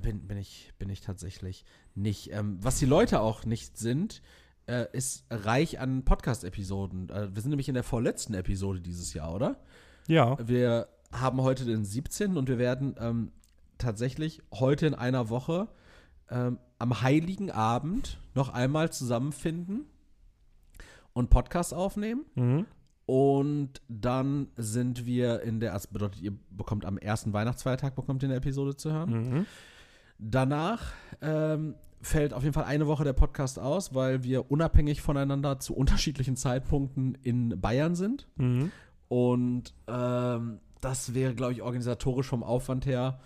bin, 0.02 0.28
bin, 0.28 0.38
ich, 0.38 0.74
bin 0.78 0.90
ich 0.90 1.02
tatsächlich 1.02 1.66
nicht. 1.94 2.32
Ähm, 2.32 2.58
was 2.62 2.80
die 2.80 2.86
Leute 2.86 3.22
auch 3.22 3.46
nicht 3.46 3.78
sind, 3.78 4.22
äh, 4.68 4.86
ist 4.94 5.26
reich 5.30 5.80
an 5.80 6.04
Podcast-Episoden. 6.04 7.10
Äh, 7.10 7.34
wir 7.34 7.42
sind 7.42 7.52
nämlich 7.52 7.70
in 7.70 7.76
der 7.76 7.84
vorletzten 7.84 8.34
Episode 8.34 8.82
dieses 8.82 9.14
Jahr, 9.14 9.34
oder? 9.34 9.60
Ja. 10.08 10.38
Wir 10.46 10.88
haben 11.12 11.42
heute 11.42 11.66
den 11.66 11.86
17. 11.86 12.38
und 12.38 12.50
wir 12.50 12.58
werden 12.58 12.96
ähm, 13.00 13.32
tatsächlich 13.78 14.42
heute 14.54 14.88
in 14.88 14.96
einer 14.96 15.30
Woche 15.30 15.68
ähm, 16.30 16.60
am 16.80 17.02
Heiligen 17.02 17.52
Abend 17.52 18.20
noch 18.34 18.50
einmal 18.50 18.92
zusammenfinden 18.92 19.86
und 21.14 21.30
Podcast 21.30 21.74
aufnehmen. 21.74 22.26
Mhm. 22.36 22.66
Und 23.06 23.82
dann 23.88 24.48
sind 24.56 25.06
wir 25.06 25.42
in 25.42 25.60
der, 25.60 25.74
also 25.74 25.90
bedeutet, 25.92 26.22
ihr 26.22 26.34
bekommt 26.50 26.86
am 26.86 26.98
ersten 26.98 27.34
Weihnachtsfeiertag 27.34 27.96
bekommt 27.96 28.24
ihr 28.24 28.30
eine 28.30 28.38
Episode 28.38 28.76
zu 28.76 28.92
hören. 28.92 29.10
Mhm. 29.10 29.46
Danach 30.18 30.94
ähm, 31.22 31.76
fällt 32.02 32.34
auf 32.34 32.44
jeden 32.44 32.54
Fall 32.54 32.66
eine 32.66 32.88
Woche 32.88 33.04
der 33.04 33.14
Podcast 33.14 33.60
aus, 33.60 33.94
weil 33.94 34.24
wir 34.24 34.52
unabhängig 34.52 35.02
voneinander 35.02 35.60
zu 35.60 35.76
unterschiedlichen 35.76 36.36
Zeitpunkten 36.36 37.18
in 37.22 37.60
Bayern 37.60 37.96
sind. 37.96 38.28
Mhm. 38.38 38.72
Und 39.08 39.74
ähm, 39.88 40.60
das 40.82 41.14
wäre, 41.14 41.34
glaube 41.34 41.54
ich, 41.54 41.62
organisatorisch 41.62 42.28
vom 42.28 42.44
Aufwand 42.44 42.86
her, 42.86 43.20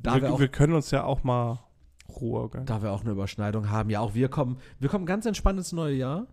da 0.00 0.14
wir, 0.14 0.22
wir, 0.22 0.32
auch, 0.32 0.40
wir 0.40 0.48
können 0.48 0.74
uns 0.74 0.90
ja 0.90 1.04
auch 1.04 1.24
mal 1.24 1.60
Ruhe 2.08 2.48
gönnen. 2.48 2.66
da 2.66 2.82
wir 2.82 2.92
auch 2.92 3.02
eine 3.02 3.10
Überschneidung 3.10 3.70
haben. 3.70 3.90
Ja, 3.90 4.00
auch 4.00 4.14
wir 4.14 4.28
kommen, 4.28 4.58
wir 4.78 4.88
kommen 4.88 5.06
ganz 5.06 5.26
entspannt 5.26 5.58
ins 5.58 5.72
neue 5.72 5.94
Jahr. 5.94 6.26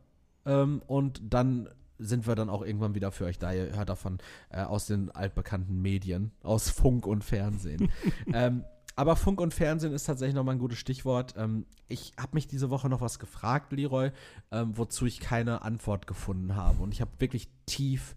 Ähm, 0.45 0.81
und 0.87 1.21
dann 1.23 1.69
sind 1.97 2.27
wir 2.27 2.35
dann 2.35 2.49
auch 2.49 2.63
irgendwann 2.63 2.95
wieder 2.95 3.11
für 3.11 3.25
euch 3.25 3.39
da. 3.39 3.53
Ihr 3.53 3.75
hört 3.75 3.89
davon 3.89 4.19
äh, 4.49 4.61
aus 4.61 4.85
den 4.85 5.11
altbekannten 5.11 5.81
Medien, 5.81 6.31
aus 6.43 6.69
Funk 6.69 7.07
und 7.07 7.23
Fernsehen. 7.23 7.91
ähm, 8.33 8.65
aber 8.95 9.15
Funk 9.15 9.41
und 9.41 9.53
Fernsehen 9.53 9.93
ist 9.93 10.05
tatsächlich 10.05 10.35
nochmal 10.35 10.55
ein 10.55 10.59
gutes 10.59 10.77
Stichwort. 10.77 11.33
Ähm, 11.37 11.65
ich 11.87 12.13
habe 12.17 12.31
mich 12.33 12.47
diese 12.47 12.69
Woche 12.69 12.89
noch 12.89 13.01
was 13.01 13.19
gefragt, 13.19 13.73
Leroy, 13.73 14.11
ähm, 14.51 14.77
wozu 14.77 15.05
ich 15.05 15.19
keine 15.19 15.63
Antwort 15.63 16.07
gefunden 16.07 16.55
habe. 16.55 16.81
Und 16.81 16.93
ich 16.93 17.01
habe 17.01 17.11
wirklich 17.19 17.49
tief, 17.65 18.15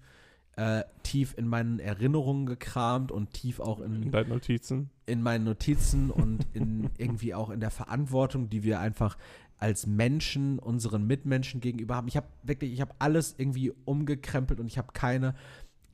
äh, 0.56 0.84
tief 1.02 1.34
in 1.36 1.48
meinen 1.48 1.80
Erinnerungen 1.80 2.46
gekramt 2.46 3.10
und 3.10 3.32
tief 3.32 3.58
auch 3.60 3.80
In 3.80 4.04
in, 4.04 4.10
deinen 4.12 4.28
Notizen. 4.28 4.90
in 5.06 5.22
meinen 5.22 5.44
Notizen 5.44 6.10
und 6.10 6.46
in 6.52 6.90
irgendwie 6.98 7.34
auch 7.34 7.50
in 7.50 7.60
der 7.60 7.70
Verantwortung, 7.70 8.48
die 8.48 8.62
wir 8.62 8.78
einfach 8.80 9.16
als 9.58 9.86
Menschen 9.88 10.60
unseren 10.60 11.06
Mitmenschen 11.08 11.60
gegenüber 11.60 11.96
haben. 11.96 12.06
Ich 12.06 12.16
habe 12.16 12.28
wirklich, 12.44 12.72
ich 12.72 12.80
habe 12.80 12.94
alles 13.00 13.34
irgendwie 13.36 13.72
umgekrempelt 13.84 14.60
und 14.60 14.66
ich 14.68 14.78
habe 14.78 14.92
keine 14.92 15.34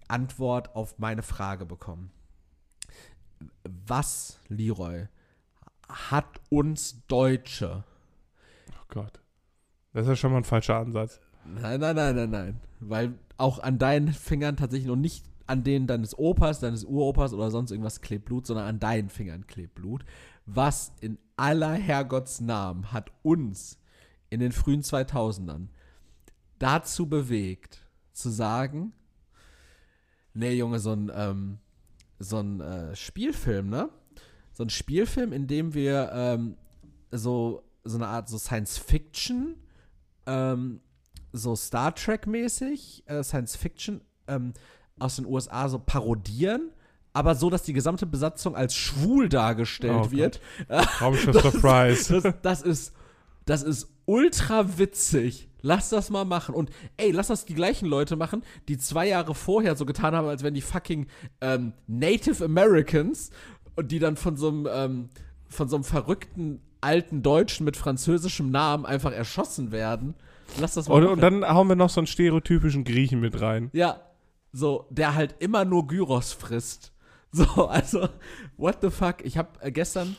Antwort 0.08 0.76
auf 0.76 0.98
meine 0.98 1.22
Frage 1.22 1.64
bekommen. 1.64 2.10
Was, 3.86 4.40
Leroy, 4.48 5.08
hat 5.88 6.40
uns 6.50 7.04
Deutsche? 7.06 7.84
Oh 8.70 8.84
Gott. 8.88 9.20
Das 9.92 10.02
ist 10.02 10.08
ja 10.08 10.16
schon 10.16 10.32
mal 10.32 10.38
ein 10.38 10.44
falscher 10.44 10.76
Ansatz. 10.76 11.20
Nein, 11.44 11.80
nein, 11.80 11.96
nein, 11.96 12.16
nein, 12.16 12.30
nein. 12.30 12.60
Weil 12.80 13.14
auch 13.36 13.58
an 13.58 13.78
deinen 13.78 14.12
Fingern 14.12 14.56
tatsächlich 14.56 14.88
noch 14.88 14.96
nicht 14.96 15.24
an 15.46 15.62
denen 15.62 15.86
deines 15.86 16.18
Opas, 16.18 16.60
deines 16.60 16.84
Uropas 16.84 17.32
oder 17.32 17.50
sonst 17.50 17.70
irgendwas 17.70 18.00
klebt 18.00 18.24
Blut, 18.24 18.46
sondern 18.46 18.66
an 18.66 18.80
deinen 18.80 19.10
Fingern 19.10 19.46
klebt 19.46 19.74
Blut. 19.74 20.04
Was 20.46 20.92
in 21.00 21.18
aller 21.36 21.74
Herrgottsnamen 21.74 22.92
hat 22.92 23.10
uns 23.22 23.78
in 24.30 24.40
den 24.40 24.52
frühen 24.52 24.82
2000ern 24.82 25.68
dazu 26.58 27.08
bewegt, 27.08 27.86
zu 28.12 28.30
sagen, 28.30 28.92
nee, 30.32 30.54
Junge, 30.54 30.78
so 30.78 30.92
ein, 30.92 31.10
ähm, 31.14 31.58
so 32.18 32.38
ein 32.38 32.60
äh, 32.60 32.96
Spielfilm, 32.96 33.68
ne? 33.68 33.88
So 34.52 34.64
ein 34.64 34.70
Spielfilm, 34.70 35.32
in 35.32 35.46
dem 35.46 35.74
wir 35.74 36.10
ähm, 36.12 36.56
so, 37.10 37.62
so 37.82 37.96
eine 37.96 38.06
Art 38.06 38.28
so 38.28 38.38
Science 38.38 38.78
Fiction, 38.78 39.56
ähm, 40.26 40.80
so 41.32 41.56
Star 41.56 41.94
Trek-mäßig, 41.94 43.02
äh, 43.06 43.22
Science 43.24 43.56
Fiction 43.56 44.00
ähm, 44.28 44.52
aus 44.98 45.16
den 45.16 45.26
USA 45.26 45.68
so 45.68 45.78
parodieren, 45.80 46.70
aber 47.12 47.34
so, 47.34 47.50
dass 47.50 47.62
die 47.62 47.72
gesamte 47.72 48.06
Besatzung 48.06 48.56
als 48.56 48.74
schwul 48.74 49.28
dargestellt 49.28 50.06
Oh 50.06 50.10
wird. 50.10 50.40
Raumschiff 51.00 51.40
Surprise. 51.42 52.20
Das, 52.20 52.34
das 52.42 52.62
ist, 52.62 52.92
das 53.44 53.62
ist 53.62 53.88
ultra 54.06 54.78
witzig. 54.78 55.48
Lass 55.66 55.88
das 55.88 56.10
mal 56.10 56.26
machen. 56.26 56.54
Und 56.54 56.68
ey, 56.98 57.10
lass 57.10 57.28
das 57.28 57.46
die 57.46 57.54
gleichen 57.54 57.86
Leute 57.86 58.16
machen, 58.16 58.42
die 58.68 58.76
zwei 58.76 59.08
Jahre 59.08 59.34
vorher 59.34 59.76
so 59.76 59.86
getan 59.86 60.14
haben, 60.14 60.28
als 60.28 60.42
wenn 60.42 60.52
die 60.52 60.60
fucking 60.60 61.06
ähm, 61.40 61.72
Native 61.86 62.44
Americans 62.44 63.30
und 63.74 63.90
die 63.90 63.98
dann 63.98 64.16
von 64.16 64.36
so 64.36 64.48
einem, 64.48 64.68
ähm, 64.70 65.08
von 65.48 65.70
so 65.70 65.76
einem 65.76 65.84
verrückten 65.84 66.60
alten 66.82 67.22
Deutschen 67.22 67.64
mit 67.64 67.78
französischem 67.78 68.50
Namen 68.50 68.84
einfach 68.84 69.10
erschossen 69.10 69.72
werden. 69.72 70.14
Lass 70.60 70.74
das 70.74 70.86
mal 70.86 70.96
Und, 70.96 71.02
machen. 71.04 71.12
und 71.14 71.20
dann 71.22 71.48
hauen 71.48 71.66
wir 71.66 71.76
noch 71.76 71.88
so 71.88 72.00
einen 72.00 72.08
stereotypischen 72.08 72.84
Griechen 72.84 73.20
mit 73.20 73.40
rein. 73.40 73.70
Ja, 73.72 74.02
so, 74.52 74.86
der 74.90 75.14
halt 75.14 75.36
immer 75.38 75.64
nur 75.64 75.86
Gyros 75.86 76.32
frisst. 76.32 76.92
So, 77.36 77.66
also, 77.66 78.08
what 78.56 78.76
the 78.80 78.90
fuck? 78.90 79.16
Ich 79.24 79.36
habe 79.36 79.48
äh, 79.60 79.72
gestern 79.72 80.14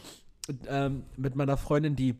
ähm, 0.67 1.03
mit 1.15 1.33
meiner 1.37 1.55
Freundin 1.55 1.95
die 1.95 2.15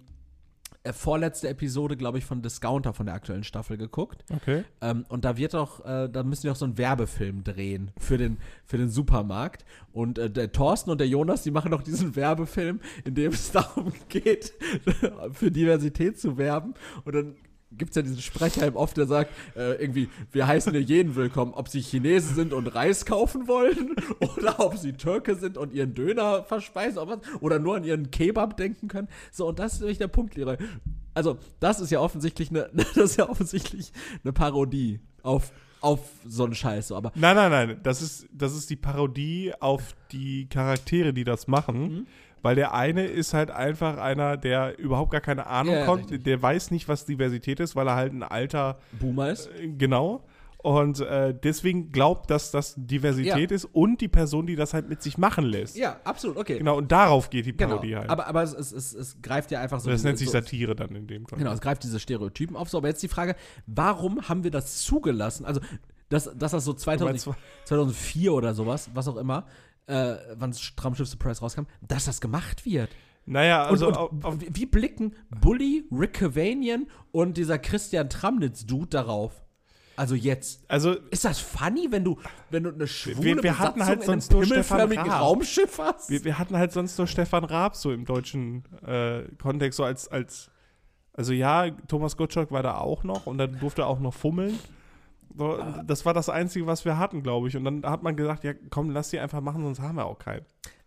vorletzte 0.94 1.50
Episode, 1.50 1.98
glaube 1.98 2.18
ich, 2.18 2.26
von 2.26 2.42
Discounter 2.42 2.94
von 2.94 3.06
der 3.06 3.16
aktuellen 3.16 3.44
Staffel 3.44 3.78
geguckt. 3.78 4.24
Okay. 4.34 4.64
Ähm, 4.82 5.06
und 5.10 5.26
da 5.26 5.38
wird 5.38 5.54
doch, 5.54 5.84
äh, 5.86 6.10
da 6.10 6.24
müssen 6.24 6.44
wir 6.44 6.52
auch 6.52 6.58
so 6.58 6.66
einen 6.66 6.78
Werbefilm 6.78 7.44
drehen 7.44 7.92
für 7.98 8.18
den, 8.18 8.38
für 8.66 8.78
den 8.78 8.90
Supermarkt. 8.90 9.66
Und 9.92 10.18
äh, 10.18 10.30
der 10.30 10.52
Thorsten 10.52 10.90
und 10.90 11.00
der 11.00 11.08
Jonas, 11.08 11.44
die 11.44 11.52
machen 11.52 11.72
doch 11.72 11.82
diesen 11.82 12.16
Werbefilm, 12.16 12.80
in 13.04 13.16
dem 13.16 13.32
es 13.32 13.52
darum 13.54 13.94
geht, 14.10 14.54
für 15.32 15.52
Diversität 15.52 16.20
zu 16.20 16.38
werben. 16.38 16.74
Und 17.04 17.16
dann 17.16 17.36
gibt 17.72 17.92
es 17.92 17.96
ja 17.96 18.02
diesen 18.02 18.22
Sprecher 18.22 18.66
im 18.66 18.76
Off, 18.76 18.94
der 18.94 19.06
sagt, 19.06 19.32
äh, 19.56 19.74
irgendwie, 19.82 20.10
wir 20.32 20.48
heißen 20.48 20.72
hier 20.72 20.82
jeden 20.82 21.16
willkommen, 21.16 21.54
ob 21.54 21.68
sie 21.68 21.82
Chinesen 21.82 22.36
sind 22.36 22.54
und 22.54 22.68
Reis 22.68 23.06
kaufen 23.06 23.48
wollen 23.48 23.96
oder 24.20 24.60
ob 24.60 24.78
sie 24.78 24.94
Türke 24.94 25.36
sind 25.36 25.58
und 25.58 25.74
ihren 25.74 25.94
Döner 25.94 26.44
verspeisen 26.44 27.00
oder, 27.00 27.20
was, 27.22 27.42
oder 27.42 27.60
nur 27.60 27.76
an 27.76 27.84
ihren 27.84 28.12
Kebab 28.12 28.58
denken 28.58 28.88
können. 28.88 29.08
So, 29.32 29.48
und 29.48 29.60
das 29.60 29.74
ist 29.74 29.80
nämlich 29.80 29.98
der 29.98 30.08
Punkt, 30.08 30.36
Lehrer. 30.36 30.58
Also, 31.14 31.38
das 31.60 31.80
ist 31.80 31.92
ja 31.92 32.00
offensichtlich 32.00 32.50
eine, 32.50 32.70
das 32.96 33.12
ist 33.12 33.18
ja 33.18 33.30
offensichtlich 33.30 33.92
eine 34.24 34.34
Parodie 34.34 35.00
auf, 35.24 35.52
auf 35.82 36.02
so 36.26 36.46
einen 36.46 36.56
Scheiß. 36.56 36.90
So. 36.90 36.96
Aber 36.96 37.12
Nein, 37.16 37.36
nein, 37.36 37.52
nein. 37.52 37.80
Das 37.84 38.02
ist, 38.02 38.28
das 38.32 38.56
ist 38.56 38.70
die 38.70 38.76
Parodie 38.76 39.54
auf 39.60 39.96
die 40.12 40.48
Charaktere, 40.48 41.14
die 41.14 41.24
das 41.24 41.48
machen. 41.48 41.82
Mhm. 41.82 42.08
Weil 42.46 42.56
der 42.56 42.76
eine 42.76 43.06
ist 43.08 43.34
halt 43.34 43.50
einfach 43.50 43.98
einer, 43.98 44.38
der 44.38 44.78
überhaupt 44.78 45.12
gar 45.12 45.20
keine 45.22 45.48
Ahnung 45.48 45.74
Ja, 45.74 45.80
ja, 45.80 45.86
kommt. 45.88 46.26
Der 46.28 46.42
weiß 46.42 46.70
nicht, 46.70 46.88
was 46.88 47.06
Diversität 47.06 47.60
ist, 47.60 47.76
weil 47.76 47.88
er 47.88 47.96
halt 47.96 48.14
ein 48.14 48.22
alter, 48.22 48.78
Boomer 49.00 49.32
ist. 49.32 49.48
äh, 49.60 49.68
genau. 49.68 50.24
Und 50.60 51.00
äh, 51.00 51.34
deswegen 51.44 51.92
glaubt, 51.92 52.30
dass 52.30 52.50
das 52.52 52.74
Diversität 52.78 53.52
ist 53.52 53.66
und 53.66 54.00
die 54.02 54.08
Person, 54.08 54.46
die 54.48 54.56
das 54.56 54.74
halt 54.74 54.90
mit 54.90 55.02
sich 55.02 55.18
machen 55.18 55.46
lässt. 55.46 55.76
Ja, 55.76 56.00
absolut, 56.04 56.38
okay. 56.38 56.58
Genau, 56.60 56.78
und 56.78 56.92
darauf 56.92 57.30
geht 57.30 57.46
die 57.48 57.56
Genau. 57.56 57.76
Parodie 57.76 57.96
halt. 57.96 58.10
Aber, 58.10 58.28
aber 58.28 58.42
es, 58.44 58.54
es, 58.54 58.72
es, 58.72 58.94
es 58.94 59.22
greift 59.22 59.50
ja 59.52 59.62
einfach 59.62 59.80
so. 59.80 59.90
das 59.90 60.04
nennt 60.04 60.18
sich 60.18 60.28
so, 60.28 60.34
Satire 60.34 60.76
dann 60.76 60.90
in 60.96 61.08
dem 61.08 61.24
Kontext. 61.24 61.38
Genau, 61.40 61.52
es 61.52 61.62
greift 61.62 61.84
diese 61.84 62.00
Stereotypen 62.00 62.56
auf. 62.56 62.70
So, 62.70 62.78
aber 62.80 62.88
jetzt 62.88 63.02
die 63.04 63.08
Frage, 63.08 63.36
warum 63.68 64.28
haben 64.30 64.44
wir 64.44 64.52
das 64.52 64.80
zugelassen? 64.84 65.46
Also, 65.46 65.62
dass, 66.10 66.26
dass 66.38 66.52
das 66.52 66.64
so 66.66 66.74
2000, 66.74 67.10
meinst, 67.12 67.30
2004 67.66 68.34
oder 68.34 68.54
sowas, 68.54 68.90
was 68.94 69.08
auch 69.08 69.18
immer, 69.18 69.46
äh, 69.88 70.16
wann 70.36 70.52
Traumschiff 70.76 71.08
Surprise 71.08 71.42
rauskam, 71.42 71.64
dass 71.82 72.06
das 72.06 72.22
gemacht 72.22 72.66
wird. 72.66 72.90
Naja, 73.28 73.64
also 73.64 73.88
und, 73.88 73.98
und 73.98 74.26
auf, 74.26 74.36
wie- 74.40 74.66
blicken 74.68 75.16
Bully, 75.42 75.86
Rick 75.92 76.14
Cavanian 76.14 76.88
und 77.12 77.38
dieser 77.38 77.58
Christian 77.58 78.10
Tramnitz-Dude 78.10 78.88
darauf? 78.88 79.42
Also 79.98 80.14
jetzt. 80.14 80.66
also 80.70 80.92
Ist 81.10 81.24
das 81.26 81.40
funny, 81.40 81.88
wenn 81.90 82.04
du, 82.04 82.20
wenn 82.50 82.64
du 82.64 82.72
eine 82.74 82.86
schwule 82.88 83.38
wir- 83.38 83.44
wir 83.44 83.60
hatten 83.60 83.84
halt 83.86 84.04
sonst 84.04 84.32
nur 84.32 84.46
Stefan 84.46 84.92
Raab. 84.92 85.22
Raumschiff 85.22 85.80
hast? 85.80 86.10
wir, 86.10 86.24
wir 86.24 86.38
hatten 86.38 86.58
halt 86.58 86.72
sonst 86.74 86.98
nur 86.98 87.08
Stefan 87.08 87.46
Raab 87.46 87.76
so 87.76 87.92
im 87.94 88.06
deutschen 88.06 88.64
äh, 88.86 89.24
Kontext, 89.42 89.78
so 89.78 89.84
als, 89.86 90.08
als 90.10 90.52
also 91.14 91.32
ja, 91.32 91.72
Thomas 91.88 92.18
Gottschalk 92.18 92.52
war 92.52 92.62
da 92.62 92.78
auch 92.78 93.04
noch 93.06 93.26
und 93.26 93.38
dann 93.38 93.58
durfte 93.60 93.84
er 93.84 93.88
auch 93.88 94.00
noch 94.02 94.14
fummeln. 94.14 94.60
So, 95.38 95.58
das 95.86 96.06
war 96.06 96.14
das 96.14 96.30
Einzige, 96.30 96.66
was 96.66 96.86
wir 96.86 96.98
hatten, 96.98 97.24
glaube 97.24 97.48
ich. 97.48 97.58
Und 97.58 97.66
dann 97.66 97.86
hat 97.86 98.04
man 98.04 98.16
gesagt, 98.16 98.44
ja, 98.44 98.54
komm, 98.70 98.90
lass 98.90 99.10
die 99.10 99.20
einfach 99.20 99.42
machen, 99.42 99.64
sonst 99.64 99.82
haben 99.82 99.96
wir 99.96 100.06
auch 100.06 100.20
keinen. 100.20 100.46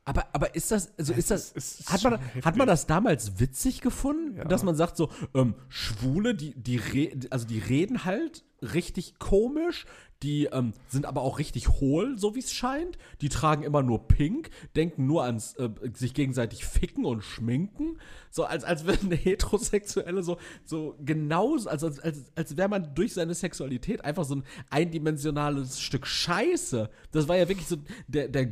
Aber, 0.09 0.27
aber 0.33 0.55
ist 0.55 0.71
das, 0.71 0.93
also 0.99 1.13
ist 1.13 1.31
das, 1.31 1.53
Es 1.55 1.81
ist 1.81 1.93
hat 1.93 2.03
man, 2.03 2.19
heftig. 2.21 2.45
hat 2.45 2.57
man 2.57 2.67
das 2.67 2.87
damals 2.87 3.39
witzig 3.41 3.81
gefunden, 3.83 4.37
Ja. 4.39 4.45
dass 4.45 4.63
man 4.63 4.75
sagt 4.75 4.97
so, 4.97 5.11
ähm, 5.35 5.55
Schwule, 5.69 6.35
die, 6.35 6.55
die, 6.55 6.77
re 6.79 7.11
also 7.31 7.47
die 7.47 7.59
reden 7.59 8.05
halt 8.05 8.45
richtig 8.63 9.19
komisch, 9.19 9.85
die 10.25 10.47
ähm, 10.47 10.73
sind 10.89 11.07
aber 11.07 11.23
auch 11.23 11.39
richtig 11.39 11.69
hohl, 11.69 12.19
so 12.19 12.35
wie 12.35 12.41
es 12.41 12.53
scheint. 12.53 12.99
Die 13.21 13.29
tragen 13.29 13.63
immer 13.63 13.83
nur 13.83 14.09
Pink, 14.09 14.51
denken 14.75 15.07
nur 15.07 15.23
ans 15.23 15.55
äh, 15.55 15.69
sich 15.95 16.13
gegenseitig 16.13 16.65
ficken 16.65 17.05
und 17.05 17.23
schminken. 17.23 17.99
So 18.31 18.45
als, 18.45 18.65
als 18.65 18.85
wäre 18.85 18.99
eine 19.01 19.15
Heterosexuelle 19.15 20.25
so, 20.25 20.39
so 20.65 20.97
genauso, 21.05 21.69
als, 21.71 21.85
als, 21.85 22.01
als, 22.01 22.25
als 22.35 22.57
wäre 22.57 22.69
man 22.69 22.95
durch 22.97 23.15
seine 23.15 23.35
Sexualität 23.35 24.05
einfach 24.05 24.25
so 24.25 24.37
ein 24.37 24.45
eindimensionales 24.71 25.81
Stück 25.81 26.07
Scheiße. 26.07 26.91
Das 27.13 27.29
war 27.29 27.37
ja 27.37 27.49
wirklich 27.49 27.69
so 27.69 27.77
der, 28.09 28.27
der 28.29 28.47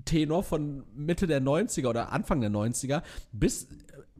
Grundtenor 0.00 0.42
von 0.42 0.84
Mitte 0.94 1.26
der 1.26 1.42
90er 1.42 1.88
oder 1.88 2.12
Anfang 2.12 2.40
der 2.40 2.50
90er 2.50 3.02
bis 3.32 3.68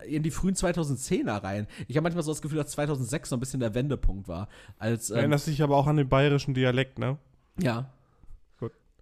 in 0.07 0.23
die 0.23 0.31
frühen 0.31 0.55
2010er 0.55 1.43
rein. 1.43 1.67
Ich 1.87 1.97
habe 1.97 2.05
manchmal 2.05 2.23
so 2.23 2.31
das 2.31 2.41
Gefühl, 2.41 2.59
dass 2.59 2.71
2006 2.73 3.29
so 3.29 3.37
ein 3.37 3.41
bisschen 3.41 3.61
der 3.61 3.75
Wendepunkt 3.75 4.29
war. 4.29 4.49
Als, 4.79 5.11
ähm, 5.11 5.17
erinnerst 5.19 5.47
dich 5.47 5.63
aber 5.63 5.77
auch 5.77 5.87
an 5.87 5.97
den 5.97 6.09
bayerischen 6.09 6.55
Dialekt, 6.55 6.99
ne? 6.99 7.19
ja. 7.59 7.91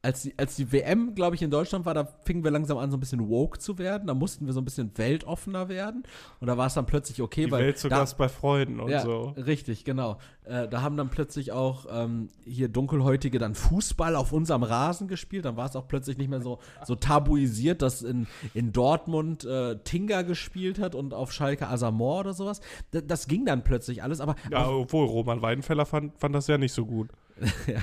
Als 0.09 0.23
die, 0.23 0.33
als 0.39 0.57
die 0.57 0.73
WM, 0.73 1.15
glaube 1.15 1.37
ich, 1.37 1.43
in 1.43 1.51
Deutschland 1.51 1.85
war, 1.85 1.93
da 1.93 2.09
fingen 2.25 2.43
wir 2.43 2.51
langsam 2.51 2.79
an, 2.79 2.91
so 2.91 2.97
ein 2.97 3.01
bisschen 3.01 3.29
woke 3.29 3.59
zu 3.59 3.77
werden. 3.77 4.07
Da 4.07 4.15
mussten 4.15 4.47
wir 4.47 4.55
so 4.55 4.61
ein 4.63 4.65
bisschen 4.65 4.91
weltoffener 4.97 5.69
werden. 5.69 6.05
Und 6.41 6.47
da 6.47 6.57
war 6.57 6.67
es 6.69 6.73
dann 6.73 6.87
plötzlich 6.87 7.21
okay, 7.21 7.45
Die 7.45 7.51
weil. 7.51 7.63
Welt 7.63 7.79
zu 7.79 7.91
da, 7.91 7.99
Gast 7.99 8.17
bei 8.17 8.31
Freunden 8.31 8.81
und 8.81 8.89
ja, 8.91 9.03
so. 9.03 9.35
richtig, 9.37 9.85
genau. 9.85 10.17
Äh, 10.45 10.67
da 10.67 10.81
haben 10.81 10.97
dann 10.97 11.11
plötzlich 11.11 11.53
auch 11.53 11.85
ähm, 11.91 12.29
hier 12.47 12.71
Dunkelhäutige 12.71 13.39
dann 13.39 13.55
Fußball 13.55 14.17
auf 14.17 14.33
unserem 14.33 14.63
Rasen 14.63 15.09
gespielt. 15.09 15.45
Dann 15.45 15.59
war 15.59 15.67
es 15.67 15.77
auch 15.77 15.87
plötzlich 15.87 16.17
nicht 16.17 16.31
mehr 16.31 16.41
so, 16.41 16.59
so 16.87 16.95
tabuisiert, 16.95 17.83
dass 17.83 18.01
in, 18.01 18.27
in 18.55 18.73
Dortmund 18.73 19.45
äh, 19.45 19.77
Tinga 19.85 20.23
gespielt 20.23 20.79
hat 20.79 20.95
und 20.95 21.13
auf 21.13 21.33
Schalke 21.33 21.69
Asamoah 21.69 22.21
oder 22.21 22.33
sowas. 22.33 22.63
D 22.95 23.03
das 23.07 23.29
ging 23.29 23.45
dann 23.45 23.63
plötzlich 23.63 24.03
alles, 24.03 24.23
aber, 24.23 24.37
Ja, 24.51 24.71
obwohl 24.71 25.05
Roman 25.05 25.43
Weidenfeller 25.43 25.85
fand, 25.85 26.19
fand 26.19 26.35
das 26.35 26.47
ja 26.47 26.57
nicht 26.57 26.73
so 26.73 26.87
gut. 26.87 27.11
ja, 27.67 27.81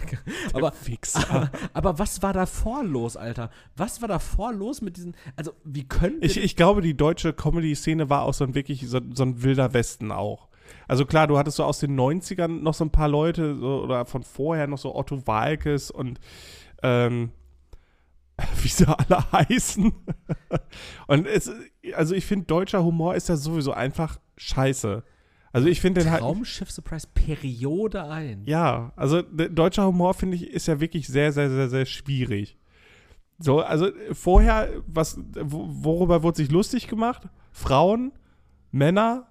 aber, 0.53 0.71
Fixer. 0.71 1.29
aber, 1.29 1.51
aber 1.73 1.99
was 1.99 2.21
war 2.21 2.33
davor 2.33 2.83
los, 2.83 3.17
Alter? 3.17 3.49
Was 3.75 4.01
war 4.01 4.07
davor 4.07 4.53
los 4.53 4.81
mit 4.81 4.97
diesen, 4.97 5.15
also 5.35 5.53
wie 5.63 5.87
können 5.87 6.17
Ich, 6.21 6.37
ich 6.37 6.55
glaube, 6.55 6.81
die 6.81 6.95
deutsche 6.95 7.33
Comedy-Szene 7.33 8.09
war 8.09 8.23
auch 8.23 8.33
so 8.33 8.43
ein 8.43 8.55
wirklich 8.55 8.87
so, 8.87 8.99
so 9.13 9.23
ein 9.23 9.43
wilder 9.43 9.73
Westen 9.73 10.11
auch. 10.11 10.49
Also 10.87 11.05
klar, 11.05 11.27
du 11.27 11.37
hattest 11.37 11.57
so 11.57 11.63
aus 11.63 11.79
den 11.79 11.99
90ern 11.99 12.61
noch 12.61 12.73
so 12.73 12.85
ein 12.85 12.91
paar 12.91 13.09
Leute 13.09 13.55
so, 13.55 13.83
oder 13.83 14.05
von 14.05 14.23
vorher 14.23 14.67
noch 14.67 14.77
so 14.77 14.95
Otto 14.95 15.25
Walkes 15.27 15.91
und 15.91 16.19
ähm, 16.83 17.31
wie 18.61 18.67
sie 18.67 18.87
alle 18.87 19.31
heißen. 19.31 19.93
und 21.07 21.27
es, 21.27 21.51
also 21.93 22.15
ich 22.15 22.25
finde, 22.25 22.45
deutscher 22.45 22.83
Humor 22.83 23.15
ist 23.15 23.29
ja 23.29 23.35
sowieso 23.35 23.71
einfach 23.71 24.19
scheiße. 24.37 25.03
Also 25.55 25.67
ich 25.69 25.79
finde 25.79 26.01
den 26.01 26.11
halt. 26.11 26.19
Traumschiff 26.21 26.69
Surprise 26.69 27.07
Periode 27.13 28.03
ein. 28.03 28.43
Ja, 28.45 28.91
also 28.97 29.21
deutscher 29.21 29.85
Humor, 29.87 30.13
finde 30.13 30.35
ich, 30.35 30.47
ist 30.51 30.67
ja 30.67 30.79
wirklich 30.81 31.07
sehr, 31.07 31.31
sehr, 31.31 31.49
sehr, 31.49 31.69
sehr 31.69 31.85
schwierig. 31.85 32.57
So, 33.39 33.61
also 33.61 33.87
vorher, 34.11 34.69
was, 34.87 35.17
wo- 35.39 35.67
worüber 35.69 36.23
wurde 36.23 36.37
sich 36.37 36.51
lustig 36.51 36.87
gemacht? 36.87 37.23
Frauen, 37.51 38.11
Männer, 38.71 39.27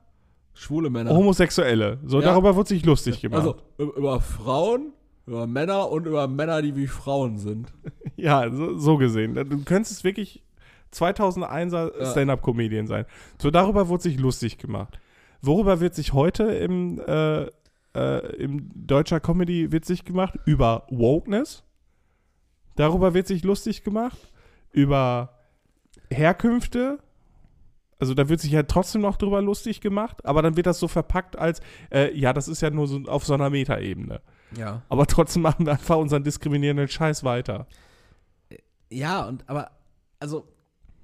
Schwule 0.54 0.88
Männer. 0.88 1.10
Homosexuelle. 1.10 1.98
So, 2.06 2.20
Ja. 2.20 2.26
darüber 2.28 2.54
wurde 2.56 2.68
sich 2.70 2.84
lustig 2.86 3.20
gemacht. 3.20 3.40
Also 3.40 3.56
über 3.76 3.96
über 3.96 4.20
Frauen, 4.20 4.92
über 5.26 5.46
Männer 5.46 5.90
und 5.90 6.06
über 6.06 6.26
Männer, 6.28 6.62
die 6.62 6.74
wie 6.76 6.86
Frauen 6.86 7.36
sind. 7.38 7.72
ja, 8.16 8.50
so, 8.50 8.78
so 8.78 8.96
gesehen. 8.96 9.34
Du 9.34 9.62
könntest 9.64 10.04
wirklich 10.04 10.42
2001er 10.94 11.92
Ja. 11.98 12.06
Stand-Up-Comedian 12.10 12.86
sein. 12.86 13.04
So, 13.40 13.50
darüber 13.50 13.88
wurde 13.88 14.04
sich 14.04 14.18
lustig 14.18 14.56
gemacht. 14.58 14.98
Worüber 15.46 15.80
wird 15.80 15.94
sich 15.94 16.12
heute 16.12 16.44
im, 16.44 17.00
äh, 17.06 17.46
äh, 17.94 18.36
im 18.36 18.70
deutscher 18.74 19.20
Comedy 19.20 19.72
witzig 19.72 20.04
gemacht? 20.04 20.38
Über 20.46 20.86
Wokeness. 20.90 21.64
Darüber 22.76 23.14
wird 23.14 23.26
sich 23.26 23.44
lustig 23.44 23.84
gemacht. 23.84 24.18
Über 24.72 25.38
Herkünfte. 26.10 26.98
Also 27.98 28.14
da 28.14 28.28
wird 28.28 28.40
sich 28.40 28.52
ja 28.52 28.62
trotzdem 28.64 29.02
noch 29.02 29.16
drüber 29.16 29.40
lustig 29.40 29.80
gemacht, 29.80 30.24
aber 30.24 30.42
dann 30.42 30.56
wird 30.56 30.66
das 30.66 30.78
so 30.78 30.88
verpackt 30.88 31.38
als, 31.38 31.60
äh, 31.90 32.12
ja, 32.18 32.32
das 32.32 32.48
ist 32.48 32.60
ja 32.60 32.70
nur 32.70 32.86
so 32.88 32.98
auf 33.06 33.24
so 33.24 33.34
einer 33.34 33.50
Metaebene. 33.50 34.20
Ja. 34.56 34.82
Aber 34.88 35.06
trotzdem 35.06 35.42
machen 35.42 35.64
wir 35.64 35.72
einfach 35.72 35.96
unseren 35.96 36.24
diskriminierenden 36.24 36.88
Scheiß 36.88 37.22
weiter. 37.24 37.66
Ja, 38.90 39.26
und 39.26 39.48
aber, 39.48 39.70
also, 40.20 40.48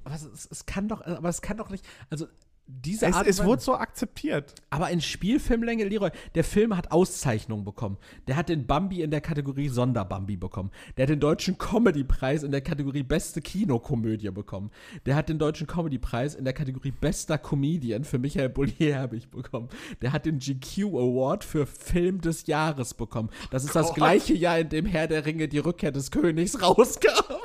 es, 0.05 0.25
es, 0.25 0.49
es 0.51 0.67
kann 0.67 0.89
doch, 0.89 1.05
aber 1.07 1.29
es 1.29 1.43
kann 1.43 1.57
doch 1.57 1.71
nicht, 1.71 1.87
also 2.11 2.27
diese 2.73 3.07
Es, 3.07 3.15
Art 3.15 3.27
es 3.27 3.45
wurde 3.45 3.61
so 3.63 3.75
akzeptiert. 3.75 4.55
aber 4.71 4.91
in 4.91 5.01
Spielfilmlänge, 5.01 5.85
Leroy, 5.85 6.11
der 6.35 6.45
Film 6.45 6.77
hat 6.77 6.93
Auszeichnungen 6.93 7.65
bekommen. 7.65 7.99
Der 8.29 8.37
hat 8.37 8.49
den 8.49 8.67
Bambi 8.67 9.03
in 9.03 9.11
der 9.11 9.21
Kategorie 9.21 9.69
Sonderbambi 9.69 10.37
bekommen. 10.37 10.71
Der 10.97 11.03
hat 11.05 11.11
den 11.11 11.21
deutschen 11.21 11.59
Comedy-Preis 11.59 12.43
in 12.43 12.53
der 12.53 12.61
Kategorie 12.61 13.03
Beste 13.03 13.41
Kinokomödie 13.41 14.31
bekommen. 14.31 14.71
Der 15.07 15.17
hat 15.17 15.29
den 15.29 15.39
deutschen 15.39 15.67
Comedy-Preis 15.67 16.35
in 16.35 16.45
der 16.45 16.53
Kategorie 16.55 16.93
Bester 16.93 17.39
Comedian 17.39 18.05
für 18.05 18.19
Michael 18.19 18.49
Bulli-Herbig 18.51 19.31
bekommen. 19.31 19.69
Der 20.03 20.13
hat 20.13 20.27
den 20.27 20.39
GQ 20.39 20.79
Award 20.95 21.45
für 21.45 21.67
Film 21.67 22.21
des 22.21 22.47
Jahres 22.47 22.95
bekommen. 22.95 23.31
Das 23.51 23.65
ist 23.65 23.75
das 23.75 23.87
Gott. 23.89 23.97
gleiche 23.97 24.35
Jahr, 24.35 24.59
in 24.59 24.69
dem 24.69 24.87
Herr 24.87 25.09
der 25.09 25.27
Ringe 25.27 25.49
die 25.49 25.59
Rückkehr 25.59 25.93
des 25.93 26.11
Königs 26.11 26.61
rauskam. 26.63 27.37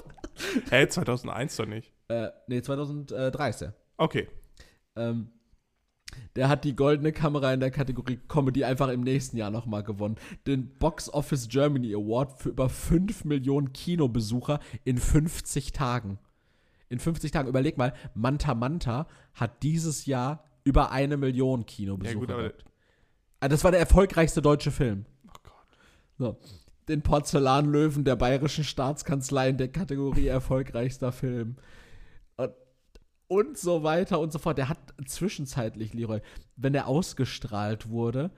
Hä, 0.70 0.88
2001 0.88 1.56
doch 1.56 1.66
nicht. 1.66 1.92
Äh, 2.10 2.28
nee, 2.48 2.62
2013. 2.62 3.74
Okay. 3.98 4.28
Ähm, 4.96 5.30
der 6.36 6.50
hat 6.50 6.64
die 6.64 6.76
goldene 6.76 7.12
Kamera 7.12 7.54
in 7.54 7.60
der 7.60 7.72
Kategorie 7.72 8.20
Comedy 8.28 8.64
einfach 8.64 8.90
im 8.90 9.02
nächsten 9.02 9.38
Jahr 9.38 9.52
nochmal 9.52 9.84
gewonnen. 9.84 10.16
Den 10.48 10.70
Box 10.78 11.10
Office 11.14 11.48
Germany 11.50 11.94
Award 11.94 12.40
für 12.40 12.50
über 12.50 12.70
5 12.70 13.26
Millionen 13.26 13.74
Kinobesucher 13.74 14.60
in 14.84 14.98
50 14.98 15.72
Tagen. 15.72 16.20
In 16.90 17.00
50 17.00 17.32
Tagen, 17.32 17.50
überleg 17.50 17.78
mal, 17.78 17.94
Manta 18.14 18.54
Manta 18.54 19.08
hat 19.34 19.64
dieses 19.64 20.06
Jahr 20.06 20.46
über 20.64 20.92
eine 20.92 21.18
Million 21.18 21.62
Ja 21.62 21.66
Kinobesucher. 21.66 22.20
gut, 22.20 22.32
aber. 22.32 22.54
Ah, 23.40 23.48
das 23.48 23.64
war 23.64 23.72
der 23.72 23.80
erfolgreichste 23.80 24.42
deutsche 24.42 24.72
Film. 24.72 25.06
oh 25.28 25.38
Gott. 25.44 25.68
So. 26.18 26.38
Den 26.88 27.02
Porzellanlöwen 27.02 28.04
der 28.04 28.16
Bayerischen 28.16 28.64
Staatskanzlei 28.64 29.50
in 29.50 29.58
der 29.58 29.70
Kategorie 29.70 30.28
erfolgreichster 30.28 31.12
Film. 31.12 31.58
Und, 33.28 33.58
so 33.58 33.84
weiter 33.84 34.20
und 34.20 34.32
so 34.32 34.40
fort. 34.40 34.58
Der 34.58 34.70
hat 34.70 34.94
zwischenzeitlich, 35.06 35.94
Leroy, 35.94 36.22
wenn 36.56 36.76
er 36.76 36.88
ausgestrahlt 36.88 37.90
wurde, 37.90 38.32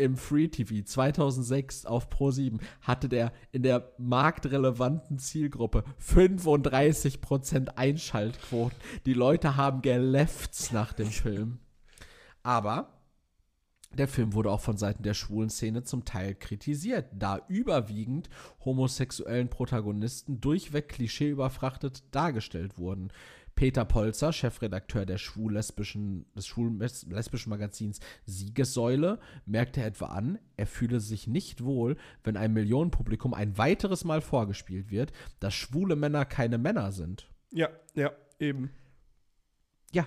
im 0.00 0.16
Free 0.16 0.48
TV 0.48 0.82
2006 0.82 1.84
auf 1.84 2.08
Pro7 2.08 2.58
hatte 2.80 3.10
der 3.10 3.32
in 3.52 3.62
der 3.62 3.92
marktrelevanten 3.98 5.18
Zielgruppe 5.18 5.84
35% 6.00 7.76
Einschaltquoten. 7.76 8.78
Die 9.04 9.12
Leute 9.12 9.56
haben 9.56 9.82
gelefzt 9.82 10.72
nach 10.72 10.94
dem 10.94 11.08
Film. 11.08 11.58
Aber 12.42 13.00
der 13.92 14.08
Film 14.08 14.34
wurde 14.34 14.50
auch 14.50 14.60
von 14.60 14.76
Seiten 14.76 15.02
der 15.02 15.14
schwulen 15.14 15.50
Szene 15.50 15.82
zum 15.82 16.04
Teil 16.04 16.34
kritisiert, 16.34 17.06
da 17.12 17.40
überwiegend 17.48 18.30
homosexuellen 18.64 19.48
Protagonisten 19.48 20.40
durchweg 20.40 20.88
klischeeüberfrachtet 20.88 22.04
dargestellt 22.12 22.78
wurden. 22.78 23.12
Peter 23.60 23.84
Polzer, 23.84 24.32
Chefredakteur 24.32 25.04
der 25.04 25.18
schwul-lesbischen, 25.18 26.24
des 26.34 26.46
schwul-lesbischen 26.46 27.50
Magazins 27.50 28.00
Siegessäule, 28.24 29.18
merkte 29.44 29.82
etwa 29.82 30.06
an, 30.06 30.38
er 30.56 30.66
fühle 30.66 30.98
sich 30.98 31.26
nicht 31.26 31.62
wohl, 31.62 31.98
wenn 32.24 32.38
einem 32.38 32.54
Millionenpublikum 32.54 33.34
ein 33.34 33.58
weiteres 33.58 34.02
Mal 34.02 34.22
vorgespielt 34.22 34.90
wird, 34.90 35.12
dass 35.40 35.52
schwule 35.52 35.94
Männer 35.94 36.24
keine 36.24 36.56
Männer 36.56 36.90
sind. 36.90 37.30
Ja, 37.50 37.68
ja, 37.94 38.12
eben. 38.38 38.70
Ja. 39.92 40.06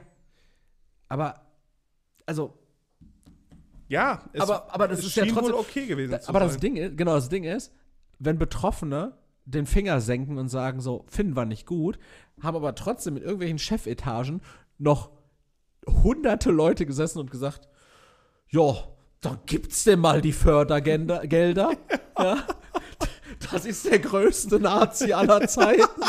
Aber, 1.07 1.45
also, 2.25 2.57
Ja, 3.87 4.27
es, 4.33 4.41
Aber- 4.41 4.73
aber 4.73 4.87
das 4.87 4.99
es 4.99 5.05
ist 5.07 5.15
ja 5.17 5.25
trotzdem- 5.27 5.53
okay 5.53 5.85
gewesen 5.85 6.19
zu 6.19 6.29
aber 6.29 6.39
das 6.39 6.53
sein. 6.53 6.61
Ding 6.61 6.75
ist, 6.77 6.97
genau, 6.97 7.13
das 7.13 7.29
Ding 7.29 7.43
ist, 7.43 7.71
wenn 8.17 8.39
Betroffene 8.39 9.15
den 9.45 9.65
Finger 9.65 10.01
senken 10.01 10.37
und 10.37 10.49
sagen 10.49 10.79
so, 10.79 11.05
finden 11.07 11.35
wir 11.35 11.45
nicht 11.45 11.65
gut, 11.65 11.99
haben 12.41 12.55
aber 12.55 12.75
trotzdem 12.75 13.17
in 13.17 13.23
irgendwelchen 13.23 13.59
Chefetagen 13.59 14.41
noch 14.77 15.11
hunderte 15.87 16.51
Leute 16.51 16.85
gesessen 16.85 17.19
und 17.19 17.31
gesagt, 17.31 17.67
ja, 18.49 18.75
dann 19.21 19.39
gibt's 19.45 19.83
denn 19.83 19.99
mal 19.99 20.21
die 20.21 20.33
Fördergelder. 20.33 21.25
Gelder. 21.27 21.71
ja. 22.17 22.45
Das 23.51 23.65
ist 23.65 23.85
der 23.85 23.99
größte 23.99 24.59
Nazi 24.59 25.13
aller 25.13 25.47
Zeiten. 25.47 26.01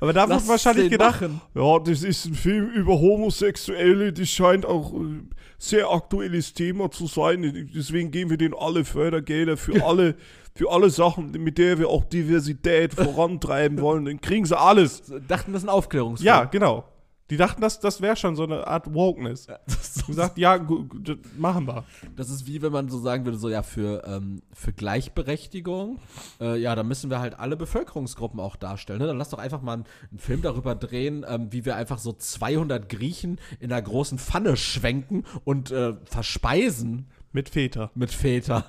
Aber 0.00 0.12
da 0.12 0.28
wird 0.28 0.46
wahrscheinlich 0.48 0.90
gedacht, 0.90 1.22
machen. 1.22 1.40
ja, 1.54 1.78
das 1.78 2.02
ist 2.02 2.26
ein 2.26 2.34
Film 2.34 2.70
über 2.70 2.98
Homosexuelle, 3.00 4.12
das 4.12 4.28
scheint 4.28 4.64
auch 4.64 4.94
äh, 4.94 5.22
sehr 5.58 5.90
aktuelles 5.90 6.54
Thema 6.54 6.90
zu 6.90 7.06
sein. 7.06 7.68
Deswegen 7.74 8.10
geben 8.10 8.30
wir 8.30 8.36
denen 8.36 8.54
alle 8.58 8.84
Fördergelder 8.84 9.56
für 9.56 9.84
alle, 9.86 10.14
für 10.54 10.70
alle 10.70 10.90
Sachen, 10.90 11.32
mit 11.32 11.58
der 11.58 11.78
wir 11.78 11.88
auch 11.88 12.04
Diversität 12.04 12.94
vorantreiben 12.94 13.80
wollen. 13.80 14.04
Dann 14.04 14.20
kriegen 14.20 14.44
sie 14.44 14.58
alles. 14.58 15.02
Dachten, 15.26 15.52
das 15.52 15.62
ist 15.62 15.68
ein 15.68 15.74
Aufklärungsfilm. 15.74 16.26
Ja, 16.26 16.44
genau. 16.44 16.84
Die 17.30 17.36
dachten, 17.36 17.60
das, 17.60 17.78
das 17.78 18.00
wäre 18.00 18.16
schon 18.16 18.36
so 18.36 18.44
eine 18.44 18.66
Art 18.66 18.92
Wokeness. 18.94 19.46
Das 19.46 19.96
ist 19.96 20.02
Und 20.02 20.06
gesagt, 20.08 20.38
ja, 20.38 20.58
das 20.58 21.16
machen 21.36 21.66
wir. 21.66 21.84
Das 22.16 22.30
ist 22.30 22.46
wie 22.46 22.62
wenn 22.62 22.72
man 22.72 22.88
so 22.88 22.98
sagen 22.98 23.24
würde, 23.24 23.36
so 23.36 23.48
ja, 23.50 23.62
für, 23.62 24.02
ähm, 24.06 24.40
für 24.52 24.72
Gleichberechtigung, 24.72 25.98
äh, 26.40 26.58
ja, 26.58 26.74
da 26.74 26.82
müssen 26.82 27.10
wir 27.10 27.20
halt 27.20 27.38
alle 27.38 27.56
Bevölkerungsgruppen 27.56 28.40
auch 28.40 28.56
darstellen. 28.56 29.00
Ne? 29.00 29.06
Dann 29.06 29.18
lass 29.18 29.28
doch 29.28 29.38
einfach 29.38 29.60
mal 29.60 29.74
einen, 29.74 29.84
einen 30.10 30.18
Film 30.18 30.40
darüber 30.42 30.74
drehen, 30.74 31.24
ähm, 31.28 31.52
wie 31.52 31.64
wir 31.64 31.76
einfach 31.76 31.98
so 31.98 32.12
200 32.12 32.88
Griechen 32.88 33.38
in 33.60 33.72
einer 33.72 33.82
großen 33.82 34.18
Pfanne 34.18 34.56
schwenken 34.56 35.24
und 35.44 35.70
äh, 35.70 35.94
verspeisen 36.04 37.08
Mit 37.32 37.50
Väter. 37.50 37.90
mit 37.94 38.10
Väter. 38.10 38.64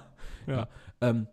Ja. 0.48 0.68
Ähm, 1.02 1.28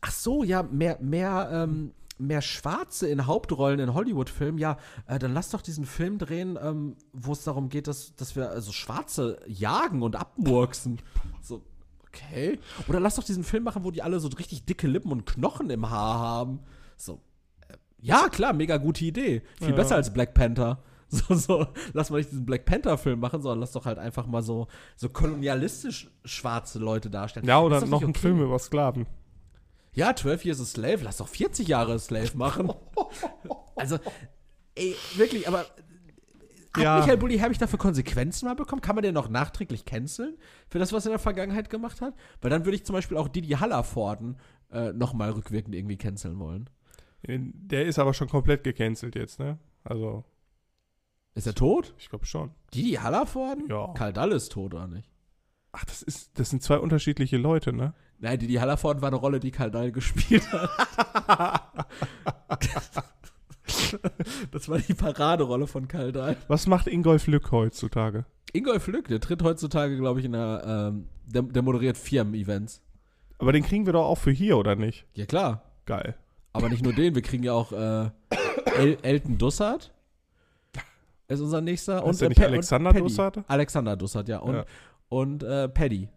ach 0.00 0.12
so, 0.12 0.44
ja, 0.44 0.62
mehr, 0.62 0.98
mehr, 1.00 1.50
ähm, 1.52 1.92
mehr 2.18 2.42
Schwarze 2.42 3.08
in 3.08 3.26
Hauptrollen 3.26 3.80
in 3.80 3.94
Hollywood-Filmen, 3.94 4.58
ja, 4.58 4.76
äh, 5.06 5.18
dann 5.18 5.32
lass 5.34 5.50
doch 5.50 5.62
diesen 5.62 5.84
Film 5.86 6.18
drehen, 6.18 6.58
ähm, 6.62 6.96
wo 7.12 7.32
es 7.32 7.44
darum 7.44 7.68
geht, 7.68 7.86
dass, 7.88 8.14
dass 8.16 8.36
wir 8.36 8.50
also 8.50 8.72
Schwarze 8.72 9.40
jagen 9.46 10.02
und 10.02 10.16
abmurksen. 10.16 11.00
So, 11.40 11.62
okay. 12.06 12.58
Oder 12.88 13.00
lass 13.00 13.16
doch 13.16 13.24
diesen 13.24 13.44
Film 13.44 13.64
machen, 13.64 13.84
wo 13.84 13.90
die 13.90 14.02
alle 14.02 14.20
so 14.20 14.28
richtig 14.28 14.64
dicke 14.64 14.86
Lippen 14.86 15.10
und 15.10 15.26
Knochen 15.26 15.70
im 15.70 15.90
Haar 15.90 16.18
haben. 16.18 16.60
So, 16.96 17.20
äh, 17.68 17.74
Ja, 18.00 18.28
klar, 18.28 18.52
mega 18.52 18.76
gute 18.76 19.04
Idee. 19.04 19.42
Viel 19.58 19.70
Ja. 19.70 19.74
besser 19.76 19.96
als 19.96 20.12
Black 20.12 20.34
Panther. 20.34 20.82
So, 21.14 21.34
so, 21.34 21.66
lass 21.92 22.08
mal 22.08 22.16
nicht 22.16 22.30
diesen 22.30 22.46
Black 22.46 22.64
Panther-Film 22.64 23.20
machen, 23.20 23.42
sondern 23.42 23.60
lass 23.60 23.72
doch 23.72 23.84
halt 23.84 23.98
einfach 23.98 24.26
mal 24.26 24.42
so, 24.42 24.68
so 24.96 25.10
kolonialistisch 25.10 26.10
schwarze 26.24 26.78
Leute 26.78 27.10
darstellen. 27.10 27.44
Ja, 27.46 27.60
oder 27.60 27.84
noch 27.84 28.02
okay. 28.02 28.14
Film 28.18 28.40
über 28.40 28.58
Sklaven. 28.58 29.04
Ja, 29.94 30.14
12 30.14 30.44
Years 30.46 30.60
a 30.60 30.64
Slave, 30.64 31.02
lass 31.02 31.18
doch 31.18 31.28
40 31.28 31.68
Jahre 31.68 31.92
a 31.94 31.98
Slave 31.98 32.36
machen. 32.36 32.72
also, 33.76 33.98
ey, 34.74 34.94
wirklich, 35.16 35.46
aber 35.46 35.66
hat 36.74 36.82
Ja. 36.82 36.98
Michael 36.98 37.18
Bulli 37.18 37.38
Herbig 37.38 37.58
dafür 37.58 37.78
Konsequenzen 37.78 38.46
mal 38.46 38.54
bekommen? 38.54 38.80
Kann 38.80 38.94
man 38.96 39.02
den 39.02 39.12
noch 39.12 39.28
nachträglich 39.28 39.84
canceln 39.84 40.38
für 40.68 40.78
das, 40.78 40.92
was 40.92 41.04
er 41.04 41.10
in 41.10 41.12
der 41.12 41.18
Vergangenheit 41.18 41.68
gemacht 41.68 42.00
hat? 42.00 42.14
Weil 42.40 42.50
dann 42.50 42.64
würde 42.64 42.76
ich 42.76 42.86
zum 42.86 42.94
Beispiel 42.94 43.18
auch 43.18 43.28
Didi 43.28 43.50
Hallervorden 43.50 44.38
äh, 44.70 44.92
nochmal 44.92 45.30
rückwirkend 45.32 45.74
irgendwie 45.74 45.98
canceln 45.98 46.38
wollen. 46.38 46.70
Der 47.24 47.84
ist 47.86 47.98
aber 47.98 48.14
schon 48.14 48.28
komplett 48.28 48.64
gecancelt 48.64 49.14
jetzt, 49.14 49.38
ne? 49.38 49.58
Also, 49.84 50.24
Ist 51.34 51.46
er 51.46 51.54
tot? 51.54 51.94
ich 51.98 52.08
glaube 52.08 52.24
schon. 52.24 52.50
Didi 52.74 52.92
Hallervorden? 52.94 53.68
Ja. 53.68 53.92
Karl 53.94 54.12
Dall 54.14 54.32
ist 54.32 54.50
tot, 54.52 54.72
oder 54.74 54.88
nicht? 54.88 55.08
Ach, 55.72 55.84
das 55.84 56.02
ist, 56.02 56.38
das 56.38 56.50
sind 56.50 56.62
zwei 56.62 56.78
unterschiedliche 56.78 57.36
Leute, 57.36 57.72
ne? 57.72 57.94
Nein, 58.22 58.38
Didi 58.38 58.54
Hallervorden 58.54 59.02
war 59.02 59.08
eine 59.08 59.16
Rolle, 59.16 59.40
die 59.40 59.50
Karl 59.50 59.72
Dall 59.72 59.90
gespielt 59.90 60.44
hat. 60.52 60.70
das 64.52 64.68
war 64.68 64.78
die 64.78 64.94
Paraderolle 64.94 65.66
von 65.66 65.88
Karl 65.88 66.12
Dall. 66.12 66.36
Was 66.46 66.68
macht 66.68 66.86
Ingolf 66.86 67.26
Lück 67.26 67.50
heutzutage? 67.50 68.24
Ingolf 68.52 68.86
Lück, 68.86 69.08
der 69.08 69.18
tritt 69.18 69.42
heutzutage, 69.42 69.96
glaube 69.96 70.20
ich, 70.20 70.26
in 70.26 70.32
der, 70.32 70.62
ähm, 70.64 71.08
der, 71.26 71.42
der 71.42 71.62
moderiert 71.62 71.96
Firmen-Events. 71.96 72.80
Aber 73.38 73.50
den 73.50 73.64
kriegen 73.64 73.86
wir 73.86 73.92
doch 73.92 74.04
auch 74.06 74.18
für 74.18 74.30
hier, 74.30 74.56
oder 74.56 74.76
nicht? 74.76 75.04
Ja, 75.14 75.26
klar. 75.26 75.62
Geil. 75.84 76.14
Aber 76.52 76.68
nicht 76.68 76.84
nur 76.84 76.92
den, 76.92 77.16
wir 77.16 77.22
kriegen 77.22 77.42
ja 77.42 77.54
auch 77.54 77.72
äh, 77.72 78.08
El 78.76 78.98
Elton 79.02 79.36
Dussard. 79.36 79.90
Ist 81.26 81.40
unser 81.40 81.60
nächster. 81.60 82.06
Ist 82.06 82.20
der 82.20 82.26
äh, 82.26 82.28
nicht 82.28 82.40
Alexander 82.40 82.90
Paddy. 82.92 83.02
Dussard? 83.02 83.38
Alexander 83.48 83.96
Dussard, 83.96 84.28
ja. 84.28 84.38
Und, 84.38 84.54
Ja. 84.54 84.64
und 85.08 85.42
äh, 85.42 85.68
Paddy 85.68 86.08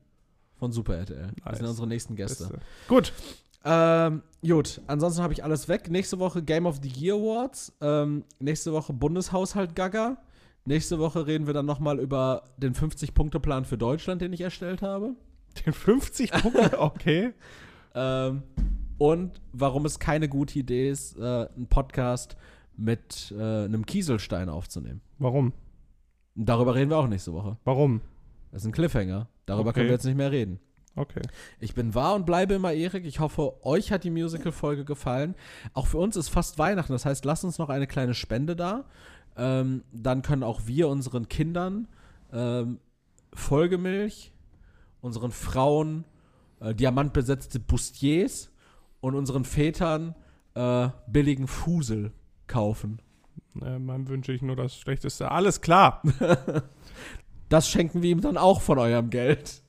von 0.65 0.71
Super 0.71 0.95
RTL. 0.97 1.27
Das 1.35 1.45
Nice. 1.45 1.57
sind 1.59 1.67
unsere 1.67 1.87
nächsten 1.87 2.15
Gäste. 2.15 2.45
Beste. 2.45 2.59
Gut. 2.87 3.13
Ähm, 3.63 4.21
gut, 4.41 4.81
ansonsten 4.87 5.21
habe 5.21 5.33
ich 5.33 5.43
alles 5.43 5.67
weg. 5.67 5.89
Nächste 5.91 6.17
Woche 6.19 6.41
Game 6.43 6.65
of 6.65 6.79
the 6.81 6.89
Year 6.89 7.15
Awards. 7.15 7.71
Ähm, 7.81 8.23
nächste 8.39 8.73
Woche 8.73 8.93
Bundeshaushalt 8.93 9.75
Gaga. 9.75 10.17
Nächste 10.65 10.97
Woche 10.97 11.27
reden 11.27 11.45
wir 11.45 11.53
dann 11.53 11.67
nochmal 11.67 11.99
über 11.99 12.43
den 12.57 12.73
50-Punkte-Plan 12.73 13.65
für 13.65 13.77
Deutschland, 13.77 14.21
den 14.21 14.33
ich 14.33 14.41
erstellt 14.41 14.81
habe. 14.81 15.13
Den 15.65 15.73
50 15.73 16.31
Punkte, 16.31 16.79
okay. 16.81 17.33
Ähm, 17.93 18.41
und 18.97 19.39
warum 19.53 19.85
es 19.85 19.99
keine 19.99 20.27
gute 20.27 20.57
Idee 20.57 20.89
ist, 20.89 21.17
äh, 21.17 21.21
einen 21.55 21.67
Podcast 21.69 22.35
mit 22.75 23.33
äh, 23.37 23.65
einem 23.65 23.85
Kieselstein 23.85 24.49
aufzunehmen. 24.49 25.01
Warum? 25.19 25.53
Darüber 26.33 26.73
reden 26.75 26.89
wir 26.89 26.97
auch 26.97 27.07
nächste 27.07 27.33
Woche. 27.33 27.57
Warum? 27.63 28.01
Das 28.51 28.63
ist 28.63 28.67
ein 28.67 28.71
Cliffhanger. 28.71 29.27
Darüber 29.45 29.69
Okay. 29.69 29.79
können 29.79 29.89
wir 29.89 29.93
jetzt 29.93 30.05
nicht 30.05 30.17
mehr 30.17 30.31
reden. 30.31 30.59
Okay. 30.95 31.21
Ich 31.59 31.73
bin 31.75 31.93
wahr 31.93 32.15
und 32.15 32.25
bleibe 32.25 32.53
immer 32.53 32.71
Erik. 32.71 33.05
Ich 33.05 33.19
hoffe, 33.19 33.65
euch 33.65 33.91
hat 33.91 34.03
die 34.05 34.09
Musical-Folge 34.11 34.85
gefallen. 34.85 35.35
Auch 35.73 35.87
für 35.87 35.97
uns 35.97 36.15
ist 36.15 36.29
fast 36.29 36.57
Weihnachten. 36.57 36.93
Das 36.93 37.05
heißt, 37.05 37.25
lasst 37.25 37.43
uns 37.43 37.57
noch 37.57 37.69
eine 37.69 37.85
kleine 37.85 38.13
Spende 38.13 38.55
da. 38.55 38.85
Ähm, 39.35 39.83
dann 39.91 40.21
können 40.21 40.43
auch 40.43 40.61
wir 40.65 40.87
unseren 40.87 41.27
Kindern 41.27 41.89
ähm, 42.31 42.79
Folgemilch, 43.33 44.31
unseren 45.01 45.31
Frauen 45.31 46.05
äh, 46.61 46.73
diamantbesetzte 46.73 47.59
Bustiers 47.59 48.49
und 49.01 49.15
unseren 49.15 49.43
Vätern 49.43 50.15
äh, 50.53 50.87
billigen 51.07 51.47
Fusel 51.47 52.13
kaufen. 52.47 53.01
Äh, 53.61 53.79
meinem 53.79 54.07
wünsche 54.07 54.31
ich 54.31 54.41
nur 54.41 54.55
das 54.55 54.77
Schlechteste. 54.77 55.29
Alles 55.29 55.59
klar. 55.59 56.01
Das 57.49 57.69
schenken 57.69 58.01
wir 58.01 58.11
ihm 58.11 58.21
dann 58.21 58.37
auch 58.37 58.61
von 58.61 58.79
eurem 58.79 59.09
Geld. 59.09 59.61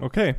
Okay. 0.00 0.34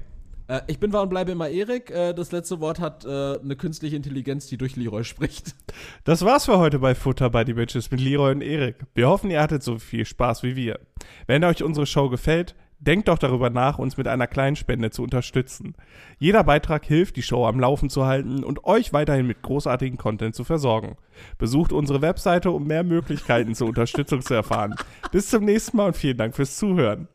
Äh, 0.48 0.62
ich 0.68 0.80
bin 0.80 0.94
wahr 0.94 1.04
und 1.04 1.10
bleibe 1.10 1.32
immer 1.32 1.50
Erik. 1.50 1.92
Äh, 1.92 2.14
das 2.14 2.32
letzte 2.32 2.60
Wort 2.60 2.80
hat 2.80 3.06
äh, 3.06 3.40
eine 3.40 3.56
künstliche 3.56 3.96
Intelligenz, 3.96 4.48
die 4.48 4.58
durch 4.58 4.76
Leroy 4.76 5.04
spricht. 5.04 5.56
Das 6.04 6.24
war's 6.24 6.46
für 6.46 6.58
heute 6.58 6.80
bei 6.80 6.96
Futter 6.96 7.30
by 7.30 7.44
the 7.46 7.54
Bitches 7.54 7.92
mit 7.92 8.00
Leroy 8.00 8.32
und 8.32 8.42
Erik. 8.42 8.86
Wir 8.94 9.08
hoffen, 9.08 9.30
ihr 9.30 9.42
hattet 9.42 9.64
so 9.64 9.78
viel 9.78 10.06
Spaß 10.06 10.44
wie 10.44 10.56
wir. 10.56 10.80
Wenn 11.28 11.44
euch 11.44 11.64
unsere 11.64 11.86
Show 11.86 12.10
gefällt, 12.10 12.56
denkt 12.80 13.08
doch 13.08 13.18
darüber 13.18 13.50
nach, 13.50 13.80
uns 13.80 13.98
mit 13.98 14.08
einer 14.08 14.28
kleinen 14.28 14.56
Spende 14.56 14.92
zu 14.92 15.04
unterstützen. 15.04 15.76
Jeder 16.20 16.44
Beitrag 16.44 16.86
hilft, 16.86 17.16
die 17.16 17.24
Show 17.24 17.46
am 17.46 17.60
Laufen 17.60 17.90
zu 17.90 18.06
halten 18.06 18.44
und 18.44 18.66
euch 18.66 18.94
weiterhin 18.94 19.28
mit 19.28 19.42
großartigen 19.42 19.98
Content 19.98 20.36
zu 20.36 20.44
versorgen. 20.44 20.98
Besucht 21.38 21.74
unsere 21.74 22.02
Webseite, 22.02 22.52
um 22.52 22.66
mehr 22.66 22.84
Möglichkeiten 22.84 23.56
zur 23.56 23.68
Unterstützung 23.68 24.22
zu 24.22 24.34
erfahren. 24.34 24.76
Bis 25.12 25.30
zum 25.30 25.46
nächsten 25.46 25.78
Mal 25.78 25.88
und 25.88 25.98
vielen 25.98 26.18
Dank 26.18 26.36
fürs 26.36 26.58
Zuhören. 26.58 27.08